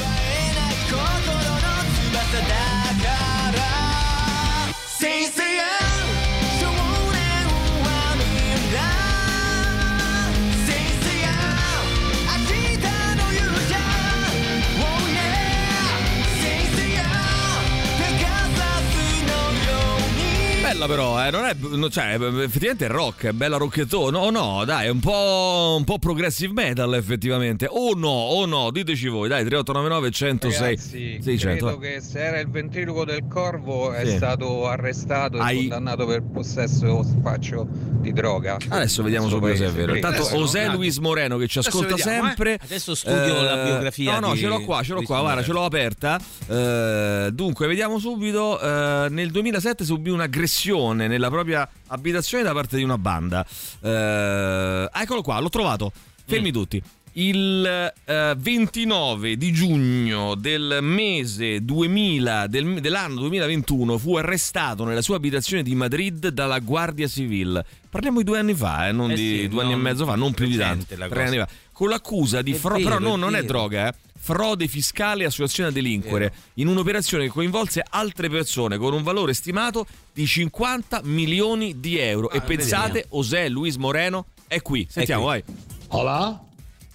Bella 20.80 20.86
però, 20.94 21.26
eh, 21.26 21.30
non 21.30 21.44
è, 21.44 21.90
cioè, 21.90 22.14
effettivamente 22.14 22.86
è 22.86 22.88
rock, 22.88 23.26
è 23.26 23.32
bella 23.32 23.58
rockettone, 23.58 24.12
no, 24.18 24.30
no, 24.30 24.64
dai, 24.64 24.86
è 24.86 24.88
un 24.88 24.98
po', 25.00 25.74
un 25.76 25.84
po' 25.84 25.98
progressive 25.98 26.54
metal 26.54 26.94
effettivamente, 26.94 27.66
o 27.68 27.92
no, 27.94 28.08
o 28.08 28.46
no, 28.46 28.70
diteci 28.70 29.08
voi, 29.08 29.28
dai, 29.28 29.44
3899 29.44 30.10
106 30.10 30.58
Ragazzi, 30.62 31.18
600. 31.22 31.66
credo 31.66 31.78
che 31.80 32.00
se 32.00 32.20
era 32.20 32.38
il 32.40 32.48
ventriloquo 32.48 33.04
del 33.04 33.26
corvo 33.28 33.92
è 33.92 34.06
Sì. 34.06 34.16
stato 34.16 34.66
arrestato 34.68 35.36
e 35.36 35.40
Hai- 35.40 35.56
condannato 35.58 36.06
per 36.06 36.22
possesso 36.22 36.86
o 36.86 37.02
spaccio 37.02 37.66
di 38.00 38.14
droga. 38.14 38.56
Adesso 38.66 39.02
vediamo 39.02 39.28
subito 39.28 39.56
se 39.56 39.66
è 39.66 39.70
vero. 39.70 39.94
Intanto 39.94 40.20
Adesso 40.22 40.34
no, 40.34 40.40
José. 40.44 40.66
Luis 40.68 40.96
Moreno 40.96 41.36
che 41.36 41.46
ci 41.46 41.58
Adesso 41.58 41.76
ascolta 41.76 41.96
vediamo, 41.96 42.22
eh. 42.22 42.26
sempre. 42.28 42.58
Adesso 42.62 42.94
studio 42.94 43.42
la 43.42 43.62
biografia 43.64 44.18
No, 44.18 44.28
no, 44.28 44.32
di 44.32 44.38
ce 44.38 44.46
l'ho 44.46 44.60
qua, 44.64 44.82
ce 44.82 44.88
l'ho 44.92 44.94
Luis 44.96 45.06
qua, 45.06 45.20
guarda, 45.20 45.40
Moreno. 45.42 45.46
ce 45.46 45.52
l'ho 45.52 45.64
aperta. 45.66 46.18
Eh, 46.48 47.30
dunque, 47.34 47.66
vediamo 47.66 47.98
subito. 47.98 48.58
eh, 48.58 49.08
nel 49.10 49.30
2007 49.30 49.84
subì 49.84 50.08
un'aggressione 50.08 50.68
nella 50.74 51.28
propria 51.28 51.68
abitazione 51.88 52.42
da 52.44 52.52
parte 52.52 52.76
di 52.76 52.82
una 52.82 52.98
banda. 52.98 53.44
Eh, 53.80 54.88
eccolo 54.92 55.22
qua, 55.22 55.38
l'ho 55.40 55.48
trovato. 55.48 55.92
Fermi 56.26 56.52
tutti. 56.52 56.82
Il 57.14 57.66
eh, 58.04 58.34
29 58.38 59.36
di 59.36 59.52
giugno 59.52 60.36
del 60.36 60.78
mese 60.80 61.64
2000 61.64 62.46
del- 62.46 62.80
dell'anno 62.80 63.18
2021 63.22 63.98
fu 63.98 64.14
arrestato 64.14 64.84
nella 64.84 65.02
sua 65.02 65.16
abitazione 65.16 65.64
di 65.64 65.74
Madrid 65.74 66.28
dalla 66.28 66.60
Guardia 66.60 67.08
Civile. 67.08 67.64
Parliamo 67.90 68.18
di 68.18 68.24
due 68.24 68.38
anni 68.38 68.54
fa, 68.54 68.86
eh, 68.86 68.92
non 68.92 69.10
Eh 69.10 69.14
di 69.14 69.38
sì, 69.40 69.48
due 69.48 69.62
anni 69.62 69.72
e 69.72 69.74
non 69.74 69.82
mezzo 69.82 70.04
fa, 70.06 70.14
non 70.14 70.32
più 70.34 70.46
di 70.46 70.56
tanto. 70.56 70.84
Tre 70.94 71.08
cosa. 71.08 71.20
anni 71.22 71.36
fa. 71.38 71.48
Con 71.72 71.88
l'accusa 71.88 72.42
di 72.42 72.54
frode, 72.54 72.84
però 72.84 73.00
no, 73.00 73.16
non 73.16 73.34
è 73.34 73.42
droga, 73.44 73.88
eh. 73.88 73.94
Frode 74.22 74.68
fiscale 74.68 75.22
e 75.22 75.26
associazione 75.26 75.70
a 75.70 75.72
delinquere 75.72 76.32
in 76.54 76.68
un'operazione 76.68 77.24
che 77.24 77.30
coinvolse 77.30 77.82
altre 77.88 78.28
persone 78.28 78.76
con 78.76 78.92
un 78.92 79.02
valore 79.02 79.32
stimato 79.32 79.86
di 80.12 80.26
50 80.26 81.00
milioni 81.04 81.80
di 81.80 81.98
euro. 81.98 82.30
e 82.30 82.38
Ah, 82.38 82.42
pensate, 82.42 82.92
vediamo. 82.92 83.16
José 83.16 83.48
Luis 83.48 83.76
Moreno 83.76 84.26
è 84.46 84.60
qui. 84.60 84.86
Sentiamo, 84.90 85.24
vai. 85.24 85.42
Hola, 85.88 86.44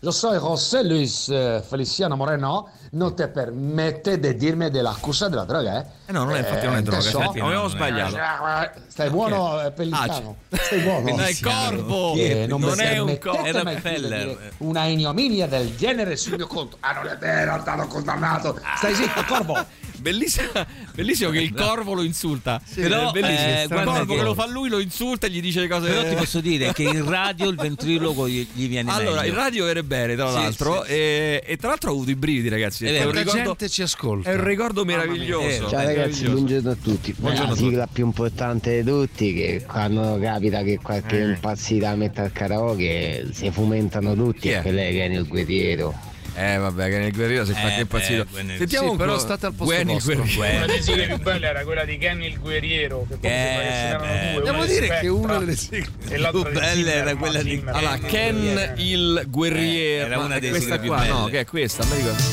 Yo 0.02 0.12
soy 0.12 0.38
José 0.38 0.84
Luis 0.84 1.30
eh, 1.30 1.64
Feliciano 1.68 2.16
Moreno, 2.16 2.70
non 2.92 3.16
ti 3.16 3.28
permette 3.28 4.20
di 4.20 4.36
dirmi 4.36 4.70
dell'accusa 4.70 5.30
della 5.30 5.46
droga, 5.46 5.82
eh? 5.82 6.05
Eh 6.08 6.12
no, 6.12 6.24
non 6.24 6.36
è- 6.36 6.40
infatti 6.40 6.66
non 6.66 6.76
è 6.76 6.82
droga, 6.82 6.98
adesso- 7.00 7.18
infatti 7.20 7.40
avevamo 7.40 7.68
sbagliato. 7.68 8.16
Eh, 8.16 8.70
Stai 8.88 9.10
buono, 9.10 9.62
eh, 9.66 9.72
Pellicano? 9.72 10.38
Stai 10.52 10.80
buono? 10.82 11.16
No, 11.16 11.24
è 11.24 11.36
corvo! 11.42 12.14
Che 12.14 12.46
non, 12.48 12.62
Non 12.62 12.80
è 12.80 12.98
un 13.00 13.18
corvo. 13.18 13.42
Dire 13.44 14.38
Una 14.60 14.86
ignominia 14.86 15.48
del 15.48 15.76
genere 15.76 16.16
sul 16.16 16.36
mio 16.36 16.48
conto. 16.48 16.78
Ah, 16.82 16.94
non 16.94 17.08
è 17.08 17.18
vero, 17.18 17.58
è 17.58 17.60
stato 17.60 17.88
condannato. 17.88 18.60
Stai 18.78 18.94
zitto, 18.96 19.24
corvo! 19.28 19.66
Bellissimo, 20.06 20.50
bellissimo 20.94 21.32
che 21.32 21.40
il 21.40 21.54
corvo 21.54 21.94
lo 21.94 22.04
insulta. 22.04 22.62
Però, 22.76 23.10
È 23.10 23.12
bellissimo. 23.12 23.48
eh, 23.50 23.62
il 23.64 23.68
guarda 23.70 23.92
corvo 23.92 24.16
che- 24.16 24.22
lo 24.22 24.34
fa 24.36 24.46
lui 24.46 24.70
lo 24.70 24.80
insulta 24.80 25.26
e 25.26 25.30
gli 25.32 25.42
dice 25.42 25.62
le 25.62 25.68
cose. 25.68 25.88
Però 25.90 26.08
ti 26.08 26.14
posso 26.16 26.42
dire 26.42 26.74
che 26.74 26.84
in 26.84 27.10
radio 27.10 27.50
il 27.50 27.56
ventriloquo 27.56 28.28
gli, 28.28 28.46
gli 28.52 28.68
viene 28.68 28.92
Allora, 28.92 29.22
meglio. 29.22 29.32
il 29.34 29.38
radio 29.40 29.68
era 29.68 29.82
bene, 29.82 30.16
tra 30.16 30.28
Sì, 30.30 30.34
l'altro. 30.36 30.84
sì, 30.84 30.92
E, 30.92 31.44
e 31.44 31.58
tra 31.58 31.70
l'altro 31.70 31.90
ho 31.90 31.94
avuto 31.94 32.12
i 32.12 32.16
brividi, 32.16 32.50
ragazzi. 32.50 32.86
È 32.86 32.90
È, 33.00 33.04
un 33.04 33.14
La 33.14 33.20
ricordo, 33.22 33.42
gente 33.44 33.70
ci 33.70 33.82
ascolta. 33.82 34.30
è 34.30 34.36
un 34.36 34.44
ricordo 34.44 34.86
meraviglioso. 34.86 35.70
Ciao 35.70 35.80
ragazzi, 35.96 36.28
buongiorno 36.30 36.70
a 36.72 36.76
tutti. 36.82 37.14
Buongiorno 37.18 37.50
la 37.52 37.56
sigla 37.58 37.88
più 37.92 38.06
importante 38.06 38.82
di 38.84 38.90
tutti 38.90 39.34
che 39.34 39.64
quando 39.68 40.18
capita 40.22 40.62
che 40.64 40.80
qualche 40.82 41.20
Eh. 41.20 41.24
impazzita 41.30 41.96
mette 41.96 42.22
al 42.22 42.32
karaoke 42.32 43.28
si 43.32 43.50
fomentano 43.52 44.14
tutti 44.16 44.50
è? 44.50 44.58
e 44.58 44.62
quella 44.62 44.82
che 44.82 45.06
è 45.06 45.10
il 45.10 45.26
guerriero. 45.28 46.14
Eh, 46.38 46.58
vabbè, 46.58 46.90
che 46.90 46.98
nel 46.98 47.14
guerriero 47.14 47.46
si 47.46 47.54
fa 47.54 47.72
Eh, 47.72 47.76
che 47.76 47.82
impazzito. 47.82 48.26
beh, 48.26 48.30
Gwen- 48.44 48.58
Sentiamo 48.58 48.86
sì, 48.88 48.92
un 48.92 48.98
però 48.98 49.14
po'- 49.14 49.20
state 49.20 49.46
al 49.46 49.54
posto 49.54 49.74
Gwen 49.74 49.88
vostro. 49.88 50.16
guerriero. 50.16 50.56
Una 50.58 50.66
delle 50.66 50.82
sigle 50.82 51.06
più 51.16 51.18
belle 51.22 51.48
era 51.48 51.64
quella 51.64 51.86
di 51.86 51.98
Kenny 51.98 52.26
il 52.28 52.40
guerriero. 52.40 53.08
Che 53.10 53.16
poi 53.16 53.30
ce 53.30 53.30
n'erano 53.30 54.34
due. 54.34 54.44
Devo 54.52 54.66
dire 54.66 55.00
che 55.00 55.08
una 55.08 55.38
delle 55.38 55.56
sigle 55.56 55.86
più 56.32 56.44
belle 56.52 56.94
era 56.94 57.16
quella 57.16 57.42
di- 57.42 57.50
Zimmerman. 57.52 57.76
Allora, 57.76 57.98
Ken 58.00 58.74
il 58.76 59.26
guerriero. 59.30 60.04
Eh, 60.04 60.08
era 60.12 60.18
una 60.20 60.40
delle 60.40 60.50
questa 60.50 60.74
sigle 60.74 60.80
più 60.80 60.88
qua, 60.90 61.06
no, 61.06 61.20
belle. 61.20 61.32
che 61.32 61.40
è 61.40 61.46
questa? 61.46 61.86
Mi 61.86 61.96
ricordo. 61.96 62.24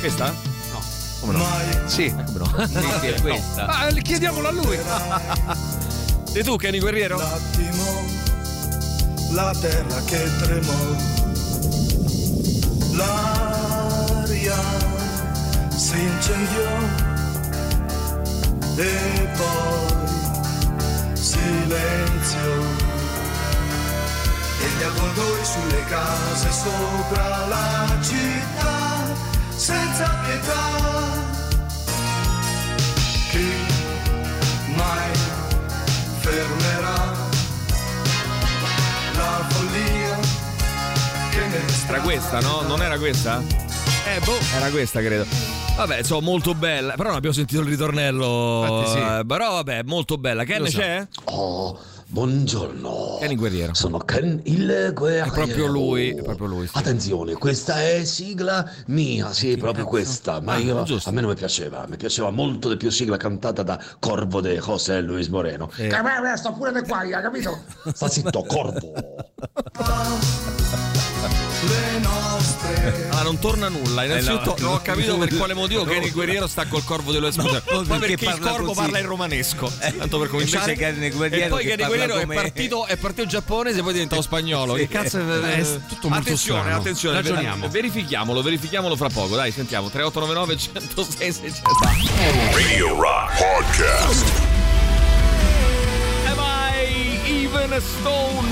Questa? 0.00 0.56
No. 1.32 1.38
Come 1.38 1.74
no? 1.74 1.88
Sì. 1.88 2.04
Eh, 2.04 2.24
come 2.24 2.38
no? 2.38 2.66
Sì, 2.66 2.98
sì, 3.00 3.06
è 3.06 3.20
questa. 3.20 3.66
Ah, 3.66 3.90
chiediamolo 3.92 4.48
a 4.48 4.52
lui. 4.52 4.78
Sei 6.32 6.42
tu, 6.42 6.56
Kenny 6.56 6.78
Guerriero? 6.78 7.18
attimo 7.18 8.18
la 9.32 9.54
terra 9.60 10.00
che 10.04 10.28
tremò, 10.38 10.96
l'aria 12.92 14.56
si 15.74 16.00
incendiò 16.00 16.70
e 18.76 19.28
poi 19.36 20.08
silenzio 21.12 22.62
e 24.60 24.68
gli 24.78 24.82
avvoltoi 24.82 25.44
sulle 25.44 25.84
case 25.84 26.50
sopra 26.52 27.46
la 27.48 27.96
città 28.00 29.14
senza 29.56 30.08
pietà. 30.24 31.17
Che 41.88 41.94
Era 41.94 42.00
questa, 42.02 42.40
no? 42.40 42.62
Non 42.62 42.82
era 42.82 42.98
questa? 42.98 43.42
Eh, 44.06 44.20
boh. 44.24 44.36
Era 44.56 44.70
questa, 44.70 45.00
credo. 45.00 45.24
Vabbè, 45.76 45.98
insomma, 45.98 46.22
molto 46.22 46.54
bella. 46.54 46.94
Però 46.94 47.08
non 47.08 47.16
abbiamo 47.16 47.34
sentito 47.34 47.60
il 47.62 47.68
ritornello. 47.68 48.64
Infatti 48.66 48.90
sì. 48.90 48.98
Eh, 48.98 49.22
Però 49.26 49.50
vabbè, 49.52 49.82
molto 49.84 50.18
bella. 50.18 50.44
Ken 50.44 50.66
so. 50.66 50.78
c'è? 50.78 51.06
Oh, 51.24 51.78
buongiorno. 52.08 53.18
Ken 53.20 53.30
il 53.30 53.36
guerriero. 53.36 53.74
Sono 53.74 53.98
Ken 53.98 54.40
il 54.44 54.90
guerriero. 54.92 55.26
È 55.26 55.30
proprio 55.30 55.66
lui, 55.66 56.10
è 56.10 56.22
proprio 56.22 56.48
lui. 56.48 56.66
sì. 56.66 56.72
Attenzione, 56.76 57.34
questa 57.34 57.80
è 57.82 58.04
sigla 58.04 58.68
mia, 58.86 59.32
sì, 59.32 59.56
proprio 59.56 59.84
questa. 59.84 60.40
Ma 60.40 60.54
Ah, 60.54 60.58
io, 60.58 60.82
giusto. 60.82 61.08
a 61.08 61.12
me 61.12 61.20
non 61.20 61.30
mi 61.30 61.36
piaceva, 61.36 61.86
mi 61.88 61.96
piaceva 61.96 62.30
molto 62.30 62.68
di 62.68 62.76
più 62.76 62.90
sigla 62.90 63.16
cantata 63.16 63.62
da 63.62 63.78
Corvo 64.00 64.40
de 64.40 64.58
José 64.58 65.00
Luis 65.00 65.28
Moreno. 65.28 65.70
Sì. 65.72 65.86
Che 65.86 66.02
me 66.02 66.36
sto 66.36 66.52
pure 66.52 66.72
di 66.72 66.80
qua, 66.86 67.06
capito? 67.08 67.56
Sta 67.94 68.08
zitto, 68.08 68.42
Corvo. 68.42 68.92
Ah, 73.10 73.22
non 73.22 73.38
torna 73.38 73.68
nulla. 73.68 74.04
Innanzitutto 74.04 74.56
Eh, 74.56 74.60
no. 74.60 74.66
non 74.66 74.74
ho 74.76 74.82
capito 74.82 75.16
per 75.16 75.34
quale 75.36 75.54
motivo 75.54 75.84
Kenny 75.84 76.06
il 76.06 76.12
guerriero 76.12 76.46
sta 76.46 76.66
col 76.66 76.84
corvo 76.84 77.12
dello 77.12 77.28
esplosione. 77.28 77.62
No, 77.70 77.82
Poi 77.82 77.98
perché 77.98 78.16
perché 78.16 78.34
il 78.36 78.40
corvo 78.40 78.66
così. 78.68 78.80
parla 78.80 78.98
in 78.98 79.06
romanesco. 79.06 79.70
Tanto 79.98 80.18
per 80.18 80.28
cominciare. 80.28 80.74
Kenny 80.74 81.06
e 81.06 81.10
poi 81.48 81.64
che 81.64 81.76
Kenny 81.76 81.86
Guerriero 81.86 82.16
è 82.18 82.26
partito, 82.26 82.86
è 82.86 82.96
partito 82.96 83.26
giapponese 83.26 83.78
e 83.78 83.82
poi 83.82 83.90
è 83.90 83.94
diventato 83.94 84.22
spagnolo. 84.22 84.74
Sì. 84.74 84.80
Che 84.80 84.88
cazzo 84.88 85.18
è, 85.18 85.22
È 85.22 85.62
tutto 85.88 86.08
molto 86.08 86.16
attenzione, 86.24 86.60
strano. 86.60 86.76
attenzione. 86.78 87.16
Ragioniamo. 87.16 87.68
Verifichiamolo, 87.68 88.42
verifichiamolo 88.42 88.96
fra 88.96 89.08
poco. 89.08 89.36
Dai, 89.36 89.52
sentiamo. 89.52 89.88
3899 89.88 90.56
106 90.56 91.32
600. 91.32 91.70
Radio 92.54 93.00
Rock 93.00 93.38
Podcast. 93.38 94.47
Even 97.48 97.80
Stone? 97.80 98.50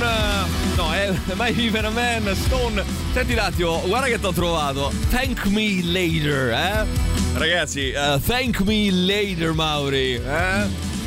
No, 0.76 0.92
è 0.92 1.08
Am 1.30 1.40
I 1.40 1.54
even 1.58 1.84
a 1.84 1.90
man? 1.90 2.34
Stone. 2.34 2.82
Senti 3.12 3.32
un 3.32 3.38
attimo, 3.38 3.82
guarda 3.86 4.06
che 4.06 4.18
t'ho 4.18 4.32
trovato. 4.32 4.92
Thank 5.10 5.46
me 5.46 5.82
later, 5.82 6.50
eh? 6.50 6.86
Ragazzi, 7.34 7.90
eh, 7.90 8.18
thank 8.24 8.60
me 8.60 8.90
later, 8.90 9.52
Mauri, 9.52 10.14
eh? 10.14 10.66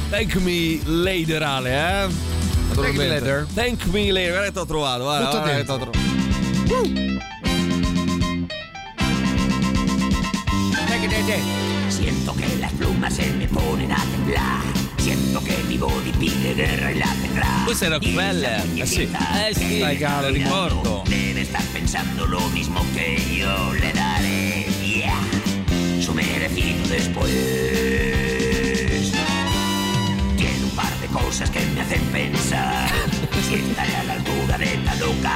Thank 0.10 0.36
me 0.36 0.80
later, 0.86 1.42
Ale, 1.44 1.70
eh? 1.70 2.08
Thank 2.74 2.98
me 2.98 3.08
later. 3.08 3.48
Thank 3.54 3.86
me 3.86 4.12
later, 4.12 4.32
guarda 4.32 4.48
che 4.48 4.54
t'ho 4.54 4.66
trovato. 4.66 5.04
Guarda, 5.04 5.26
Butta 5.26 5.40
guarda 5.40 5.58
che 5.58 5.64
t'ho 5.66 5.78
trovato. 5.78 6.08
Siento 11.90 12.34
que 12.34 12.58
las 12.60 12.72
plumas 12.74 13.14
se 13.14 13.26
me 13.34 13.48
ponen 13.48 13.92
a 13.92 13.98
temblar. 13.98 14.79
Siento 15.10 15.44
que 15.44 15.58
mi 15.68 15.76
body 15.76 16.12
pide 16.20 16.54
guerra 16.54 16.92
y 16.92 17.00
la 17.00 17.12
tendrá. 17.20 17.64
Questo 17.66 17.86
era 17.86 17.96
Rockefeller. 17.96 18.62
Sì. 18.86 19.10
Eh 19.10 19.56
sì, 19.56 19.80
lo 19.80 20.30
ricordo. 20.30 21.04
Debe 21.08 21.42
estar 21.42 21.64
pensando 21.74 22.28
lo 22.28 22.48
mismo 22.50 22.86
que 22.94 23.18
yo 23.36 23.74
le 23.74 23.92
daré. 23.92 24.68
Yeah. 24.84 25.20
Su 26.00 26.14
merecido 26.14 26.88
después. 26.90 27.32
Tiene 30.38 30.64
un 30.64 30.76
par 30.76 30.96
de 31.00 31.08
cosas 31.08 31.50
que 31.50 31.60
me 31.74 31.82
hacen 31.82 32.04
pensar. 32.12 32.88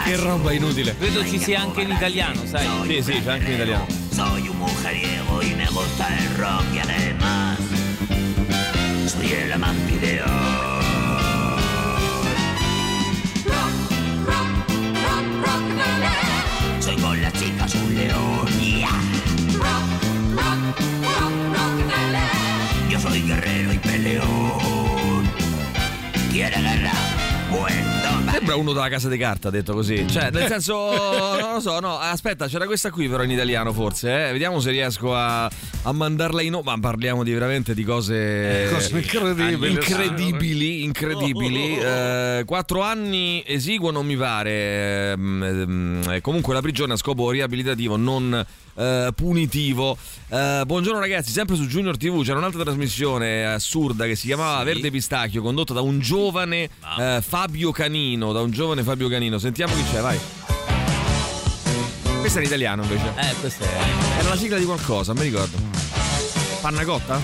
Che 0.06 0.16
roba 0.18 0.52
inutile. 0.52 0.96
Credo 0.96 1.26
ci 1.26 1.40
sia 1.40 1.62
anche 1.62 1.82
in 1.82 1.90
italiano, 1.90 2.46
sai? 2.46 2.68
Sì, 2.86 3.02
sì, 3.02 3.24
c'è 3.24 3.32
anche 3.32 3.48
in 3.48 3.54
italiano. 3.56 3.88
Soy 4.12 4.48
un 4.50 4.58
mujeriego 4.58 5.42
y 5.42 5.56
me 5.56 5.66
gusta 5.72 6.16
el 6.16 6.30
rock 6.38 6.66
y 6.76 6.78
además 6.78 7.58
soy 9.14 9.32
el 9.32 9.54
amante 9.54 9.94
ideal. 9.94 10.30
Soy 16.80 16.96
con 16.98 17.22
las 17.22 17.34
chicas 17.34 17.76
un 17.76 17.96
león. 17.96 18.48
yeah. 18.60 18.90
Yo 22.90 23.00
soy 23.00 23.22
guerrero 23.22 23.74
y 23.74 23.78
peleón. 23.78 25.24
Quiere 26.32 26.60
guerra, 26.62 26.94
bueno. 27.52 28.03
Sembra 28.34 28.56
uno 28.56 28.74
della 28.74 28.90
casa 28.90 29.10
di 29.10 29.18
carta, 29.20 29.52
detto 29.52 29.74
così. 29.74 30.08
Cioè, 30.10 30.32
nel 30.32 30.48
senso, 30.48 30.74
non 31.40 31.54
lo 31.54 31.60
so, 31.60 31.80
no. 31.80 32.00
Aspetta, 32.00 32.48
c'era 32.48 32.66
questa 32.66 32.90
qui, 32.90 33.08
però 33.08 33.22
in 33.22 33.30
italiano, 33.30 33.72
forse. 33.72 34.30
Eh? 34.30 34.32
Vediamo 34.32 34.60
se 34.60 34.72
riesco 34.72 35.16
a, 35.16 35.46
a 35.46 35.92
mandarla 35.92 36.42
in. 36.42 36.60
Ma 36.64 36.76
parliamo 36.80 37.24
di 37.24 37.32
veramente 37.32 37.76
di 37.76 37.84
cose. 37.84 38.70
Cose 38.72 38.98
incredibili. 38.98 39.74
Incredibili, 39.74 40.84
incredibili. 40.84 41.78
Eh, 41.78 42.42
quattro 42.48 42.82
anni 42.82 43.44
esiguo, 43.46 43.92
non 43.92 44.08
mi 44.08 44.18
pare. 44.18 45.12
Ehm, 45.12 46.20
comunque 46.22 46.56
la 46.56 46.62
prigione 46.62 46.94
a 46.94 46.98
scopo 46.98 47.30
riabilitativo, 47.30 47.98
non. 47.98 48.44
Eh, 48.76 49.10
punitivo 49.16 49.98
Eh, 50.30 50.64
buongiorno 50.66 51.00
ragazzi 51.00 51.32
sempre 51.32 51.56
su 51.56 51.66
Junior 51.68 51.96
TV 51.98 52.24
c'era 52.24 52.38
un'altra 52.40 52.64
trasmissione 52.64 53.46
assurda 53.46 54.06
che 54.06 54.16
si 54.16 54.28
chiamava 54.28 54.60
Sì. 54.60 54.66
Verde 54.66 54.92
Pistacchio 54.92 55.42
condotta 55.42 55.74
da 55.74 55.82
un 55.82 56.00
giovane 56.00 56.70
eh, 57.00 57.22
Fabio 57.26 57.72
Canino 57.72 58.32
da 58.32 58.42
un 58.42 58.52
giovane 58.52 58.84
Fabio 58.84 59.08
Canino 59.10 59.38
sentiamo 59.38 59.74
chi 59.76 59.84
c'è 59.92 60.02
vai 60.02 60.20
questo 62.20 62.40
è 62.40 62.42
in 62.42 62.48
italiano 62.48 62.84
invece 62.84 63.14
Eh, 63.18 63.34
questo 63.40 63.64
è. 63.64 63.68
era 64.20 64.30
la 64.30 64.38
sigla 64.38 64.58
di 64.58 64.66
qualcosa 64.66 65.14
mi 65.14 65.22
ricordo 65.22 65.58
Panna 66.62 66.86
cotta? 66.86 67.20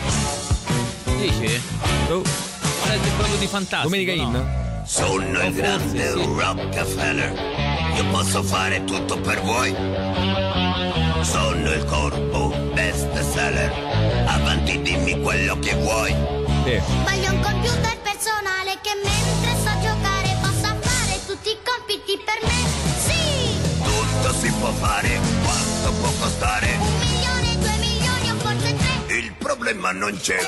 Dici? 1.18 1.62
Oh. 2.10 2.22
Non 2.22 2.91
è 2.91 3.10
proprio 3.16 3.38
di 3.38 3.47
fantastico. 3.47 3.84
Domenica 3.95 4.16
no? 4.16 4.22
In? 4.38 4.84
Sono 4.86 5.22
il 5.24 5.36
forse 5.38 5.52
grande 5.54 6.12
sì. 6.12 6.24
Rockefeller, 6.26 7.34
io 8.00 8.06
posso 8.12 8.41
fare 8.41 8.86
tutto 8.86 9.20
per 9.20 9.41
voi. 9.41 9.76
Sono 11.22 11.72
il 11.74 11.84
corpo 11.84 12.47
best 12.74 13.20
seller, 13.30 13.70
avanti 14.26 14.82
dimmi 14.82 15.20
quello 15.22 15.60
che 15.60 15.76
vuoi. 15.76 16.14
Voglio 16.14 17.32
un 17.32 17.41
computer 17.41 17.97
personale 18.02 18.80
che 18.82 18.91
mentre 19.04 19.52
so 19.64 19.72
giocare 19.82 20.38
possa 20.39 20.74
fare 20.80 21.20
tutti 21.26 21.50
i 21.50 21.58
compiti 21.62 22.18
per 22.24 22.39
me. 22.47 22.60
Sì! 23.06 23.58
Tutto 23.84 24.34
si 24.34 24.50
può 24.54 24.72
fare? 24.72 25.20
Quanto 25.43 25.91
può 26.00 26.10
costare? 26.22 26.78
Un 26.80 26.97
milione, 27.00 27.58
due 27.60 27.78
milioni 27.80 28.32
o 28.32 28.36
forse 28.38 28.76
tre. 28.78 29.18
Il 29.18 29.34
problema 29.34 29.91
non 29.91 30.18
c'è. 30.22 30.39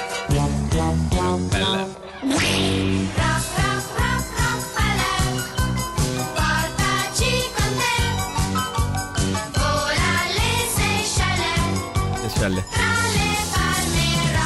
Bella. 1.50 2.00
Ra- 12.50 12.64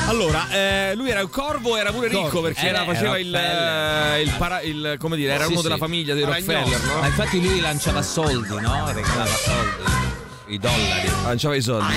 Allora, 0.08 0.48
eh, 0.52 0.94
lui 0.96 1.10
era 1.10 1.22
un 1.22 1.30
corvo, 1.30 1.78
era 1.78 1.92
pure 1.94 2.08
ricco 2.10 2.42
perché 2.42 2.68
era- 2.68 2.84
faceva 2.84 3.18
il, 3.18 3.32
Rockefeller. 3.34 4.14
eh, 4.18 4.22
il, 4.22 4.34
para- 4.38 4.62
il- 4.62 4.96
come 5.00 5.16
dire, 5.16 5.34
era 5.34 5.46
Sì, 5.46 5.52
uno 5.52 5.62
sì. 5.62 5.64
della 5.68 5.78
famiglia 5.78 6.14
dei 6.14 6.24
Rockefeller, 6.26 6.62
Rockefeller, 6.64 6.94
no? 6.96 7.02
Ma 7.02 7.08
infatti 7.08 7.42
lui 7.42 7.60
lanciava 7.60 8.02
soldi, 8.02 8.50
no? 8.50 8.92
Regalava 8.92 9.26
soldi. 9.26 9.92
I 10.48 10.60
dollari. 10.60 11.10
Lanciava 11.24 11.56
i 11.56 11.62
soldi. 11.62 11.94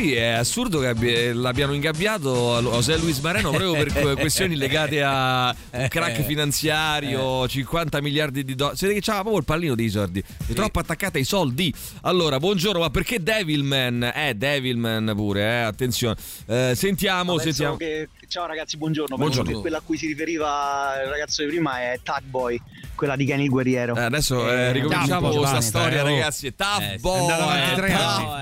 Poi 0.00 0.14
è 0.14 0.28
assurdo 0.30 0.80
che 0.80 0.86
abbia- 0.86 1.34
l'abbiano 1.34 1.74
ingabbiato 1.74 2.56
a 2.56 2.62
José 2.62 2.96
Luis 2.96 3.18
Mareno 3.18 3.50
proprio 3.50 3.72
per 3.74 3.92
que- 3.92 4.14
questioni 4.16 4.56
legate 4.56 5.02
a 5.02 5.54
un 5.72 5.88
crack 5.88 6.22
finanziario, 6.22 7.46
50 7.46 8.00
miliardi 8.00 8.42
di 8.42 8.54
dollari. 8.54 8.78
Si 8.78 8.86
vede 8.86 8.98
che 8.98 9.04
c'aveva 9.04 9.24
proprio 9.24 9.40
il 9.40 9.44
pallino 9.46 9.74
dei 9.74 9.90
soldi. 9.90 10.20
È 10.46 10.52
troppo 10.54 10.78
attaccata 10.78 11.18
ai 11.18 11.24
soldi. 11.24 11.70
Allora, 12.02 12.38
buongiorno, 12.38 12.80
ma 12.80 12.88
perché 12.88 13.22
Devilman? 13.22 14.10
Eh, 14.14 14.32
Devilman 14.36 15.12
pure, 15.14 15.42
eh, 15.42 15.60
attenzione. 15.64 16.16
Eh, 16.46 16.72
sentiamo, 16.74 17.32
Penso 17.34 17.44
sentiamo. 17.44 17.76
che- 17.76 18.08
Ciao 18.30 18.46
ragazzi, 18.46 18.76
buongiorno. 18.76 19.16
Buongiorno. 19.16 19.42
Penso 19.42 19.56
che 19.56 19.60
quella 19.60 19.78
a 19.78 19.82
cui 19.84 19.96
si 19.98 20.06
riferiva 20.06 20.92
il 21.04 21.10
ragazzo 21.10 21.42
di 21.42 21.48
prima 21.48 21.80
è 21.80 21.98
Tag 22.00 22.22
Boy, 22.22 22.60
quella 22.94 23.16
di 23.16 23.24
Kenny 23.24 23.42
il 23.42 23.48
Guerriero. 23.50 23.96
Eh, 23.96 24.02
adesso 24.02 24.48
eh, 24.48 24.54
Eh, 24.68 24.72
ricominciamo 24.72 25.30
questa 25.30 25.60
storia, 25.60 25.98
eh, 25.98 26.02
oh. 26.02 26.04
ragazzi. 26.04 26.46
È 26.46 26.54
Tough 26.54 26.80
Eh. 26.80 26.98
Boy. 27.00 27.26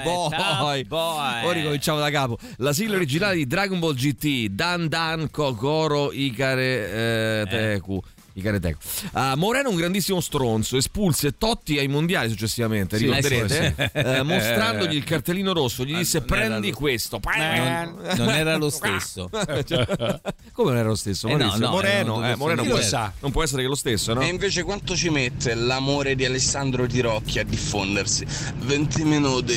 Boy. 0.05 0.85
Boy. 0.85 1.43
Ora 1.49 1.59
ricominciamo 1.59 1.99
da 1.99 2.11
capo. 2.11 2.39
La 2.59 2.73
sigla 2.73 2.97
originale 2.97 3.37
di 3.37 3.47
Dragon 3.47 3.79
Ball 3.79 3.95
GT, 3.95 4.49
Dan 4.51 4.89
Dan 4.89 5.31
Kokoro 5.31 6.13
Ikare 6.13 6.91
eh, 6.91 7.47
Teku. 7.49 8.03
Ikare 8.39 8.61
Teku. 8.61 8.79
Ah, 9.13 9.35
Moreno 9.37 9.69
un 9.71 9.77
grandissimo 9.77 10.21
stronzo, 10.21 10.77
espulse 10.77 11.37
Totti 11.37 11.79
ai 11.79 11.89
mondiali 11.89 12.29
successivamente, 12.31 12.97
Sì, 12.97 13.05
ricorderete? 13.07 13.75
sì, 13.77 13.83
sì. 13.83 13.99
Eh, 13.99 14.23
mostrandogli 14.23 14.95
il 14.95 15.05
cartellino 15.05 15.53
rosso, 15.53 15.85
gli 15.85 15.95
disse 15.97 16.19
non 16.21 16.29
era 16.39 16.47
prendi 16.47 16.71
lo- 16.71 16.77
questo. 16.77 17.21
Non, 17.37 17.97
non 18.17 18.29
era 18.31 18.57
lo 18.57 18.71
stesso. 18.71 19.29
Come 20.53 20.71
non 20.71 20.77
era 20.79 20.89
lo 20.89 20.95
stesso? 20.95 21.29
Eh 21.29 21.37
no, 21.37 21.55
no, 21.57 21.71
Moreno, 21.71 22.15
due 22.17 22.31
eh, 22.31 22.37
Moreno 22.37 22.63
può 22.65 22.77
essere- 22.79 23.13
non 23.21 23.31
può 23.33 23.43
essere 23.43 23.63
che 23.63 23.69
lo 23.69 23.75
stesso, 23.75 24.15
no? 24.15 24.21
E 24.21 24.27
invece 24.27 24.63
quanto 24.63 24.95
ci 24.95 25.09
mette 25.11 25.55
l'amore 25.55 26.15
di 26.15 26.25
Alessandro 26.25 26.87
Tirocchi 26.87 27.39
a 27.41 27.45
diffondersi? 27.45 28.25
20 28.59 29.05
minuti. 29.05 29.55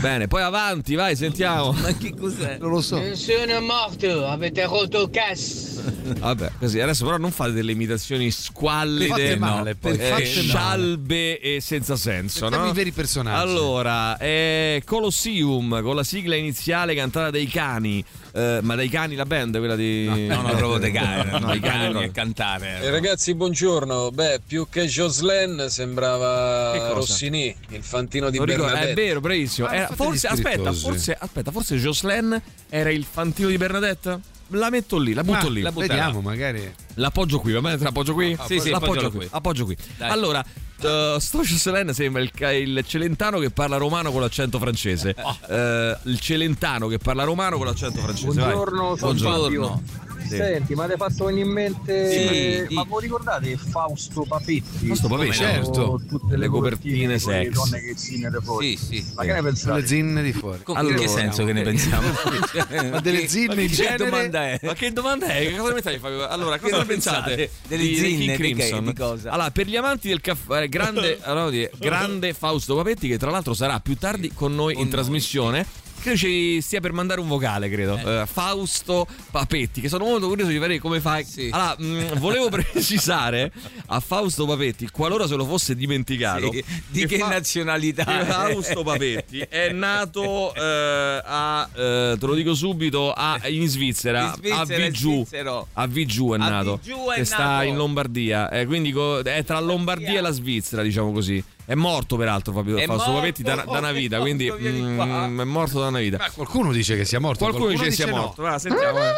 Bene, 0.00 0.26
poi 0.26 0.42
avanti, 0.42 0.94
vai, 0.96 1.14
sentiamo. 1.16 1.72
Ma 1.72 1.92
che 1.96 2.14
cos'è? 2.16 2.58
Non 2.58 2.70
lo 2.70 2.80
so. 2.80 3.00
Sono 3.14 3.60
morto, 3.60 4.26
avete 4.26 4.64
rotto 4.64 5.02
il 5.02 5.10
cazzo. 5.10 5.66
Vabbè, 6.18 6.52
così 6.58 6.80
adesso 6.80 7.04
però 7.04 7.16
non 7.18 7.30
fate 7.30 7.52
delle 7.52 7.72
imitazioni 7.72 8.06
squallide, 8.30 9.06
Fatte 9.06 9.36
male, 9.36 9.74
poi, 9.74 9.96
eh, 9.98 10.24
scialbe 10.24 11.40
e 11.40 11.60
senza 11.60 11.96
senso, 11.96 12.48
no? 12.48 12.66
i 12.68 12.72
veri 12.72 12.92
personaggi. 12.92 13.40
Allora, 13.40 14.16
è 14.16 14.80
Colosseum 14.84 15.82
con 15.82 15.94
la 15.96 16.04
sigla 16.04 16.36
iniziale 16.36 16.94
cantata 16.94 17.30
dai 17.30 17.46
cani. 17.46 18.04
Eh, 18.32 18.58
ma 18.62 18.74
dai 18.74 18.88
cani 18.88 19.14
la 19.14 19.24
band, 19.24 19.56
quella 19.58 19.74
di. 19.76 20.26
No, 20.26 20.42
no, 20.42 20.48
proprio 20.48 20.78
dei 20.78 20.92
cani. 20.92 21.30
No, 21.38 21.46
No, 21.48 21.54
i 21.54 21.60
cani 21.60 21.92
no. 21.92 22.00
a 22.00 22.08
cantare. 22.08 22.80
Eh, 22.82 22.90
ragazzi, 22.90 23.34
buongiorno. 23.34 24.10
Beh, 24.10 24.40
più 24.46 24.66
che 24.70 24.86
Che 24.86 25.68
sembrava? 25.68 26.92
Rossini, 26.92 27.54
il 27.70 27.82
fantino 27.82 28.30
di 28.30 28.38
Bernadette. 28.38 28.90
è 28.90 28.94
vero, 28.94 29.20
bravissimo. 29.20 29.66
Ah, 29.66 29.74
Era- 29.74 29.86
fate 29.86 29.96
forse, 29.96 30.26
aspetta, 30.28 30.72
forse, 30.72 31.16
aspetta, 31.18 31.50
forse 31.50 31.76
Jocelyn 31.76 32.40
era 32.68 32.90
il 32.90 33.04
fantino 33.04 33.48
di 33.48 33.56
Bernadette? 33.56 34.20
La 34.50 34.70
metto 34.70 34.98
lì, 34.98 35.12
la 35.12 35.22
butto 35.22 35.46
Ma 35.46 35.52
lì. 35.52 35.60
la 35.60 35.72
buttiamo, 35.72 36.20
magari. 36.20 36.72
L'appoggio 36.94 37.38
qui, 37.38 37.52
va 37.52 37.60
bene? 37.60 37.76
L'appoggio 37.78 38.14
qui? 38.14 38.34
Ah, 38.38 38.46
Sì, 38.46 38.58
sì, 38.60 38.70
l'appoggio 38.70 39.10
qui. 39.10 39.28
Appoggio 39.30 39.64
qui. 39.66 39.76
Dai. 39.96 40.08
Allora, 40.10 40.42
uh, 40.42 41.18
sto 41.18 41.42
Jocelyn 41.42 41.92
sembra 41.92 42.22
il, 42.22 42.30
il 42.54 42.84
celentano 42.86 43.38
che 43.40 43.50
parla 43.50 43.76
romano 43.76 44.10
con 44.10 44.22
l'accento 44.22 44.58
francese. 44.58 45.14
Eh, 45.48 45.96
il 46.04 46.18
celentano 46.20 46.88
che 46.88 46.98
parla 46.98 47.24
romano 47.24 47.58
con 47.58 47.66
l'accento 47.66 48.00
francese. 48.00 48.40
vai. 48.40 48.52
Buongiorno, 48.52 48.96
sono 48.96 49.18
Fabio. 49.18 49.82
Sì. 50.20 50.36
Senti, 50.36 50.74
ma 50.74 50.86
ti 50.86 50.94
fatto 50.96 51.24
venire 51.26 51.46
in 51.46 51.52
mente. 51.52 52.66
Sì, 52.68 52.74
ma 52.74 52.84
voi 52.84 53.02
ricordate 53.02 53.56
Fausto 53.56 54.22
Papetti? 54.28 54.86
Fausto 54.86 55.08
Papetti, 55.08 55.32
certo. 55.32 56.00
Tutte 56.06 56.36
Le 56.36 56.48
copertine 56.48 57.18
con 57.20 57.32
le 57.32 57.44
sex. 57.44 57.52
donne 57.52 57.80
che 57.80 57.96
zinne 57.96 58.30
fuori. 58.42 58.76
Sì, 58.76 58.84
sì. 58.84 59.06
Ma 59.14 59.24
che 59.24 59.32
ne 59.32 59.42
pensate? 59.42 59.80
Le 59.80 59.86
zinne 59.86 60.22
di 60.22 60.32
fuori. 60.32 60.60
In 60.66 60.94
che 60.96 61.08
senso 61.08 61.44
che 61.44 61.52
ne 61.52 61.62
pensiamo? 61.62 62.08
Ma 62.90 63.00
delle 63.00 63.26
zinne 63.28 63.54
Ma 63.54 63.60
in 63.62 63.68
che 63.68 63.74
genere. 63.74 64.04
domanda 64.04 64.46
è? 64.48 64.60
Ma 64.62 64.74
che 64.74 64.92
domanda 64.92 65.26
è? 65.28 65.48
Che 65.48 65.56
cosa 65.56 65.72
ne 65.74 65.82
fai, 65.82 65.98
Fabio? 65.98 66.26
Allora, 66.28 66.58
cosa 66.58 66.66
Cosa 66.68 66.82
ne 66.82 66.88
pensate? 66.88 67.50
Delle 67.66 67.82
di- 67.82 67.96
zinne, 67.96 68.36
di 68.36 68.54
che? 68.54 68.80
Di 68.82 68.94
cosa? 68.94 69.30
Allora, 69.30 69.50
per 69.50 69.66
gli 69.66 69.76
amanti 69.76 70.08
del 70.08 70.20
caffè, 70.20 70.62
eh, 70.62 70.68
grande, 70.68 71.18
allora, 71.22 71.50
grande 71.78 72.34
Fausto 72.34 72.76
Papetti, 72.76 73.08
che 73.08 73.18
tra 73.18 73.30
l'altro 73.30 73.54
sarà 73.54 73.80
più 73.80 73.96
tardi 73.96 74.32
con 74.34 74.54
noi 74.54 74.78
in 74.78 74.88
trasmissione. 74.88 75.86
Credo 76.00 76.16
ci 76.16 76.60
stia 76.60 76.80
per 76.80 76.92
mandare 76.92 77.20
un 77.20 77.26
vocale, 77.28 77.68
credo. 77.68 77.96
Eh, 77.98 78.24
Fausto 78.26 79.06
Papetti, 79.30 79.80
che 79.80 79.88
sono 79.88 80.04
molto 80.04 80.28
curioso 80.28 80.50
di 80.50 80.58
vedere 80.58 80.78
come 80.78 81.00
fai. 81.00 81.26
Allora, 81.50 81.74
mh, 81.76 82.18
volevo 82.18 82.48
precisare 82.50 83.52
a 83.86 83.98
Fausto 84.00 84.46
Papetti, 84.46 84.88
qualora 84.90 85.26
se 85.26 85.34
lo 85.34 85.44
fosse 85.44 85.74
dimenticato, 85.74 86.50
Sì, 86.52 86.64
di 86.88 87.04
che 87.06 87.18
nazionalità 87.18 88.04
che 88.04 88.20
è? 88.20 88.24
Fausto 88.24 88.82
Papetti 88.84 89.40
è 89.40 89.70
nato 89.72 90.54
eh, 90.54 91.20
a, 91.24 91.68
eh, 91.74 92.16
te 92.18 92.26
lo 92.26 92.34
dico 92.34 92.54
subito, 92.54 93.12
a- 93.12 93.40
in 93.48 93.66
Svizzera, 93.66 94.22
In 94.26 94.32
Svizzera, 94.36 94.60
a 94.60 94.64
Vigiù. 94.88 95.26
A 95.74 95.86
Vigiù 95.86 96.32
è 96.32 96.34
A 96.36 96.48
nato. 96.48 96.76
Vigiù 96.82 97.06
è 97.10 97.16
che 97.16 97.24
sta 97.24 97.38
nato. 97.46 97.64
in 97.64 97.76
Lombardia. 97.76 98.50
Eh, 98.50 98.66
quindi 98.66 98.92
co- 98.92 99.18
è 99.20 99.44
tra 99.44 99.58
Lombardia 99.60 100.18
e 100.18 100.20
la 100.20 100.30
Svizzera, 100.30 100.82
diciamo 100.82 101.10
così. 101.12 101.42
È 101.68 101.74
morto 101.74 102.16
peraltro 102.16 102.54
Fabio 102.54 102.78
È 102.78 102.86
Fausto? 102.86 103.12
Papetti 103.12 103.42
da, 103.42 103.56
da 103.56 103.76
una 103.76 103.92
vita, 103.92 104.20
quindi 104.20 104.50
mm, 104.50 105.38
è 105.38 105.44
morto 105.44 105.80
da 105.80 105.88
una 105.88 105.98
vita. 105.98 106.30
Qualcuno 106.34 106.72
dice 106.72 106.96
che 106.96 107.04
sia 107.04 107.20
morto. 107.20 107.44
Qualcuno, 107.44 107.68
dice 107.68 107.84
che 107.84 107.90
sia 107.90 108.06
no. 108.06 108.16
morto. 108.16 108.40
Va, 108.40 108.58
sentiamo. 108.58 108.98
eh. 108.98 109.12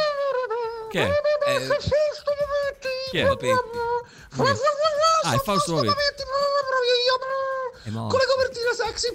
Che 0.90 1.00
è? 1.00 1.10
Chi 3.10 3.18
è? 3.18 3.22
Ah, 5.22 5.34
è 5.34 5.38
Fausto 5.42 5.74
Papetti. 5.74 6.22
È 7.82 7.90
morto. 7.90 8.08
Con 8.16 8.18
le 8.18 8.26
copertine 8.26 8.74
sexy. 8.74 9.08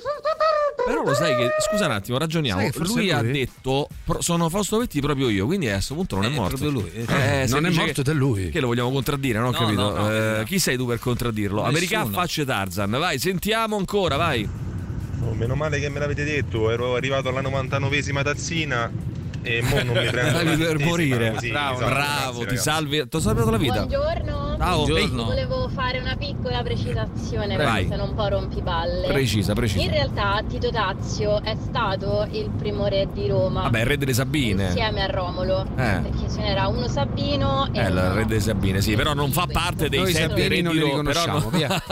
Però 0.86 1.04
lo 1.04 1.14
sai 1.16 1.36
che, 1.36 1.50
scusa 1.68 1.86
un 1.86 1.92
attimo, 1.92 2.18
ragioniamo. 2.18 2.70
Lui 2.80 3.10
è 3.10 3.14
ha 3.14 3.22
detto, 3.22 3.88
sono 4.20 4.50
Fausto 4.50 4.78
Papetti 4.78 5.00
proprio 5.02 5.30
io, 5.30 5.46
quindi 5.46 5.70
a 5.70 5.74
questo 5.74 5.94
punto 5.96 6.16
non 6.16 6.26
è 6.26 6.28
Eh, 6.28 6.32
morto. 6.32 6.58
proprio 6.58 6.70
lui, 6.82 6.92
eh. 6.94 7.06
se 7.48 7.54
Non 7.54 7.66
è 7.66 7.70
morto 7.70 8.02
ed 8.02 8.08
è 8.10 8.14
lui. 8.14 8.50
Che 8.50 8.60
lo 8.60 8.68
vogliamo 8.68 8.92
contraddire, 8.92 9.40
non 9.40 9.48
ho 9.48 9.52
No, 9.52 9.58
capito. 9.58 9.82
no, 9.82 9.90
no, 9.92 10.12
Eh, 10.12 10.38
no. 10.40 10.44
Chi 10.44 10.60
sei 10.60 10.78
tu 10.78 10.86
per 10.86 11.00
contraddirlo? 11.00 11.64
America 11.64 12.06
facce 12.06 12.46
Tarzan, 12.46 12.90
vai, 12.92 13.18
sentiamo 13.20 13.78
ancora, 13.78 14.16
vai. 14.18 14.48
Oh, 15.24 15.34
meno 15.34 15.56
male 15.56 15.80
che 15.80 15.90
me 15.90 16.00
l'avete 16.00 16.24
detto, 16.24 16.70
ero 16.70 16.96
arrivato 16.96 17.30
alla 17.30 17.42
99esima 17.42 18.22
tazzina 18.24 18.92
e 19.46 19.62
mo 19.62 19.76
non 19.84 19.96
mi 20.04 20.10
prendo 20.10 20.30
Stavi 20.40 20.58
per 20.64 20.80
morire. 20.80 21.32
così, 21.32 21.50
bravo, 21.50 21.76
esatto, 21.76 21.90
bravo, 21.92 22.06
grazie, 22.16 22.32
ti 22.40 22.44
ragazzi. 22.46 22.58
salvi. 22.64 23.08
Ti 23.08 23.16
ho 23.16 23.20
salvato 23.20 23.50
la 23.52 23.58
vita. 23.58 23.86
Buongiorno. 23.86 24.44
Ciao. 24.58 24.86
Buongiorno. 24.86 25.24
Volevo 25.26 25.70
fare 25.70 26.00
una 26.00 26.16
piccola 26.16 26.64
precisazione 26.64 27.56
Vai. 27.58 27.86
perché 27.86 27.88
sono 27.98 28.10
un 28.10 28.16
po' 28.16 28.28
rompipalle. 28.30 29.08
Precisa, 29.08 29.54
precisa. 29.54 29.84
In 29.84 29.90
realtà 29.92 30.42
Tito 30.48 30.72
Tazio 30.72 31.42
è 31.44 31.56
stato 31.62 32.28
il 32.32 32.50
primo 32.58 32.88
re 32.88 33.08
di 33.14 33.28
Roma. 33.28 33.64
Vabbè, 33.64 33.80
il 33.82 33.86
re 33.86 33.98
delle 33.98 34.14
Sabine. 34.14 34.66
Insieme 34.68 35.04
a 35.04 35.08
Romolo. 35.08 35.62
Eh. 35.76 36.00
Perché 36.02 36.30
ce 36.34 36.38
n'era 36.40 36.68
uno 36.68 36.88
Sabino 36.88 37.68
e 37.74 37.80
Eh, 37.80 37.88
il 37.90 38.00
re 38.12 38.26
delle 38.26 38.40
Sabine, 38.40 38.82
sì, 38.82 38.96
però 38.96 39.14
non 39.14 39.32
fa 39.32 39.46
parte 39.52 39.90
dei 39.90 40.00
Noi 40.00 40.14
sette 40.14 40.48
re 40.48 40.62
di 40.62 40.80
Roma. 40.80 41.04
Però 41.12 41.26
non, 41.26 41.50
via. 41.52 41.84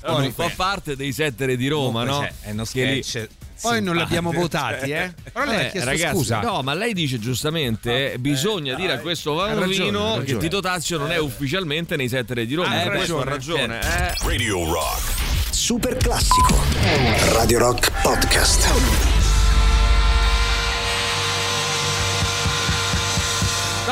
però 0.00 0.18
non 0.18 0.32
fa 0.32 0.50
parte 0.54 0.96
dei 0.96 1.12
sette 1.12 1.46
re 1.46 1.56
di 1.56 1.68
Roma, 1.68 2.04
no? 2.04 2.26
È 2.40 2.50
uno 2.50 2.64
sketch. 2.64 3.28
Poi 3.60 3.82
non 3.82 3.94
li 3.96 4.02
abbiamo 4.02 4.32
votati, 4.32 4.90
eh. 4.90 5.12
Però 5.32 5.44
lei 5.44 5.56
ha 5.56 5.60
Eh, 5.66 5.70
chiesto 5.70 5.88
ragazzi, 5.90 6.14
scusa. 6.16 6.40
No, 6.40 6.62
ma 6.62 6.74
lei 6.74 6.92
dice 6.94 7.18
giustamente: 7.18 8.16
bisogna 8.18 8.74
dire 8.74 8.92
a 8.94 8.98
questo 8.98 9.34
bambino 9.34 10.14
ha 10.14 10.22
che. 10.22 10.36
Tito 10.36 10.60
Tazio 10.60 10.98
non 10.98 11.10
è 11.12 11.18
ufficialmente 11.18 11.96
nei 11.96 12.08
sette 12.08 12.46
di 12.46 12.54
Roma. 12.54 12.68
Ah, 12.68 12.82
Per 12.82 12.92
ha 12.92 12.96
questo 12.96 13.20
ha 13.20 13.24
ragione, 13.24 13.66
ragione. 13.78 14.08
Eh. 14.08 14.14
Radio 14.28 14.72
Rock. 14.72 15.18
Super 15.50 15.96
classico. 15.96 16.58
Radio 17.32 17.58
Rock 17.58 17.90
Podcast. 18.02 19.09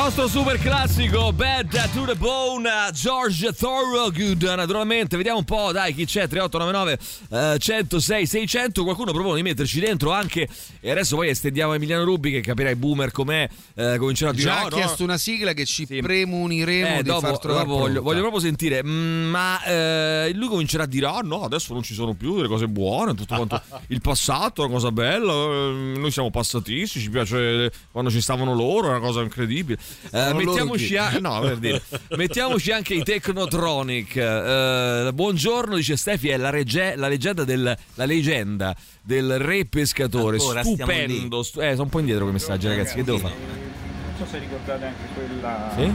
Nostro 0.09 0.27
super 0.27 0.57
classico 0.57 1.31
Bad 1.31 1.91
to 1.93 2.03
the 2.03 2.15
Bone 2.15 2.67
George 2.93 3.53
Thorogood 3.53 4.41
naturalmente 4.41 5.15
vediamo 5.15 5.37
un 5.37 5.43
po' 5.43 5.71
dai 5.71 5.93
chi 5.93 6.05
c'è 6.05 6.27
3899 6.27 7.53
eh, 7.53 7.59
106 7.59 8.25
600 8.25 8.83
qualcuno 8.83 9.11
propone 9.11 9.35
di 9.35 9.43
metterci 9.43 9.79
dentro 9.79 10.11
anche 10.11 10.47
e 10.79 10.89
adesso 10.89 11.15
poi 11.15 11.29
estendiamo 11.29 11.75
Emiliano 11.75 12.05
Rubi 12.05 12.31
che 12.31 12.41
capirai 12.41 12.75
boomer 12.75 13.11
com'è 13.11 13.47
eh, 13.75 13.97
comincerà 13.99 14.31
a 14.31 14.33
dire 14.33 14.49
Già 14.49 14.61
no, 14.61 14.65
ha 14.65 14.69
no, 14.69 14.75
chiesto 14.75 15.03
una 15.03 15.17
sigla 15.17 15.53
che 15.53 15.65
ci 15.65 15.85
premuniremo 15.85 16.97
eh, 16.97 17.03
di 17.03 17.09
dopo, 17.09 17.27
far 17.27 17.37
trovare 17.37 17.67
dopo 17.67 17.77
voglio, 17.77 18.01
voglio 18.01 18.21
proprio 18.21 18.41
sentire, 18.41 18.83
mm, 18.83 19.29
ma 19.29 19.63
eh, 19.63 20.31
lui 20.33 20.47
comincerà 20.47 20.83
a 20.83 20.87
dire: 20.87 21.05
Ah, 21.05 21.21
no, 21.23 21.43
adesso 21.43 21.73
non 21.73 21.83
ci 21.83 21.93
sono 21.93 22.13
più 22.13 22.35
delle 22.35 22.47
cose 22.47 22.67
buone. 22.67 23.13
Tutto 23.13 23.35
quanto 23.35 23.61
il 23.87 24.01
passato 24.01 24.61
è 24.61 24.65
una 24.65 24.73
cosa 24.73 24.91
bella. 24.91 25.31
eh, 25.31 25.93
noi 25.97 26.11
siamo 26.11 26.29
passatisti. 26.29 26.99
Ci 26.99 27.09
piace 27.09 27.71
quando 27.91 28.09
ci 28.09 28.21
stavano 28.21 28.53
loro, 28.53 28.87
è 28.87 28.89
una 28.89 28.99
cosa 28.99 29.21
incredibile. 29.21 29.79
Eh, 30.11 30.33
mettiamoci, 30.33 30.95
a- 30.97 31.17
no, 31.19 31.39
per 31.41 31.57
dire, 31.57 31.81
mettiamoci 32.17 32.71
anche 32.71 32.93
i 32.93 33.03
Technotronic. 33.03 34.15
Eh, 34.15 35.09
buongiorno, 35.13 35.75
dice 35.75 35.97
Stefi. 35.97 36.29
È 36.29 36.37
la, 36.37 36.49
regge- 36.49 36.95
la 36.95 37.07
leggenda 37.07 37.43
del, 37.43 37.77
la 37.95 38.05
leggenda 38.05 38.75
del 39.01 39.37
re 39.39 39.65
pescatore. 39.65 40.37
Ancora, 40.37 40.63
Stupendo. 40.63 41.43
stu- 41.43 41.61
eh, 41.61 41.71
sono 41.71 41.83
un 41.83 41.89
po' 41.89 41.99
indietro 41.99 42.23
con 42.23 42.33
i 42.33 42.37
messaggi, 42.37 42.67
ragazzi. 42.67 42.95
Che 42.95 43.03
devo 43.03 43.17
fare? 43.17 43.33
Non 43.35 44.17
so 44.17 44.25
se 44.31 44.39
ricordate 44.39 44.85
anche 44.85 45.03
quella 45.13 45.71
Sì? 45.75 45.93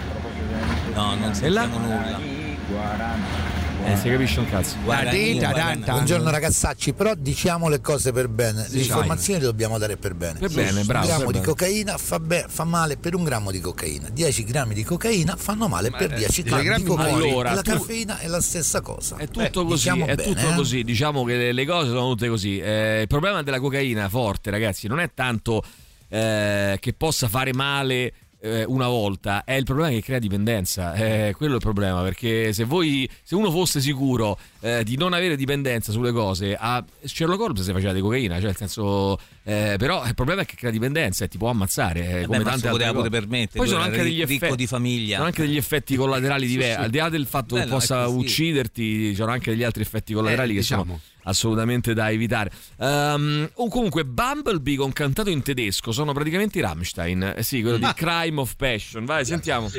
No, 0.94 1.14
non 1.16 1.34
sentiamo 1.34 1.78
nulla. 1.78 3.53
Eh, 3.86 3.96
si 3.96 4.08
capisce 4.08 4.40
un 4.40 4.48
cazzo. 4.48 4.76
Guarani. 4.82 5.38
Buongiorno 5.84 6.30
ragazzacci, 6.30 6.94
però 6.94 7.14
diciamo 7.14 7.68
le 7.68 7.82
cose 7.82 8.12
per 8.12 8.28
bene, 8.28 8.66
le 8.70 8.78
informazioni 8.78 9.40
le 9.40 9.44
dobbiamo 9.44 9.76
dare 9.76 9.98
per 9.98 10.14
bene. 10.14 10.38
Per 10.38 10.50
bene, 10.50 10.80
un 10.80 10.86
bravo, 10.86 11.06
grammo 11.06 11.24
per 11.24 11.32
di 11.32 11.38
bene. 11.40 11.44
cocaina 11.44 11.98
fa, 11.98 12.18
be- 12.18 12.46
fa 12.48 12.64
male 12.64 12.96
per 12.96 13.14
un 13.14 13.24
grammo 13.24 13.50
di 13.50 13.60
cocaina, 13.60 14.08
10 14.08 14.44
grammi 14.44 14.72
di 14.72 14.84
cocaina 14.84 15.36
fanno 15.36 15.68
male 15.68 15.90
per 15.90 16.12
eh, 16.12 16.16
10 16.16 16.42
due 16.44 16.62
grammi 16.62 16.82
di 16.82 16.88
cocaina. 16.88 17.14
Allora, 17.14 17.52
la 17.52 17.60
tu- 17.62 17.72
caffeina 17.72 18.18
è 18.18 18.26
la 18.26 18.40
stessa 18.40 18.80
cosa. 18.80 19.16
È 19.16 19.28
tutto 19.28 19.64
così, 19.64 19.74
diciamo 19.90 20.06
è 20.06 20.14
bene, 20.14 20.32
tutto 20.32 20.50
eh? 20.50 20.54
così. 20.54 20.82
Diciamo 20.82 21.24
che 21.24 21.36
le, 21.36 21.52
le 21.52 21.66
cose 21.66 21.88
sono 21.88 22.08
tutte 22.08 22.28
così. 22.28 22.58
Eh, 22.58 23.02
il 23.02 23.06
problema 23.06 23.42
della 23.42 23.60
cocaina 23.60 24.08
forte, 24.08 24.50
ragazzi, 24.50 24.86
non 24.86 24.98
è 24.98 25.10
tanto 25.12 25.62
eh, 26.08 26.78
che 26.80 26.92
possa 26.94 27.28
fare 27.28 27.52
male 27.52 28.12
eh, 28.44 28.64
una 28.64 28.88
volta, 28.88 29.44
è 29.44 29.54
il 29.54 29.64
problema 29.64 29.88
che 29.88 30.02
crea 30.02 30.18
dipendenza. 30.18 30.92
Eh, 30.94 31.32
quello 31.34 31.52
è 31.52 31.56
il 31.56 31.62
problema. 31.62 32.02
Perché 32.02 32.52
se 32.52 32.64
voi, 32.64 33.08
se 33.22 33.34
uno 33.34 33.50
fosse 33.50 33.80
sicuro 33.80 34.38
eh, 34.60 34.84
di 34.84 34.96
non 34.98 35.14
avere 35.14 35.34
dipendenza 35.36 35.92
sulle 35.92 36.12
cose, 36.12 36.54
a 36.58 36.84
Sherlock 37.02 37.40
Holmes 37.40 37.62
si 37.62 37.72
faceva 37.72 37.92
di 37.92 38.00
cocaina, 38.00 38.34
cioè 38.36 38.44
nel 38.46 38.56
senso. 38.56 39.18
eh, 39.44 39.76
però 39.78 40.04
il 40.06 40.14
problema 40.14 40.42
è 40.42 40.44
che 40.44 40.56
crea 40.56 40.70
dipendenza 40.70 41.24
e 41.24 41.28
ti 41.28 41.38
può 41.38 41.48
ammazzare. 41.48 42.00
eh, 42.00 42.20
Eh 42.22 42.24
come 42.26 42.38
beh, 42.38 42.44
tante 42.44 42.50
altre 42.52 42.70
poteva 42.70 42.92
pure 42.92 43.08
permettere, 43.08 43.58
Poi 43.58 43.68
sono 43.68 43.82
anche 43.82 44.02
degli 44.02 44.20
effetti 44.20 44.56
di 44.56 44.66
famiglia. 44.66 45.14
Sono 45.16 45.26
anche 45.28 45.42
degli 45.46 45.56
effetti 45.56 45.96
collaterali 45.96 46.44
Sì, 46.46 46.50
diversi. 46.52 46.74
sì. 46.74 46.80
Al 46.80 46.90
di 46.90 46.98
là 46.98 47.08
del 47.08 47.26
fatto 47.26 47.54
Beh, 47.54 47.62
che 47.62 47.68
possa 47.68 48.06
ucciderti, 48.08 49.08
ci 49.08 49.14
sono 49.14 49.30
anche 49.32 49.50
degli 49.50 49.62
altri 49.62 49.82
effetti 49.82 50.12
collaterali 50.12 50.50
Eh, 50.50 50.54
che 50.54 50.60
diciamo. 50.60 50.82
sono 50.84 51.00
assolutamente 51.24 51.94
da 51.94 52.10
evitare. 52.10 52.50
Ehm, 52.78 53.50
o 53.54 53.68
comunque 53.68 54.04
Bumblebee 54.04 54.76
con 54.76 54.92
cantato 54.92 55.30
in 55.30 55.42
tedesco 55.42 55.92
sono 55.92 56.12
praticamente 56.12 56.58
i 56.58 56.60
Rammstein. 56.60 57.34
Eh 57.36 57.42
sì, 57.42 57.60
quello 57.62 57.76
di 57.78 57.90
Crime 57.94 58.40
of 58.40 58.54
Passion. 58.56 59.04
Vai, 59.04 59.24
sentiamo. 59.24 59.70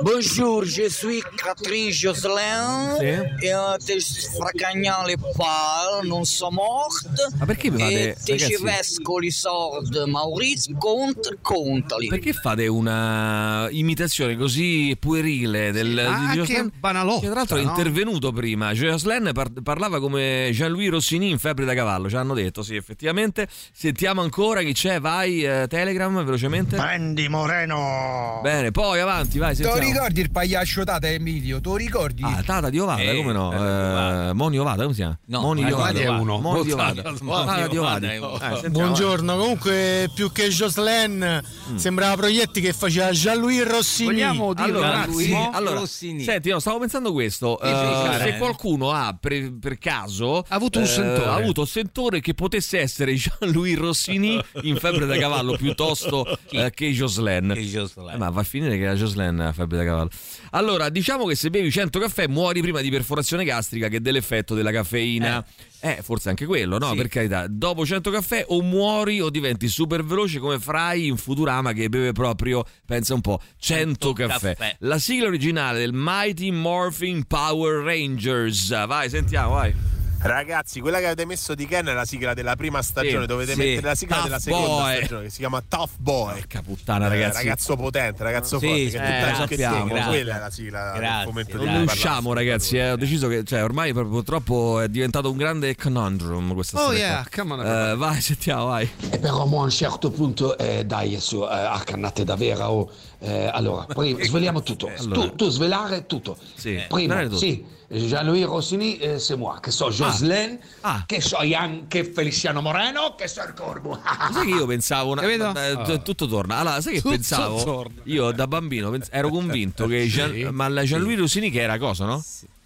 Bonjour, 0.00 0.64
je 0.64 0.88
suis 0.88 1.22
Catherine 1.36 1.90
Jocelyn 1.90 2.96
Sì. 2.98 3.04
et 3.46 3.52
euh, 3.52 3.76
te 3.84 3.98
fracagnale 4.36 5.16
parle, 5.36 6.06
non 6.06 6.24
so 6.24 6.50
morte. 6.50 7.28
Ma 7.38 7.44
perché 7.44 7.70
mi 7.70 7.78
fate- 7.80 8.10
E 8.10 8.16
te 8.24 8.38
ci 8.38 8.56
vescoli 8.60 9.30
sord, 9.30 9.96
Maurizio, 10.06 10.76
cont, 10.76 11.38
contali. 11.40 12.08
Perché 12.08 12.32
fate 12.32 12.66
una 12.66 13.68
imitazione 13.70 14.36
così 14.36 14.96
puerile 14.98 15.72
del 15.72 15.98
Ah, 15.98 16.18
di 16.20 16.26
che 16.28 16.34
Jocelyn? 16.36 16.70
banalotta, 16.78 17.20
Che 17.20 17.26
tra 17.26 17.34
l'altro 17.34 17.56
è 17.56 17.62
no? 17.62 17.68
intervenuto 17.70 18.32
prima. 18.32 18.72
Jocelyn 18.72 19.30
par- 19.32 19.52
parlava 19.62 20.00
come 20.00 20.50
Jean-Louis 20.52 20.88
Rossini 20.92 21.30
in 21.30 21.38
febbre 21.38 21.64
da 21.64 21.74
cavallo. 21.74 22.08
Ci 22.08 22.16
hanno 22.16 22.34
detto, 22.34 22.62
sì, 22.62 22.76
effettivamente. 22.76 23.48
Sentiamo 23.72 24.20
ancora 24.22 24.62
chi 24.62 24.72
c'è. 24.72 25.00
Vai, 25.00 25.42
eh, 25.44 25.66
Telegram, 25.68 26.22
velocemente. 26.24 26.76
Prendi 26.76 27.28
Moreno! 27.28 28.40
Bene, 28.42 28.70
poi 28.70 29.00
avanti, 29.00 29.38
vai, 29.38 29.54
Te 29.56 29.62
lo 29.62 29.70
sentiamo. 29.70 29.92
ricordi 29.94 30.20
il 30.20 30.30
pagliaccio 30.30 30.84
Tata 30.84 31.08
Emilio? 31.08 31.60
Te 31.60 31.68
lo 31.68 31.76
ricordi? 31.76 32.22
Ah, 32.24 32.42
Tata 32.44 32.70
di 32.70 32.78
Ovada, 32.78 33.02
Eh, 33.02 33.16
come 33.16 33.32
no? 33.32 33.52
Eh, 33.52 34.32
Moni 34.34 34.58
Ovada, 34.58 34.82
come 34.82 34.94
si 34.94 35.00
chiama? 35.00 35.18
No, 35.26 35.40
Moni 35.40 35.70
Ovada. 35.72 35.98
è 36.00 36.08
uno. 36.08 36.38
Moni 36.38 36.70
Ovada. 36.70 37.02
Tata 37.02 37.66
di 37.68 37.76
Ovada. 37.76 38.08
Ovada 38.26 38.60
Eh, 38.62 38.70
Buongiorno, 38.70 39.36
comunque 39.36 40.10
più 40.14 40.30
che 40.32 40.48
Jocelyn 40.48 41.40
Mm. 41.70 41.76
sembrava 41.76 42.16
Proietti 42.16 42.60
che 42.60 42.72
faceva 42.72 43.10
Jean-Louis 43.10 43.64
Rossini. 43.66 44.22
allora, 44.22 45.06
sì, 45.16 45.32
allora, 45.52 45.86
senti, 45.86 46.50
no, 46.50 46.58
stavo 46.58 46.78
pensando 46.78 47.12
questo. 47.12 47.58
Eh, 47.60 48.18
se 48.22 48.36
qualcuno 48.38 48.90
ha 48.92 49.16
per, 49.18 49.52
per 49.58 49.78
caso 49.78 50.38
ha 50.38 50.44
avuto 50.48 50.78
un 50.78 50.81
sentore. 50.86 51.28
ha 51.28 51.34
avuto 51.34 51.60
un 51.60 51.66
sentore 51.66 52.20
che 52.20 52.34
potesse 52.34 52.78
essere 52.78 53.14
Jean-Louis 53.14 53.76
Rossini 53.76 54.42
in 54.62 54.76
febbre 54.76 55.06
da 55.06 55.16
cavallo 55.16 55.56
piuttosto 55.56 56.26
eh, 56.50 56.70
che 56.74 56.90
Jocelyn. 56.90 57.50
Eh, 57.52 58.16
ma 58.16 58.30
va 58.30 58.40
a 58.40 58.44
finire 58.44 58.76
che 58.76 58.84
era 58.84 58.94
Jocelyn 58.94 59.40
a 59.40 59.52
febbre 59.52 59.78
da 59.78 59.84
cavallo. 59.84 60.10
Allora, 60.50 60.88
diciamo 60.88 61.26
che 61.26 61.34
se 61.34 61.50
bevi 61.50 61.70
100 61.70 61.98
caffè 61.98 62.26
muori 62.26 62.60
prima 62.60 62.80
di 62.80 62.90
perforazione 62.90 63.44
gastrica 63.44 63.88
che 63.88 64.00
dell'effetto 64.00 64.54
della 64.54 64.70
caffeina. 64.72 65.44
Eh, 65.84 65.98
forse 66.00 66.28
anche 66.28 66.46
quello, 66.46 66.78
no? 66.78 66.90
Sì. 66.90 66.96
Per 66.96 67.08
carità, 67.08 67.46
dopo 67.48 67.84
100 67.84 68.12
caffè 68.12 68.44
o 68.46 68.62
muori 68.62 69.20
o 69.20 69.30
diventi 69.30 69.66
super 69.66 70.04
veloce 70.04 70.38
come 70.38 70.60
Fry 70.60 71.08
in 71.08 71.16
Futurama 71.16 71.72
che 71.72 71.88
beve 71.88 72.12
proprio, 72.12 72.64
pensa 72.86 73.14
un 73.14 73.20
po', 73.20 73.40
100 73.58 74.12
caffè. 74.12 74.54
caffè. 74.54 74.76
La 74.80 74.98
sigla 74.98 75.26
originale 75.26 75.80
del 75.80 75.90
Mighty 75.92 76.52
Morphin 76.52 77.24
Power 77.24 77.82
Rangers. 77.82 78.68
Vai, 78.86 79.10
sentiamo, 79.10 79.54
vai. 79.54 80.01
Ragazzi, 80.22 80.80
quella 80.80 80.98
che 81.00 81.06
avete 81.06 81.24
messo 81.26 81.54
di 81.54 81.66
Ken 81.66 81.86
è 81.86 81.92
la 81.92 82.04
sigla 82.04 82.32
della 82.32 82.54
prima 82.54 82.80
stagione, 82.80 83.22
Sì, 83.22 83.26
dovete 83.26 83.52
sì. 83.54 83.58
mettere 83.58 83.86
la 83.88 83.94
sigla 83.96 84.14
Tough 84.16 84.24
della 84.24 84.38
seconda 84.38 84.66
Boy. 84.82 84.96
stagione 84.98 85.22
che 85.24 85.30
si 85.30 85.38
chiama 85.38 85.62
Tough 85.68 85.90
Boy. 85.98 86.34
Porca 86.34 86.62
puttana, 86.62 87.06
Eh, 87.06 87.08
ragazzi. 87.08 87.36
ragazzo 87.38 87.76
potente, 87.76 88.22
ragazzo 88.22 88.58
Sì, 88.60 88.66
forte, 88.66 88.84
sì, 88.90 88.96
che 88.98 89.30
eh, 89.30 89.34
sappiamo, 89.34 89.84
grazie. 89.86 90.08
quella 90.08 90.36
è 90.36 90.38
la 90.38 90.50
sigla 90.50 90.90
del 90.92 91.00
Grazie. 91.00 91.24
Non 91.32 91.42
di 91.42 91.52
ne 91.52 91.60
parlare. 91.62 91.84
usciamo, 91.84 92.32
ragazzi. 92.32 92.76
eh. 92.78 92.90
Ho 92.92 92.96
deciso 92.96 93.26
che 93.28 93.42
cioè, 93.44 93.64
ormai 93.64 93.92
purtroppo 93.92 94.80
è 94.80 94.88
diventato 94.88 95.28
un 95.30 95.36
grande 95.36 95.74
conundrum 95.74 96.54
questa 96.54 96.78
Oh, 96.78 96.82
storia. 96.82 96.98
yeah, 97.06 97.26
come 97.34 97.54
on, 97.54 97.60
Eh, 97.66 97.96
vai, 97.96 98.20
sentiamo, 98.20 98.66
vai. 98.66 98.88
E 99.10 99.18
però 99.18 99.42
a 99.42 99.44
un 99.44 99.70
certo 99.70 100.10
punto, 100.12 100.56
eh, 100.56 100.84
dai, 100.84 101.18
su, 101.20 101.42
eh, 101.42 101.46
accannate 101.48 102.22
davvero. 102.24 102.64
oh, 102.66 102.90
eh, 103.18 103.50
allora, 103.52 103.84
prima, 103.86 104.22
sveliamo 104.22 104.62
tutto. 104.62 104.88
Allora. 104.96 105.20
Tu, 105.28 105.34
tu 105.34 105.48
svelare 105.50 106.06
tutto. 106.06 106.36
Sì. 106.54 106.74
non 106.74 106.84
Prima, 106.88 107.22
tutto. 107.22 107.36
sì, 107.38 107.64
Jean-Louis 107.92 108.44
Rossini, 108.44 108.96
eh, 108.96 109.18
c'est 109.18 109.36
moi, 109.36 109.58
che 109.60 109.70
so 109.70 109.90
Jocelyn, 109.90 110.58
Ah. 110.80 111.04
che 111.06 111.20
so 111.20 111.36
anche 111.54 112.04
Feliciano 112.04 112.60
Moreno, 112.62 113.14
che 113.16 113.28
so 113.28 113.42
il 113.42 113.52
Corvo. 113.54 114.00
Sai 114.32 114.46
che 114.46 114.52
io 114.54 114.66
pensavo, 114.66 115.10
una, 115.10 115.20
Capito? 115.20 115.44
Ah. 115.46 115.82
t- 115.84 116.02
tutto 116.02 116.26
torna. 116.26 116.56
Allora, 116.56 116.80
sai 116.80 116.94
che 116.94 117.00
Tutto 117.02 117.10
pensavo? 117.14 117.62
torna. 117.62 118.00
Io 118.04 118.30
da 118.32 118.46
bambino 118.46 118.88
pens- 118.90 119.08
ero 119.12 119.28
convinto 119.28 119.86
che 119.88 120.06
Gian- 120.06 120.32
Sì. 120.32 120.44
ma 120.50 120.68
la 120.68 120.84
Gianluigi 120.84 121.20
Rossini 121.20 121.50
che 121.50 121.60
era 121.60 121.76
cosa, 121.78 122.06
no? 122.06 122.24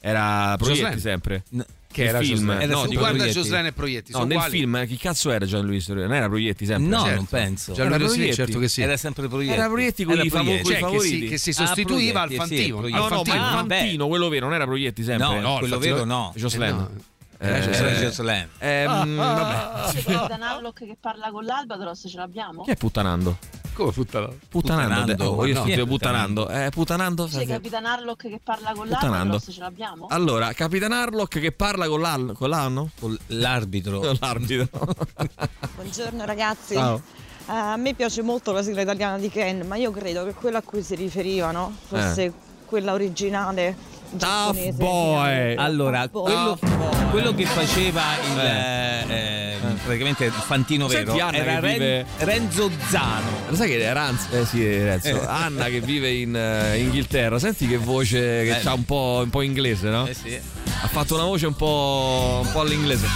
Era 0.09 0.55
Proietti 0.57 0.81
Jocelyn. 0.81 1.01
sempre. 1.01 1.43
Che 1.97 2.03
Nel 2.03 2.09
era 2.11 2.19
film, 2.21 2.33
Jocelyn. 2.47 2.61
Era 2.61 2.73
no, 2.75 2.87
dico 2.87 3.01
guarda 3.01 3.17
Proietti. 3.17 3.39
Jocelyn 3.41 3.67
e 3.67 3.73
Proietti, 3.73 4.13
No, 4.13 4.19
nel 4.25 4.37
uguali. 4.37 4.51
film 4.51 4.87
chi 4.87 4.97
cazzo 4.99 5.31
era 5.31 5.47
Gianluigi 5.47 5.87
Rossini? 5.93 6.07
Non 6.07 6.15
era 6.15 6.29
Proietti 6.29 6.67
sempre? 6.67 6.87
No, 6.87 7.01
Certo. 7.01 7.15
non 7.17 7.25
penso. 7.25 7.73
Era 7.73 7.83
Gianluigi 7.89 8.13
Proietti. 8.15 8.35
certo 8.35 8.59
che 8.59 8.69
sì. 8.69 8.83
Era 8.83 8.97
sempre 8.99 9.29
Proietti. 9.29 9.55
Era 9.55 9.67
Proietti 9.69 10.05
con 10.05 10.15
Era 10.15 10.23
i 10.23 10.29
famo- 10.29 10.43
Proietti. 10.45 10.63
coi 10.63 10.73
Cioè, 10.73 10.81
che 10.83 10.87
si- 11.01 11.07
favoriti. 11.09 11.29
che 11.29 11.39
si 11.39 11.51
Ah, 11.51 11.53
sostituiva 11.55 12.21
al 12.21 12.29
sì, 12.31 12.37
Fantino. 12.37 12.77
Proietti. 12.77 12.99
No, 13.01 13.09
no, 13.09 13.15
Fantino. 13.15 13.37
ma. 13.37 13.51
Fantino, 13.67 14.07
quello 14.09 14.29
vero, 14.29 14.47
non 14.47 14.55
era 14.55 14.65
Proietti 14.65 15.03
sempre. 15.05 15.27
No, 15.27 15.41
No, 15.41 15.59
quello 15.59 15.79
vero 15.79 16.05
no. 16.05 16.33
Jocelyn. 16.37 16.69
Eh, 16.69 16.73
no. 16.73 16.91
Eh, 17.39 17.59
eh, 17.59 18.01
Jocelyn. 18.01 18.49
ehm, 18.59 19.17
vabbè. 19.17 20.03
Che 20.75 20.97
parla 21.01 21.31
con 21.31 21.45
l'Albatros, 21.45 22.05
ce 22.09 22.17
l'abbiamo? 22.17 22.63
Chi 22.63 22.71
è 22.71 22.77
puttanando? 22.77 23.39
Come 23.77 23.93
puttanando? 23.93 24.37
Puttanando, 24.49 24.95
Puttanando, 25.13 25.25
oh, 25.25 25.47
io 25.47 25.55
no. 25.55 25.65
è 25.67 25.87
puttanando. 25.87 26.49
Eh, 26.49 26.71
puttanando? 26.71 27.27
C'è 27.27 27.47
Capitan 27.47 27.85
Harlock 27.85 28.29
che 28.29 28.41
parla 28.43 28.73
con 28.73 28.89
Puttanando. 28.89 29.11
l'Albatros, 29.17 29.55
ce 29.55 29.61
l'abbiamo? 29.61 30.07
Allora, 30.09 30.53
Capitan 30.55 30.93
Harlock 30.93 31.39
che 31.39 31.53
parla 31.53 31.87
con 31.87 32.01
l'anno? 32.01 32.33
Con 32.33 32.49
l'anno? 32.49 32.89
Con 32.99 33.15
l'arbitro. 33.27 34.01
Con 34.01 34.17
l'arbitro. 34.19 34.95
Buongiorno 35.77 36.25
ragazzi. 36.25 36.75
Ciao. 36.75 37.03
Eh, 37.49 37.53
a 37.53 37.77
me 37.77 37.93
piace 37.93 38.23
molto 38.23 38.51
la 38.53 38.63
sigla 38.63 38.81
italiana 38.81 39.19
di 39.19 39.29
Ken, 39.29 39.67
ma 39.67 39.77
io 39.77 39.91
credo 39.91 40.25
che 40.25 40.33
quella 40.33 40.59
a 40.59 40.63
cui 40.63 40.83
si 40.83 40.95
riferivano 40.95 41.71
fosse 41.87 42.23
Eh. 42.25 42.33
quella 42.65 42.93
originale 42.95 43.77
giapponese. 44.17 44.73
Boy. 44.73 45.55
Allora, 45.57 46.09
Tough 46.09 46.23
quello, 46.25 46.59
Boy. 46.61 47.11
quello 47.11 47.35
che 47.35 47.45
faceva 47.47 48.03
il, 48.33 48.39
eh, 49.11 49.57
praticamente 49.85 50.25
il 50.27 50.33
fantino 50.33 50.89
Senti 50.89 51.13
vero 51.13 51.27
Anna 51.27 51.37
era 51.37 51.61
che 51.61 51.73
vive- 51.73 52.07
Renzo 52.19 52.71
Zano. 52.89 53.31
Lo 53.49 53.55
sai 53.57 53.69
che 53.69 53.81
è 53.83 53.93
Ranz? 53.93 54.27
Eh 54.33 54.45
sì, 54.47 54.65
Renzo. 54.67 55.09
Eh. 55.23 55.27
Anna 55.27 55.65
che 55.67 55.81
vive 55.81 56.11
in 56.13 56.35
eh, 56.37 56.79
Inghilterra. 56.79 57.39
Senti 57.39 57.67
che 57.67 57.77
voce 57.79 58.19
che 58.19 58.59
Eh. 58.61 58.69
ha 58.69 58.73
un 58.75 58.85
po', 58.85 59.21
un 59.23 59.31
po' 59.31 59.43
inglese, 59.43 59.89
no? 59.89 60.07
Eh 60.07 60.15
sì. 60.15 60.39
Ha 60.83 60.89
fatto 60.89 61.15
una 61.15 61.25
voce 61.25 61.47
un 61.47 61.55
po', 61.57 62.43
un 62.45 62.53
po' 62.53 62.61
all'inglese. 62.61 63.07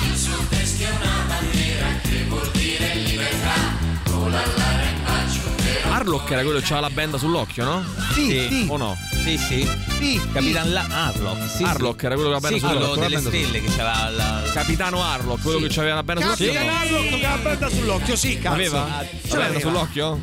Harlock 5.91 6.31
era 6.31 6.43
quello 6.43 6.59
che 6.61 6.67
aveva 6.67 6.81
la 6.81 6.91
benda 6.91 7.19
sull'occhio, 7.19 7.65
no? 7.65 7.85
Sì, 8.13 8.47
sì. 8.49 8.67
O 8.69 8.77
no? 8.77 8.97
Sì, 9.23 9.37
sì. 9.39 10.21
Capitan 10.33 10.73
La- 10.73 10.87
Harlock. 10.91 11.49
Sì, 11.49 11.63
Harlock 11.63 12.03
era 12.05 12.15
quello 12.15 12.31
che 12.31 12.37
aveva 12.37 12.55
Sì, 12.55 12.61
quello 12.61 12.81
sull'occhio. 12.81 13.01
delle 13.03 13.21
stelle 13.21 13.61
che 13.61 13.69
c'aveva 13.69 14.09
la... 14.11 14.43
Capitano 14.53 15.03
Harlock, 15.05 15.43
quello 15.43 15.59
Sì. 15.61 15.69
che 15.69 15.81
aveva 15.81 15.95
la 15.97 16.03
benda 16.03 16.23
sull'occhio. 16.35 16.53
Capitan 16.53 16.67
no? 16.67 16.79
Harlock 16.81 17.19
che 17.19 17.27
ha 17.27 17.31
la 17.31 17.37
benda 17.37 17.69
sull'occhio, 17.69 18.17
sì, 18.17 18.39
cazzo. 18.39 18.55
Aveva? 18.55 18.87
Ce 19.01 19.09
La 19.11 19.19
benda 19.29 19.39
l'aveva. 19.39 19.61
sull'occhio? 19.61 20.21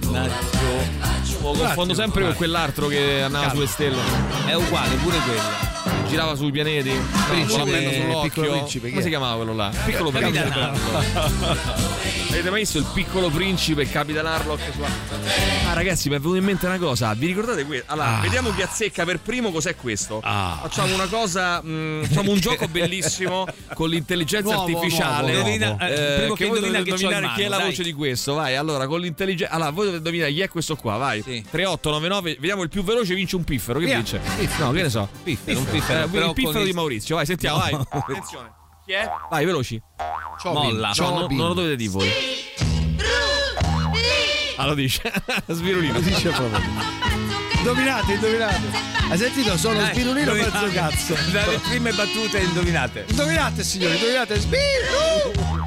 Lo 1.41 1.51
confondo 1.53 1.93
sempre 1.93 2.23
con 2.23 2.33
quell'altro 2.33 2.87
che 2.87 3.21
andava 3.21 3.49
sulle 3.51 3.67
stelle. 3.67 4.01
È 4.45 4.53
uguale, 4.53 4.95
pure 4.95 5.17
quella. 5.19 5.75
Girava 6.07 6.35
sui 6.35 6.51
pianeti. 6.51 6.91
Principe, 7.29 7.63
benda 7.63 7.91
sull'occhio. 7.91 8.49
principe, 8.51 8.89
Come 8.89 9.01
si 9.01 9.09
chiamava 9.09 9.35
quello 9.35 9.53
là? 9.53 9.71
Piccolo 9.85 10.09
Capitan 10.09 10.49
principe. 10.49 10.95
Avete 12.29 12.49
mai 12.49 12.59
visto 12.61 12.77
il 12.77 12.85
piccolo 12.93 13.29
principe 13.29 13.89
Capitan 13.89 14.25
Harlock? 14.25 14.61
Ah, 15.69 15.73
ragazzi, 15.73 16.07
mi 16.09 16.15
è 16.15 16.19
venuta 16.19 16.37
in 16.37 16.43
mente 16.45 16.65
una 16.65 16.77
cosa. 16.77 17.13
Vi 17.13 17.27
ricordate 17.27 17.65
questo? 17.65 17.91
Allora, 17.91 18.17
Ah. 18.17 18.21
vediamo 18.21 18.53
chi 18.53 18.61
azzecca 18.61 18.86
per 18.91 19.19
primo 19.19 19.51
cos'è 19.51 19.75
questo. 19.75 20.19
Ah. 20.23 20.59
Facciamo 20.61 20.93
una 20.93 21.07
cosa. 21.07 21.61
mh, 21.61 22.05
facciamo 22.05 22.31
un 22.31 22.39
gioco 22.39 22.67
bellissimo 22.67 23.45
con 23.73 23.89
l'intelligenza 23.89 24.53
Nuovo, 24.53 24.75
artificiale. 24.77 25.33
nuovo, 25.33 25.49
Indovina- 25.49 25.87
Eh, 25.87 25.93
eh, 25.93 26.17
primo 26.19 26.33
che 26.33 26.43
che 26.43 26.49
voi 26.49 26.59
dovete 26.59 26.83
che 26.83 26.89
indovinare 26.89 27.31
chi 27.35 27.41
è 27.41 27.47
la 27.47 27.55
mano, 27.57 27.69
voce 27.69 27.81
dai. 27.83 27.91
di 27.91 27.97
questo. 27.97 28.33
Vai, 28.33 28.55
allora, 28.55 28.87
con 28.87 28.99
l'intelligenza. 28.99 29.53
Allora, 29.53 29.69
voi 29.71 29.85
dovete 29.85 29.97
indovinare 29.97 30.31
chi 30.33 30.41
è 30.41 30.47
questo 30.49 30.75
qua. 30.75 30.97
Vai. 30.97 31.21
Sì. 31.21 31.45
3899. 31.49 32.37
Vediamo 32.39 32.63
il 32.63 32.69
più 32.69 32.83
veloce 32.83 33.13
vince 33.15 33.35
un 33.35 33.43
piffero. 33.43 33.79
Che 33.79 33.85
Via. 33.85 33.95
vince? 33.95 34.19
Piffero. 34.37 34.65
No, 34.65 34.71
che 34.71 34.81
ne 34.83 34.89
so. 34.89 35.07
Piffero, 35.23 35.59
un 35.59 35.65
piffero, 35.69 36.03
Eh, 36.05 36.07
però 36.07 36.27
il 36.27 36.33
piffero 36.33 36.63
di 36.63 36.73
Maurizio. 36.73 37.15
Vai, 37.15 37.25
sentiamo, 37.25 37.57
No. 37.57 37.63
vai. 37.63 37.85
Attenzione. 37.89 38.51
Chi 38.85 38.93
è? 38.93 39.09
Vai, 39.29 39.45
veloci. 39.45 39.81
Molla. 40.45 40.91
No, 40.95 41.09
no, 41.09 41.27
non 41.29 41.47
lo 41.47 41.53
dovete 41.53 41.75
dire 41.75 41.89
voi. 41.91 42.09
Ah, 44.57 44.65
lo 44.65 44.73
dice. 44.73 45.01
Svirulino. 45.47 45.99
Dice 45.99 46.29
proprio. 46.29 46.96
Indovinate, 47.67 48.13
indovinate. 48.13 48.61
Hai 49.09 49.17
sentito? 49.17 49.57
Sono 49.57 49.79
Dai, 49.79 49.91
spirulino 49.93 50.33
indovinate. 50.33 50.65
mezzo 50.67 50.73
cazzo. 50.73 51.17
Dalle 51.31 51.57
prime 51.59 51.91
battute 51.91 52.37
indovinate. 52.39 53.03
Indovinate, 53.09 53.61
signori, 53.65 53.95
indovinate. 53.95 54.39
Spirulino! 54.39 55.65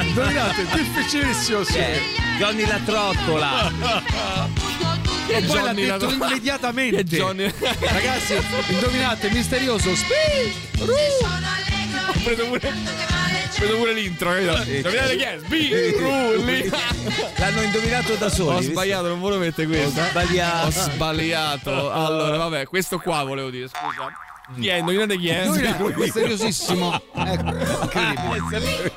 Indovinate, 0.00 0.66
difficilissimo, 0.72 1.64
signori. 1.64 2.00
Johnny 2.38 2.64
la 2.64 2.78
trottola. 2.84 3.72
E 5.26 5.40
poi 5.42 5.56
l'ha 5.62 5.72
Johnny 5.74 5.86
la- 5.86 5.98
detto 5.98 6.12
immediatamente. 6.12 7.02
Che 7.02 7.16
Johnny- 7.18 7.52
Ragazzi, 7.80 8.34
indovinate, 8.68 9.30
misterioso. 9.30 9.96
Spirulino! 9.96 11.42
Preso 12.22 12.44
pure, 12.46 12.72
preso 13.54 13.76
pure 13.76 13.92
l'intro, 13.92 14.30
capito? 14.30 14.70
Indovinate 14.70 15.16
chi 15.16 15.22
è? 15.22 15.38
Sbirulli. 15.38 16.70
L'hanno 17.36 17.62
indovinato 17.62 18.14
da 18.14 18.28
soli. 18.28 18.56
Ho 18.56 18.60
sbagliato, 18.60 19.08
non 19.08 19.20
volevo 19.20 19.40
mettere 19.40 19.66
questo. 19.66 20.00
Ho 20.00 20.04
sbagliato. 20.04 20.66
Ho 20.66 20.70
sbagliato. 20.70 21.92
Allora, 21.92 22.36
vabbè, 22.36 22.66
questo 22.66 22.98
qua 22.98 23.22
volevo 23.22 23.50
dire, 23.50 23.68
scusa. 23.68 24.12
Chi 24.58 24.68
è? 24.68 24.74
Indovinate 24.74 25.16
chi 25.16 25.28
è? 25.28 25.44
Indovinate, 25.44 25.94
misteriosissimo. 25.96 27.02
Ecco, 27.14 27.54
incredibile. 27.84 28.92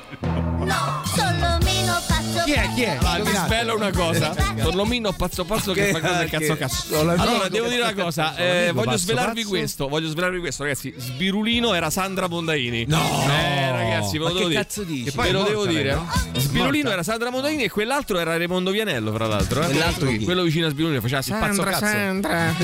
Solo 0.68 1.58
meno 1.62 2.00
pazzo 2.06 2.44
Chi 2.44 2.52
è? 2.52 2.68
Chi 2.74 2.82
è? 2.82 2.98
Ah, 3.02 3.18
vi 3.20 3.30
svelo 3.34 3.74
una 3.76 3.90
cosa. 3.90 4.34
Torlomino 4.60 5.12
pazzo 5.12 5.44
pazzo 5.44 5.72
che, 5.72 5.86
Che- 5.86 5.92
fa 5.92 6.00
cose 6.00 6.24
che- 6.24 6.30
cazzo 6.38 6.56
cazzo. 6.56 6.98
Allora, 7.00 7.48
devo 7.48 7.68
dire 7.68 7.82
una 7.82 7.94
cosa. 7.94 8.36
eh, 8.36 8.70
voglio 8.72 8.90
pazzo 8.90 8.98
svelarvi 8.98 9.40
pazzo. 9.40 9.48
questo. 9.48 9.88
Voglio 9.88 10.08
svelarvi 10.08 10.38
questo, 10.40 10.62
ragazzi. 10.64 10.94
Sbirulino 10.96 11.74
era 11.74 11.90
Sandra 11.90 12.28
Mondaini. 12.28 12.84
No. 12.86 13.24
Eh, 13.28 13.70
ragazzi, 13.70 14.12
ve 14.12 14.18
lo 14.18 14.24
Ma 14.24 14.30
devo 14.30 14.40
che 14.42 14.48
dire. 14.48 14.62
cazzo 14.62 14.82
dici? 14.82 15.10
Ve 15.16 15.30
lo 15.32 15.42
devo 15.44 15.66
dire. 15.66 15.94
no? 15.94 16.08
Sbirulino 16.36 16.74
Morta. 16.76 16.92
era 16.92 17.02
Sandra 17.02 17.30
Mondaini 17.30 17.62
e 17.64 17.70
quell'altro 17.70 18.18
era 18.18 18.36
Raimondo 18.36 18.70
Vianello, 18.70 19.12
fra 19.12 19.26
l'altro. 19.26 19.62
eh. 19.62 19.64
Quell'altro 19.66 20.08
chi? 20.08 20.24
Quello 20.24 20.42
vicino 20.42 20.66
a 20.66 20.70
Sbirulino 20.70 21.00
faceva 21.00 21.20
pazzo 21.20 21.62
Sandra, 21.62 21.70
cazzo. 21.70 21.86
Sandra. 21.86 22.54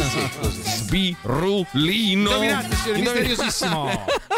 Sbirulino. 0.77 1.73
Indovinate, 2.31 2.67
Indovina- 2.87 3.11
misteriosissimo. 3.13 4.03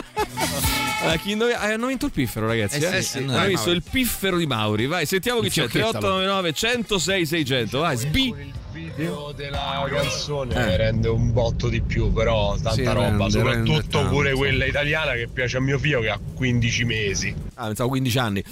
Allora, 0.98 1.18
chi 1.18 1.30
indovina- 1.32 1.68
eh, 1.68 1.72
hanno 1.72 1.86
vinto 1.88 2.06
il 2.06 2.10
piffero, 2.12 2.46
ragazzi. 2.46 2.78
Eh 2.78 2.96
Eh, 2.96 3.02
sì, 3.02 3.08
sì, 3.10 3.18
eh, 3.18 3.22
Hanno 3.24 3.46
visto 3.56 3.70
il 3.70 3.82
piffero 3.82 4.36
di 4.38 4.46
Mauri. 4.46 4.86
Vai, 4.86 5.06
sentiamo 5.06 5.40
chi 5.40 5.48
c'è. 5.48 5.66
fiocchettalo. 5.68 6.18
3899 6.20 6.52
106 6.52 7.26
600. 7.26 7.78
Vai, 7.78 7.96
sbi. 7.96 8.34
Il 8.76 8.92
video 8.94 9.32
della 9.34 9.86
canzone 9.88 10.54
Eh. 10.54 10.76
rende 10.76 11.08
un 11.08 11.32
botto 11.32 11.68
di 11.68 11.80
più, 11.80 12.12
però 12.12 12.52
tanta 12.54 12.72
Sì, 12.72 12.84
roba, 12.84 13.00
rende, 13.00 13.16
rende 13.16 13.30
soprattutto 13.30 13.88
tanto. 13.98 14.08
pure 14.10 14.32
quella 14.34 14.64
italiana 14.66 15.12
che 15.12 15.28
piace 15.32 15.56
a 15.56 15.60
mio 15.60 15.78
figlio 15.78 16.00
che 16.00 16.10
ha 16.10 16.18
15 16.34 16.84
mesi. 16.84 17.34
Ah, 17.54 17.66
pensavo 17.66 17.88
15 17.88 18.18
anni. 18.18 18.40
Eh, 18.40 18.44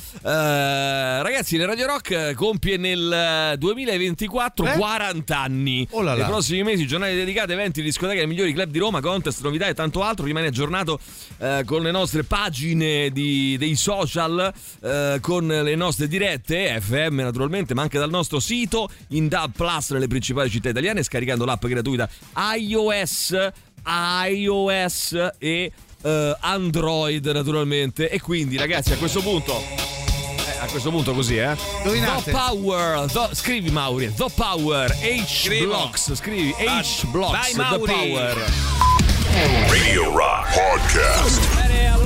ragazzi, 1.22 1.56
le 1.58 1.66
Radio 1.66 1.86
Rock 1.86 2.10
eh, 2.10 2.34
compie 2.34 2.78
nel 2.78 3.12
eh, 3.52 3.56
2024 3.58 4.66
Eh? 4.66 4.76
40 4.76 5.38
anni. 5.38 5.86
Oh 5.90 6.00
là 6.00 6.12
là. 6.14 6.22
Nei 6.22 6.30
prossimi 6.30 6.62
mesi, 6.62 6.86
giornate 6.86 7.14
dedicate, 7.14 7.52
eventi, 7.52 7.82
discoteche 7.82 8.20
ai 8.20 8.26
migliori 8.26 8.52
club 8.54 8.70
di 8.70 8.78
Roma, 8.78 9.00
contest, 9.00 9.42
novità 9.42 9.66
e 9.68 9.74
tanto 9.74 10.02
altro. 10.02 10.24
Rimane 10.24 10.46
aggiornato 10.46 10.98
eh, 11.38 11.62
con 11.66 11.82
le 11.82 11.90
nostre 11.90 12.24
pagine 12.24 13.10
di- 13.10 13.56
dei 13.58 13.74
social, 13.76 14.52
eh, 14.82 15.18
con 15.20 15.46
le 15.46 15.74
nostre 15.74 16.08
dirette, 16.08 16.80
FM 16.80 17.20
naturalmente, 17.20 17.74
ma 17.74 17.82
anche 17.82 17.98
dal 17.98 18.10
nostro 18.10 18.40
sito 18.40 18.88
in 19.08 19.28
DAB 19.28 19.52
Plus 19.54 19.90
nelle 19.90 20.06
principali 20.14 20.48
città 20.48 20.68
italiane, 20.68 21.02
scaricando 21.02 21.44
l'app 21.44 21.64
gratuita 21.66 22.08
iOS, 22.56 23.36
iOS 24.28 25.30
e 25.38 25.72
eh, 26.02 26.36
Android 26.40 27.26
naturalmente. 27.26 28.08
E 28.08 28.20
quindi, 28.20 28.56
ragazzi, 28.56 28.92
a 28.92 28.96
questo 28.96 29.20
punto. 29.22 29.58
eh, 29.58 30.58
A 30.60 30.66
questo 30.66 30.90
punto 30.90 31.12
così, 31.14 31.36
eh. 31.36 31.56
Indovinate. 31.78 32.22
The 32.24 32.30
Power, 32.30 33.10
the- 33.10 33.34
scrivi 33.34 33.70
Mauri, 33.70 34.12
The 34.14 34.26
Power, 34.34 34.90
H 34.90 35.42
Scrivo. 35.44 35.66
Blocks, 35.66 36.14
scrivi 36.14 36.54
H 36.56 37.06
Blocks, 37.06 37.54
Vai, 37.56 37.78
The. 37.78 37.78
Power. 37.92 38.52
Radio 39.68 40.16
Rock 40.16 40.54
Podcast. 40.54 41.54
Bene, 41.56 41.92
allora 41.92 42.03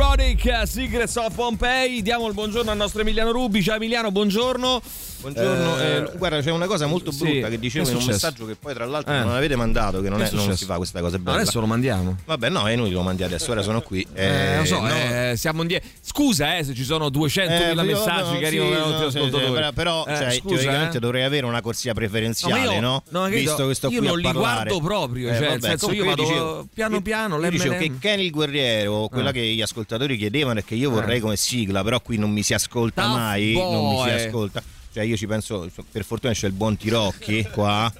Ironic, 0.00 0.62
Secrets 0.64 1.16
of 1.16 1.34
Pompeii, 1.34 2.02
diamo 2.02 2.28
il 2.28 2.32
buongiorno 2.34 2.70
al 2.70 2.76
nostro 2.76 3.00
Emiliano 3.00 3.32
Rubi. 3.32 3.60
Ciao 3.64 3.74
Emiliano, 3.74 4.12
buongiorno. 4.12 4.80
Buongiorno, 5.20 5.80
Eh, 5.80 5.96
eh, 5.96 6.12
guarda 6.16 6.40
c'è 6.40 6.52
una 6.52 6.66
cosa 6.68 6.86
molto 6.86 7.10
sì, 7.10 7.24
brutta 7.24 7.48
che 7.48 7.58
dicevo 7.58 7.88
in 7.90 7.96
un 7.96 8.04
messaggio 8.04 8.46
che 8.46 8.54
poi 8.54 8.72
tra 8.72 8.86
l'altro 8.86 9.12
Eh. 9.12 9.18
non 9.18 9.34
avete 9.34 9.56
mandato, 9.56 10.00
che 10.00 10.08
non, 10.08 10.22
è 10.22 10.28
è- 10.28 10.32
non 10.32 10.56
si 10.56 10.64
fa 10.64 10.76
questa 10.76 11.00
cosa 11.00 11.18
bella. 11.18 11.38
adesso 11.38 11.58
lo 11.58 11.66
mandiamo. 11.66 12.16
Vabbè 12.24 12.48
no, 12.50 12.68
è 12.68 12.72
inutile 12.74 12.94
lo 12.94 13.02
mandi 13.02 13.24
adesso, 13.24 13.50
ora 13.50 13.62
sono 13.62 13.80
qui. 13.82 14.06
Eh, 14.14 14.58
lo 14.58 14.64
so, 14.64 14.80
no. 14.80 14.88
eh, 14.88 15.34
siamo 15.36 15.62
in 15.62 15.66
die- 15.68 15.82
Scusa 16.00 16.56
eh, 16.58 16.62
se 16.62 16.72
ci 16.72 16.84
sono 16.84 17.08
200.000 17.10 17.82
Eh, 17.82 17.84
messaggi 17.84 18.32
no, 18.34 18.38
che 18.38 18.38
sì, 18.38 18.44
arrivano 18.44 18.70
dai 18.70 19.00
no, 19.02 19.10
sì, 19.10 19.18
sì, 19.20 19.28
però, 19.50 19.72
però, 19.72 20.04
Eh, 20.06 20.14
cioè, 20.16 20.30
scusa, 20.34 20.54
teoricamente 20.54 20.96
eh. 20.98 21.00
dovrei 21.00 21.24
avere 21.24 21.46
una 21.46 21.60
corsia 21.62 21.92
preferenziale, 21.94 22.74
io- 22.74 22.80
no? 22.80 23.02
no, 23.08 23.24
Visto 23.24 23.66
che 23.66 23.74
sto 23.74 23.88
io 23.88 23.98
qui 23.98 24.06
non 24.06 24.18
li 24.20 24.30
guardo 24.32 24.78
proprio, 24.80 25.30
Eh, 25.30 25.36
cioè, 25.36 25.48
nel 25.48 25.62
senso, 25.62 25.90
io 25.90 26.04
vado 26.04 26.68
piano 26.72 27.02
piano, 27.02 27.40
Io 27.42 27.50
dicevo 27.50 27.74
che 27.76 27.90
Kenny 27.98 28.26
il 28.26 28.30
guerriero, 28.30 29.08
quella 29.08 29.30
Eh. 29.30 29.32
che 29.32 29.40
gli 29.40 29.60
ascoltatori 29.62 29.86
chiedevano 30.16 30.58
e 30.58 30.64
che 30.64 30.74
io 30.74 30.90
vorrei 30.90 31.20
come 31.20 31.36
sigla, 31.36 31.82
però 31.82 32.00
qui 32.00 32.18
non 32.18 32.30
mi 32.30 32.42
si 32.42 32.52
ascolta 32.54 33.02
Tough 33.02 33.16
mai, 33.16 33.52
non 33.54 33.88
mi 33.88 33.96
si 34.02 34.08
boy. 34.10 34.26
ascolta. 34.26 34.62
Cioè 34.92 35.04
io 35.04 35.16
ci 35.16 35.26
penso, 35.26 35.68
per 35.90 36.04
fortuna 36.04 36.32
c'è 36.32 36.46
il 36.46 36.52
buon 36.52 36.76
Tirocchi 36.76 37.46
qua. 37.52 37.92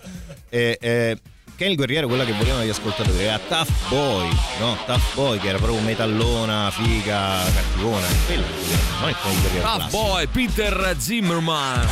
E, 0.49 0.77
e, 0.81 1.19
Kenny 1.57 1.71
il 1.73 1.77
guerriero, 1.77 2.07
quella 2.07 2.25
che 2.25 2.33
volevano 2.33 2.65
gli 2.65 2.69
ascoltatori, 2.69 3.19
era 3.23 3.39
Tough 3.39 3.89
Boy, 3.89 4.29
no? 4.61 4.77
Tough 4.87 5.15
Boy, 5.15 5.39
che 5.39 5.49
era 5.49 5.59
proprio 5.59 5.81
metallona, 5.81 6.71
figa, 6.71 7.43
cattivona. 7.53 8.07
Quello 8.27 8.43
che 8.43 8.53
volevano, 8.61 8.99
non 9.01 9.09
il 9.33 9.41
guerriero 9.41 9.67
Ah, 9.67 9.77
classico. 9.77 10.03
boy, 10.03 10.27
Peter 10.29 10.95
Zimmerman. 10.99 11.89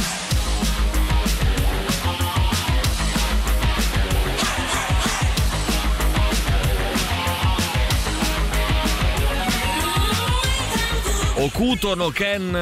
Okuto 11.56 11.96
no 11.96 12.10
Ken, 12.12 12.54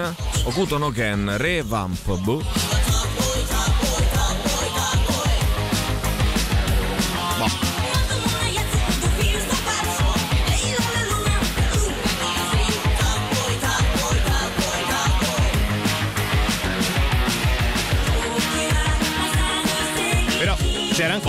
Okuto 0.46 0.78
no 0.78 0.92
Ken, 0.92 1.26
Revamp. 1.36 1.98
Boh. 2.22 2.73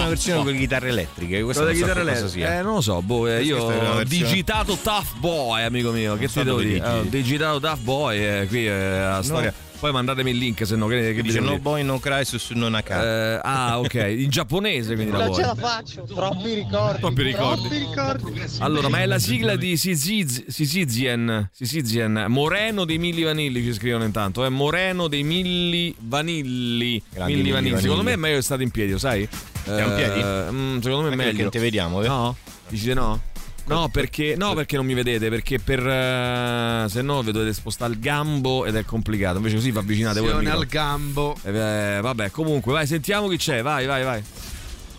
Una 0.06 0.14
versione 0.16 0.44
con 0.44 0.52
le 0.54 0.58
chitarre 0.58 0.90
elettriche. 0.90 1.42
Questa 1.44 1.64
Quella 1.64 1.78
non 1.78 1.88
so 1.88 1.94
chitarra 1.94 2.06
che 2.06 2.12
cosa 2.16 2.26
elettrica. 2.26 2.48
sia. 2.48 2.60
Eh, 2.60 2.64
non 2.64 2.74
lo 2.76 2.82
so, 2.82 3.02
boh, 3.02 3.28
eh, 3.28 3.44
io 3.44 3.58
ho 3.64 4.04
digitato 4.04 4.78
Tough 4.82 5.18
Boy, 5.20 5.64
amico 5.64 5.92
mio. 5.92 6.16
Che 6.18 6.28
so 6.28 6.40
ti 6.40 6.46
devo 6.46 6.60
dire? 6.60 6.74
digi. 6.80 6.88
Ho 6.88 7.02
digitato 7.10 7.60
Tough 7.60 7.80
Boy, 7.80 8.18
eh, 8.20 8.46
qui 8.48 8.66
è 8.66 9.00
la 9.00 9.22
storia. 9.24 9.54
Poi 9.78 9.92
mandatemi 9.92 10.32
il 10.32 10.38
link 10.38 10.66
se 10.66 10.78
no 10.78 10.88
che, 10.88 11.14
che 11.14 11.22
Dice 11.22 11.42
no 11.42 11.48
dire. 11.50 11.60
boy 11.60 11.84
no 11.84 12.00
crisis 12.00 12.42
su 12.42 12.58
non 12.58 12.76
Eh, 12.76 13.40
ah, 13.44 13.78
ok, 13.80 13.94
in 14.18 14.30
giapponese 14.30 14.96
quindi 14.96 15.12
la 15.12 15.26
Non 15.26 15.36
ce 15.36 15.42
la 15.42 15.54
faccio. 15.54 16.04
Troppi 16.04 16.54
ricordi. 16.54 17.00
Troppi 17.02 17.22
ricordi. 17.22 17.62
Troppi 17.68 17.78
ricordi. 17.78 18.42
Allora, 18.60 18.88
ma 18.88 19.02
è 19.02 19.06
la 19.06 19.20
sigla 19.20 19.58
di 19.58 19.76
Sisiz- 19.76 20.46
Sisizien, 20.48 21.50
Sisizien, 21.52 22.26
Moreno 22.30 22.86
dei 22.86 22.98
Milli 22.98 23.22
Vanilli 23.24 23.62
ci 23.64 23.74
scrivono 23.74 24.06
intanto, 24.06 24.46
è 24.46 24.50
Moreno 24.50 25.10
dei 25.10 25.24
Milli 25.24 25.94
Vanilli. 26.00 27.02
Grandi 27.14 27.34
Milli 27.36 27.52
Vanilli. 27.52 27.80
Secondo 27.82 28.02
me 28.04 28.14
è 28.14 28.18
meglio 28.18 28.42
stare 28.42 28.64
in 28.64 28.72
piedi, 28.72 28.94
lo 28.94 28.98
sai? 28.98 29.28
Piedi? 29.72 30.20
Eh, 30.20 30.52
mm, 30.52 30.80
secondo 30.80 31.08
me 31.08 31.14
è 31.14 31.16
meglio. 31.16 31.32
perché 31.34 31.50
te 31.50 31.60
vediamo, 31.60 32.02
eh? 32.02 32.08
No? 32.08 32.36
Dici 32.70 32.88
di 32.88 32.94
no? 32.94 33.20
No 33.68 33.90
perché, 33.90 34.36
no, 34.38 34.54
perché 34.54 34.76
non 34.76 34.86
mi 34.86 34.94
vedete, 34.94 35.30
perché 35.30 35.58
per 35.58 35.80
eh, 35.80 36.86
se 36.88 37.02
no 37.02 37.24
vi 37.24 37.32
dovete 37.32 37.52
spostare 37.52 37.94
il 37.94 38.00
gambo 38.00 38.66
ed 38.66 38.76
è 38.76 38.86
complicato. 38.86 39.38
Invece 39.38 39.56
così 39.56 39.72
vi 39.72 39.78
avvicinate 39.78 40.20
voi 40.20 40.46
al 40.46 40.66
gambo. 40.68 41.36
Eh, 41.44 41.98
vabbè, 42.00 42.30
comunque, 42.30 42.74
vai, 42.74 42.86
sentiamo 42.86 43.28
chi 43.28 43.38
c'è. 43.38 43.64
Vai, 43.64 43.88
vai, 43.88 44.04
vai. 44.04 44.24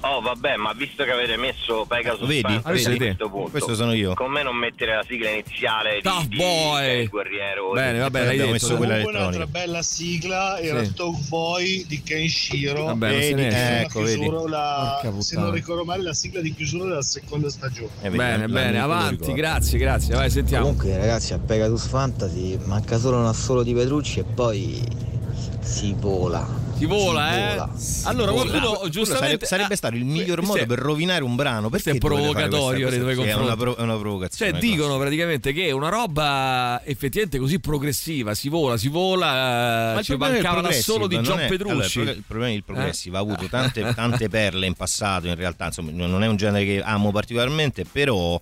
Oh 0.00 0.20
vabbè, 0.20 0.56
ma 0.56 0.72
visto 0.72 1.02
che 1.04 1.10
avete 1.10 1.36
messo 1.36 1.84
Pegasus 1.88 2.26
Vedi? 2.28 2.42
Fantasy 2.42 2.82
Vedi? 2.84 2.94
a 2.94 2.96
questo 3.06 3.28
punto, 3.30 3.50
Questo 3.50 3.74
sono 3.74 3.92
io. 3.92 4.14
Con 4.14 4.30
me 4.30 4.42
non 4.42 4.54
mettere 4.54 4.94
la 4.94 5.04
sigla 5.06 5.30
iniziale 5.30 6.00
Tough 6.00 6.22
di, 6.22 6.28
di 6.28 6.36
boy. 6.36 6.86
del 6.86 7.08
guerriero. 7.08 7.72
Bene, 7.72 7.98
vabbè, 7.98 8.18
l'hai 8.24 8.28
abbiamo 8.38 8.52
detto. 8.52 8.66
messo 8.66 8.76
quella 8.76 8.92
Comunque 8.98 9.18
un'altra 9.18 9.36
elettronica. 9.42 9.66
bella 9.72 9.82
sigla 9.82 10.58
era 10.60 10.84
Sì. 10.84 10.94
Tough 10.94 11.28
Boy 11.28 11.86
di 11.86 12.02
Kenshiro. 12.02 12.84
Vabbè, 12.84 13.10
non 13.10 13.20
se 13.20 13.28
Vedi, 13.28 13.34
ne 13.34 13.46
esce. 13.48 13.58
La 13.70 13.80
ecco, 13.80 14.00
vedi. 14.02 14.20
chiusura, 14.20 14.48
la- 14.48 15.12
se 15.18 15.36
non 15.36 15.50
ricordo 15.50 15.84
male, 15.84 16.02
la 16.02 16.14
sigla 16.14 16.40
di 16.40 16.54
chiusura 16.54 16.84
della 16.84 17.02
seconda 17.02 17.50
stagione. 17.50 17.88
Eh, 18.00 18.10
vedi, 18.10 18.16
Bene, 18.16 18.46
la- 18.46 18.52
bene, 18.52 18.72
la- 18.72 18.82
avanti, 18.84 19.32
grazie, 19.32 19.78
grazie. 19.78 20.14
Vai, 20.14 20.30
sentiamo. 20.30 20.66
Comunque 20.66 20.96
ragazzi 20.96 21.32
a 21.32 21.38
Pegasus 21.38 21.86
Fantasy 21.88 22.58
manca 22.66 22.98
solo 22.98 23.16
un 23.18 23.26
assolo 23.26 23.62
di 23.64 23.72
Petrucci 23.74 24.20
e 24.20 24.24
poi 24.24 24.80
si 25.60 25.94
vola. 25.98 26.65
Si 26.76 26.84
vola, 26.84 27.30
Si 27.32 27.38
eh? 27.38 27.48
vola. 27.54 27.70
Allora, 28.04 28.32
Quello- 28.32 28.50
qualcuno 28.50 28.88
giustamente 28.90 29.46
sarebbe, 29.46 29.72
ah, 29.74 29.76
stato 29.76 29.94
il 29.96 30.04
miglior 30.04 30.42
modo 30.42 30.60
è- 30.60 30.66
per 30.66 30.78
rovinare 30.78 31.24
un 31.24 31.34
brano. 31.34 31.70
Perché 31.70 31.92
è 31.92 31.98
provocatorio 31.98 32.90
nei 32.90 32.98
tuoi 32.98 33.14
cosa? 33.14 33.26
Sì, 33.28 33.32
È 33.32 33.36
confronti. 33.38 33.46
una, 33.46 33.56
pro- 33.56 33.76
è 33.76 33.82
una 33.82 33.96
provocazione. 33.98 34.50
Cioè, 34.52 34.60
dicono 34.60 34.98
praticamente 34.98 35.52
che 35.54 35.66
è 35.66 35.70
una 35.70 35.88
roba 35.88 36.82
effettivamente 36.84 37.38
così 37.38 37.58
progressiva, 37.60 38.34
si 38.34 38.50
vola, 38.50 38.76
si 38.76 38.88
vola, 38.88 39.26
Ma 39.26 39.94
eh, 39.94 39.98
il 39.98 40.04
ci 40.04 40.10
problema 40.10 40.32
mancava 40.34 40.54
progressive 40.60 40.92
l'assolo 40.92 41.06
di 41.06 41.18
John 41.26 41.38
è- 41.40 41.46
Petrucci. 41.48 41.72
allora, 41.72 41.84
il 41.86 41.92
pro- 42.02 42.12
il 42.18 42.24
problema 42.26 42.52
del 42.52 42.64
progressive 42.64 43.16
ha 43.16 43.20
avuto 43.20 43.44
Eh? 43.44 43.48
tante, 43.48 43.94
tante 43.94 44.28
perle 44.28 44.66
in 44.66 44.74
passato, 44.74 45.26
in 45.28 45.34
realtà, 45.34 45.64
insomma, 45.66 45.90
non 45.92 46.22
è 46.22 46.26
un 46.26 46.36
genere 46.36 46.64
che 46.66 46.82
amo 46.82 47.10
particolarmente, 47.10 47.84
però 47.90 48.38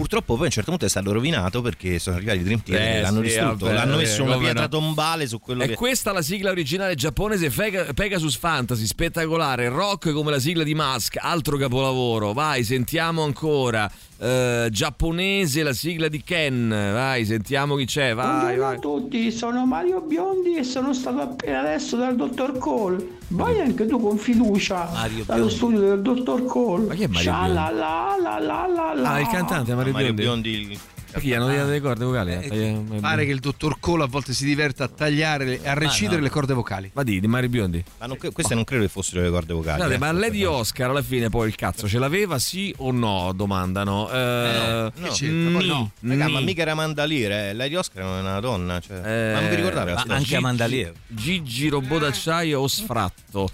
purtroppo 0.00 0.32
poi 0.34 0.42
a 0.44 0.46
un 0.46 0.50
certo 0.50 0.70
punto 0.70 0.86
è 0.86 0.88
stato 0.88 1.12
rovinato 1.12 1.60
perché 1.60 1.98
sono 1.98 2.16
arrivati 2.16 2.38
i 2.38 2.42
Dream 2.42 2.62
Theater 2.62 2.96
Eh, 2.96 3.00
l'hanno 3.02 3.18
sì, 3.18 3.22
distrutto, 3.26 3.66
vabbè, 3.66 3.72
l'hanno 3.76 3.96
messo 3.96 4.22
una 4.22 4.38
pietra 4.38 4.62
no. 4.62 4.68
tombale 4.68 5.26
su 5.28 5.38
quello 5.38 5.62
È 5.62 5.68
che 5.68 5.74
questa 5.74 6.12
la 6.12 6.22
sigla 6.22 6.50
originale 6.50 6.94
giapponese 6.94 7.50
Pega- 7.50 7.92
Pegasus 7.92 8.36
Fantasy, 8.36 8.86
spettacolare, 8.86 9.68
rock 9.68 10.12
come 10.12 10.30
la 10.30 10.38
sigla 10.40 10.62
di 10.62 10.74
Musk, 10.74 11.16
altro 11.20 11.58
capolavoro. 11.58 12.32
Vai, 12.32 12.64
sentiamo 12.64 13.22
ancora. 13.22 13.90
Eh, 14.22 14.68
giapponese 14.70 15.62
la 15.62 15.72
sigla 15.72 16.08
di 16.08 16.22
Ken. 16.22 16.68
Vai, 16.68 17.24
sentiamo 17.24 17.74
chi 17.76 17.86
c'è. 17.86 18.12
Vai, 18.14 18.26
Buongiorno 18.56 18.62
vai. 18.62 18.76
a 18.76 18.78
tutti, 18.78 19.30
sono 19.32 19.64
Mario 19.64 20.02
Biondi 20.02 20.56
e 20.56 20.62
sono 20.62 20.92
stato 20.92 21.20
appena 21.20 21.60
adesso 21.60 21.96
dal 21.96 22.16
dottor 22.16 22.58
Cole. 22.58 23.16
Vai 23.28 23.60
anche 23.62 23.86
tu 23.86 23.98
con 23.98 24.18
fiducia 24.18 24.90
Mario 24.92 25.24
dallo 25.24 25.46
Biondi. 25.46 25.54
studio 25.54 25.80
del 25.80 26.02
dottor 26.02 26.44
Cole. 26.44 26.86
Ma 26.88 26.94
chi 26.94 27.02
è 27.04 27.06
Mario 27.06 27.22
Sha 27.22 27.38
Biondi? 27.44 27.54
la 27.54 27.70
la 27.70 28.16
la 28.20 28.38
la 28.38 28.66
la 28.66 28.94
la. 28.94 29.10
Ah, 29.12 29.20
il 29.20 29.28
cantante 29.28 29.74
Mario, 29.74 29.92
Mario 29.92 30.12
Biondi. 30.12 30.50
Biondi 30.50 30.78
Perché 31.10 31.26
gli 31.26 31.32
hanno 31.34 31.46
tagliato 31.46 31.70
le 31.70 31.80
corde 31.80 32.04
vocali? 32.04 32.32
Eh, 32.32 32.48
Eh, 32.50 33.00
Pare 33.00 33.24
che 33.24 33.32
il 33.32 33.40
dottor 33.40 33.78
Cole 33.80 34.04
a 34.04 34.06
volte 34.06 34.32
si 34.32 34.44
diverte 34.44 34.82
a 34.82 34.88
tagliare 34.88 35.60
a 35.64 35.74
recidere 35.74 36.18
no. 36.18 36.22
le 36.22 36.30
corde 36.30 36.54
vocali. 36.54 36.90
Ma 36.94 37.02
di, 37.02 37.18
di 37.20 37.26
Mario 37.26 37.48
Biondi. 37.48 37.82
Ma 37.98 38.06
non- 38.06 38.16
queste 38.32 38.54
non 38.54 38.64
credo 38.64 38.82
che 38.84 38.88
fossero 38.88 39.22
le 39.22 39.30
corde 39.30 39.52
vocali. 39.52 39.78
Scusate, 39.78 39.94
eh. 39.94 39.98
ma 39.98 40.12
Lady 40.12 40.44
Oscar 40.44 40.90
alla 40.90 41.02
fine 41.02 41.28
poi 41.28 41.48
il 41.48 41.54
cazzo 41.56 41.88
ce 41.88 41.98
l'aveva 41.98 42.38
sì 42.38 42.72
o 42.78 42.92
no? 42.92 43.32
Domandano. 43.34 44.08
Eh, 44.10 44.92
No, 44.94 45.14
ni, 45.20 45.52
poi 45.52 45.66
no. 45.66 45.90
Raga, 46.00 46.26
ni. 46.26 46.32
ma 46.32 46.40
mica 46.40 46.62
era 46.62 46.72
Amanda 46.72 47.04
Lear, 47.04 47.32
eh. 47.32 47.52
Lady 47.54 47.74
Oscar 47.74 48.02
è 48.02 48.20
una 48.20 48.40
donna. 48.40 48.78
Cioè. 48.80 48.96
Eh, 49.04 49.32
ma 49.34 49.40
non 49.40 49.48
vi 49.50 49.56
ricordate 49.56 49.90
la 49.92 50.04
anche 50.08 50.36
Amanda 50.36 50.66
Lear. 50.66 50.92
Gigi 51.08 51.68
robot 51.68 52.00
d'acciaio 52.00 52.60
o 52.60 52.68
sfratto. 52.68 53.50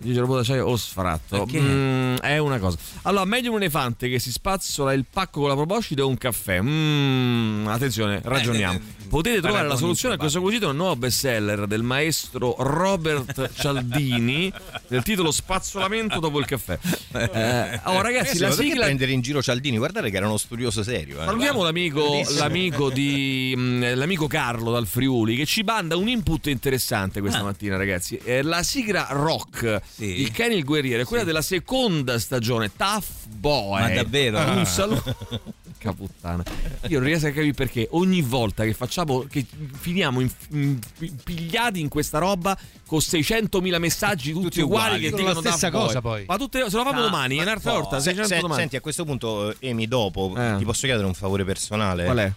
Gigi 0.00 0.18
robot 0.18 0.38
d'acciaio 0.38 0.66
o 0.66 0.76
sfratto. 0.76 1.46
Mm, 1.52 2.16
è 2.16 2.38
una 2.38 2.58
cosa. 2.58 2.76
Allora, 3.02 3.24
meglio 3.24 3.50
un 3.50 3.56
elefante 3.56 4.08
che 4.08 4.18
si 4.18 4.30
spazzola 4.30 4.92
il 4.92 5.04
pacco 5.10 5.40
con 5.40 5.48
la 5.48 5.54
proboscide 5.54 6.02
o 6.02 6.08
un 6.08 6.18
caffè? 6.18 6.60
Mm, 6.60 7.66
attenzione, 7.66 8.20
ragioniamo. 8.22 8.78
Eh, 8.78 8.96
Potete 9.08 9.40
trovare 9.40 9.68
la 9.68 9.76
soluzione 9.76 10.16
a 10.16 10.18
questo 10.18 10.40
quesito 10.40 10.66
nel 10.66 10.76
nuovo 10.76 10.96
bestseller 10.96 11.66
del 11.66 11.82
maestro 11.82 12.56
Robert 12.58 13.50
Cialdini 13.54 14.52
del 14.88 15.02
titolo 15.02 15.30
Spazzolamento 15.30 16.18
dopo 16.18 16.40
il 16.40 16.44
caffè. 16.44 16.76
Eh, 17.12 17.80
oh, 17.84 18.00
ragazzi, 18.00 18.38
la 18.38 18.50
sigla 18.50 18.84
prendere 18.86 19.12
in 19.12 19.20
giro 19.20 19.40
Cialdini? 19.40 19.78
Guardate 19.78 20.10
che 20.10 20.16
era 20.16 20.26
uno 20.26 20.36
studioso 20.36 20.82
serio. 20.82 21.22
Eh. 21.22 21.24
Salutiamo 21.24 21.62
l'amico, 21.62 22.20
l'amico, 22.36 22.90
di, 22.90 23.54
mh, 23.56 23.94
l'amico 23.94 24.26
Carlo 24.26 24.72
dal 24.72 24.86
Friuli 24.86 25.36
che 25.36 25.46
ci 25.46 25.62
manda 25.62 25.96
un 25.96 26.08
input 26.08 26.46
interessante 26.46 27.20
questa 27.20 27.42
mattina, 27.42 27.76
ragazzi. 27.76 28.18
Eh, 28.22 28.42
la 28.42 28.62
sigla 28.62 29.06
rock 29.10 29.80
Sì. 29.88 30.20
il 30.20 30.30
Kenny 30.30 30.56
il 30.56 30.64
guerriero 30.64 31.02
è 31.02 31.04
quella 31.06 31.24
della 31.24 31.42
seconda 31.42 32.18
stagione, 32.18 32.70
Tough 32.76 33.04
Boy. 33.28 33.80
Ma 33.82 33.88
davvero? 33.90 34.38
Un 34.38 34.66
saluto. 34.66 35.14
Porca 35.76 35.92
puttana. 35.92 36.42
Io 36.88 36.98
non 36.98 37.06
riesco 37.08 37.26
a 37.26 37.30
capire 37.30 37.52
perché 37.52 37.86
ogni 37.92 38.22
volta 38.22 38.64
che 38.64 38.72
facciamo, 38.72 39.26
che 39.28 39.44
finiamo 39.78 40.20
in- 40.20 40.30
in- 40.50 40.78
pigliati 41.22 41.80
in 41.80 41.88
questa 41.88 42.18
roba 42.18 42.56
con 42.86 42.98
600.000 42.98 43.78
messaggi 43.78 44.32
tutti, 44.32 44.44
Tutti 44.44 44.60
uguali, 44.62 44.94
uguali. 44.96 45.02
che 45.02 45.10
dicono 45.16 45.40
la 45.40 45.40
stessa 45.50 45.70
cosa, 45.70 46.00
poi. 46.00 46.24
Ma 46.26 46.36
tutte, 46.38 46.68
se 46.70 46.76
lo 46.76 46.82
fanno 46.82 47.00
Ah, 47.00 47.02
domani, 47.02 47.36
ma 47.36 47.42
un'altra 47.42 47.72
no. 47.72 47.80
volta, 47.80 47.96
Se- 47.98 48.04
600 48.14 48.34
se- 48.34 48.40
domani. 48.40 48.60
senti, 48.60 48.76
a 48.76 48.80
questo 48.80 49.04
punto, 49.04 49.54
Emi, 49.60 49.86
dopo 49.86 50.34
Eh. 50.36 50.54
ti 50.58 50.64
posso 50.64 50.86
chiedere 50.86 51.06
un 51.06 51.14
favore 51.14 51.44
personale? 51.44 52.04
Qual 52.04 52.18
è? 52.18 52.32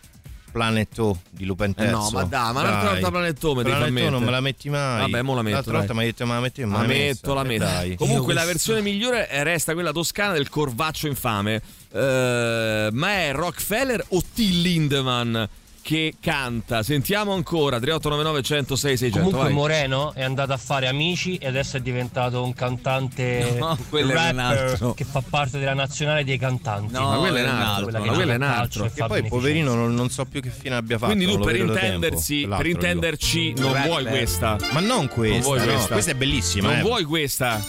Planet 0.51 0.99
O 0.99 1.19
di 1.29 1.45
Lupin 1.45 1.69
Eh 1.71 1.73
Terzo. 1.73 1.97
no, 1.97 2.09
ma 2.11 2.23
dai, 2.23 2.53
ma 2.53 2.61
l'altra 2.63 2.89
volta 2.91 3.09
Planet 3.11 3.43
O 3.43 3.55
me 3.55 3.63
devi 3.63 3.75
far 3.75 3.87
Planet 3.89 4.07
O 4.07 4.09
non 4.09 4.23
me 4.23 4.31
la 4.31 4.41
metti 4.41 4.69
mai. 4.69 4.99
Vabbè, 5.01 5.21
mo 5.21 5.35
la 5.35 5.41
metto, 5.41 5.53
L'altra 5.55 5.71
dai. 5.71 5.79
volta 5.81 5.93
mi 5.95 5.99
hai 6.01 6.05
detto, 6.07 6.25
ma 6.25 6.33
la 6.35 6.39
metti 6.41 6.61
La 6.61 6.67
metto, 6.83 7.33
la 7.33 7.43
metto. 7.43 7.63
Dai. 7.63 7.95
Comunque, 7.95 8.33
Io 8.33 8.39
la 8.39 8.45
versione 8.45 8.81
migliore 8.81 9.27
resta 9.43 9.73
quella 9.73 9.91
toscana 9.91 10.33
del 10.33 10.49
corvaccio 10.49 11.07
infame. 11.07 11.61
Eh, 11.91 12.89
ma 12.91 13.11
è 13.11 13.31
Rockefeller 13.33 14.03
o 14.09 14.23
Till 14.33 14.61
Lindemann 14.61 15.43
che 15.89 16.13
canta? 16.21 16.83
Sentiamo 16.83 17.33
ancora 17.33 17.79
3899 17.79 18.43
106 18.43 18.97
600. 18.97 19.17
Comunque 19.17 19.43
vai. 19.45 19.53
Moreno 19.53 20.13
è 20.13 20.21
andato 20.21 20.53
a 20.53 20.57
fare 20.57 20.87
amici 20.87 21.37
e 21.37 21.47
adesso 21.47 21.77
è 21.77 21.79
diventato 21.79 22.43
un 22.43 22.53
cantante 22.53 23.55
No, 23.57 23.75
quello 23.89 24.11
è 24.11 24.15
un 24.15 24.21
rapper 24.37 24.39
altro. 24.67 24.93
che 24.93 25.03
fa 25.03 25.23
parte 25.27 25.57
della 25.57 25.73
nazionale 25.73 26.23
dei 26.23 26.37
cantanti. 26.37 26.93
No, 26.93 27.09
ma 27.09 27.17
quello 27.17 27.37
è 27.37 27.41
un 27.41 27.47
altro, 27.49 27.91
ma 28.05 28.13
quello 28.13 28.31
è 28.31 28.35
un 28.35 28.41
altro. 28.43 28.85
e 28.85 28.91
E 28.93 29.07
poi, 29.07 29.27
poverino, 29.27 29.73
non, 29.73 29.95
non 29.95 30.11
so 30.11 30.25
più 30.25 30.41
che 30.41 30.51
fine 30.51 30.75
abbia 30.75 30.99
fatto. 30.99 31.15
Quindi 31.15 31.33
tu 31.33 31.39
per 31.39 31.55
intendersi, 31.55 32.47
per 32.47 32.67
intenderci 32.67 33.53
non 33.57 33.73
Rapper. 33.73 33.87
vuoi 33.89 34.05
questa. 34.05 34.57
Ma 34.71 34.79
non 34.81 35.07
questa, 35.07 35.33
Non 35.33 35.41
vuoi 35.41 35.57
no, 35.59 35.65
questa. 35.73 35.93
questa 35.93 36.11
è 36.11 36.15
bellissima. 36.15 36.67
Non 36.69 36.77
eh. 36.77 36.81
vuoi 36.83 37.03
questa. 37.05 37.59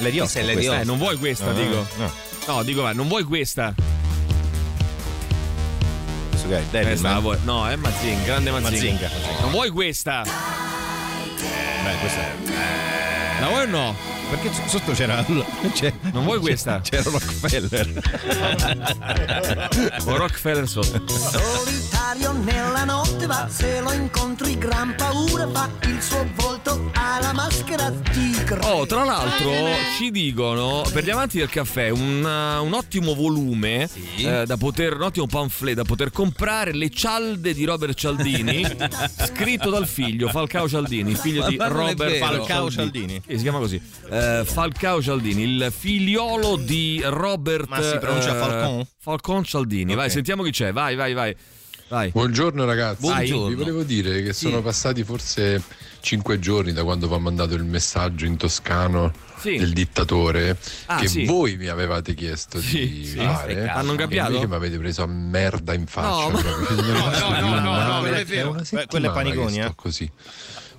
Lady 0.00 0.18
Questa 0.18 0.22
Oscar, 0.22 0.42
è 0.42 0.44
Lady 0.44 0.66
questa. 0.66 0.80
Eh, 0.80 0.84
non 0.84 0.98
vuoi 0.98 1.16
questa, 1.16 1.46
No, 1.46 1.52
dico. 1.54 1.86
No, 1.96 2.12
No, 2.46 2.62
dico, 2.62 2.82
vai, 2.82 2.94
non 2.94 3.08
vuoi 3.08 3.22
questa. 3.24 3.74
Questa 6.56 6.78
Devilman. 6.78 7.12
la 7.12 7.18
vuoi- 7.20 7.38
No, 7.44 7.68
è 7.68 7.76
Mazinga, 7.76 8.24
grande 8.24 8.50
Mazinga. 8.50 9.08
Mazinga. 9.10 9.40
Non 9.40 9.50
vuoi 9.50 9.70
questa? 9.70 10.22
Beh, 11.84 11.94
questa 12.00 12.20
è- 12.20 13.40
La 13.40 13.48
vuoi 13.48 13.62
o 13.62 13.66
no? 13.66 13.96
Perché 14.30 14.50
sotto 14.66 14.92
c'era. 14.92 15.24
c'è- 15.72 15.92
Non 16.12 16.24
vuoi 16.24 16.38
questa? 16.38 16.80
C'era 16.80 17.02
Rockefeller. 17.10 18.02
O 20.04 20.16
Rockefeller 20.16 20.68
sotto. 20.68 21.02
Solitario 21.08 22.32
nella 22.32 22.84
notte 22.84 23.26
va, 23.26 23.48
se 23.50 23.80
lo 23.80 23.92
incontri 23.92 24.58
gran 24.58 24.94
paura 24.96 25.48
fa, 25.50 25.70
il 25.82 26.02
suo 26.02 26.26
volto 26.36 26.90
ha 26.94 27.18
la 27.20 27.32
maschera 27.32 27.90
tigre. 28.12 28.60
Oh, 28.62 28.86
tra 28.86 29.04
l'altro 29.04 29.50
ci 29.96 30.10
dicono 30.10 30.82
per 30.92 31.04
gli 31.04 31.10
amanti 31.10 31.38
del 31.38 31.48
caffè 31.48 31.88
un, 31.90 32.22
uh, 32.24 32.64
un 32.64 32.72
ottimo 32.72 33.14
volume 33.14 33.88
eh, 34.16 34.44
da 34.46 34.56
poter, 34.56 34.94
un 34.94 35.02
ottimo 35.02 35.26
pamphlet 35.26 35.74
da 35.74 35.84
poter 35.84 36.10
comprare 36.10 36.72
le 36.74 36.88
cialde 36.90 37.52
di 37.54 37.64
Robert 37.64 37.94
Cialdini, 37.94 38.64
scritto 39.26 39.70
dal 39.70 39.86
figlio 39.86 40.28
Falcao 40.28 40.68
Cialdini, 40.68 41.14
figlio 41.14 41.46
di 41.46 41.56
Robert. 41.58 42.16
Falcao 42.18 42.70
Cialdini. 42.70 43.20
Sì, 43.26 43.36
si 43.36 43.42
chiama 43.42 43.58
così. 43.58 43.80
Eh, 44.10 44.17
Falcao 44.44 45.02
Cialdini, 45.02 45.42
il 45.42 45.72
figliolo 45.76 46.56
di 46.56 47.00
Robert 47.04 47.68
Ma 47.68 47.82
si 47.82 47.98
pronuncia 47.98 48.34
eh, 48.34 48.38
Falcon? 48.38 48.86
Falcon 48.98 49.44
Cialdini. 49.44 49.94
Vai, 49.94 50.06
Ok. 50.06 50.12
sentiamo 50.12 50.42
chi 50.42 50.50
c'è. 50.50 50.72
Vai, 50.72 50.94
vai, 50.96 51.12
vai. 51.14 51.36
Vai. 51.88 52.10
Buongiorno 52.10 52.66
ragazzi, 52.66 53.00
Buongiorno. 53.00 53.46
vi 53.48 53.54
volevo 53.54 53.82
dire 53.82 54.22
che 54.22 54.34
sono 54.34 54.60
passati 54.60 55.04
forse 55.04 55.62
cinque 56.00 56.38
giorni 56.38 56.74
da 56.74 56.84
quando 56.84 57.08
vi 57.08 57.14
ho 57.14 57.18
mandato 57.18 57.54
il 57.54 57.64
messaggio 57.64 58.26
in 58.26 58.36
toscano 58.36 59.10
Sì. 59.38 59.56
del 59.56 59.72
dittatore 59.72 60.58
Ah, 60.84 60.98
che 60.98 61.08
sì. 61.08 61.24
voi 61.24 61.56
mi 61.56 61.68
avevate 61.68 62.12
chiesto 62.12 62.58
di 62.58 63.06
sì. 63.06 63.16
fare. 63.16 63.68
Hanno 63.68 63.94
cambiato? 63.94 64.32
invece 64.32 64.48
mi 64.48 64.54
avete 64.56 64.76
preso 64.76 65.02
a 65.02 65.06
merda 65.06 65.72
in 65.72 65.86
faccia. 65.86 66.28
No, 66.28 66.38
proprio. 66.38 66.76
no, 66.92 66.92
no, 66.92 67.40
no, 67.40 67.40
no, 67.40 67.60
no, 67.60 68.00
non 68.02 68.06
è 68.14 68.18
È 68.18 68.24
vero. 68.26 68.48
una 68.50 68.58
Que- 68.58 68.66
settimana 68.66 68.86
quello 68.88 69.06
è 69.06 69.12
Paniconi, 69.14 69.54
che 69.56 69.62
sto 69.62 69.70
eh. 69.70 69.74
così. 69.74 70.10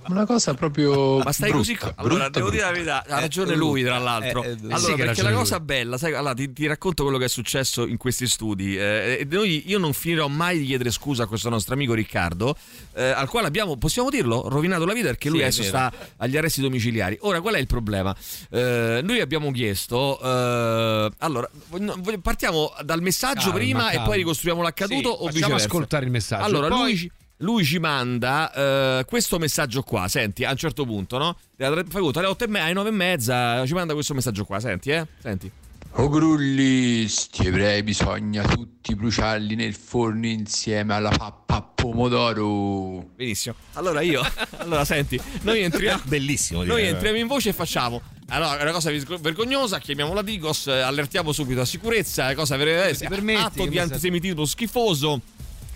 Una 0.08 0.24
cosa 0.26 0.54
proprio 0.54 1.18
Ma 1.18 1.30
stai 1.30 1.50
brutta, 1.50 1.56
così. 1.66 1.76
co- 1.76 1.86
brutta, 1.88 2.02
Allora, 2.02 2.28
devo 2.30 2.50
dire 2.50 2.62
la 2.62 2.70
brutta. 2.72 2.84
verità, 3.00 3.14
ha 3.16 3.20
ragione 3.20 3.54
lui, 3.54 3.82
tra 3.84 3.98
l'altro. 3.98 4.42
eh, 4.42 4.48
eh, 4.48 4.56
allora, 4.62 4.78
sì 4.78 4.94
perché 4.94 5.22
la 5.22 5.32
cosa 5.32 5.56
lui. 5.58 5.64
bella, 5.66 5.98
sai, 5.98 6.14
allora, 6.14 6.34
ti, 6.34 6.52
ti 6.52 6.66
racconto 6.66 7.02
quello 7.02 7.18
che 7.18 7.26
è 7.26 7.28
successo 7.28 7.86
in 7.86 7.96
questi 7.96 8.26
studi. 8.26 8.76
eh, 8.76 9.18
e 9.20 9.26
noi, 9.30 9.64
io 9.68 9.78
non 9.78 9.92
finirò 9.92 10.26
mai 10.26 10.58
di 10.58 10.64
chiedere 10.64 10.90
scusa 10.90 11.24
a 11.24 11.26
questo 11.26 11.48
nostro 11.50 11.74
amico 11.74 11.92
Riccardo, 11.94 12.56
eh, 12.94 13.10
al 13.10 13.28
quale 13.28 13.46
abbiamo, 13.46 13.76
possiamo 13.76 14.08
dirlo, 14.10 14.48
rovinato 14.48 14.84
la 14.86 14.94
vita 14.94 15.06
perché 15.06 15.28
lui 15.28 15.38
Sì, 15.38 15.44
adesso 15.44 15.62
sta 15.64 15.92
agli 16.16 16.36
arresti 16.36 16.60
domiciliari. 16.62 17.18
Ora, 17.20 17.40
qual 17.40 17.54
è 17.54 17.58
il 17.58 17.66
problema? 17.66 18.16
Eh, 18.50 19.00
noi 19.04 19.20
abbiamo 19.20 19.50
chiesto, 19.52 20.18
eh, 20.20 21.10
allora, 21.18 21.48
partiamo 22.22 22.72
dal 22.82 23.02
messaggio 23.02 23.40
Calma, 23.50 23.54
prima 23.58 23.88
e 23.90 23.94
calma. 23.94 24.06
poi 24.08 24.16
ricostruiamo 24.16 24.62
l'accaduto 24.62 25.00
Sì, 25.00 25.06
o 25.08 25.10
facciamo 25.16 25.32
viceversa? 25.32 25.66
ascoltare 25.66 26.04
il 26.06 26.10
messaggio. 26.10 26.44
Allora, 26.44 26.68
Poi- 26.68 26.78
lui 26.78 26.96
ci- 26.96 27.10
lui 27.40 27.64
ci 27.64 27.78
manda 27.78 28.52
eh, 28.52 29.04
questo 29.04 29.38
messaggio 29.38 29.82
qua. 29.82 30.08
Senti, 30.08 30.44
a 30.44 30.50
un 30.50 30.56
certo 30.56 30.84
punto, 30.84 31.18
no? 31.18 31.36
Fai 31.56 31.84
conto, 31.88 32.18
alle 32.18 32.28
8 32.28 32.44
e 32.44 32.48
mezza, 32.48 32.64
alle 32.64 32.72
9 32.74 32.88
e 32.88 32.92
mezza 32.92 33.66
ci 33.66 33.74
manda 33.74 33.94
questo 33.94 34.14
messaggio 34.14 34.44
qua. 34.44 34.60
Senti, 34.60 34.90
eh? 34.90 35.06
Senti. 35.20 35.50
O 35.94 36.08
grulli, 36.08 37.08
sti 37.08 37.46
ebrei 37.48 37.82
bisogna 37.82 38.44
tutti 38.44 38.94
bruciarli 38.94 39.56
nel 39.56 39.74
forno 39.74 40.26
insieme 40.26 40.94
alla 40.94 41.10
pappa 41.10 41.56
a 41.56 41.62
pomodoro. 41.62 43.08
Benissimo. 43.16 43.56
Allora 43.72 44.00
io, 44.00 44.22
allora 44.58 44.84
senti, 44.84 45.20
noi 45.42 45.62
entriamo. 45.62 46.02
Bellissimo. 46.06 46.62
Noi 46.62 46.76
direi. 46.76 46.92
entriamo 46.92 47.16
in 47.16 47.26
voce 47.26 47.48
e 47.48 47.52
facciamo. 47.52 48.00
Allora, 48.28 48.58
è 48.58 48.62
una 48.62 48.70
cosa 48.70 48.92
vergognosa, 49.18 49.80
chiamiamo 49.80 50.14
la 50.14 50.22
Digos, 50.22 50.68
eh, 50.68 50.80
allertiamo 50.80 51.32
subito 51.32 51.58
la 51.58 51.64
sicurezza, 51.64 52.30
è 52.30 52.34
cosa 52.36 52.56
ver- 52.56 52.96
ti 52.96 53.08
permetti, 53.08 53.40
atto 53.40 53.66
di 53.66 53.78
antisemitismo 53.78 54.44
schifoso. 54.44 55.20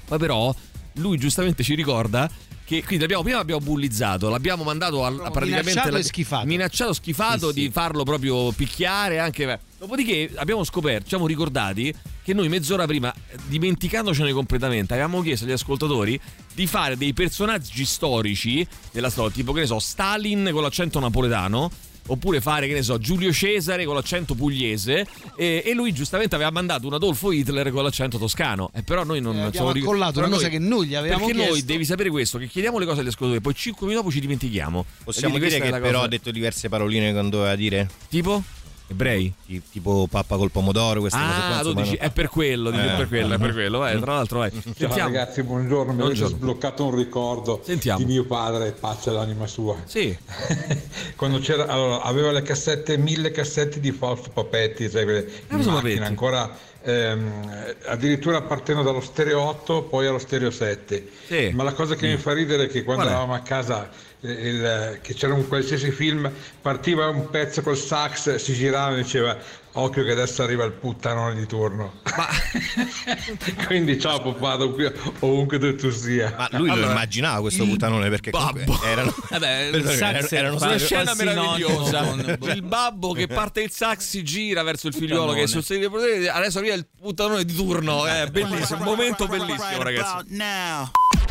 Poi 0.07 0.19
però 0.19 0.55
lui 0.95 1.19
giustamente 1.19 1.62
ci 1.62 1.75
ricorda 1.75 2.31
che 2.65 2.83
quindi 2.83 3.01
l'abbiamo, 3.01 3.23
prima 3.23 3.37
l'abbiamo 3.39 3.61
bullizzato, 3.61 4.31
l'abbiamo 4.31 4.65
mandato 4.65 5.05
al, 5.05 5.21
a 5.23 5.31
praticamente 5.31 5.71
minacciato 5.71 5.97
la- 5.97 6.03
schifato. 6.03 6.47
minacciato, 6.47 6.93
schifato 6.95 7.53
di 7.53 7.71
farlo 7.71 8.05
proprio 8.05 8.53
picchiare 8.53 9.19
anche. 9.19 9.61
Dopodiché 9.79 10.31
abbiamo 10.37 10.65
scoperto, 10.65 11.03
ci 11.03 11.09
siamo 11.11 11.27
ricordati 11.27 11.95
che 12.23 12.33
noi 12.33 12.49
mezz'ora 12.49 12.87
prima, 12.87 13.12
eh, 13.12 13.37
dimenticandocene 13.49 14.33
completamente, 14.33 14.95
avevamo 14.95 15.21
chiesto 15.21 15.45
agli 15.45 15.53
ascoltatori 15.53 16.19
di 16.55 16.66
fare 16.66 16.97
dei 16.97 17.12
personaggi 17.12 17.85
storici 17.85 18.66
della 18.91 19.11
storia, 19.11 19.31
tipo 19.31 19.53
che 19.53 19.61
ne 19.61 19.66
so, 19.66 19.79
Stalin 19.79 20.49
con 20.51 20.62
l'accento 20.62 20.99
napoletano. 21.01 21.71
Oppure 22.06 22.40
fare, 22.43 22.66
che 22.68 22.74
ne 22.74 22.82
so, 22.82 22.98
Giulio 22.98 23.32
Cesare 23.32 23.85
con 23.86 23.94
l'accento 23.94 24.35
pugliese. 24.35 25.06
E, 25.36 25.62
e 25.64 25.72
lui 25.74 25.93
giustamente 25.93 26.35
aveva 26.35 26.51
mandato 26.51 26.86
un 26.86 26.93
Adolfo 26.94 27.32
Hitler 27.32 27.70
con 27.70 27.82
l'accento 27.82 28.18
toscano. 28.18 28.70
E 28.74 28.82
però 28.82 29.05
noi 29.05 29.20
non 29.20 29.36
Eh, 29.36 29.43
abbiamo 29.43 29.72
ric- 29.72 29.85
accollato 29.85 30.18
una 30.18 30.28
cosa 30.28 30.48
che 30.48 30.59
noi 30.59 30.86
gli 30.86 30.94
avevamo 30.94 31.24
Perché 31.26 31.40
noi 31.40 31.47
chiesto. 31.52 31.66
devi 31.72 31.85
sapere 31.85 32.10
questo: 32.10 32.39
che 32.39 32.47
chiediamo 32.47 32.78
le 32.78 32.85
cose 32.86 33.01
agli 33.01 33.06
ascoltatori, 33.09 33.40
poi 33.40 33.55
5 33.55 33.86
minuti 33.86 34.02
dopo 34.05 34.14
ci 34.14 34.20
dimentichiamo. 34.20 34.85
Possiamo 35.05 35.39
dire 35.39 35.59
che 35.60 35.70
però 35.70 35.81
cosa- 35.81 36.01
ha 36.02 36.09
detto 36.09 36.31
diverse 36.31 36.68
paroline 36.68 37.06
che 37.06 37.12
non 37.12 37.31
doveva 37.31 37.55
dire? 37.56 37.89
Tipo? 38.09 38.43
Ebrei? 38.86 39.32
tipo 39.73 40.06
pappa 40.11 40.36
col 40.36 40.51
pomodoro, 40.51 41.01
queste 41.01 41.19
cose 41.19 41.31
qua. 41.32 41.47
Ah, 41.47 41.61
tu 41.62 41.69
insomma, 41.69 41.82
dici, 41.82 41.97
è 41.97 42.11
per 42.11 42.28
quello, 42.28 42.70
è 42.70 42.74
Eh. 42.93 42.97
per 42.97 43.09
quello, 43.09 43.35
è 43.35 43.39
per 43.39 43.52
quello. 43.52 43.78
Vai, 43.78 43.98
tra 43.98 44.12
l'altro, 44.15 44.39
vai. 44.40 44.51
Ciao 44.51 44.61
Sentiamo. 44.62 44.97
ragazzi, 45.05 45.43
buongiorno. 45.43 45.93
Mi 45.93 46.01
avete 46.02 46.19
Buongiorno. 46.19 46.36
sbloccato 46.36 46.85
un 46.86 46.94
ricordo 46.97 47.61
Sentiamo. 47.65 47.98
di 47.98 48.05
mio 48.05 48.24
padre, 48.24 48.73
pace 48.73 49.09
all'anima 49.11 49.47
sua. 49.47 49.77
Sì. 49.86 50.16
Quando 51.16 51.39
c'era, 51.39 51.66
allora, 51.66 52.02
aveva 52.02 52.31
le 52.31 52.43
cassette, 52.43 52.97
mille 52.98 53.31
cassette 53.31 53.81
di 53.81 53.90
Fausto 53.93 54.31
Papetti, 54.31 54.89
sai, 54.90 55.05
quelle 55.05 55.20
in 55.20 55.28
Fausto 55.47 55.70
macchina, 55.70 55.81
Papetti. 55.81 56.02
ancora 56.02 56.56
ehm, 56.82 57.74
addirittura 57.86 58.43
partendo 58.43 58.82
dallo 58.82 59.01
stereo 59.01 59.40
8, 59.40 59.85
poi 59.85 60.06
allo 60.06 60.19
stereo 60.19 60.51
7. 60.51 61.09
Sì. 61.27 61.51
Ma 61.55 61.62
la 61.62 61.73
cosa 61.73 61.94
che 61.94 62.06
mi 62.06 62.16
fa 62.19 62.32
ridere 62.32 62.65
è 62.65 62.69
che 62.69 62.85
quando 62.85 63.05
eravamo 63.05 63.32
a 63.35 63.40
casa 63.40 63.89
eh, 63.89 64.14
il- 64.31 64.99
che 65.03 65.15
c'era 65.15 65.35
un 65.35 65.47
qualsiasi 65.49 65.91
film, 65.91 66.31
partiva 66.63 67.09
un 67.09 67.29
pezzo 67.31 67.63
col 67.63 67.77
sax, 67.77 68.35
si 68.37 68.55
girava 68.55 68.97
e 68.97 69.03
diceva 69.03 69.37
occhio 69.77 70.05
che 70.05 70.13
adesso 70.13 70.43
arriva 70.45 70.65
il 70.65 70.73
puttanone 70.73 71.35
di 71.35 71.47
turno. 71.47 71.95
Quindi 73.67 73.99
ciao 74.01 74.21
papà, 74.23 74.55
ovunque, 74.55 74.95
ovunque 75.21 75.59
tu, 75.59 75.75
tu 75.75 75.91
sia. 75.91 76.33
Ma 76.37 76.49
lui 76.59 76.69
lo 76.69 76.91
immaginava 76.91 77.41
questo 77.41 77.65
puttanone 77.65 78.09
perché 78.09 78.31
comunque 78.31 78.77
erano, 78.87 79.15
Vabbè, 79.31 79.71
il 79.73 79.89
sax 79.89 80.33
erano- 80.33 80.57
una 80.57 80.77
scena 80.79 81.15
meravigliosa. 81.15 82.03
con- 82.05 82.39
Il 82.55 82.63
babbo 82.63 83.13
che 83.13 83.27
parte 83.27 83.63
il 83.63 83.71
sax 83.71 83.99
si 84.01 84.23
gira 84.23 84.63
verso 84.63 84.87
il 84.87 84.95
figliuolo 84.95 85.33
Puttanone. 85.33 85.39
che 85.41 85.45
è 85.45 85.49
sul 85.49 85.65
sedile 85.65 85.87
di 85.87 85.93
potere, 85.93 86.29
adesso 86.31 86.59
arriva 86.59 86.75
il 86.75 86.87
puttanone 87.01 87.45
di 87.45 87.55
turno. 87.55 88.07
È 88.07 88.27
bellissimo, 88.31 88.79
un 88.79 88.85
momento 88.85 89.27
bellissimo, 89.27 89.83
ragazzi. 89.83 90.27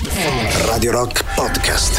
Radio 0.03 0.91
Rock 0.91 1.23
Podcast. 1.33 1.97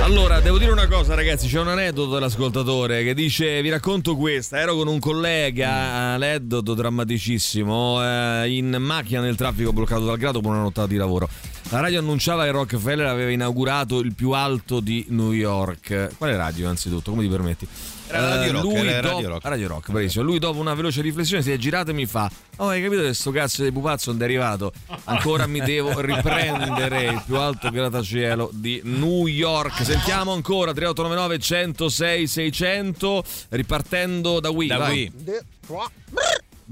Allora, 0.00 0.40
devo 0.40 0.56
dire 0.56 0.72
una 0.72 0.86
cosa, 0.86 1.14
ragazzi. 1.14 1.46
C'è 1.46 1.60
un 1.60 1.68
aneddoto 1.68 2.14
dell'ascoltatore 2.14 3.04
che 3.04 3.12
dice: 3.12 3.60
Vi 3.60 3.68
racconto 3.68 4.16
questa. 4.16 4.58
Ero 4.58 4.74
con 4.74 4.88
un 4.88 4.98
collega, 4.98 5.70
aneddoto 6.14 6.72
drammaticissimo, 6.72 8.02
eh, 8.02 8.56
in 8.56 8.74
macchina 8.80 9.20
nel 9.20 9.36
traffico 9.36 9.74
bloccato 9.74 10.06
dal 10.06 10.16
grado 10.16 10.40
per 10.40 10.50
una 10.50 10.62
nottata 10.62 10.86
di 10.86 10.96
lavoro. 10.96 11.28
La 11.68 11.80
radio 11.80 11.98
annunciava 11.98 12.44
che 12.44 12.50
Rockefeller 12.50 13.06
aveva 13.06 13.30
inaugurato 13.30 13.98
il 13.98 14.14
più 14.14 14.30
alto 14.30 14.80
di 14.80 15.04
New 15.08 15.32
York. 15.32 16.16
Quale 16.16 16.36
radio, 16.36 16.64
innanzitutto? 16.64 17.10
Come 17.10 17.24
ti 17.24 17.28
permetti? 17.28 17.68
Era 18.14 18.28
Radio 18.36 18.48
Eh, 18.48 18.52
Rock, 18.52 18.64
lui 18.64 18.88
era 18.88 19.00
dopo- 19.00 19.14
Radio 19.14 19.28
Rock. 19.28 19.44
Radio 19.46 19.68
Rock, 19.68 19.90
bravissimo. 19.90 20.24
Lui 20.24 20.38
dopo 20.38 20.58
una 20.60 20.74
veloce 20.74 21.02
riflessione 21.02 21.42
si 21.42 21.50
è 21.50 21.56
girato 21.56 21.90
e 21.90 21.94
mi 21.94 22.06
fa: 22.06 22.30
Oh, 22.56 22.68
hai 22.68 22.82
capito 22.82 23.02
che 23.02 23.14
sto 23.14 23.30
cazzo 23.30 23.62
di 23.62 23.72
pupazzo 23.72 24.12
non 24.12 24.20
è 24.20 24.24
arrivato? 24.24 24.72
Ancora 25.04 25.46
mi 25.46 25.60
devo 25.60 25.98
riprendere 26.00 27.04
il 27.04 27.22
più 27.26 27.36
alto 27.36 27.70
grattacielo 27.70 28.50
di 28.52 28.80
New 28.84 29.26
York. 29.26 29.84
Sentiamo 29.84 30.32
ancora 30.32 30.72
3899 30.72 31.38
106 31.38 32.26
600 32.26 33.24
ripartendo 33.50 34.40
da 34.40 34.50
qui. 34.50 34.66
Da 34.66 34.76
vai. 34.78 35.12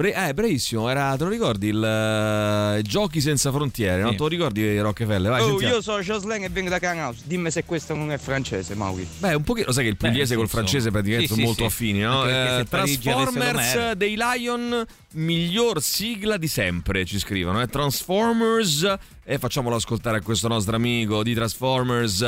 Bre- 0.02 0.14
eh, 0.14 0.34
bravissimo, 0.34 0.88
era, 0.88 1.14
te 1.16 1.22
lo 1.22 1.30
ricordi 1.30 1.68
il 1.68 1.80
eh, 1.80 2.82
Giochi 2.82 3.20
senza 3.20 3.52
frontiere, 3.52 4.00
non 4.02 4.10
Sì. 4.10 4.16
te 4.16 4.22
lo 4.24 4.28
ricordi 4.28 4.78
Rockefeller? 4.80 5.30
Vai, 5.30 5.42
Oh, 5.42 5.46
sentiamo. 5.50 5.74
io 5.76 5.80
sono 5.80 6.02
Josling 6.02 6.42
e 6.42 6.48
vengo 6.48 6.70
da 6.70 6.80
Canhouse. 6.80 7.20
Dimmi 7.24 7.52
se 7.52 7.62
questo 7.64 7.94
non 7.94 8.10
è 8.10 8.18
francese, 8.18 8.74
Maui. 8.74 9.06
Beh, 9.18 9.34
un 9.34 9.44
pochino, 9.44 9.66
lo 9.66 9.72
sai 9.72 9.84
che 9.84 9.90
il 9.90 9.96
pugliese 9.96 10.34
Beh, 10.34 10.40
col 10.40 10.48
francese 10.48 10.90
praticamente 10.90 11.28
Sì, 11.32 11.34
sono 11.34 11.40
sì, 11.40 11.46
molto 11.46 11.62
sì. 11.62 11.68
affini, 11.68 12.00
no? 12.00 12.28
Eh, 12.28 12.66
Transformers 12.68 13.92
dei 13.92 14.16
Lion, 14.16 14.84
miglior 15.12 15.80
sigla 15.80 16.36
di 16.36 16.48
sempre, 16.48 17.04
ci 17.04 17.20
scrivono. 17.20 17.62
Eh? 17.62 17.68
Transformers, 17.68 18.94
e 19.22 19.38
facciamolo 19.38 19.76
ascoltare 19.76 20.18
a 20.18 20.20
questo 20.20 20.48
nostro 20.48 20.74
amico 20.74 21.22
di 21.22 21.32
Transformers 21.32 22.22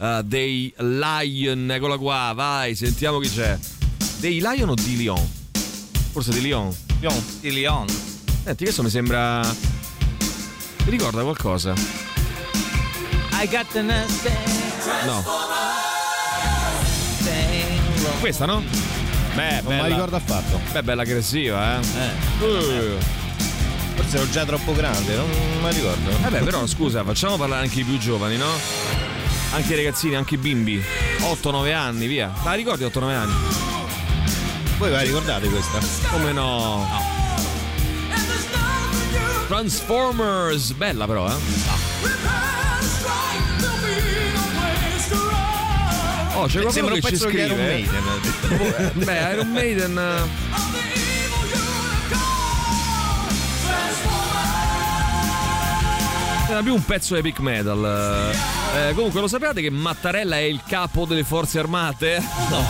eh, 0.00 0.20
dei 0.24 0.74
Lion. 0.78 1.70
Eccola 1.70 1.96
qua, 1.96 2.32
vai, 2.34 2.74
sentiamo 2.74 3.20
chi 3.20 3.28
c'è. 3.30 3.56
Dei 4.18 4.40
Lion 4.40 4.70
o 4.70 4.74
di 4.74 4.96
Lion? 4.96 5.30
Forse 6.10 6.32
di 6.32 6.40
Lion. 6.40 6.74
Lion. 7.00 7.24
Di 7.40 7.52
Lion. 7.52 7.86
Senti, 8.44 8.64
questo 8.64 8.82
mi 8.82 8.90
sembra... 8.90 9.40
Mi 10.84 10.90
ricorda 10.90 11.22
qualcosa? 11.22 11.72
I 13.32 13.48
got 13.48 13.66
the 13.72 13.82
No. 13.82 15.24
Questa 18.20 18.44
no? 18.46 18.62
Beh, 19.34 19.60
Non 19.60 19.62
bella. 19.64 19.68
me 19.68 19.80
la 19.82 19.86
ricordo 19.86 20.16
affatto. 20.16 20.60
Beh, 20.72 20.82
bella 20.82 21.02
aggressiva, 21.02 21.78
eh. 21.78 21.80
Eh. 21.80 22.98
Forse 23.94 24.16
ero 24.16 24.30
già 24.30 24.44
troppo 24.44 24.74
grande, 24.74 25.14
non 25.14 25.28
me 25.28 25.62
la 25.62 25.70
ricordo. 25.70 26.10
Vabbè, 26.20 26.40
però 26.42 26.66
scusa, 26.66 27.04
facciamo 27.04 27.36
parlare 27.36 27.62
anche 27.64 27.80
i 27.80 27.84
più 27.84 27.98
giovani, 27.98 28.36
no? 28.36 28.48
Anche 29.52 29.72
i 29.72 29.76
ragazzini, 29.76 30.16
anche 30.16 30.34
i 30.34 30.38
bimbi. 30.38 30.82
8-9 31.20 31.74
anni, 31.74 32.06
via. 32.06 32.32
La 32.44 32.54
ricordi 32.54 32.84
8-9 32.84 33.02
anni? 33.14 33.32
Voi 34.80 34.90
la 34.90 35.02
ricordate 35.02 35.46
questa? 35.50 35.78
Come 36.10 36.32
no? 36.32 36.88
Transformers, 39.46 40.72
bella 40.72 41.06
però, 41.06 41.28
eh? 41.28 41.34
Oh, 46.32 46.46
c'è 46.46 46.62
qualcuno 46.62 46.70
Sembra 46.70 46.94
un 46.94 47.00
che 47.00 47.08
ci 47.08 47.16
scrive. 47.18 47.44
Iron 47.44 47.58
eh. 47.58 47.66
Maiden. 47.66 48.92
Beh, 49.04 49.32
Iron 49.34 49.50
Maiden. 49.52 49.98
eh, 49.98 50.48
Era 56.48 56.62
più 56.62 56.72
un 56.72 56.84
pezzo 56.86 57.16
epic 57.16 57.38
metal. 57.40 58.30
Eh. 58.74 58.88
Eh, 58.90 58.94
comunque 58.94 59.20
lo 59.20 59.28
sapevate 59.28 59.60
che 59.62 59.70
Mattarella 59.70 60.36
è 60.36 60.40
il 60.42 60.60
capo 60.66 61.04
delle 61.04 61.24
forze 61.24 61.58
armate? 61.58 62.18
No. 62.50 62.64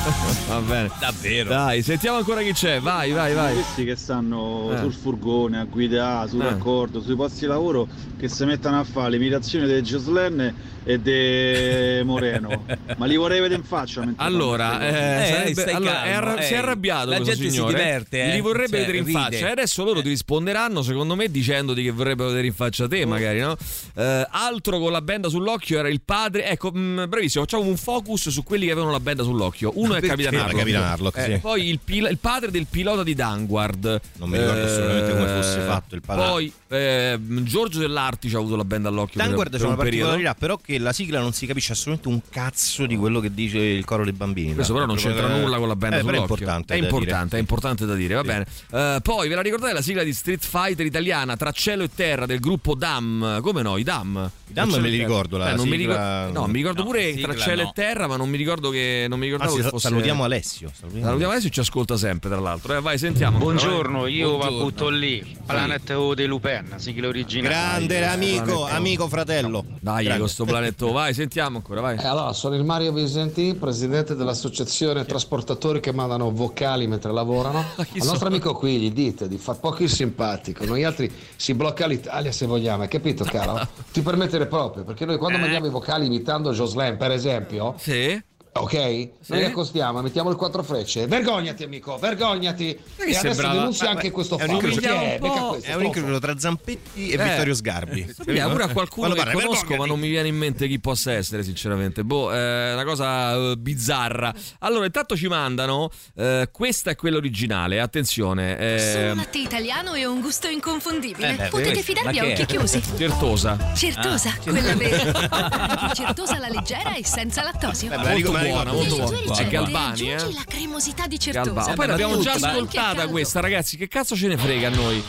Va 0.48 0.59
bene. 0.60 0.90
Davvero? 1.01 1.48
Dai, 1.48 1.82
sentiamo 1.82 2.18
ancora 2.18 2.43
chi 2.43 2.52
c'è. 2.52 2.81
Vai, 2.81 3.12
vai, 3.12 3.32
vai. 3.32 3.55
Questi 3.55 3.85
che 3.85 3.97
stanno 3.97 4.70
Eh. 4.74 4.78
sul 4.78 4.93
furgone 4.93 5.59
a 5.59 5.64
guidare, 5.64 6.28
sul 6.28 6.40
Eh. 6.43 6.44
raccordo, 6.44 7.01
sui 7.01 7.16
posti 7.16 7.40
di 7.40 7.47
lavoro, 7.47 7.89
che 8.18 8.28
si 8.28 8.44
mettono 8.44 8.78
a 8.81 8.85
fare 8.85 9.10
l'imitazione 9.10 9.66
di 9.66 9.82
Gioslen 9.82 10.55
e 10.85 11.01
di 11.01 12.02
Moreno. 12.05 12.64
Ma 12.97 13.06
li 13.06 13.16
vorrei 13.16 13.40
vedere 13.40 13.59
in 13.60 13.66
faccia. 13.66 14.05
Allora, 14.16 14.86
eh, 14.86 15.27
sarebbe- 15.32 15.60
stai 15.62 15.72
allora, 15.74 15.93
calmo, 15.93 16.06
è 16.06 16.12
arra- 16.12 16.36
eh. 16.36 16.43
si 16.43 16.52
è 16.52 16.56
arrabbiato 16.59 17.09
La 17.10 17.16
questo 17.16 17.35
gente 17.35 17.48
si 17.48 17.55
signore. 17.56 17.72
diverte, 17.78 18.22
eh. 18.22 18.35
Li 18.35 18.40
vorrebbe 18.43 18.68
Cioè, 18.68 18.78
vedere 18.81 18.98
in 18.98 19.05
ride. 19.05 19.18
faccia. 19.18 19.47
E 19.48 19.51
adesso 19.51 19.85
loro 19.85 20.02
ti 20.02 20.09
risponderanno, 20.09 20.82
secondo 20.82 21.14
me, 21.14 21.31
dicendoti 21.31 21.82
che 21.82 21.90
vorrebbero 21.90 22.28
vedere 22.28 22.48
in 22.48 22.55
faccia 22.55 22.86
te, 22.86 23.06
magari, 23.06 23.39
no? 23.40 23.56
Eh, 23.94 24.27
altro 24.31 24.78
con 24.78 24.93
la 24.93 25.01
benda 25.01 25.28
sull'occhio 25.31 25.78
era 25.78 25.89
il 25.91 26.01
padre. 26.05 26.47
Ecco, 26.47 26.71
mh, 26.73 27.07
bravissimo, 27.09 27.45
facciamo 27.45 27.65
un 27.69 27.77
focus 27.77 28.29
su 28.29 28.43
quelli 28.43 28.67
che 28.67 28.73
avevano 28.73 28.93
la 28.93 29.01
benda 29.01 29.23
sull'occhio. 29.23 29.73
Uno 29.75 29.95
è? 29.95 30.01
Capitan 30.01 30.35
Harlock. 30.35 30.57
Capitan 30.57 30.83
Harlock, 30.83 31.17
Eh, 31.19 31.25
sì. 31.35 31.39
Poi 31.41 31.69
il, 31.69 31.79
pil- 31.83 32.09
il 32.11 32.19
padre 32.19 32.51
del 32.51 32.67
pilota 32.69 33.03
di 33.03 33.15
Danguard. 33.15 34.01
Non 34.19 34.29
mi 34.29 34.39
ricordo 34.39 34.62
assolutamente 34.65 35.12
come 35.12 35.27
fosse 35.27 35.61
fatto 35.61 35.95
il 35.95 36.03
padre. 36.05 36.25
Poi 36.25 36.53
eh, 36.69 37.19
Giorgio 37.43 37.79
dell'Artici 37.81 38.35
ha 38.35 38.39
avuto 38.39 38.57
la 38.57 38.65
benda 38.65 38.89
all'occhio. 38.89 39.17
per- 39.19 39.27
Danguard 39.27 39.51
per 39.51 39.59
c'è 39.61 39.67
una 39.67 39.75
un 39.77 39.81
periodo. 39.83 40.07
particolarità, 40.11 40.35
però 40.47 40.57
che 40.57 40.79
la 40.79 40.93
sigla 40.93 41.21
non 41.21 41.33
si 41.33 41.47
capisce 41.47 41.73
assolutamente 41.73 42.09
un 42.09 42.21
cazzo 42.31 42.87
di 42.87 42.97
quello 42.97 43.21
che 43.21 43.33
dice 43.35 43.59
il 43.59 43.85
coro 43.85 44.05
dei 44.05 44.12
bambini. 44.12 44.55
Questo 44.55 44.73
però 44.73 44.87
non 44.87 44.97
c'entra 44.97 45.29
nulla 45.29 45.59
con 45.59 45.69
la 45.69 45.77
band 45.77 45.95
eh, 45.95 45.97
però 45.99 46.11
è 46.11 46.15
sull'occhio. 46.15 46.35
importante. 46.37 46.75
È 46.75 46.77
importante, 46.77 47.25
dire. 47.27 47.37
è 47.37 47.41
importante 47.41 47.87
da 47.87 47.95
dire, 47.95 48.15
va 48.15 48.23
bene. 48.23 48.47
Eh, 48.71 48.99
poi 49.03 49.29
ve 49.29 49.35
la 49.35 49.43
ricordate 49.43 49.73
la 49.73 49.83
sigla 49.83 50.03
di 50.03 50.12
Street 50.12 50.45
Fighter 50.45 50.87
italiana 50.87 51.37
tra 51.37 51.51
cielo 51.53 51.83
e 51.83 51.91
terra 51.95 52.27
del 52.27 52.39
gruppo 52.41 52.75
DAM? 52.75 53.41
Come 53.41 53.62
no? 53.62 53.77
I 53.77 53.83
DAM. 53.83 54.31
I 54.49 54.53
DAM 54.53 54.71
me 54.71 54.89
li 54.89 54.99
ricordo, 54.99 55.37
la 55.37 55.51
Eh, 55.53 55.55
non 55.55 55.69
mi 55.69 55.77
sigla- 55.81 56.27
ricordo, 56.27 56.40
no, 56.40 56.47
mi 56.47 56.52
ricordo 56.55 56.81
No, 56.82 56.86
pure 56.86 57.12
sigla 57.12 57.32
tra 57.35 57.36
cielo 57.43 57.62
no. 57.62 57.69
e 57.69 57.73
terra, 57.74 58.07
ma 58.07 58.16
non 58.16 58.28
mi 58.28 58.36
ricordo 58.36 58.70
che 58.70 59.07
non 59.09 59.19
mi 59.19 59.24
ricordavo 59.27 59.51
Anzi, 59.52 59.62
che 59.65 59.70
fosse 59.70 59.89
salutiamo 59.89 60.24
Alessio. 60.24 60.70
Salutiamo 60.74 61.31
Alessio, 61.32 61.51
ci 61.51 61.61
ascolta 61.61 61.97
sempre, 61.97 62.28
tra 62.31 62.39
l'altro. 62.40 62.77
Eh, 62.77 62.81
vai, 62.81 62.98
sentiamo. 62.98 63.39
Buongiorno, 63.39 64.07
io 64.07 64.28
Buongiorno. 64.36 64.57
va 64.57 64.62
butto 64.65 64.89
lì. 64.89 65.39
Planet 65.47 65.90
O 65.90 66.15
dei 66.15 66.27
Lupin, 66.27 66.74
sigla 66.77 67.09
originale. 67.09 67.55
Grande 67.55 68.07
amico, 68.07 68.66
amico 68.66 69.09
fratello. 69.09 69.65
Dai, 69.81 70.05
Grande. 70.05 70.20
questo 70.23 70.44
planetto, 70.44 70.93
vai, 70.93 71.12
sentiamo 71.15 71.57
ancora, 71.57 71.81
vai. 71.81 71.98
Eh, 71.98 72.07
allora, 72.07 72.32
sono 72.32 72.55
il 72.55 72.65
Mario 72.65 72.93
Visenti, 72.93 73.55
presidente 73.59 74.15
dell'associazione 74.15 75.05
trasportatori 75.05 75.81
che 75.81 75.93
mandano 75.93 76.31
vocali 76.31 76.86
mentre 76.86 77.12
lavorano. 77.12 77.59
Al 77.77 77.86
nostro 77.94 78.16
sono? 78.16 78.28
amico 78.31 78.55
qui 78.55 78.78
gli 78.78 78.93
dite 78.93 79.28
di 79.28 79.39
far 79.39 79.59
poco 79.59 79.82
il 79.82 79.90
simpatico, 79.90 80.65
noi 80.65 80.85
altri 80.85 81.11
si 81.36 81.55
blocca 81.55 81.86
l'Italia 81.86 82.31
se 82.32 82.47
vogliamo, 82.47 82.82
hai 82.82 82.89
capito 82.89 83.24
caro? 83.24 83.66
Ti 83.93 84.01
permettere 84.02 84.47
proprio, 84.47 84.85
perché 84.85 85.05
noi 85.05 85.19
quando 85.19 85.39
mandiamo 85.39 85.60
i 85.66 85.70
vocali 85.70 86.07
imitando 86.07 86.53
Joslem, 86.53 86.97
per 86.97 87.11
esempio, 87.11 87.74
Sì. 87.78 88.23
Ok? 88.52 89.09
Noi 89.28 89.44
accostiamo, 89.44 90.01
mettiamo 90.02 90.31
il 90.31 90.36
quattro 90.36 90.62
frecce, 90.62 91.06
vergognati 91.06 91.62
amico, 91.64 91.97
vergognati! 91.98 92.78
E 92.97 93.16
adesso 93.16 93.43
ma- 93.43 93.68
anche 93.89 94.06
ma- 94.09 94.12
questo 94.12 94.39
è 94.39 94.43
un 94.43 94.48
fatto. 94.48 94.66
incrocio- 94.66 94.81
Perché? 94.81 95.18
Becca 95.20 95.40
questo, 95.43 95.70
È 95.70 95.74
un 95.74 95.85
incrocio 95.85 96.18
tra 96.18 96.39
Zampetti 96.39 97.10
e 97.10 97.14
Eh. 97.14 97.22
Vittorio 97.22 97.55
Sgarbi. 97.55 98.12
Somiglia 98.16 98.48
pure 98.48 98.64
a 98.64 98.68
qualcuno 98.68 99.09
che 99.10 99.22
parla, 99.22 99.32
conosco, 99.32 99.77
ma 99.77 99.86
non 99.86 99.98
mi 100.01 100.09
viene 100.09 100.28
in 100.28 100.36
mente 100.36 100.66
chi 100.68 100.81
possa 100.81 101.12
essere, 101.12 101.43
sinceramente. 101.44 102.02
Boh, 102.05 102.32
è 102.32 102.72
una 102.72 102.85
cosa 102.85 103.35
eh, 103.35 103.55
bizzarra. 103.56 104.32
Allora, 104.60 104.85
intanto 104.86 105.16
ci 105.16 105.28
mandano. 105.28 105.90
eh, 106.16 106.48
questa 106.51 106.90
è 106.90 106.97
quella 106.97 107.16
originale. 107.18 107.81
Attenzione. 107.81 108.59
eh, 108.59 108.78
Solo 108.93 109.10
un 109.12 109.16
latte 109.16 109.39
italiano 109.39 109.94
e 109.94 110.05
un 110.06 110.20
gusto 110.20 110.48
inconfondibile. 110.48 111.32
Eh 111.32 111.36
beh, 111.36 111.48
Potete 111.48 111.82
fidarvi 111.82 112.18
a 112.18 112.24
occhi 112.24 112.43
è? 112.43 112.47
chiusi. 112.47 112.82
Certosa. 112.97 113.72
Certosa, 113.74 114.31
Ah. 114.31 114.39
quella 114.43 114.74
vera. 114.74 115.93
Certosa 115.94 116.35
alla 116.36 116.48
leggera 116.48 116.94
e 116.94 117.05
senza 117.05 117.43
lattosio. 117.43 117.89
Beh, 117.89 117.97
molto 117.97 118.32
buona, 118.49 118.73
molto 118.73 118.97
buona. 118.97 119.37
È 119.39 119.47
Galbani, 119.47 120.12
eh? 120.12 120.33
la 120.33 120.43
cremosità 120.47 121.07
di. 121.07 121.19
Certosa. 121.19 121.69
Ma 121.69 121.75
poi 121.75 121.87
l'abbiamo 121.87 122.19
già 122.21 122.33
ascoltata 122.33 123.07
questa, 123.09 123.41
ragazzi. 123.41 123.77
Che 123.77 123.89
cazzo 123.89 124.17
ce 124.17 124.29
ne 124.29 124.37
frega 124.37 124.69
a 124.69 124.71
noi? 124.71 125.03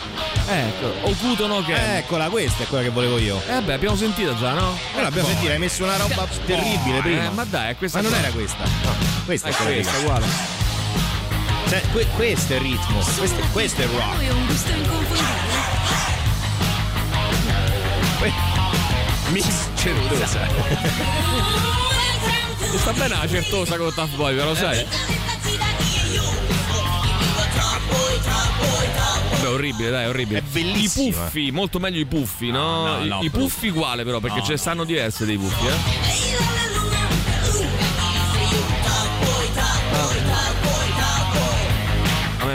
Ecco, 0.49 1.07
Okuto 1.07 1.47
no 1.47 1.63
che. 1.63 1.97
Eccola, 1.97 2.29
questa 2.29 2.63
è 2.63 2.67
quella 2.67 2.83
che 2.83 2.89
volevo 2.89 3.17
io. 3.17 3.41
Eh 3.47 3.61
beh, 3.61 3.73
abbiamo 3.73 3.95
sentita 3.95 4.35
già, 4.35 4.53
no? 4.53 4.77
Però 4.93 5.07
abbiamo 5.07 5.27
sentito, 5.27 5.51
hai 5.51 5.59
messo 5.59 5.83
una 5.83 5.97
roba 5.97 6.27
terribile 6.45 6.97
Eh, 6.97 7.01
prima. 7.01 7.29
ma 7.31 7.43
dai, 7.45 7.75
questa 7.75 8.01
Ma 8.01 8.09
non 8.09 8.17
era 8.17 8.29
questa. 8.29 8.63
No, 8.83 8.93
questa 9.25 9.49
è 9.49 9.51
È 9.51 9.55
quella 9.55 9.71
questa, 9.73 9.97
uguale. 9.99 10.25
Cioè, 11.69 11.81
que- 11.91 12.07
questo 12.15 12.53
è 12.53 12.55
il 12.57 12.61
ritmo, 12.63 12.99
questo, 13.17 13.39
è- 13.39 13.51
questo 13.51 13.81
è 13.81 13.85
il 13.85 13.91
rock. 13.91 14.33
Un 14.33 14.45
gusto 14.45 14.69
inconfondibile. 14.71 15.39
Mix 19.31 19.45
certosa. 19.75 20.47
Mi 22.71 22.77
sta 22.77 22.93
bene 22.93 23.15
la 23.15 23.27
certosa 23.27 23.77
con 23.77 23.93
Tough 23.93 24.15
Boy, 24.15 24.35
però 24.35 24.55
sai? 24.55 24.85
Vabbè, 29.31 29.47
orribile, 29.47 29.89
dai, 29.89 30.07
orribile. 30.07 30.39
È 30.39 30.43
bellissima. 30.43 31.07
I 31.07 31.11
puffi, 31.11 31.51
molto 31.51 31.79
meglio 31.79 31.99
i 31.99 32.05
puffi, 32.05 32.51
no? 32.51 32.83
No, 32.83 32.97
no, 32.97 33.03
I- 33.03 33.07
no, 33.07 33.19
I, 33.23 33.29
puffi 33.29 33.67
uguale, 33.69 34.03
però, 34.03 34.19
perché 34.19 34.39
ce 34.41 34.47
ne 34.49 34.53
no. 34.53 34.57
stanno 34.57 34.83
diverse 34.85 35.25
dei 35.25 35.37
puffi, 35.37 35.65
eh? 35.67 36.70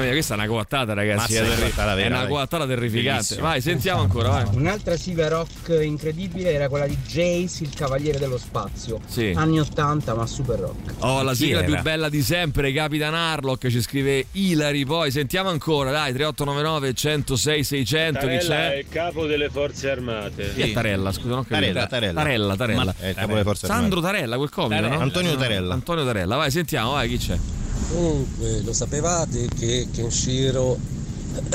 Mia, 0.07 0.15
questa 0.15 0.35
è 0.35 0.37
una 0.37 0.47
coattata, 0.47 0.93
ragazzi. 0.95 1.35
Mazza, 1.35 1.35
è, 1.35 1.43
è 1.43 1.49
terri- 1.49 1.63
coattata 1.73 1.95
vera, 1.95 2.15
è 2.15 2.19
una 2.19 2.27
coattata 2.27 2.67
terrificante. 2.67 3.13
Bellissimo. 3.13 3.41
Vai, 3.43 3.61
sentiamo 3.61 4.01
ancora, 4.01 4.29
vai. 4.29 4.47
Un'altra 4.53 4.97
sigla 4.97 5.29
rock 5.29 5.79
incredibile 5.83 6.53
era 6.53 6.69
quella 6.69 6.87
di 6.87 6.97
Jace, 7.07 7.65
il 7.65 7.75
cavaliere 7.75 8.19
dello 8.19 8.39
spazio. 8.39 9.01
Sì. 9.07 9.33
Anni 9.37 9.61
80, 9.61 10.15
ma 10.15 10.27
super 10.27 10.59
rock. 10.59 10.93
Oh, 10.99 11.23
la 11.23 11.33
Chi 11.33 11.37
sigla 11.45 11.63
più 11.63 11.81
bella 11.83 12.09
di 12.09 12.23
sempre, 12.23 12.73
Capitan 12.73 13.15
Harlock, 13.15 13.69
ci 13.69 13.81
scrive 13.83 14.27
Ilari. 14.33 14.85
Poi 14.85 15.11
sentiamo 15.11 15.49
ancora, 15.51 15.91
dai, 15.91 16.13
3899 16.13 16.95
106 16.95 17.65
600 17.65 18.19
chi 18.21 18.27
Tarella 18.27 18.39
è 18.39 18.71
c'è? 18.71 18.77
il 18.77 18.87
capo 18.89 19.27
delle 19.27 19.49
forze 19.51 19.91
armate. 19.91 20.53
Chi 20.55 20.63
è 20.63 20.73
Tarella? 20.73 21.13
Scusa, 21.13 21.29
non. 21.35 21.47
Tarella, 21.47 21.87
Tarella. 21.87 22.23
Tarella, 22.23 22.57
Tarella. 22.57 22.85
Ma- 22.85 22.95
è 22.99 23.09
il 23.09 23.15
capo 23.15 23.33
delle 23.33 23.43
forze 23.43 23.67
Sandro 23.67 24.01
Tarella, 24.01 24.37
quel 24.37 24.51
comico, 24.51 24.87
no? 24.87 25.01
Antonio 25.01 25.37
Tarella. 25.37 25.75
Antonio 25.75 26.05
Tarella, 26.05 26.37
vai, 26.37 26.51
sentiamo, 26.51 26.93
vai, 26.93 27.09
chi 27.09 27.19
c'è? 27.19 27.37
Comunque, 27.93 28.63
lo 28.63 28.73
sapevate 28.73 29.49
che 29.59 29.87
Kenshiro 29.93 30.79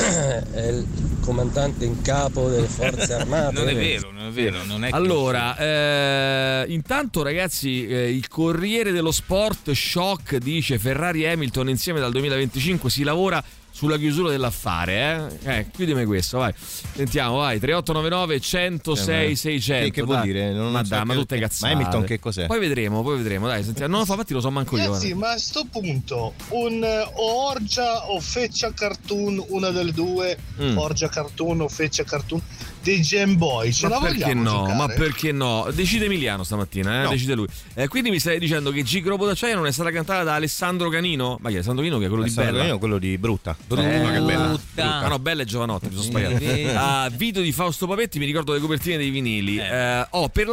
è 0.51 0.67
il 0.67 0.85
comandante 1.21 1.85
in 1.85 2.01
capo 2.01 2.49
delle 2.49 2.67
forze 2.67 3.13
armate? 3.13 3.53
Non 3.53 3.69
è 3.69 3.75
vero, 3.75 4.11
non 4.11 4.27
è 4.27 4.31
vero, 4.31 4.63
non 4.65 4.85
è 4.85 4.89
Allora, 4.91 5.57
eh, 5.57 6.65
intanto 6.69 7.23
ragazzi, 7.23 7.87
eh, 7.87 8.11
il 8.11 8.27
Corriere 8.27 8.91
dello 8.91 9.11
Sport 9.11 9.71
Shock 9.71 10.37
dice 10.37 10.79
Ferrari 10.79 11.23
e 11.23 11.31
Hamilton 11.31 11.69
insieme 11.69 11.99
dal 11.99 12.11
2025 12.11 12.89
si 12.89 13.03
lavora 13.03 13.43
sulla 13.81 13.97
chiusura 13.97 14.29
dell'affare, 14.29 15.39
eh? 15.43 15.57
Eh, 15.57 15.65
chiudimi 15.71 16.05
questo, 16.05 16.37
vai. 16.37 16.53
Sentiamo, 16.55 17.37
vai, 17.37 17.59
3899 17.59 18.39
106 18.39 19.35
600. 19.35 19.85
Che- 19.85 19.91
che 19.91 20.01
vuol 20.03 20.17
dai. 20.17 20.27
dire? 20.27 20.51
Non- 20.53 20.65
ma 20.71 20.77
non 20.77 20.85
so 20.85 20.93
dai, 20.95 21.05
ma 21.05 21.13
tutte 21.15 21.35
ma 21.35 21.41
cazzate. 21.41 21.73
Hamilton 21.73 22.03
che 22.03 22.19
cos'è? 22.19 22.45
Poi 22.45 22.59
vedremo, 22.59 23.01
poi 23.01 23.17
vedremo, 23.17 23.47
dai, 23.47 23.63
sentiamo. 23.63 23.97
No, 23.97 24.05
fa 24.05 24.13
infatti 24.13 24.33
lo 24.33 24.39
so 24.39 24.51
manco 24.51 24.77
io. 24.77 24.83
Ragazzi, 24.85 25.07
guarda. 25.13 25.25
ma 25.27 25.33
a 25.33 25.37
sto 25.39 25.65
punto 25.71 26.33
un 26.49 26.83
eh, 26.83 27.09
o 27.15 27.47
Orgia 27.49 28.11
o 28.11 28.19
Feccia 28.19 28.71
Cartoon, 28.71 29.43
una 29.47 29.71
delle 29.71 29.93
due, 29.93 30.37
Mm. 30.61 30.77
Orgia 30.77 31.09
Cartoon 31.09 31.61
o 31.61 31.67
Feccia 31.67 32.03
Cartoon, 32.03 32.39
dei 32.81 33.01
Game 33.01 33.35
Boy, 33.35 33.71
ce 33.71 33.87
Ma 33.87 33.95
la 33.95 34.01
perché 34.01 34.33
no? 34.33 34.49
giocare? 34.49 34.75
Ma 34.75 34.87
perché 34.87 35.31
no? 35.31 35.67
Decide 35.73 36.05
Emiliano 36.05 36.43
stamattina, 36.43 37.01
eh? 37.01 37.03
No. 37.03 37.09
decide 37.09 37.35
lui. 37.35 37.47
Eh, 37.73 37.87
quindi 37.87 38.09
mi 38.09 38.19
stai 38.19 38.39
dicendo 38.39 38.71
che 38.71 38.83
Gigro 38.83 39.15
d'acciaio 39.17 39.55
non 39.55 39.65
è 39.65 39.71
stata 39.71 39.91
cantata 39.91 40.23
da 40.23 40.35
Alessandro 40.35 40.89
Canino? 40.89 41.37
Ma 41.39 41.49
chi 41.49 41.55
è 41.55 41.57
Alessandro 41.57 41.83
Canino 41.83 41.99
che 41.99 42.05
è 42.05 42.07
quello 42.07 42.23
Alessandro 42.23 42.51
di 42.51 42.57
Bella? 42.57 42.67
Canino, 42.69 42.79
quello 42.79 42.97
di 42.97 43.17
Brutta. 43.17 43.55
Brutta, 43.67 43.87
Eh, 43.87 44.11
che 44.13 44.21
bella. 44.21 44.45
Brutta. 44.47 44.99
Ah, 44.99 45.07
no, 45.07 45.19
bella 45.19 45.41
e 45.41 45.45
giovanotti, 45.45 45.87
mi 45.87 45.91
sono 45.95 46.03
sbagliato. 46.03 46.79
Ah, 46.81 47.09
video 47.15 47.41
di 47.41 47.51
Fausto 47.51 47.87
Papetti, 47.87 48.19
mi 48.19 48.25
ricordo 48.25 48.53
le 48.53 48.59
copertine 48.59 48.97
dei 48.97 49.09
vinili. 49.09 49.57
Eh, 49.57 50.07
oh, 50.11 50.29
per, 50.29 50.47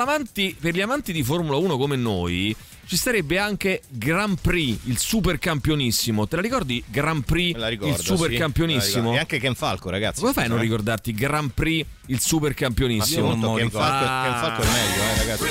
per 0.60 0.74
gli 0.74 0.80
amanti 0.80 1.12
di 1.12 1.22
Formula 1.22 1.56
1 1.56 1.76
come 1.76 1.96
noi, 1.96 2.54
ci 2.88 2.96
sarebbe 2.96 3.36
anche 3.36 3.82
Grand 3.90 4.38
Prix, 4.40 4.78
il 4.84 4.96
super 4.96 5.38
campionissimo. 5.38 6.26
Te 6.26 6.36
la 6.36 6.42
ricordi? 6.42 6.82
Grand 6.86 7.22
Prix, 7.22 7.54
ricordo, 7.66 7.94
il 7.94 8.00
super 8.02 8.30
sì, 8.30 8.36
campionissimo. 8.38 9.12
E 9.12 9.18
anche 9.18 9.38
Ken 9.38 9.54
Falco, 9.54 9.90
ragazzi. 9.90 10.20
Come 10.20 10.32
fai 10.32 10.46
a 10.46 10.48
non 10.48 10.56
Eh? 10.60 10.62
ricordarti 10.62 11.12
Grand 11.12 11.50
Prix, 11.52 11.84
il 12.06 12.18
super 12.18 12.54
campionissimo? 12.54 13.26
Ma 13.26 13.32
io 13.32 13.36
molto 13.36 13.56
Ken 13.58 13.70
Falco, 13.70 14.30
Ken 14.30 14.40
Falco 14.40 14.62
è 14.62 14.66
meglio, 14.66 15.02
eh, 15.02 15.16
ragazzi. 15.18 15.44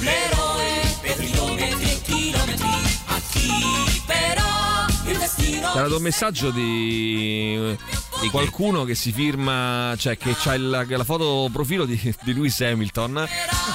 L'eroe 0.00 0.96
per 1.00 1.16
chilometri 1.16 1.90
e 1.90 2.00
chilometri 2.02 2.68
a 3.06 3.20
chi 3.30 4.02
però 4.06 5.10
il 5.10 5.18
destino 5.18 5.72
C'è 5.72 5.80
dato 5.82 5.96
un 5.96 6.02
messaggio 6.02 6.50
di, 6.50 7.76
di 8.20 8.28
qualcuno 8.28 8.84
che 8.84 8.94
si 8.94 9.12
firma, 9.12 9.94
cioè 9.96 10.16
che 10.16 10.36
ha 10.44 10.56
la, 10.58 10.84
la 10.86 11.04
foto 11.04 11.48
profilo 11.50 11.86
di, 11.86 11.98
di 12.22 12.34
Lewis 12.34 12.60
Hamilton 12.60 13.26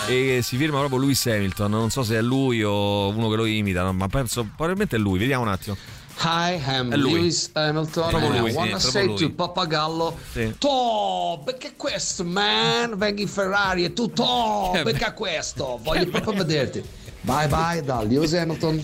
e 0.07 0.41
si 0.43 0.55
firma 0.57 0.77
proprio 0.79 0.99
Lewis 0.99 1.25
Hamilton. 1.25 1.71
Non 1.71 1.89
so 1.89 2.03
se 2.03 2.17
è 2.17 2.21
lui 2.21 2.63
o 2.63 3.09
uno 3.09 3.29
che 3.29 3.35
lo 3.35 3.45
imita, 3.45 3.81
no? 3.83 3.93
ma 3.93 4.07
penso 4.07 4.43
probabilmente 4.43 4.97
è 4.97 4.99
lui. 4.99 5.17
Vediamo 5.19 5.43
un 5.43 5.49
attimo. 5.49 5.75
Hi, 6.21 6.57
I'm. 6.65 6.95
Lewis 6.95 7.49
Hamilton 7.53 8.09
Proprio 8.09 8.29
lui, 8.39 8.47
I 8.47 8.51
sì, 8.51 8.55
wanna 8.55 8.69
proprio 8.77 8.89
say 8.91 9.05
lui. 9.05 9.17
to 9.17 9.31
Pappagallo 9.31 10.17
Sì. 10.31 10.55
To, 10.57 11.41
perché 11.43 11.73
questo 11.75 12.23
man? 12.23 12.97
Venga 12.97 13.21
in 13.21 13.27
Ferrari 13.27 13.83
e 13.83 13.91
tu 13.91 14.09
To, 14.11 14.71
Che 14.73 14.83
perché 14.83 15.13
questo? 15.13 15.77
Voglio 15.83 16.07
proprio 16.07 16.33
vederti 16.33 16.81
Bye 17.19 17.47
bye 17.49 17.83
da 17.83 18.01
Lewis 18.03 18.33
Hamilton 18.33 18.81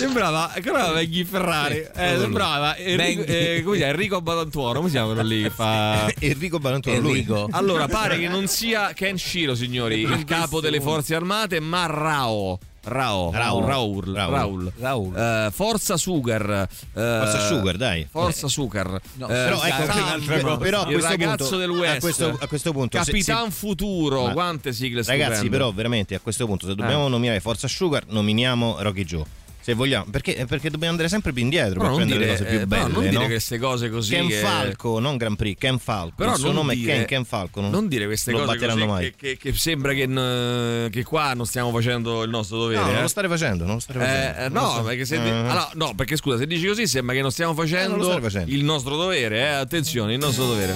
Sembrava, 0.00 0.50
sembrava 0.54 0.92
Venghi 0.92 1.24
Ferrari. 1.24 1.76
Eh, 1.94 2.16
sembrava. 2.18 2.76
Enrico, 2.76 3.22
eh, 3.22 3.60
come 3.62 3.76
si 3.76 3.78
chiama? 3.78 3.92
Enrico 3.92 4.20
Badantuono. 4.20 4.72
Come 4.74 4.86
si 4.86 4.92
chiama 4.92 5.12
quello 5.12 5.28
lì? 5.28 5.42
che 5.42 5.50
Fa... 5.50 6.12
Enrico 6.18 6.58
Badantuono, 6.58 7.00
lui. 7.00 7.10
Enrico. 7.10 7.48
Allora, 7.50 7.86
pare 7.88 8.18
che 8.18 8.28
non 8.28 8.46
sia 8.46 8.92
Ken 8.94 9.18
Shiro, 9.18 9.54
signori, 9.54 10.00
il 10.00 10.24
capo 10.24 10.60
delle 10.60 10.80
forze 10.80 11.14
armate, 11.14 11.60
ma 11.60 11.86
Rao. 11.86 12.58
Rao, 12.82 13.30
Raul. 13.30 13.62
Raul, 13.66 14.04
Raul, 14.14 14.72
Raul. 14.78 15.14
Eh, 15.14 15.50
Forza 15.52 15.98
Sugar, 15.98 16.66
Forza 16.94 17.38
Sugar, 17.46 17.76
dai. 17.76 18.08
Forza 18.10 18.48
Sugar, 18.48 18.98
No, 19.16 19.26
Eh, 19.26 19.32
però, 19.34 19.62
ecco, 19.62 19.92
Salve, 19.92 20.56
però 20.56 20.80
a 20.80 20.86
il 20.86 20.92
questo 20.92 21.08
ragazzo 21.10 21.36
punto- 21.36 21.56
del 21.58 21.68
West, 21.70 21.94
a 21.96 22.00
questo- 22.00 22.38
a 22.40 22.46
questo 22.46 22.72
punto, 22.72 22.98
se- 22.98 23.04
Capitan 23.04 23.44
se- 23.50 23.56
Futuro, 23.58 24.24
Ma- 24.28 24.32
quante 24.32 24.72
sigle 24.72 25.02
Ragazzi, 25.04 25.30
stupende. 25.32 25.50
però, 25.58 25.72
veramente 25.72 26.14
a 26.14 26.20
questo 26.20 26.46
punto, 26.46 26.66
se 26.68 26.74
dobbiamo 26.74 27.04
Eh. 27.06 27.10
nominare 27.10 27.40
Forza 27.40 27.68
Sugar, 27.68 28.04
nominiamo 28.08 28.76
Rocky 28.80 29.04
Joe. 29.04 29.24
Se 29.70 29.76
vogliamo, 29.76 30.06
perché, 30.10 30.44
perché 30.48 30.68
dobbiamo 30.68 30.90
andare 30.92 31.08
sempre 31.08 31.32
più 31.32 31.42
indietro 31.42 31.80
Però 31.80 31.94
per 31.94 31.98
non 31.98 32.06
prendere 32.08 32.18
dire- 32.18 32.32
le 32.32 32.38
cose 32.38 32.50
più 32.50 32.58
eh, 32.60 32.66
belle. 32.66 32.92
non 32.92 33.02
dire 33.08 33.12
no? 33.22 33.26
queste 33.26 33.58
cose 33.58 33.90
così 33.90 34.14
Ken 34.14 34.26
che- 34.26 34.34
Falco, 34.36 34.98
non 34.98 35.16
Grand 35.16 35.36
Prix, 35.36 35.58
Ken 35.58 35.78
Falco. 35.78 36.14
Però 36.16 36.30
il 36.32 36.36
suo 36.38 36.46
non 36.46 36.56
nome 36.56 36.74
dire- 36.74 36.92
è 36.92 36.96
Ken, 36.96 37.04
Ken 37.06 37.24
Falco. 37.24 37.60
Non, 37.60 37.70
Non 37.70 37.88
dire 37.88 38.06
queste 38.06 38.32
non 38.32 38.44
cose 38.46 38.58
così 38.66 38.84
mai. 38.86 39.04
Che, 39.10 39.14
che- 39.16 39.36
che 39.36 39.52
sembra 39.56 39.92
che, 39.92 40.06
n- 40.06 40.88
che 40.90 41.04
qua 41.04 41.34
non 41.34 41.46
stiamo 41.46 41.70
facendo 41.70 42.22
il 42.24 42.30
nostro 42.30 42.58
dovere. 42.58 42.80
No, 42.80 42.86
non 42.86 42.96
eh. 42.96 43.00
lo 43.02 43.08
stare 43.08 43.28
facendo, 43.28 43.64
non 43.64 43.74
lo 43.74 43.80
stare 43.80 43.98
Eh, 43.98 44.02
facendo. 44.02 44.38
eh, 44.38 44.48
Non 44.48 44.52
lo 44.52 44.60
no, 44.60 44.72
sta- 44.72 44.82
perché 44.82 45.04
se 45.04 45.14
Eh. 45.14 45.28
allora, 45.28 45.70
no, 45.74 45.94
perché 45.94 46.16
scusa, 46.16 46.38
se 46.38 46.46
dici 46.46 46.66
così 46.66 46.86
sembra 46.86 47.14
che 47.14 47.20
non 47.22 47.30
stiamo 47.30 47.54
facendo, 47.54 47.94
Eh, 47.94 47.98
non 48.12 48.20
facendo. 48.20 48.50
il 48.52 48.64
nostro 48.64 48.96
dovere, 48.96 49.38
eh? 49.38 49.46
Attenzione, 49.46 50.12
il 50.14 50.18
nostro 50.18 50.46
dovere. 50.46 50.72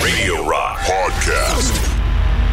Radio 0.00 0.48
Rock 0.48 0.86
Podcast. 0.86 1.97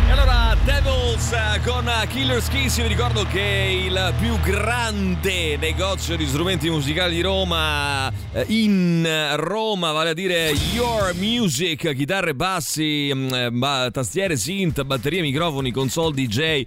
E 0.07 0.11
allora, 0.11 0.55
Devils 0.63 1.31
eh, 1.31 1.59
con 1.65 1.89
Killer 2.09 2.39
Skis, 2.39 2.77
io 2.77 2.83
vi 2.83 2.89
ricordo 2.89 3.23
che 3.23 3.85
il 3.87 4.13
più 4.19 4.39
grande 4.39 5.57
negozio 5.57 6.15
di 6.15 6.27
strumenti 6.27 6.69
musicali 6.69 7.15
di 7.15 7.21
Roma, 7.21 8.11
eh, 8.31 8.45
in 8.49 9.07
Roma, 9.35 9.91
vale 9.91 10.11
a 10.11 10.13
dire 10.13 10.51
Your 10.73 11.15
Music, 11.15 11.95
chitarre, 11.95 12.35
bassi, 12.35 13.09
mm, 13.11 13.33
eh, 13.63 13.89
tastiere, 13.91 14.37
synth, 14.37 14.83
batterie, 14.83 15.21
microfoni, 15.21 15.71
console 15.71 16.13
DJ. 16.13 16.65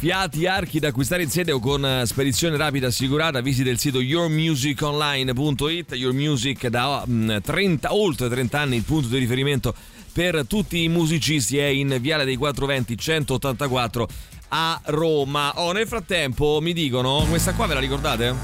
Fiati, 0.00 0.46
archi 0.46 0.78
da 0.78 0.88
acquistare 0.88 1.22
in 1.22 1.28
sede 1.28 1.52
o 1.52 1.60
con 1.60 1.84
eh, 1.84 2.06
spedizione 2.06 2.56
rapida 2.56 2.86
assicurata, 2.86 3.42
visita 3.42 3.68
il 3.68 3.78
sito 3.78 4.00
yourmusiconline.it, 4.00 5.92
Your 5.92 6.14
Music 6.14 6.68
da 6.68 7.04
mm, 7.06 7.36
30, 7.42 7.92
oltre 7.92 8.30
30 8.30 8.58
anni 8.58 8.76
il 8.76 8.82
punto 8.84 9.08
di 9.08 9.18
riferimento 9.18 9.74
per 10.10 10.46
tutti 10.46 10.82
i 10.84 10.88
musicisti 10.88 11.58
è 11.58 11.66
in 11.66 11.98
Viale 12.00 12.24
dei 12.24 12.36
420 12.36 12.96
184 12.96 14.08
a 14.48 14.80
Roma. 14.84 15.52
Oh, 15.60 15.72
nel 15.72 15.86
frattempo 15.86 16.60
mi 16.62 16.72
dicono, 16.72 17.26
questa 17.28 17.52
qua 17.52 17.66
ve 17.66 17.74
la 17.74 17.80
ricordate? 17.80 18.34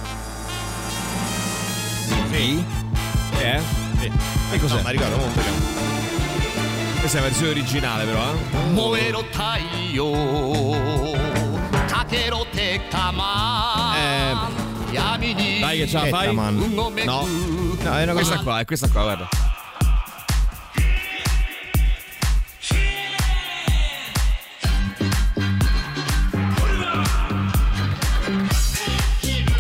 Sì. 2.33 2.62
Eh? 3.41 3.61
Sì. 3.99 4.12
E 4.53 4.59
cos'è? 4.59 4.74
No, 4.74 4.83
ma 4.83 4.91
ricordo 4.91 5.16
molto 5.16 5.41
bene. 5.41 5.57
Questa 6.99 7.16
è 7.16 7.20
la 7.23 7.28
versione 7.28 7.51
originale 7.53 8.05
però, 8.05 8.31
eh? 8.31 8.73
Moverò 8.73 9.24
taglio 9.31 10.76
eh. 13.97 14.55
Dai 15.61 15.78
che 15.78 15.86
ce 15.86 15.94
la 15.94 16.07
fai? 16.07 16.24
Ettaman. 16.24 16.57
No. 16.74 16.90
No, 16.90 17.27
è 17.97 18.03
una 18.03 18.12
cosa... 18.12 18.12
Questa 18.12 18.39
qua, 18.43 18.61
è 18.61 18.65
questa 18.65 18.89
qua, 18.89 19.03
guarda. 19.03 19.28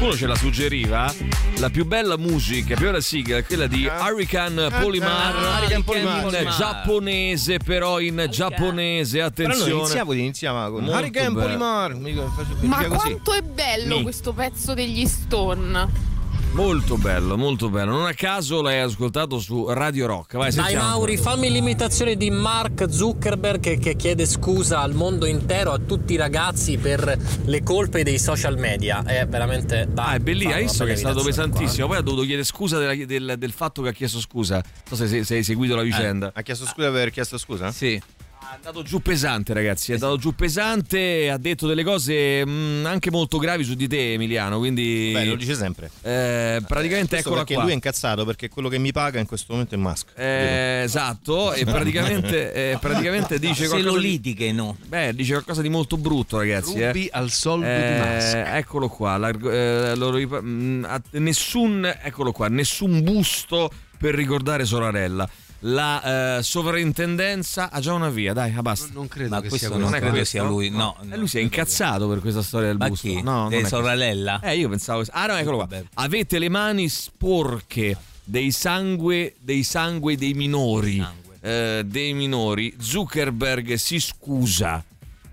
Qualcuno 0.06 0.14
ce 0.14 0.26
la 0.28 0.36
suggeriva? 0.36 1.14
La 1.58 1.68
più 1.68 1.84
bella 1.84 2.16
musica, 2.16 2.76
più 2.76 2.86
bella 2.86 3.00
sigla 3.00 3.38
è 3.38 3.44
quella 3.44 3.66
di 3.66 3.86
Hurricane 3.86 4.70
Polimar, 4.70 5.34
ah, 5.34 5.58
Hurricane 5.58 5.82
Polimar, 5.82 6.56
giapponese, 6.56 7.56
però 7.58 7.98
in 7.98 8.24
giapponese, 8.30 9.16
Però 9.16 9.26
attenzione. 9.26 9.70
noi 9.70 9.80
iniziamo, 9.80 10.12
iniziamo 10.12 10.70
con 10.70 10.86
Hurricane. 10.86 11.34
Polimar. 11.34 11.96
Ma 12.60 12.84
quanto 12.86 13.32
è 13.32 13.42
bello 13.42 14.02
questo 14.02 14.32
pezzo 14.32 14.74
degli 14.74 15.06
Stone. 15.06 16.15
Molto 16.56 16.96
bello, 16.96 17.36
molto 17.36 17.68
bello. 17.68 17.90
Non 17.92 18.06
a 18.06 18.14
caso 18.14 18.62
l'hai 18.62 18.80
ascoltato 18.80 19.38
su 19.38 19.66
Radio 19.68 20.06
Rock. 20.06 20.36
Vai, 20.36 20.44
Dai 20.50 20.52
sentiamo. 20.52 20.88
Mauri, 20.88 21.18
fammi 21.18 21.50
l'imitazione 21.50 22.16
di 22.16 22.30
Mark 22.30 22.86
Zuckerberg 22.88 23.60
che, 23.60 23.78
che 23.78 23.94
chiede 23.94 24.24
scusa 24.24 24.80
al 24.80 24.94
mondo 24.94 25.26
intero, 25.26 25.72
a 25.72 25.78
tutti 25.78 26.14
i 26.14 26.16
ragazzi 26.16 26.78
per 26.78 27.14
le 27.44 27.62
colpe 27.62 28.02
dei 28.04 28.18
social 28.18 28.56
media. 28.56 29.02
È 29.04 29.26
veramente... 29.26 29.86
Ah, 29.96 30.14
è 30.14 30.18
bellissimo, 30.18 30.54
hai 30.54 30.62
visto 30.62 30.84
che 30.86 30.92
è 30.92 30.96
stato 30.96 31.16
pesantissimo 31.22 31.50
pesantissimo. 31.56 31.86
Poi 31.88 31.96
ha 31.98 32.00
dovuto 32.00 32.22
chiedere 32.22 32.44
scusa 32.44 32.78
della- 32.78 33.04
del, 33.04 33.34
del 33.36 33.52
fatto 33.52 33.82
che 33.82 33.90
ha 33.90 33.92
chiesto 33.92 34.18
scusa. 34.18 34.54
Non 34.54 34.64
so 34.86 34.96
se, 34.96 35.08
se- 35.08 35.24
se 35.24 35.34
hai 35.34 35.44
seguito 35.44 35.76
la 35.76 35.82
vicenda. 35.82 36.30
Ha 36.34 36.40
chiesto 36.40 36.64
scusa 36.64 36.88
per 36.88 36.96
aver 37.00 37.10
chiesto 37.10 37.36
scusa? 37.36 37.70
Sì. 37.70 38.00
È 38.48 38.54
andato 38.54 38.82
giù 38.84 39.00
pesante, 39.02 39.52
ragazzi. 39.52 39.90
È 39.90 39.94
andato 39.94 40.16
giù 40.18 40.32
pesante. 40.34 41.28
Ha 41.30 41.36
detto 41.36 41.66
delle 41.66 41.82
cose 41.82 42.46
mh, 42.46 42.86
anche 42.86 43.10
molto 43.10 43.38
gravi 43.38 43.64
su 43.64 43.74
di 43.74 43.88
te, 43.88 44.12
Emiliano. 44.12 44.58
Quindi. 44.58 45.10
Beh, 45.12 45.24
lo 45.24 45.34
dice 45.34 45.54
sempre. 45.54 45.90
Eh, 46.02 46.62
praticamente 46.66 47.08
Questo 47.08 47.16
eccola 47.28 47.36
perché 47.38 47.54
qua. 47.54 47.62
lui 47.64 47.72
è 47.72 47.74
incazzato 47.74 48.24
perché 48.24 48.48
quello 48.48 48.68
che 48.68 48.78
mi 48.78 48.92
paga 48.92 49.18
in 49.18 49.26
questo 49.26 49.52
momento 49.52 49.74
è 49.74 49.78
Musk. 49.78 50.12
Eh, 50.16 50.82
esatto, 50.84 51.52
e 51.54 51.64
praticamente, 51.64 52.52
eh, 52.72 52.78
praticamente 52.80 53.38
dice 53.40 53.64
Se 53.64 53.68
qualcosa 53.68 53.94
lo 53.94 54.00
litighe, 54.00 54.52
no. 54.52 54.76
Beh, 54.86 55.12
dice 55.14 55.32
qualcosa 55.32 55.60
di 55.60 55.68
molto 55.68 55.96
brutto, 55.96 56.38
ragazzi. 56.38 56.84
Rubi 56.84 57.06
eh. 57.06 57.10
al 57.12 57.30
soldo 57.30 57.66
Eh, 57.66 57.92
di 57.92 58.08
Musk. 58.08 58.34
Eccolo 58.36 58.88
qua. 58.88 59.16
l'arg- 59.16 59.50
eh, 59.52 59.96
lo 59.96 60.10
rip- 60.12 60.40
mm, 60.40 60.84
nessun, 61.12 61.84
eccolo 62.00 62.30
qua, 62.32 62.48
nessun 62.48 63.02
busto 63.02 63.70
per 63.98 64.14
ricordare 64.14 64.64
Sorarella. 64.64 65.28
La 65.60 66.38
eh, 66.38 66.42
sovrintendenza 66.42 67.70
ha 67.70 67.80
già 67.80 67.92
una 67.94 68.10
via, 68.10 68.32
dai, 68.32 68.52
basta. 68.60 68.88
Non 68.92 69.08
credo 69.08 69.30
Ma 69.30 69.40
che 69.40 69.48
questo 69.48 69.68
sia 69.68 69.76
non 69.76 69.88
questo. 69.88 70.06
credo 70.08 70.24
sia 70.24 70.42
lui, 70.42 70.68
no. 70.70 70.96
E 71.10 71.16
lui 71.16 71.26
si 71.26 71.38
è 71.38 71.40
incazzato 71.40 72.08
per 72.08 72.20
questa 72.20 72.42
storia 72.42 72.68
del 72.68 72.76
Ma 72.76 72.88
busto. 72.88 73.06
chi? 73.08 73.22
No, 73.22 73.32
non 73.40 73.48
De 73.48 73.56
è 73.56 73.60
questo. 73.60 73.76
Soralella? 73.78 74.40
Eh, 74.40 74.56
io 74.58 74.68
pensavo. 74.68 75.02
Ah, 75.10 75.26
no, 75.26 75.36
eccolo 75.36 75.56
qua. 75.56 75.68
Avete 75.94 76.38
le 76.38 76.48
mani 76.48 76.88
sporche 76.88 77.96
dei 78.22 78.50
sangue, 78.52 79.34
dei 79.40 79.62
sangue 79.62 80.16
dei 80.16 80.34
minori. 80.34 81.04
eh, 81.40 81.82
dei 81.86 82.12
minori. 82.12 82.74
Zuckerberg 82.78 83.74
si 83.74 83.98
scusa. 84.00 84.84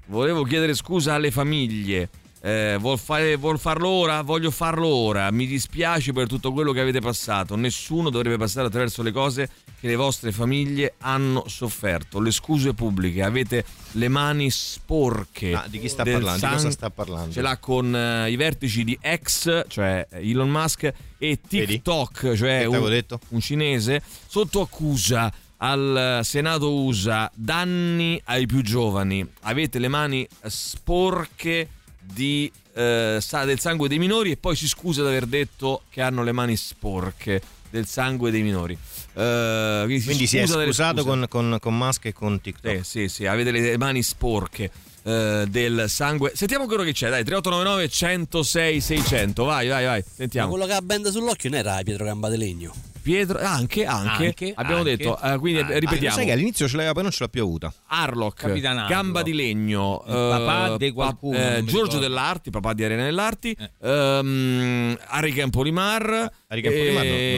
Volevo 0.08 0.44
chiedere 0.44 0.74
scusa 0.76 1.16
alle 1.16 1.32
famiglie. 1.32 2.10
Eh, 2.42 2.78
vuol, 2.80 3.00
fare- 3.00 3.36
vuol 3.38 3.58
farlo 3.60 3.88
ora? 3.90 4.22
Voglio 4.22 4.52
farlo 4.52 4.88
ora. 4.88 5.32
Mi 5.32 5.48
dispiace 5.48 6.12
per 6.14 6.28
tutto 6.28 6.52
quello 6.54 6.72
che 6.72 6.82
avete 6.82 7.00
passato. 7.02 7.56
Nessuno 7.56 8.10
dovrebbe 8.10 8.38
passare 8.38 8.68
attraverso 8.68 9.02
le 9.02 9.12
cose 9.12 9.50
che 9.84 9.90
le 9.90 9.96
vostre 9.98 10.32
famiglie 10.32 10.94
hanno 11.00 11.44
sofferto. 11.50 12.22
Le 12.22 12.32
scuse 12.32 12.74
pubbliche. 12.74 13.22
Avete 13.22 13.66
le 13.92 14.08
mani 14.08 14.50
sporche. 14.50 15.54
Ah, 15.54 15.66
di 15.68 15.78
chi 15.78 15.90
sta 15.90 16.04
parlando? 16.06 16.46
Di 16.46 16.54
cosa 16.54 16.72
sta 16.72 16.90
parlando? 16.90 17.34
Ce 17.34 17.42
l'ha 17.42 17.58
con 17.58 17.94
eh, 17.94 18.32
i 18.32 18.38
vertici 18.38 18.86
di 18.86 18.98
X, 19.22 19.66
cioè 19.68 20.08
Elon 20.10 20.50
Musk, 20.50 20.90
e 21.18 21.38
TikTok, 21.46 22.34
cioè 22.34 22.60
Che 22.60 22.70
t'avevo 22.70 22.86
un, 22.88 23.20
un 23.28 23.42
cinese, 23.42 24.02
sotto 24.26 24.62
accusa 24.62 25.30
al 25.58 26.22
Senato 26.24 26.74
USA 26.74 27.30
danni 27.36 28.22
ai 28.24 28.46
più 28.46 28.62
giovani. 28.62 29.28
Avete 29.42 29.80
le 29.80 29.90
mani 29.90 30.26
sporche 30.46 31.68
di, 32.00 32.50
eh, 32.74 33.20
del 33.20 33.60
sangue 33.60 33.90
dei 33.90 34.00
minori 34.00 34.32
e 34.32 34.38
poi 34.38 34.56
si 34.56 34.70
scusa 34.70 35.02
di 35.02 35.10
aver 35.10 35.26
detto 35.26 35.82
che 35.90 36.02
hanno 36.02 36.24
le 36.24 36.32
mani 36.32 36.56
sporche 36.56 37.42
del 37.70 37.86
sangue 37.86 38.32
dei 38.32 38.44
minori. 38.44 38.78
Eh, 39.16 39.82
quindi 39.84 40.00
si, 40.00 40.06
Quindi 40.08 40.28
si 40.28 40.38
è 40.38 40.42
scusa 40.46 40.58
delle 40.58 40.68
scusato 40.68 41.04
con, 41.04 41.26
con, 41.30 41.58
con 41.60 41.78
Musk 41.78 42.06
e 42.06 42.14
con 42.14 42.42
TikTok. 42.42 42.74
Eh, 42.74 42.84
sì, 42.84 43.08
sì, 43.08 43.26
avete 43.26 43.52
le 43.52 43.78
mani 43.78 44.02
sporche 44.02 44.72
eh, 45.04 45.46
del 45.48 45.86
sangue. 45.88 46.32
Sentiamo 46.36 46.66
quello 46.66 46.84
che 46.84 46.94
c'è, 46.94 47.10
dai, 47.10 47.24
3899 47.24 47.90
106 47.90 48.82
600. 48.82 49.44
Vai, 49.44 49.68
vai, 49.68 49.86
vai, 49.86 50.00
Ma 50.06 50.12
sentiamo. 50.16 50.50
quello 50.50 50.66
che 50.66 50.74
ha 50.74 50.82
benda 50.82 51.12
sull'occhio 51.12 51.50
non 51.50 51.60
era 51.60 51.82
Pietro 51.84 52.06
Gamba 52.06 52.30
di 52.30 52.38
Legno. 52.38 52.74
Pietro, 53.04 53.40
anche, 53.40 53.86
anche, 53.86 54.26
Anche, 54.28 54.54
abbiamo 54.56 54.80
anche. 54.82 54.96
detto, 54.98 55.20
eh, 55.22 55.38
quindi 55.38 55.60
Ah, 55.60 55.78
ripetiamo. 55.78 56.16
Sai 56.16 56.26
che 56.26 56.32
all'inizio 56.32 56.68
ce 56.68 56.76
l'aveva, 56.78 56.94
poi 56.94 57.04
non 57.04 57.12
ce 57.12 57.18
l'ha 57.22 57.28
più 57.30 57.42
avuta. 57.44 57.74
Harlock, 57.88 58.40
Capitan. 58.40 58.88
Gamba 58.88 59.22
di 59.24 59.34
Legno, 59.34 60.04
Il 60.08 60.12
papà 60.14 60.78
di 60.78 60.92
qualcuno, 60.92 61.38
eh, 61.38 61.42
non 61.42 61.50
mi 61.60 61.66
Giorgio 61.66 61.84
ricordo. 61.84 62.00
dell'Arti, 62.00 62.50
papà 62.50 62.74
di 62.74 62.84
Arena 62.86 63.04
dell'Arti, 63.04 63.52
eh, 63.52 63.68
non 63.84 64.98
ha 65.08 65.20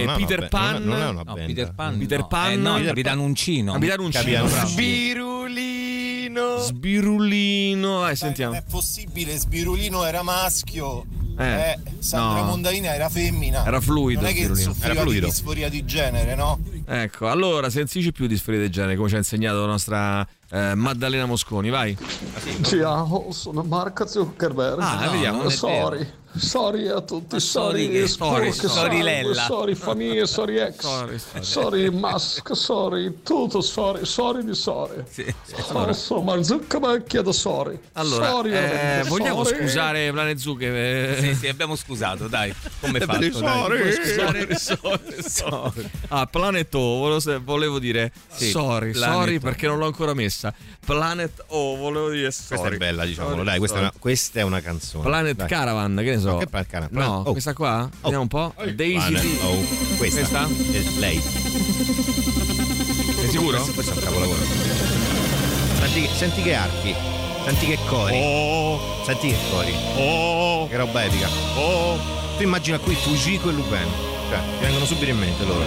una 0.03 0.15
Peter 0.15 0.47
Pan, 0.49 0.83
non 0.83 0.93
è- 0.93 0.97
non 0.99 1.01
è 1.01 1.09
una 1.09 1.23
No. 1.25 1.33
Peter 1.33 1.73
Pan. 1.73 1.97
Peter 1.97 2.19
no. 2.19 2.27
Pan, 2.27 2.51
Eh, 2.51 2.55
no, 2.55 2.71
Peter 2.73 2.87
Capitan 2.87 3.19
Uncino. 3.19 3.73
Capitan 3.73 3.99
Uncino. 3.99 4.47
Sbirulino. 4.65 6.57
Sbirulino, 6.59 7.99
vai, 7.99 8.15
sentiamo. 8.15 8.53
È 8.55 8.63
possibile, 8.69 9.35
Sbirulino 9.37 10.03
era 10.05 10.21
maschio. 10.21 11.05
Eh, 11.37 11.77
Sandra 11.99 12.41
no. 12.41 12.47
Mondalina 12.47 12.93
era 12.93 13.09
femmina. 13.09 13.65
Era 13.65 13.81
fluido, 13.81 14.21
Non 14.21 14.29
è 14.29 14.33
che 14.33 14.45
soffriva 14.55 14.85
Era 14.93 15.01
fluido. 15.01 15.25
di 15.25 15.31
disforia 15.31 15.69
di 15.69 15.85
genere, 15.85 16.35
no? 16.35 16.59
Ecco, 16.85 17.29
allora 17.29 17.69
senzici 17.69 18.11
più 18.11 18.27
di 18.27 18.37
sfere 18.37 18.57
del 18.57 18.69
genere, 18.69 18.95
come 18.95 19.09
ci 19.09 19.15
ha 19.15 19.17
insegnato 19.17 19.59
la 19.61 19.65
nostra 19.67 20.27
eh, 20.49 20.75
Maddalena 20.75 21.25
Mosconi, 21.25 21.69
vai. 21.69 21.97
Ciao, 22.61 23.31
sono 23.31 23.63
Mark 23.63 24.07
Zuckerberg. 24.07 24.79
Ah, 24.79 25.09
vediamo, 25.09 25.43
non 25.43 25.51
è 25.51 26.07
sorry. 26.39 26.63
Sorry 26.65 26.87
a 26.89 27.01
tutti, 27.01 27.39
sorry, 27.39 27.85
sorry 27.85 27.89
che- 27.91 28.07
sorry, 28.07 28.51
sorry, 28.51 28.69
sorry, 28.73 29.01
Lella. 29.01 29.43
sorry 29.43 29.75
famiglie, 29.75 30.25
sorry 30.25 30.57
ex, 30.57 30.79
Sorry, 30.81 31.19
sorry, 31.41 31.89
Musk, 31.89 32.55
sorry, 32.55 33.19
tutto 33.23 33.61
sorry, 33.61 34.05
sorry 34.05 34.43
di 34.43 34.53
sorry. 34.55 35.03
Allora. 35.67 35.83
Adesso 35.83 36.21
Mark 36.21 36.43
Zuckerberg 36.43 37.03
chiedo 37.05 37.31
sorry. 37.31 37.79
Allora, 37.93 38.25
sorry, 38.29 38.51
eh, 38.53 39.03
vogliamo 39.07 39.43
sorry. 39.43 39.59
scusare 39.59 40.11
Planet 40.11 40.37
Zucche? 40.37 41.17
eh, 41.17 41.21
Sì, 41.21 41.35
sì, 41.35 41.47
abbiamo 41.47 41.75
scusato, 41.75 42.27
dai. 42.27 42.53
Come 42.79 42.99
Eh, 42.99 43.05
fatto? 43.05 43.19
dai. 43.19 43.31
sorry. 43.31 43.91
Scusare? 43.93 44.55
Sorry, 44.55 45.23
sorry. 45.23 45.89
Ah, 46.09 46.25
Planet 46.25 46.73
O, 46.75 46.97
volevo, 47.43 47.79
dire 47.79 48.11
Sì, 48.33 48.49
sorry, 48.49 48.91
Planet 48.91 49.15
sorry 49.15 49.35
O. 49.35 49.39
perché 49.39 49.67
non 49.67 49.77
l'ho 49.77 49.85
ancora 49.85 50.13
messa. 50.13 50.53
Planet 50.85 51.43
O, 51.47 51.75
volevo 51.77 52.09
dire 52.09 52.31
sorry. 52.31 52.57
Questa 52.59 52.75
è 52.75 52.77
bella, 52.77 53.05
diciamolo. 53.05 53.33
Sorry, 53.35 53.45
Dai, 53.47 53.57
questa 53.59 53.75
è, 53.77 53.79
sorry. 53.79 53.91
una, 53.93 53.99
questa 54.01 54.39
è 54.39 54.43
una 54.43 54.61
canzone. 54.61 55.03
Planet 55.03 55.35
Dai. 55.35 55.47
Caravan, 55.47 55.95
che 56.03 56.15
ne 56.15 56.19
so. 56.19 56.24
No, 56.31 56.37
che 56.37 56.47
Planet 56.47 56.69
Caravan? 56.69 57.03
No, 57.03 57.23
Oh. 57.25 57.31
questa 57.31 57.53
qua? 57.53 57.89
Vediamo 58.01 58.21
un 58.23 58.27
po'. 58.27 58.53
Daisy 58.73 59.09
Planet 59.11 59.21
D. 59.21 59.43
O. 59.43 59.95
Questa? 59.97 60.47
Eh, 60.71 60.83
lei. 60.97 61.21
Sei 63.19 63.29
sicuro? 63.29 63.57
Questo, 63.57 63.73
questo 63.73 63.93
è 63.93 63.95
un 63.95 64.01
capolavoro. 64.03 64.39
Senti, 65.79 66.01
che- 66.01 66.09
senti 66.15 66.41
che 66.41 66.53
archi. 66.55 66.95
Senti 67.45 67.65
che 67.67 67.77
cori. 67.87 68.17
Senti 69.05 69.27
che 69.29 69.37
cori. 69.51 69.71
Che 70.69 70.77
roba 70.77 71.03
epica. 71.03 71.27
Tu 72.37 72.43
immagina 72.43 72.79
qui 72.79 72.95
Fujiko 72.95 73.49
e 73.49 73.53
Lupin. 73.53 73.87
Cioè, 74.29 74.39
ti 74.57 74.63
vengono 74.65 74.85
subito 74.85 75.11
in 75.11 75.17
mente 75.19 75.43
loro. 75.45 75.63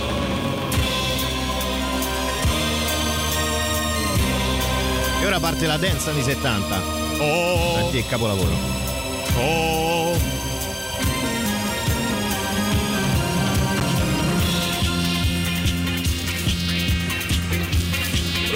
E 5.20 5.26
ora 5.26 5.40
parte 5.40 5.66
la 5.66 5.76
dance 5.76 6.10
anni 6.10 6.22
70. 6.22 6.80
Senti 7.16 8.02
che 8.02 8.06
capolavoro. 8.08 8.76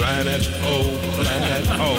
Planet 0.03 0.49
O, 0.65 0.99
Planet 1.15 1.79
O. 1.79 1.95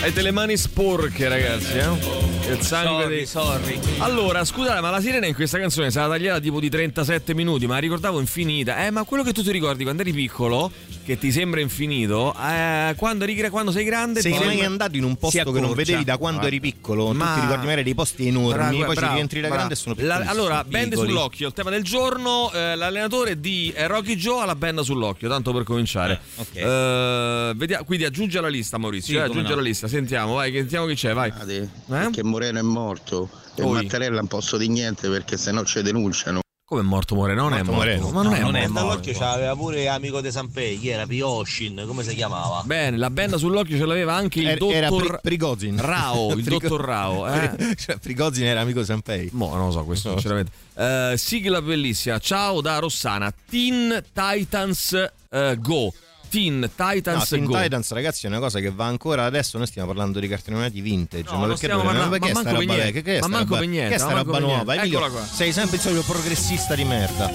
Avete 0.00 0.22
le 0.22 0.32
mani 0.32 0.56
sporche, 0.56 1.28
ragazzi, 1.28 1.78
eh? 1.78 2.50
Il 2.50 2.60
sangue 2.62 3.02
Sorry, 3.02 3.08
dei 3.08 3.26
sorry. 3.26 3.80
Allora, 3.98 4.44
scusate, 4.44 4.80
ma 4.80 4.90
la 4.90 5.00
sirena 5.00 5.26
in 5.26 5.34
questa 5.34 5.60
canzone 5.60 5.86
è 5.86 5.90
stata 5.90 6.08
tagliata 6.08 6.40
tipo 6.40 6.58
di 6.58 6.68
37 6.68 7.32
minuti, 7.32 7.68
ma 7.68 7.74
la 7.74 7.80
ricordavo 7.80 8.18
infinita. 8.18 8.84
Eh, 8.84 8.90
ma 8.90 9.04
quello 9.04 9.22
che 9.22 9.32
tu 9.32 9.44
ti 9.44 9.52
ricordi 9.52 9.84
quando 9.84 10.02
eri 10.02 10.12
piccolo, 10.12 10.72
che 11.04 11.18
ti 11.18 11.32
sembra 11.32 11.60
infinito, 11.60 12.34
eh, 12.34 12.94
quando, 12.96 13.24
eri, 13.24 13.48
quando 13.50 13.70
sei 13.72 13.84
grande 13.84 14.20
Sei 14.20 14.32
mai 14.32 14.40
sembra- 14.48 14.66
andato 14.66 14.96
in 14.96 15.04
un 15.04 15.16
posto 15.16 15.50
che 15.52 15.60
non 15.60 15.72
vedevi 15.74 16.04
da 16.04 16.16
quando 16.16 16.42
Ah. 16.42 16.46
eri 16.46 16.60
piccolo? 16.60 17.12
Ma- 17.12 17.26
Tu 17.26 17.34
ti 17.34 17.40
ricordi 17.40 17.64
magari 17.64 17.82
dei 17.82 17.94
posti 17.94 18.26
enormi, 18.28 18.52
Bravo, 18.52 18.76
poi 18.84 18.94
ci 18.94 19.00
bravo, 19.00 19.14
rientri 19.14 19.40
da 19.40 19.48
grande 19.48 19.74
e 19.74 19.76
sono 19.76 19.94
La- 19.98 20.02
piccolissimi. 20.02 20.30
allora, 20.30 20.64
bende 20.64 20.96
sull'occhio, 20.96 21.46
il 21.48 21.52
tema 21.54 21.70
del 21.70 21.82
giorno, 21.82 22.50
eh, 22.52 22.76
l'allenatore 22.76 23.40
di 23.40 23.72
eh, 23.74 23.86
Rocky 23.86 24.14
Joe 24.16 24.42
ha 24.42 24.44
la 24.46 24.54
benda 24.56 24.82
sull'occhio, 24.82 25.28
tanto 25.28 25.52
per 25.52 25.64
cominciare. 25.64 26.20
Eh, 26.52 27.52
vediamo- 27.56 27.84
quindi 27.84 28.04
aggiungi 28.04 28.38
alla 28.38 28.48
lista 28.48 28.78
Maurizio, 28.78 29.14
Sì, 29.14 29.18
eh, 29.18 29.22
aggiungi 29.22 29.48
no. 29.48 29.52
alla 29.54 29.62
lista, 29.62 29.88
sentiamo, 29.88 30.34
vai, 30.34 30.50
che- 30.52 30.58
sentiamo 30.60 30.86
chi 30.86 30.94
c'è, 30.94 31.12
vai. 31.12 31.32
Perché 31.32 32.22
Moreno 32.22 32.58
è 32.58 32.62
morto 32.62 33.28
e. 33.56 33.64
Mattarella 33.64 34.16
non 34.16 34.28
posso 34.28 34.56
di 34.56 34.68
niente 34.68 35.08
perché 35.08 35.36
sennò 35.36 35.64
ci 35.64 35.82
denunciano. 35.82 36.41
Come 36.72 36.84
è 36.84 36.88
morto 36.88 37.14
Moreno? 37.14 37.42
Non 37.42 37.52
è 37.52 37.56
Morto 37.62 37.72
morto, 37.72 37.86
Moreno. 37.86 38.10
ma 38.12 38.22
non 38.22 38.32
No, 38.32 38.38
è 38.38 38.40
non 38.40 38.56
è 38.56 38.66
morto. 38.66 38.86
morto. 38.86 39.10
c'aveva 39.12 39.54
pure 39.54 39.88
amico 39.88 40.22
di 40.22 40.30
Sanpei, 40.30 40.78
chi 40.78 40.88
era 40.88 41.06
Pioshin, 41.06 41.84
come 41.86 42.02
si 42.02 42.14
chiamava? 42.14 42.62
Bene, 42.64 42.96
la 42.96 43.10
benda 43.10 43.36
sull'occhio 43.36 43.76
ce 43.76 43.84
l'aveva 43.84 44.14
anche 44.14 44.40
il 44.40 44.46
Era- 44.46 44.56
dottor 44.58 44.74
era 44.74 44.88
Pri- 44.88 45.18
Prigozhin. 45.20 45.78
Rao, 45.78 46.32
il 46.32 46.42
Prigo- 46.42 46.60
dottor 46.66 46.80
Rao. 46.86 47.28
Eh? 47.30 47.76
cioè, 47.76 47.98
Prigozhin 47.98 48.46
era 48.46 48.60
amico 48.62 48.82
Sanpei. 48.82 49.28
Mo, 49.32 49.54
non 49.54 49.66
lo 49.66 49.70
so 49.72 49.84
questo, 49.84 50.12
sinceramente. 50.12 50.50
Eh, 50.74 51.14
sigla 51.18 51.60
bellissima. 51.60 52.18
Ciao 52.18 52.62
da 52.62 52.78
Rossana. 52.78 53.30
Teen 53.50 54.02
Titans 54.14 55.10
eh, 55.28 55.58
Go. 55.60 55.92
Teen 56.32 56.58
No, 56.60 56.68
Titans 56.74 57.28
Teen 57.28 57.44
Go. 57.44 57.60
Titans, 57.60 57.92
ragazzi, 57.92 58.24
è 58.24 58.28
una 58.30 58.38
cosa 58.38 58.58
che 58.58 58.70
va 58.70 58.86
ancora 58.86 59.24
adesso. 59.26 59.58
Noi 59.58 59.66
stiamo 59.66 59.88
parlando 59.88 60.18
di 60.18 60.26
cartoni 60.28 60.56
animati 60.56 60.80
vintage. 60.80 61.24
No, 61.30 61.36
ma 61.38 61.40
perché 61.42 61.56
stiamo 61.58 61.82
parlando- 61.82 62.08
ma 62.10 62.18
che 62.18 62.32
ma 62.32 62.40
è 62.40 62.42
sta 62.42 62.50
roba 62.52 62.74
vecchia? 62.74 63.02
Che 63.02 63.14
è 63.14 63.16
sta 63.18 63.28
ma 63.28 63.36
manco 63.36 63.48
roba- 63.50 63.60
per 63.60 63.68
niente, 63.68 63.88
Che 63.90 63.94
è 63.94 63.98
sta 63.98 64.12
roba 64.14 64.38
nuova? 64.38 64.74
Emilio, 64.74 64.98
Eccola 64.98 65.12
qua. 65.12 65.26
sei 65.26 65.52
sempre 65.52 65.76
il 65.76 65.82
solito 65.82 66.02
progressista 66.02 66.74
di 66.74 66.84
merda. 66.84 67.30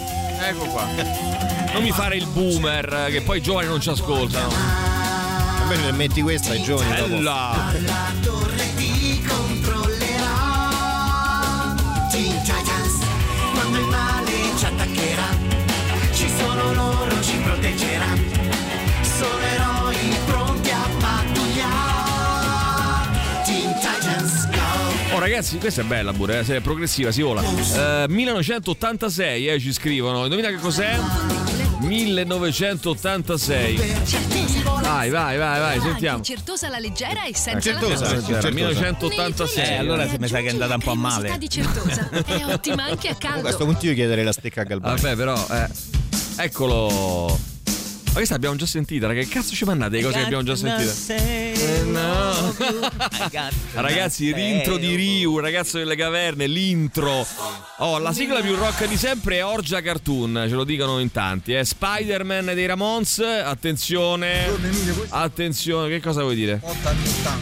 Ecco 0.50 0.66
qua. 0.66 0.86
Non 1.74 1.84
mi 1.84 1.92
fare 1.92 2.16
il 2.18 2.26
boomer, 2.26 3.08
che 3.12 3.22
poi 3.22 3.38
i 3.38 3.42
giovani 3.42 3.68
non 3.68 3.80
ci 3.80 3.90
ascoltano. 3.90 4.52
Invece 5.62 5.92
metti 5.92 6.22
questa 6.22 6.52
ai 6.54 6.64
giovani. 6.64 6.96
dopo- 6.96 7.08
Bella. 7.10 7.72
La 7.86 8.47
ragazzi, 25.28 25.58
questa 25.58 25.82
è 25.82 25.84
bella 25.84 26.14
pure, 26.14 26.40
eh, 26.40 26.44
se 26.44 26.58
è 26.58 26.62
progressiva, 26.62 27.12
si 27.12 27.22
vola. 27.22 27.42
Eh, 27.42 28.06
1986, 28.08 29.48
eh, 29.48 29.60
ci 29.60 29.74
scrivono. 29.74 30.24
Indovina 30.24 30.50
che 30.50 30.56
cos'è? 30.56 30.98
1986. 31.82 33.76
Vai, 34.82 35.10
vai, 35.10 35.38
vai, 35.38 35.60
vai, 35.60 35.80
sentiamo. 35.82 36.24
Certosa 36.24 36.70
la 36.70 36.80
leggera 36.80 37.26
e 37.26 37.36
senza 37.36 37.60
Certosa, 37.60 38.06
lattosio. 38.06 38.34
Certosa. 38.34 38.50
1986. 38.52 39.68
Eh, 39.68 39.76
allora 39.76 40.08
se 40.08 40.18
mi 40.18 40.28
sa 40.28 40.40
che 40.40 40.48
è 40.48 40.52
andata 40.52 40.76
un 40.76 40.82
po' 40.82 40.96
male. 40.96 41.38
di 41.38 41.50
certosa. 41.50 42.10
È 42.10 42.46
ottima 42.46 42.86
anche 42.86 43.10
a 43.10 43.12
A 43.12 43.16
questo 43.16 43.42
caldo. 43.42 43.66
punto 43.66 43.86
io 43.86 43.94
chiederei 43.94 44.24
la 44.24 44.32
stecca 44.32 44.62
a 44.62 44.64
Galbani. 44.64 45.02
Vabbè, 45.02 45.16
però, 45.16 45.46
eh. 45.52 45.68
Eccolo. 46.38 47.57
Ma 48.18 48.24
questa 48.24 48.42
l'abbiamo 48.42 48.56
già 48.56 48.66
sentita, 48.66 49.06
raga. 49.06 49.22
Che 49.22 49.28
cazzo 49.28 49.54
ci 49.54 49.64
mandate 49.64 49.98
le 49.98 50.02
cose 50.02 50.18
che 50.18 50.24
abbiamo 50.24 50.42
già 50.42 50.56
sentito? 50.56 50.92
Eh, 51.14 51.84
no. 51.86 52.56
Ragazzi, 53.74 54.34
l'intro 54.34 54.78
di 54.78 54.96
Ryu, 54.96 55.38
ragazzo 55.38 55.78
delle 55.78 55.96
caverne, 55.96 56.48
l'intro. 56.48 57.24
Oh, 57.78 58.00
la 58.00 58.12
sigla 58.14 58.42
più 58.42 58.56
rock 58.56 58.88
di 58.88 58.98
sempre 58.98 59.38
è 59.38 59.46
Orgia 59.46 59.82
Cartoon, 59.82 60.46
ce 60.50 60.56
lo 60.56 60.64
dicono 60.64 60.98
in 60.98 61.12
tanti. 61.12 61.54
Eh. 61.54 61.64
Spider-Man 61.64 62.46
dei 62.56 62.66
Ramones, 62.66 63.20
attenzione. 63.20 64.48
Attenzione, 65.10 65.88
che 65.90 66.02
cosa 66.02 66.24
vuoi 66.24 66.36
dire? 66.36 66.60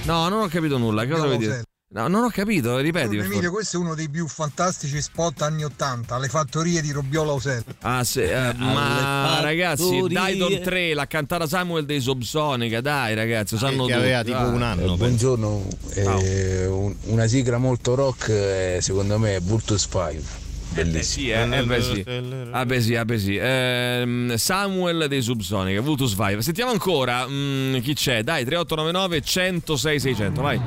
No, 0.03 0.27
non 0.27 0.41
ho 0.41 0.47
capito 0.49 0.77
nulla. 0.77 1.05
Che 1.05 1.11
cosa 1.11 1.23
vuoi 1.23 1.37
dire? 1.37 1.63
No, 1.87 2.07
non 2.07 2.23
ho 2.23 2.29
capito, 2.29 2.79
ripeti 2.79 3.15
per 3.15 3.25
Emilio, 3.25 3.51
questo 3.51 3.77
è 3.77 3.79
uno 3.79 3.93
dei 3.93 4.09
più 4.09 4.27
fantastici 4.27 4.99
spot 4.99 5.43
anni 5.43 5.63
80, 5.63 6.17
le 6.17 6.27
fattorie 6.27 6.81
di 6.81 6.91
Robbiola 6.91 7.31
Usello. 7.33 7.63
Ah, 7.81 8.03
sì, 8.03 8.21
eh, 8.21 8.53
ma 8.55 9.39
ragazzi. 9.39 10.01
Dayton 10.09 10.61
3 10.61 10.93
l'ha 10.95 11.05
cantata 11.05 11.45
Samuel 11.45 11.85
dei 11.85 12.01
Subsonica, 12.01 12.81
dai 12.81 13.13
ragazzi, 13.13 13.53
lo 13.53 13.59
sanno 13.59 13.85
che 13.85 13.93
aveva 13.93 14.23
tipo 14.23 14.39
un 14.39 14.63
anno. 14.63 14.93
Eh, 14.93 14.97
buongiorno, 14.97 15.67
eh, 15.93 16.65
un- 16.65 16.95
una 17.03 17.27
sigla 17.27 17.57
molto 17.59 17.93
rock 17.93 18.29
eh, 18.29 18.79
secondo 18.81 19.19
me 19.19 19.35
è 19.35 19.39
Vultus 19.39 19.81
5. 19.83 20.43
Eh 20.77 21.03
sì, 21.03 21.29
eh, 21.29 21.47
eh, 21.49 21.63
beh 21.63 21.81
sì. 21.81 22.03
Ah 22.51 22.65
beh 22.65 22.81
sì, 22.81 22.99
beh. 23.05 23.37
Ehm, 23.39 24.35
Samuel 24.35 25.05
dei 25.07 25.21
Subsonica, 25.21 25.79
Vultus 25.79 26.09
5. 26.17 26.41
Sentiamo 26.41 26.71
ancora 26.71 27.25
mm, 27.27 27.77
chi 27.77 27.93
c'è. 27.93 28.23
Dai, 28.23 28.43
3899 28.43 29.21
106 29.21 29.99
600, 29.99 30.41
vai. 30.41 30.59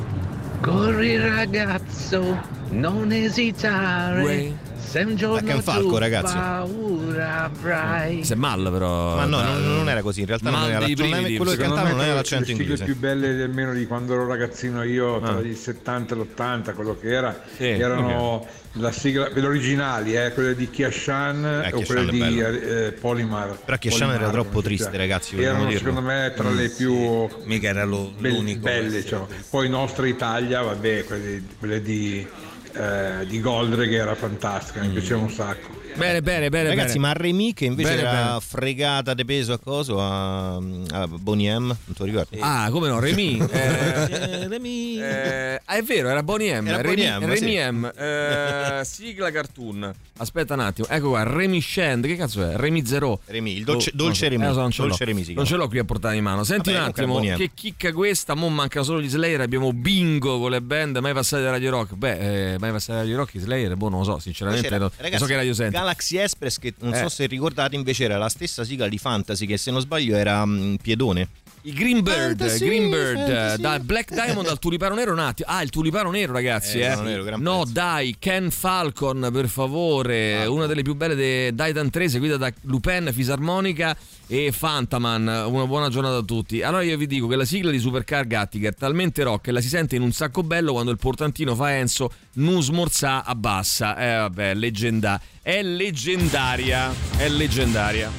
Corri 0.60 1.16
ragazzo, 1.16 2.42
non 2.70 3.12
esitare. 3.12 4.22
Uè. 4.22 4.67
Se 4.88 5.00
un 5.00 5.16
giorno 5.16 5.46
Ken 5.46 5.62
Falco, 5.62 5.88
tu 5.90 5.96
ragazzi. 5.98 6.34
paura 6.34 7.44
avrai. 7.44 8.24
Se 8.24 8.34
mal 8.34 8.68
però. 8.72 9.16
Ma 9.16 9.24
no, 9.26 9.42
non, 9.42 9.62
non 9.76 9.88
era 9.88 10.00
così. 10.02 10.20
In 10.20 10.26
realtà 10.26 10.50
non 10.50 10.60
Mal 10.60 10.70
era 10.70 10.78
non 10.80 10.88
era- 10.88 11.02
brividi. 11.10 11.36
quello 11.36 11.50
che 11.52 11.56
cantava 11.58 11.88
non 11.90 11.98
era 12.00 12.08
le- 12.08 12.14
l'accento 12.14 12.44
le 12.44 12.50
sigle 12.56 12.62
inglese. 12.62 12.84
più 12.84 12.96
belle 12.96 13.42
almeno 13.42 13.72
di 13.74 13.86
quando 13.86 14.14
ero 14.14 14.26
ragazzino 14.26 14.82
io, 14.82 15.20
tra 15.20 15.36
Ah. 15.36 15.40
il 15.40 15.56
70 15.56 16.14
e 16.14 16.18
l'80, 16.18 16.72
quello 16.74 16.96
che 16.98 17.08
era, 17.12 17.42
Sì, 17.56 17.66
erano 17.68 18.46
la 18.72 18.92
sigla, 18.92 19.28
quelle 19.30 19.46
originali, 19.46 20.16
eh, 20.16 20.32
quelle 20.32 20.54
di 20.54 20.70
Kiashan 20.70 21.62
Eh, 21.64 21.72
o 21.74 21.82
quelle 21.82 22.08
è 22.08 22.10
di 22.10 22.40
eh, 22.40 22.92
Polimar. 22.98 23.58
Però 23.64 23.76
Kiashan 23.76 24.10
era 24.12 24.30
troppo 24.30 24.62
triste, 24.62 24.96
ragazzi, 24.96 25.40
Erano 25.40 25.64
dirlo. 25.64 25.78
secondo 25.78 26.00
me 26.02 26.32
tra 26.34 26.50
le 26.50 26.68
più 26.70 27.28
Mica 27.44 27.68
era 27.68 27.84
l'unico. 27.84 28.60
belle. 28.60 29.04
cioè. 29.04 29.20
Poi 29.50 29.68
nostra 29.68 30.06
Italia, 30.06 30.62
vabbè, 30.62 31.04
quelle, 31.04 31.42
quelle 31.58 31.82
di, 31.82 32.26
eh, 32.72 33.26
di 33.26 33.40
Goldre 33.40 33.88
che 33.88 33.96
era 33.96 34.14
fantastica, 34.14 34.80
mi 34.80 34.88
piaceva 34.88 35.20
un 35.20 35.30
sacco. 35.30 35.77
Bene, 35.98 36.22
bene, 36.22 36.48
bene. 36.48 36.68
Ragazzi, 36.68 36.98
bene. 36.98 37.00
ma 37.00 37.12
Remy 37.12 37.52
che 37.52 37.64
invece 37.66 37.88
Bene, 37.96 38.00
era 38.00 38.22
bene. 38.26 38.40
fregata 38.40 39.14
di 39.14 39.24
peso 39.24 39.52
a 39.52 39.58
coso 39.58 40.00
a, 40.00 40.54
a 40.56 41.06
Bonnie 41.08 41.58
M, 41.58 41.66
non 41.66 41.76
te 41.86 41.94
lo 41.98 42.04
ricordi? 42.04 42.38
Ah, 42.40 42.68
come 42.70 42.88
no, 42.88 42.98
Remy. 43.00 43.36
Eh, 43.58 44.48
Remy. 44.48 45.00
eh, 45.00 45.60
ah, 45.64 45.76
è 45.76 45.82
vero, 45.82 46.08
era 46.08 46.22
Bonnie 46.22 46.60
M. 46.60 46.66
Era 46.68 46.80
Remy, 46.80 46.94
Bonnie 46.94 47.18
M, 47.18 47.24
Remy 47.28 47.36
sì. 47.36 47.70
M. 47.70 47.92
Eh, 47.96 48.80
sigla 48.84 49.30
cartoon. 49.30 49.92
Aspetta 50.18 50.54
un 50.54 50.60
attimo. 50.60 50.86
Ecco 50.88 51.10
qua, 51.10 51.22
Remy 51.22 51.60
Shand. 51.60 52.06
Che 52.06 52.16
cazzo 52.16 52.42
è? 52.48 52.56
Remy 52.56 52.84
Zero. 52.86 53.20
Remy, 53.26 53.56
il 53.56 53.64
dolce- 53.64 53.90
Oh, 53.92 53.96
dolce. 53.96 54.28
Remy. 54.28 54.44
Eh, 54.48 54.52
so, 54.52 54.60
non 54.60 54.70
ce 54.70 54.82
Dolce 54.82 55.04
l'ho. 55.04 55.10
Remy 55.12 55.34
Non 55.34 55.44
ce 55.44 55.56
l'ho 55.56 55.68
qui 55.68 55.78
a 55.78 55.84
portare 55.84 56.16
in 56.16 56.22
mano. 56.24 56.42
Senti 56.44 56.72
Vabbè, 56.72 56.82
un 56.82 56.88
attimo, 56.88 57.20
che 57.36 57.50
chicca 57.54 57.92
questa. 57.92 58.34
Mo' 58.34 58.48
mancano 58.48 58.84
solo 58.84 59.00
gli 59.00 59.08
Slayer. 59.08 59.40
Abbiamo 59.40 59.72
bingo 59.72 60.38
con 60.40 60.50
le 60.50 60.60
band 60.60 60.96
mai 60.98 61.12
passate 61.12 61.42
da 61.42 61.50
Radio 61.50 61.70
Rock. 61.70 61.94
Beh, 61.94 62.52
eh, 62.54 62.58
mai 62.58 62.70
passate 62.72 62.94
da 62.98 62.98
Radio 63.04 63.16
Rock, 63.16 63.34
i 63.34 63.38
Slayer, 63.38 63.76
boh, 63.76 63.88
non 63.88 64.00
lo 64.00 64.04
so, 64.04 64.18
sinceramente. 64.18 64.64
C'era- 64.68 64.78
Non, 64.78 64.90
ragazzi, 64.96 65.18
so 65.22 65.26
che 65.26 65.36
radio 65.36 65.54
senti. 65.54 65.76
Galaxy 65.88 66.18
Express 66.18 66.58
che 66.58 66.74
non 66.80 66.92
Eh. 66.94 66.98
so 66.98 67.08
se 67.08 67.26
ricordate 67.26 67.74
invece 67.74 68.04
era 68.04 68.18
la 68.18 68.28
stessa 68.28 68.62
sigla 68.64 68.88
di 68.88 68.98
Fantasy 68.98 69.46
che 69.46 69.56
se 69.56 69.70
non 69.70 69.80
sbaglio 69.80 70.16
era 70.16 70.44
mm, 70.44 70.74
Piedone. 70.82 71.28
I 71.62 71.72
Greenbird, 71.72 72.38
Fantasy, 72.38 72.66
Greenbird, 72.66 73.16
fantasy. 73.16 73.60
da 73.60 73.78
Black 73.80 74.12
Diamond 74.14 74.46
al 74.46 74.58
tulipano 74.58 74.94
nero 74.94 75.12
un 75.12 75.18
attimo. 75.18 75.50
Ah, 75.50 75.60
il 75.62 75.70
tulipano 75.70 76.10
nero, 76.10 76.32
ragazzi. 76.32 76.78
Eh, 76.78 76.92
Eh, 76.92 76.96
nero, 76.96 77.36
no, 77.38 77.64
dai, 77.68 78.14
Ken 78.18 78.50
Falcon, 78.50 79.28
per 79.32 79.48
favore. 79.48 80.46
Una 80.46 80.66
delle 80.66 80.82
più 80.82 80.94
belle 80.94 81.16
di 81.16 81.54
Titan 81.56 81.90
3, 81.90 82.08
seguita 82.08 82.36
da 82.36 82.50
Lupin, 82.62 83.10
Fisarmonica 83.12 83.96
e 84.28 84.52
Fantaman. 84.52 85.26
Una 85.46 85.66
buona 85.66 85.88
giornata 85.88 86.18
a 86.18 86.22
tutti. 86.22 86.62
Allora 86.62 86.82
io 86.82 86.96
vi 86.96 87.06
dico 87.06 87.26
che 87.26 87.34
la 87.34 87.44
sigla 87.44 87.70
di 87.70 87.78
Supercar 87.78 88.26
Gattiger 88.26 88.72
è 88.72 88.76
talmente 88.76 89.24
rock 89.24 89.44
che 89.44 89.52
la 89.52 89.60
si 89.60 89.68
sente 89.68 89.96
in 89.96 90.02
un 90.02 90.12
sacco 90.12 90.42
bello 90.42 90.72
quando 90.72 90.90
il 90.90 90.98
portantino 90.98 91.54
fa 91.54 91.74
Enzo, 91.74 92.10
nu 92.34 92.60
smorzà 92.60 93.24
abbassa. 93.24 93.96
Eh 93.96 94.16
vabbè, 94.18 94.54
leggenda. 94.54 95.20
È 95.42 95.62
leggendaria. 95.62 96.94
È 97.16 97.28
leggendaria. 97.28 98.12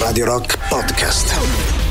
Radio 0.00 0.24
Rock 0.24 0.58
Podcast. 0.68 1.85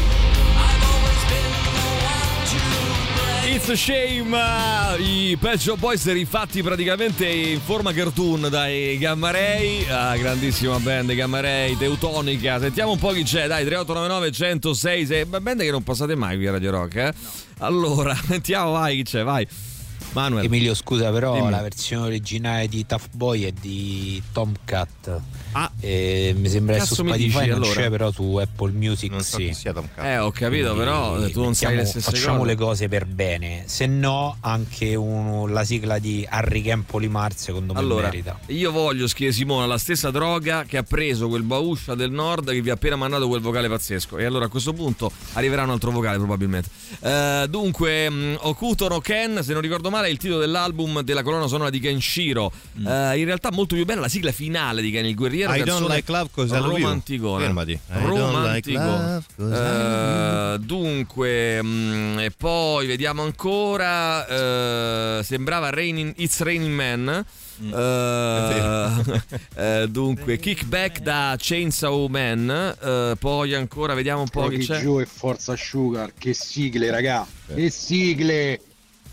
It's 3.55 3.69
a 3.69 3.75
shame! 3.77 4.35
I 4.35 5.37
Pet 5.39 5.59
Shop 5.59 5.79
Boys 5.79 6.11
rifatti 6.11 6.61
praticamente 6.61 7.25
in 7.25 7.61
forma 7.61 7.93
cartoon 7.93 8.49
dai 8.49 8.97
Gamma 8.97 9.31
Ray, 9.31 9.87
ah, 9.87 10.17
grandissima 10.17 10.77
band 10.77 11.13
Gamma 11.13 11.39
Ray, 11.39 11.77
teutonica. 11.77 12.59
Sentiamo 12.59 12.91
un 12.91 12.97
po' 12.97 13.11
chi 13.11 13.23
c'è, 13.23 13.47
dai, 13.47 13.63
3899 13.63 14.31
106, 14.33 15.05
sei... 15.05 15.23
band 15.23 15.61
che 15.61 15.71
non 15.71 15.83
passate 15.83 16.15
mai 16.15 16.35
qui 16.35 16.47
a 16.47 16.51
Radio 16.51 16.71
Rock, 16.71 16.95
eh? 16.95 17.13
Allora, 17.59 18.13
sentiamo, 18.27 18.71
vai, 18.71 18.97
chi 18.97 19.03
c'è, 19.03 19.23
vai. 19.23 19.47
Manuel. 20.11 20.43
Emilio, 20.43 20.73
scusa, 20.73 21.09
però 21.11 21.35
Dimmi. 21.35 21.49
la 21.49 21.61
versione 21.61 22.07
originale 22.07 22.67
di 22.67 22.85
Tough 22.85 23.07
Boy 23.13 23.43
è 23.43 23.53
di 23.53 24.21
Tomcat. 24.33 25.21
Ah, 25.57 25.71
mi 25.79 26.49
sembra 26.49 26.75
che 26.75 26.81
su 26.81 26.95
cazzo 26.95 27.05
Spotify 27.07 27.17
dici, 27.39 27.47
non 27.47 27.61
allora? 27.63 27.71
c'è, 27.81 27.89
però 27.89 28.11
su 28.11 28.35
Apple 28.35 28.71
Music 28.73 29.09
Non 29.09 29.21
so 29.21 29.37
sì. 29.37 29.53
sia 29.53 29.71
Tom 29.71 29.87
Cat. 29.95 30.03
Eh, 30.03 30.17
ho 30.17 30.29
capito, 30.31 30.75
però 30.75 31.17
eh, 31.23 31.31
tu 31.31 31.41
non 31.41 31.55
sai 31.55 31.77
le 31.77 31.85
stesse 31.85 32.11
facciamo 32.11 32.39
cose. 32.39 32.49
le 32.49 32.55
cose 32.57 32.87
per 32.89 33.05
bene. 33.05 33.63
Se 33.65 33.85
no, 33.85 34.35
anche 34.41 34.95
un- 34.95 35.49
la 35.53 35.63
sigla 35.63 35.97
di 35.97 36.27
Harry 36.29 36.61
Campoli 36.61 37.07
Mars, 37.07 37.37
secondo 37.43 37.71
me 37.71 37.79
Allora, 37.79 38.07
merita. 38.07 38.37
io 38.47 38.69
voglio, 38.71 39.07
scrive 39.07 39.31
Simona, 39.31 39.65
la 39.65 39.77
stessa 39.77 40.11
droga 40.11 40.65
che 40.67 40.75
ha 40.75 40.83
preso 40.83 41.29
quel 41.29 41.43
Bauscia 41.43 41.95
del 41.95 42.11
Nord 42.11 42.51
che 42.51 42.61
vi 42.61 42.69
ha 42.69 42.73
appena 42.73 42.97
mandato 42.97 43.29
quel 43.29 43.39
vocale 43.39 43.69
pazzesco. 43.69 44.17
E 44.17 44.25
allora 44.25 44.45
a 44.45 44.49
questo 44.49 44.73
punto 44.73 45.09
arriverà 45.35 45.63
un 45.63 45.69
altro 45.69 45.91
vocale 45.91 46.17
probabilmente. 46.17 46.67
Eh, 46.99 47.45
dunque, 47.49 48.09
mh, 48.09 48.37
Okuto 48.41 48.89
no 48.89 48.99
Ken, 48.99 49.41
se 49.41 49.53
non 49.53 49.61
ricordo 49.61 49.89
male, 49.89 50.07
è 50.07 50.09
il 50.09 50.17
titolo 50.17 50.41
dell'album 50.41 50.99
della 51.01 51.23
colonna 51.23 51.47
sonora 51.47 51.69
di 51.69 51.79
Kenshiro. 51.79 52.51
Eh, 52.85 53.19
in 53.19 53.23
realtà 53.25 53.51
molto 53.53 53.75
più 53.75 53.85
bella 53.85 54.01
la 54.01 54.09
sigla 54.09 54.33
finale 54.33 54.81
di 54.81 54.91
Ken 54.91 55.05
il 55.05 55.15
Guerriero. 55.15 55.43
I 55.47 55.63
don't 55.63 55.87
like 55.87 56.11
love 56.11 56.29
love 56.35 56.49
you. 56.49 56.85
romanticona. 56.85 57.43
Fermati. 57.43 57.79
Like 57.87 58.05
Romantico. 58.05 58.79
love 58.79 60.53
Eh, 60.55 60.59
dunque, 60.59 61.61
mh, 61.61 62.19
e 62.19 62.31
poi 62.31 62.87
vediamo 62.87 63.23
ancora. 63.23 64.25
eh, 65.19 65.23
sembrava 65.23 65.69
Raining, 65.69 66.13
It's 66.17 66.39
Raining 66.41 66.73
Man. 66.73 67.25
Mm. 67.61 67.73
Eh, 67.73 69.21
eh, 69.83 69.87
dunque, 69.87 70.37
kickback 70.37 70.99
da 70.99 71.35
Chainsaw 71.37 72.07
Man. 72.07 72.49
eh, 72.81 73.15
poi 73.17 73.53
ancora 73.53 73.93
vediamo 73.93 74.21
un 74.21 74.29
po' 74.29 74.47
chi 74.47 74.55
Rocky 74.55 74.65
c'è. 74.65 74.81
Joe 74.81 75.03
e 75.03 75.05
Forza 75.05 75.55
Sugar, 75.55 76.11
che 76.17 76.33
sigle, 76.33 76.91
raga. 76.91 77.25
Che 77.53 77.69
sigle. 77.69 78.59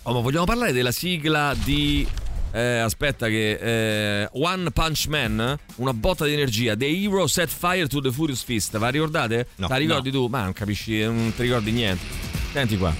Oh, 0.04 0.14
ma 0.14 0.20
vogliamo 0.20 0.44
parlare 0.44 0.72
della 0.72 0.90
sigla 0.90 1.54
di. 1.62 2.06
Eh, 2.52 2.78
aspetta, 2.78 3.28
che 3.28 4.22
eh, 4.22 4.28
One 4.32 4.70
Punch 4.70 5.06
Man, 5.08 5.58
una 5.76 5.92
botta 5.92 6.24
di 6.24 6.32
energia. 6.32 6.76
The 6.76 6.86
Hero 6.86 7.26
Set 7.26 7.48
Fire 7.48 7.86
to 7.86 8.00
the 8.00 8.12
Furious 8.12 8.42
Fist. 8.42 8.76
Va 8.78 8.88
ricordate? 8.88 9.48
No. 9.56 9.68
La 9.68 9.76
ricordi 9.76 10.10
tu? 10.10 10.26
Ma 10.26 10.42
non 10.44 10.52
capisci, 10.52 11.02
non 11.02 11.32
ti 11.34 11.42
ricordi 11.42 11.70
niente. 11.70 12.04
Senti 12.52 12.76
qua. 12.76 12.94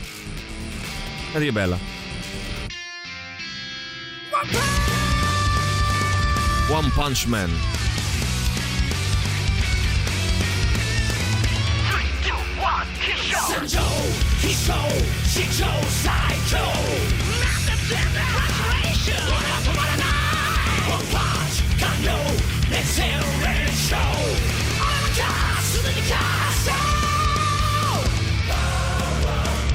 Senti 1.32 1.46
che 1.46 1.52
bella. 1.52 1.78
One 6.68 6.90
Punch 6.94 7.26
Man. 7.26 7.50
Let's 22.70 22.96
hear 22.96 23.18
it 23.18 23.72
show 23.74 23.96
I'm 23.96 25.04
a 25.04 25.14
car, 25.16 25.60
so 25.60 25.82
let 25.82 25.96
me 25.96 26.02
cast 26.02 26.81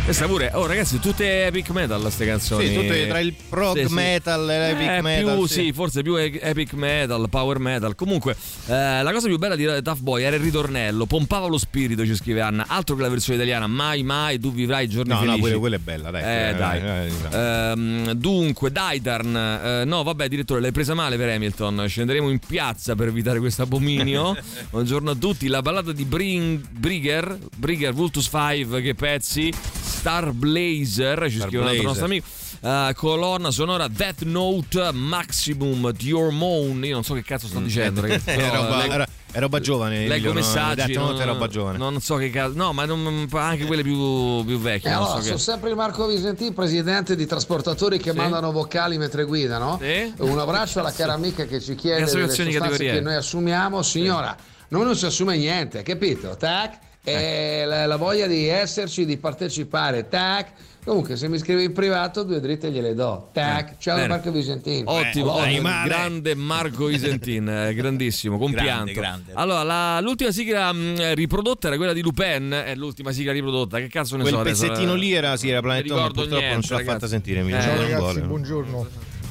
Questa 0.07 0.25
pure, 0.25 0.51
oh 0.53 0.65
ragazzi, 0.65 1.01
tutte 1.01 1.47
epic 1.47 1.69
metal 1.71 1.99
queste 1.99 2.25
canzoni. 2.25 2.67
Sì, 2.67 2.73
tutte 2.75 3.07
tra 3.07 3.19
il 3.19 3.34
prog 3.49 3.88
metal 3.89 4.49
e 4.49 4.57
l'epic 4.71 4.88
Eh, 4.89 5.01
metal, 5.01 5.35
Più, 5.35 5.45
sì. 5.47 5.53
sì. 5.65 5.73
forse 5.73 6.01
più 6.01 6.15
epic 6.15 6.71
metal, 6.75 7.27
power 7.29 7.59
metal. 7.59 7.93
Comunque, 7.93 8.34
eh, 8.67 9.03
la 9.03 9.11
cosa 9.11 9.27
più 9.27 9.38
bella 9.38 9.57
di 9.57 9.65
Tough 9.65 9.99
Boy 9.99 10.23
era 10.23 10.38
il 10.38 10.41
ritornello. 10.41 11.05
Pompava 11.07 11.47
lo 11.47 11.57
spirito, 11.57 12.05
ci 12.05 12.15
scrive 12.15 12.39
Anna. 12.39 12.63
Altro 12.69 12.95
che 12.95 13.01
la 13.01 13.09
versione 13.09 13.35
italiana. 13.38 13.67
Mai, 13.67 14.03
mai 14.03 14.39
tu 14.39 14.53
vivrai 14.53 14.88
giorni 14.88 15.09
No, 15.09 15.15
no, 15.15 15.21
felici. 15.23 15.39
quella- 15.41 15.57
quella 15.57 15.75
è 15.75 15.79
bella, 15.79 16.09
dai. 16.11 16.23
Eh, 16.23 16.49
Eh, 16.49 16.55
dai. 16.55 16.79
eh, 16.79 17.11
eh, 17.29 17.38
Ehm, 17.71 18.11
dunque, 18.13 18.71
Daitarn. 18.71 19.35
eh, 19.35 19.84
no, 19.84 20.03
vabbè, 20.03 20.29
direttore, 20.29 20.61
l'hai 20.61 20.71
presa 20.71 20.93
male 20.93 21.17
per 21.17 21.27
Hamilton. 21.31 21.84
Scenderemo 21.85 22.29
in 22.29 22.39
piazza 22.39 22.95
per 22.95 23.09
evitare 23.09 23.39
questo 23.39 23.63
abominio. 23.63 24.38
Buongiorno 24.71 25.11
a 25.11 25.15
tutti. 25.15 25.47
La 25.49 25.61
ballata 25.61 25.91
di 25.91 26.05
Bring, 26.05 26.61
Brigger, 26.71 27.38
Brigger 27.57 27.93
Vultus 27.93 28.29
5, 28.31 28.81
che 28.81 28.95
pezzi. 28.95 29.53
Star 29.97 30.31
Blazer, 30.31 31.27
ci 31.29 31.39
scrive 31.39 31.57
un 31.63 31.67
altro 31.67 31.83
nostro 31.83 32.05
amico. 32.05 32.27
Eh, 32.61 32.91
colonna 32.95 33.49
sonora 33.51 33.87
Death 33.87 34.21
Note 34.23 34.91
Maximum 34.91 35.91
di 35.91 36.11
Hormone. 36.11 36.87
Io 36.87 36.93
non 36.93 37.03
so 37.03 37.13
che 37.15 37.23
cazzo 37.23 37.47
sto 37.47 37.59
dicendo, 37.59 38.01
ragazzi. 38.05 38.29
È 38.29 38.35
però 38.35 38.51
Mm. 38.51 38.65
roba, 38.65 38.85
era- 38.85 39.07
è 39.31 39.39
roba 39.39 39.59
giovane. 39.59 40.07
Leggo 40.07 40.27
no? 40.27 40.33
messaggi. 40.35 40.85
Detto, 40.85 40.99
non, 40.99 41.15
no, 41.15 41.19
è 41.19 41.25
roba 41.25 41.47
giovane. 41.47 41.77
non 41.79 41.99
so 41.99 42.15
che 42.15 42.29
cazzo. 42.29 42.53
No, 42.55 42.73
ma 42.73 42.85
non- 42.85 43.27
anche 43.33 43.65
quelle 43.65 43.81
più, 43.83 44.43
più 44.45 44.59
vecchie. 44.59 44.89
Non 44.91 44.99
Eh, 44.99 45.03
allora, 45.03 45.15
so 45.19 45.23
sono 45.23 45.35
che... 45.35 45.41
sempre 45.41 45.69
il 45.71 45.75
Marco 45.75 46.05
Visentin, 46.07 46.53
presidente 46.53 47.15
di 47.15 47.25
trasportatori 47.25 47.97
che 47.97 48.11
Sì. 48.11 48.15
mandano 48.17 48.51
vocali 48.51 48.97
mentre 48.97 49.23
guidano. 49.25 49.79
Sì. 49.81 50.13
Un 50.19 50.37
abbraccio 50.39 50.79
alla 50.79 50.91
cara 50.91 51.13
amica 51.13 51.45
che 51.45 51.59
ci 51.59 51.73
chiede 51.75 52.01
Le 52.01 52.07
sostanze 52.07 52.77
che 52.77 53.01
noi 53.01 53.15
assumiamo. 53.15 53.81
Signora, 53.81 54.35
noi 54.69 54.83
non 54.85 54.95
si 54.95 55.05
assume 55.05 55.37
niente, 55.37 55.81
capito? 55.83 56.35
Tac. 56.37 56.85
E 57.09 57.63
la, 57.65 57.85
la 57.85 57.95
voglia 57.95 58.27
di 58.27 58.47
esserci, 58.47 59.05
di 59.05 59.15
partecipare, 59.15 60.09
tac. 60.09 60.51
Comunque, 60.84 61.15
se 61.15 61.29
mi 61.29 61.38
scrivi 61.38 61.63
in 61.63 61.71
privato, 61.71 62.23
due 62.23 62.41
dritte 62.41 62.69
gliele 62.69 62.93
do. 62.93 63.29
Tac. 63.31 63.77
Ciao 63.77 63.95
Bene. 63.95 64.07
Marco 64.09 64.29
Visentin. 64.31 64.84
Ottimo, 64.85 65.38
Eh, 65.38 65.41
ottimo, 65.53 65.69
grande 65.85 66.35
Marco 66.35 66.89
Isentin, 66.89 67.47
eh, 67.47 67.73
grandissimo, 67.73 68.38
compianto. 68.38 68.91
Grande, 68.91 68.93
grande. 68.93 69.31
Allora, 69.35 69.63
la- 69.63 70.01
l'ultima 70.01 70.31
sigla 70.31 70.71
mh, 70.73 71.13
riprodotta 71.13 71.67
era 71.67 71.77
quella 71.77 71.93
di 71.93 72.01
Lupin, 72.01 72.51
è 72.65 72.75
l'ultima 72.75 73.13
sigla 73.13 73.31
riprodotta, 73.31 73.77
che 73.79 73.88
cazzo 73.88 74.15
ne 74.17 74.23
Quel 74.23 74.34
so 74.34 74.39
adesso, 74.41 74.61
pezzettino 74.67 74.93
eh, 74.93 74.97
lì 74.97 75.13
era, 75.13 75.38
sì, 75.38 75.47
era 75.49 75.61
non 75.61 75.69
mi 75.75 75.81
Planet 75.81 75.91
Home, 75.91 76.01
ricordo 76.01 76.21
purtroppo 76.21 76.53
non 76.53 76.61
ce 76.61 76.69
l'ha 76.73 76.75
niente, 76.79 76.93
fatta 76.93 77.07
sentire. 77.07 77.39
Eh, 77.41 77.61
Ciao 77.61 77.75
ragazzi, 77.81 77.95
vuole. 78.01 78.21
buongiorno. 78.21 78.88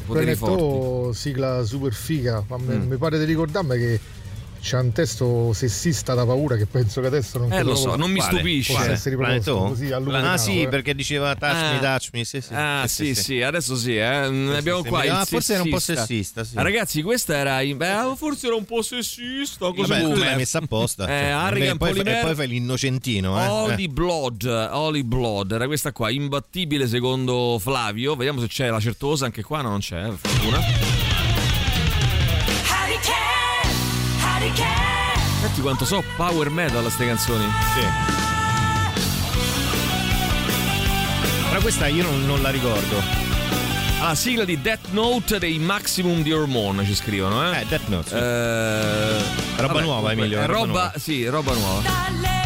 Poteri 0.07 0.37
Planetto, 0.37 1.13
sigla 1.13 1.65
super 1.65 1.93
figa, 1.93 2.43
ma 2.49 2.57
Mm. 2.59 2.89
mi 2.89 2.97
pare 2.97 3.19
di 3.19 3.25
ricordarmi 3.25 3.77
che 3.77 4.01
c'è 4.67 4.81
un 4.81 4.91
testo 4.91 5.53
sessista 5.53 6.15
da 6.15 6.27
paura 6.27 6.57
che 6.57 6.67
penso 6.67 7.01
che 7.01 7.07
adesso 7.07 7.39
non 7.39 7.53
Eh, 7.53 7.63
lo 7.63 7.77
so, 7.77 7.95
non 7.95 8.11
mi 8.11 8.17
possa 8.19 8.31
stupisce. 8.33 8.91
essere 8.91 9.15
Planet 9.17 9.39
riproposto 9.45 9.69
così 9.69 9.93
a 9.93 9.99
lungo 9.99 10.17
Ah 10.17 10.37
sì, 10.37 10.63
eh. 10.63 10.69
perché 10.69 10.93
diceva 10.93 11.37
touch 11.37 11.53
me, 11.55 11.77
Ah. 11.77 11.81
touch 11.81 12.09
me. 12.13 12.25
Sì, 12.25 12.41
sì, 12.41 12.53
Ah 12.53 12.85
sì 12.89 13.15
sì, 13.15 13.43
adesso 13.43 13.77
sì, 13.77 13.97
eh. 13.97 14.25
Sì, 14.29 14.57
abbiamo 14.57 14.83
sì, 14.83 14.89
qua 14.89 15.01
sì. 15.03 15.07
il 15.07 15.13
Ah, 15.13 15.25
forse 15.25 15.55
era 15.55 15.63
un 15.63 15.69
po' 15.71 15.79
sessista. 15.79 16.43
sì. 16.43 16.57
Ah, 16.59 16.63
Ragazzi, 16.63 17.03
questa 17.03 17.37
era 17.37 17.61
in- 17.61 17.77
beh, 17.77 18.15
forse 18.17 18.47
era 18.49 18.57
un 18.57 18.65
po' 18.65 18.83
sessista, 18.83 19.71
così 19.73 19.89
Vabbè, 19.89 20.03
tu 20.03 20.15
l'hai 20.19 20.35
messa 20.35 20.59
apposta. 20.59 21.05
Eh, 21.05 21.07
Cioè, 21.07 21.29
Harrigan 21.29 21.77
poi, 21.77 21.91
Polymer- 21.91 22.19
e 22.19 22.21
poi 22.25 22.35
fai 22.35 22.49
l'innocentino. 22.49 23.41
Eh. 23.41 23.47
Holy 23.47 23.87
Blood, 23.87 24.69
Holy 24.73 25.05
Blood, 25.05 25.53
era 25.53 25.67
questa 25.67 25.93
qua, 25.93 26.11
imbattibile 26.11 26.89
secondo 26.89 27.59
Flavio. 27.61 28.17
Vediamo 28.17 28.41
se 28.41 28.49
c'è 28.49 28.69
la 28.69 28.81
certosa, 28.81 29.27
anche 29.27 29.45
qua 29.45 29.63
no, 29.63 29.69
non 29.69 29.79
c'è, 29.79 30.01
per 30.09 30.17
fortuna. 30.21 30.96
Tutti 35.43 35.61
quanto 35.61 35.85
so 35.85 36.03
power 36.17 36.51
metal 36.51 36.85
a 36.85 36.91
ste 36.91 37.07
canzoni. 37.07 37.45
Sì. 37.75 37.87
Però 41.49 41.61
questa 41.61 41.87
io 41.87 42.03
non, 42.03 42.27
non 42.27 42.43
la 42.43 42.51
ricordo. 42.51 43.25
Ah, 44.01 44.15
sigla 44.15 44.45
di 44.45 44.61
Death 44.61 44.89
Note 44.91 45.39
dei 45.39 45.59
Maximum 45.59 46.23
di 46.23 46.33
Hormone 46.33 46.85
ci 46.85 46.95
scrivono, 46.95 47.51
eh? 47.51 47.61
Eh, 47.61 47.67
Death 47.67 47.87
Note. 47.89 48.09
sì. 48.09 48.15
Eh, 48.15 49.63
Roba 49.63 49.81
nuova, 49.81 50.13
Emilio, 50.13 50.39
È 50.41 50.47
roba 50.47 50.59
roba, 50.59 50.67
nuova. 50.67 50.93
sì, 50.97 51.27
roba 51.27 51.53
nuova. 51.55 52.46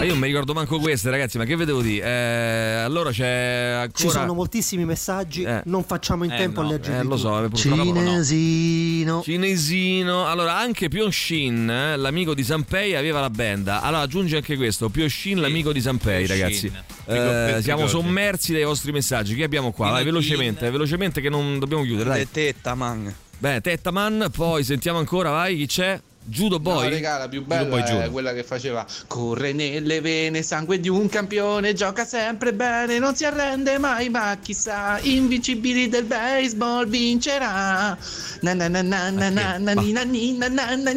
Ma 0.00 0.06
io 0.06 0.12
non 0.12 0.20
mi 0.20 0.28
ricordo 0.28 0.54
manco 0.54 0.78
queste, 0.78 1.10
ragazzi, 1.10 1.36
ma 1.36 1.44
che 1.44 1.56
vedevo 1.56 1.82
di? 1.82 1.98
Eh, 1.98 2.08
allora 2.08 3.10
c'è 3.10 3.80
ancora. 3.82 3.92
Ci 3.94 4.08
sono 4.08 4.32
moltissimi 4.32 4.86
messaggi, 4.86 5.42
Eh. 5.42 5.60
non 5.66 5.84
facciamo 5.84 6.24
in 6.24 6.32
Eh, 6.32 6.36
tempo 6.38 6.62
no, 6.62 6.68
a 6.68 6.70
leggerli. 6.70 7.00
eh, 7.00 7.02
lo 7.02 7.16
so, 7.18 7.28
purtroppo 7.50 7.76
no. 7.76 7.84
Cinesino. 7.84 9.22
Cinesino. 9.22 10.26
Allora, 10.26 10.56
anche 10.56 10.88
Pionshin, 10.88 11.68
eh, 11.68 11.96
l'amico 11.96 12.32
di 12.32 12.42
Sanpei, 12.42 12.94
aveva 12.96 13.20
la 13.20 13.28
band. 13.28 13.68
Allora, 13.68 14.00
aggiunge 14.00 14.36
anche 14.36 14.56
questo: 14.56 14.88
Pionshin, 14.88 15.38
l'amico 15.38 15.70
di 15.72 15.82
Sanpei, 15.82 16.26
ragazzi. 16.26 16.72
Eh, 17.04 17.58
siamo 17.60 17.86
sommersi 17.86 18.52
dai 18.54 18.64
vostri 18.64 18.92
messaggi. 18.92 19.34
Chi 19.34 19.42
abbiamo 19.42 19.70
qua? 19.70 19.90
Vai, 19.90 20.04
velocemente, 20.04 20.70
velocemente, 20.70 21.20
che 21.20 21.28
non 21.28 21.58
dobbiamo 21.58 21.82
chiudere. 21.82 22.08
Dai. 22.08 22.30
Tettaman. 22.30 23.14
Beh, 23.36 23.60
Tettaman, 23.60 24.28
poi 24.34 24.64
sentiamo 24.64 24.98
ancora, 24.98 25.30
vai, 25.30 25.56
chi 25.56 25.66
c'è? 25.66 26.00
Judo 26.22 26.60
Boy. 26.60 26.84
No, 26.84 26.88
regà, 26.90 27.18
la 27.18 27.28
più 27.28 27.40
Judo 27.42 27.54
bella 27.54 27.68
Boy 27.68 27.80
è 27.80 27.84
Judo. 27.84 28.10
quella 28.10 28.32
che 28.32 28.44
faceva 28.44 28.86
Corre 29.06 29.52
nelle 29.52 30.00
vene, 30.00 30.42
sangue 30.42 30.78
di 30.78 30.88
un 30.88 31.08
campione, 31.08 31.72
gioca 31.72 32.04
sempre 32.04 32.52
bene, 32.52 32.98
non 32.98 33.16
si 33.16 33.24
arrende 33.24 33.78
mai, 33.78 34.10
ma 34.10 34.36
chissà, 34.40 34.98
invincibili 35.02 35.88
del 35.88 36.04
baseball 36.04 36.86
vincerà. 36.86 37.96
Na 38.42 38.54
na 38.54 38.68
na 38.68 38.82
na 38.82 39.10
na 39.10 39.28
na 39.28 39.58
na 39.58 39.58
na 39.58 39.74
na 39.74 40.04
na 40.04 40.48
na 40.48 40.76
na 40.76 40.76
na 40.76 40.90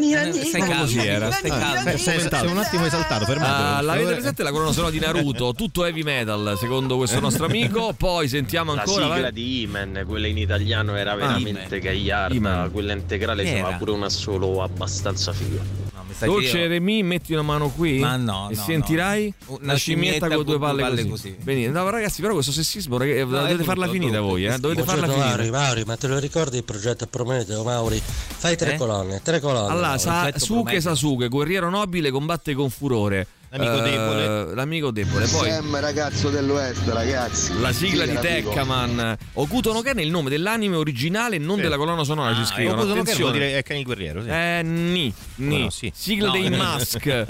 Eh, 1.84 1.98
sei, 1.98 2.20
un 2.48 2.58
attimo 2.58 2.86
esaltato, 2.86 3.26
fermatevi. 3.26 3.68
Ah, 3.78 3.82
l'avete 3.82 4.14
presente 4.14 4.44
la 4.44 4.52
colonna 4.52 4.72
sonora 4.72 4.92
di 4.92 5.00
Naruto? 5.00 5.54
Tutto 5.54 5.86
heavy 5.86 6.04
metal, 6.04 6.56
secondo 6.60 6.98
questo 6.98 7.20
nostro 7.20 7.46
amico. 7.46 7.94
Poi 7.98 8.28
sentiamo 8.28 8.74
La 8.76 8.82
ancora. 8.82 9.04
sigla 9.06 9.22
vai. 9.22 9.32
di 9.34 9.62
Iman, 9.62 10.04
quella 10.08 10.28
in 10.28 10.38
italiano 10.38 10.96
era 10.96 11.16
veramente 11.16 11.80
gagliarda, 11.80 12.70
quella 12.72 12.94
integrale 12.94 13.44
era? 13.44 13.72
pure 13.74 13.92
una 13.92 14.10
solo 14.10 14.62
abbastanza 14.62 15.13
No, 15.14 15.20
sa 15.20 15.32
che 15.32 16.26
Dolce 16.26 16.60
io- 16.60 16.68
Remi, 16.68 17.04
metti 17.04 17.34
una 17.34 17.42
mano 17.42 17.70
qui. 17.70 18.00
Ma 18.00 18.16
no, 18.16 18.50
E 18.52 18.56
no, 18.56 18.62
sentirai 18.64 19.34
no. 19.48 19.58
una 19.62 19.76
scimmietta 19.76 20.28
con 20.30 20.44
due 20.44 20.60
palle, 20.60 21.08
così. 21.08 21.36
Benissimo. 21.42 21.74
No, 21.82 21.90
ragazzi, 21.90 22.22
però 22.22 22.34
questo 22.34 22.52
sessismo 22.52 22.98
ragazzi, 22.98 23.20
è 23.20 23.26
dovete 23.26 23.48
brutto, 23.56 23.64
farla 23.64 23.88
finita 23.88 24.12
brutto, 24.18 24.28
voi, 24.28 24.46
eh? 24.46 24.58
Dovete 24.60 24.84
farla 24.84 25.06
Buongiorno 25.06 25.24
Mauri, 25.30 25.42
finita. 25.44 25.58
Mauri, 25.60 25.84
ma 25.86 25.96
te 25.98 26.08
lo 26.08 26.20
ricordi 26.20 26.58
il 26.58 26.64
progetto 26.64 27.08
Prometeo, 27.08 27.64
Mauri? 27.64 28.02
Fai 28.04 28.56
tre 28.58 28.74
Eh? 28.74 28.78
colonne, 28.78 29.22
tre 29.24 29.40
colonne. 29.40 29.70
Allora, 29.72 29.88
Mauri. 29.88 30.00
Sa- 30.02 30.20
Progetto 30.22 30.40
Suke 30.40 30.54
Prometeo. 30.62 30.82
Sasuke, 30.82 31.28
guerriero 31.30 31.70
nobile, 31.70 32.12
combatte 32.12 32.54
con 32.54 32.70
furore. 32.70 33.28
L'amico 33.56 33.86
Eh, 33.86 33.90
debole. 33.92 34.56
L'amico 34.56 34.92
debole. 34.92 35.28
Poi 35.28 35.50
Sam 35.52 35.80
ragazzo 35.80 36.30
dell'Oest, 36.32 36.88
ragazzi. 36.88 37.60
la 37.62 37.72
sigla 37.72 38.06
Sì, 38.06 38.10
di. 38.12 38.18
Tekkaman. 38.18 39.18
Okuto 39.34 39.72
no 39.72 39.82
Ken 39.82 39.98
è 39.98 40.02
il 40.02 40.10
nome 40.10 40.32
dell'anime 40.32 40.76
originale, 40.76 41.38
non 41.38 41.58
Sì. 41.58 41.62
della 41.62 41.78
colonna 41.78 42.04
sonora, 42.04 42.32
Ah, 42.32 42.36
ci 42.36 42.46
scrivono. 42.46 42.82
Okuto 42.82 42.96
no 42.96 43.04
Ken 43.04 43.16
vuol 43.18 43.32
dire 43.34 43.58
è 43.60 43.62
Ken 43.62 43.78
il 43.78 43.84
guerriero, 43.84 44.24
sì. 44.24 44.30
Eh, 44.30 44.62
ni, 44.64 45.14
ni. 45.36 45.62
No, 45.62 45.70
sì. 45.70 45.92
Sigla 45.94 46.28
No. 46.28 46.32
dei 46.34 46.50
Mask, 46.50 47.06
eh, 47.06 47.26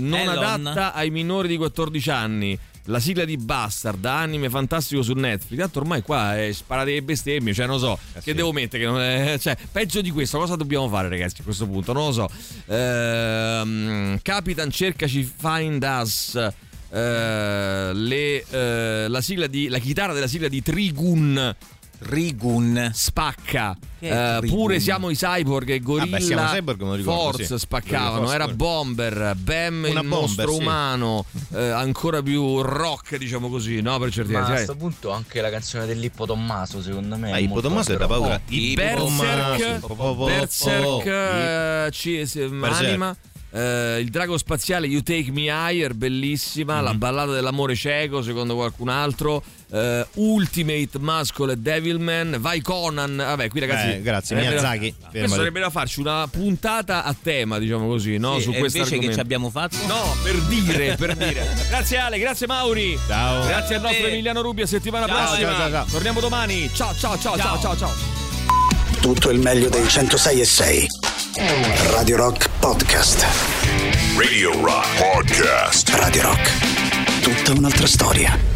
non 0.00 0.14
Elon. 0.14 0.38
adatta 0.38 0.94
ai 0.94 1.10
minori 1.10 1.48
di 1.48 1.58
14 1.58 2.10
anni. 2.10 2.58
La 2.86 2.98
sigla 2.98 3.24
di 3.24 3.36
Bastard, 3.36 4.04
anime 4.04 4.50
fantastico 4.50 5.02
su 5.02 5.12
Netflix. 5.12 5.58
Tanto 5.60 5.78
ormai 5.78 6.02
qua 6.02 6.36
è 6.36 6.52
sparate 6.52 6.92
le 6.92 7.02
bestemmie, 7.02 7.54
cioè 7.54 7.66
non 7.66 7.78
so 7.78 7.96
che 8.14 8.20
sì. 8.22 8.34
devo 8.34 8.52
mettere. 8.52 8.82
Che 8.82 8.88
non 8.90 9.00
è- 9.00 9.38
cioè, 9.38 9.56
peggio 9.70 10.00
di 10.00 10.10
questo, 10.10 10.38
cosa 10.38 10.56
dobbiamo 10.56 10.88
fare, 10.88 11.08
ragazzi? 11.08 11.42
A 11.42 11.44
questo 11.44 11.66
punto, 11.66 11.92
non 11.92 12.06
lo 12.06 12.12
so. 12.12 12.28
Ehm, 12.66 14.18
Capitan, 14.22 14.70
cercaci 14.70 15.22
Find 15.22 15.82
Us. 15.82 16.34
eh, 16.94 17.90
le, 17.94 18.44
eh, 18.50 19.06
la, 19.08 19.20
sigla 19.22 19.46
di, 19.46 19.68
la 19.68 19.78
chitarra 19.78 20.12
della 20.12 20.26
sigla 20.26 20.48
di 20.48 20.60
Trigun 20.60 21.54
Rigun. 22.04 22.90
spacca. 22.92 23.76
Eh, 24.00 24.40
pure 24.48 24.80
siamo 24.80 25.10
i 25.10 25.14
cyborg 25.14 25.68
e 25.70 25.78
Gorilla 25.80 26.10
Vabbè, 26.18 26.22
siamo 26.22 26.46
cyborg, 26.48 26.80
me 26.80 26.86
lo 26.88 26.94
ricordo, 26.96 27.20
Force 27.20 27.44
sì. 27.46 27.58
spaccavano. 27.58 28.32
Era. 28.32 28.48
Bomber, 28.48 29.34
Bam 29.36 29.74
Una 29.78 29.86
il 29.88 29.94
bomber, 29.94 30.08
mostro 30.08 30.52
sì. 30.52 30.60
umano, 30.60 31.24
eh, 31.54 31.68
ancora 31.70 32.20
più 32.20 32.60
rock, 32.62 33.16
diciamo 33.16 33.48
così, 33.48 33.80
no? 33.80 33.98
Per 34.00 34.10
certi 34.10 34.32
Ma 34.32 34.38
a 34.38 34.42
versi. 34.42 34.54
questo 34.64 34.76
punto 34.76 35.10
anche 35.12 35.40
la 35.40 35.50
canzone 35.50 35.86
dell'Ippo 35.86 36.26
Tommaso, 36.26 36.82
secondo 36.82 37.16
me. 37.16 37.32
Ah, 37.32 37.38
Ippo 37.38 37.60
Tommaso 37.60 37.92
è 37.92 37.96
da 37.96 38.06
paura. 38.08 38.40
però- 38.40 38.40
I 38.48 38.70
Ippo 38.72 38.82
Berserk, 38.82 39.86
Berserk, 40.24 41.02
po- 41.04 41.08
eh, 41.08 41.88
ci- 41.92 42.48
anima. 42.60 43.16
eh, 43.52 43.98
il 44.00 44.08
drago 44.10 44.36
spaziale 44.36 44.86
You 44.88 45.02
Take 45.02 45.30
Me 45.30 45.42
Higher, 45.42 45.94
bellissima. 45.94 46.78
Mhm. 46.78 46.82
La 46.84 46.94
ballata 46.94 47.32
dell'amore 47.32 47.76
cieco, 47.76 48.20
secondo 48.22 48.54
qualcun 48.56 48.88
altro. 48.88 49.42
Eh, 49.72 50.06
Ultimate 50.14 50.98
Muscle 50.98 51.52
e 51.52 51.56
Devilman. 51.56 52.36
Vai 52.40 52.60
Conan. 52.60 53.16
Vabbè, 53.16 53.48
qui 53.48 53.60
ragazzi. 53.60 53.90
Eh, 53.96 54.02
grazie, 54.02 54.36
da- 54.36 54.42
Miyazaki, 54.42 54.78
Questo 54.94 55.08
fermati. 55.10 55.34
sarebbe 55.34 55.60
da 55.60 55.70
farci 55.70 56.00
una 56.00 56.26
puntata 56.28 57.04
a 57.04 57.14
tema, 57.20 57.58
diciamo 57.58 57.86
così, 57.86 58.18
no? 58.18 58.36
Sì, 58.36 58.42
Su 58.44 58.50
questo 58.52 58.78
invece 58.78 58.98
che 58.98 59.06
argomento. 59.06 59.14
ci 59.14 59.20
abbiamo 59.20 59.50
fatto? 59.50 59.76
No, 59.86 60.14
per 60.22 60.34
dire, 60.42 60.94
per 60.96 61.16
dire. 61.16 61.46
Grazie 61.68 61.96
Ale, 61.98 62.18
grazie 62.18 62.46
Mauri. 62.46 62.98
Ciao. 63.06 63.46
Grazie 63.46 63.76
al 63.76 63.82
nostro. 63.82 64.06
Emiliano 64.06 64.40
Rubio, 64.42 64.66
settimana 64.66 65.06
Ciao, 65.06 65.16
prossima. 65.26 65.48
ciao, 65.50 65.58
ciao, 65.58 65.70
ciao. 65.70 65.84
Torniamo 65.90 66.20
domani. 66.20 66.70
Ciao, 66.74 66.94
ciao, 66.94 67.18
ciao, 67.18 67.36
ciao, 67.38 67.58
ciao, 67.60 67.76
ciao. 67.76 67.90
Tutto 69.00 69.30
il 69.30 69.38
meglio 69.40 69.68
dei 69.68 69.88
106 69.88 70.40
e 70.40 70.44
6. 70.44 70.86
Radio 71.90 72.16
Rock 72.18 72.48
Podcast. 72.60 73.24
Radio 74.16 74.52
Rock 74.60 74.96
Podcast. 74.98 75.88
Radio 75.90 76.22
Rock. 76.22 77.20
Tutta 77.22 77.52
un'altra 77.58 77.86
storia. 77.86 78.51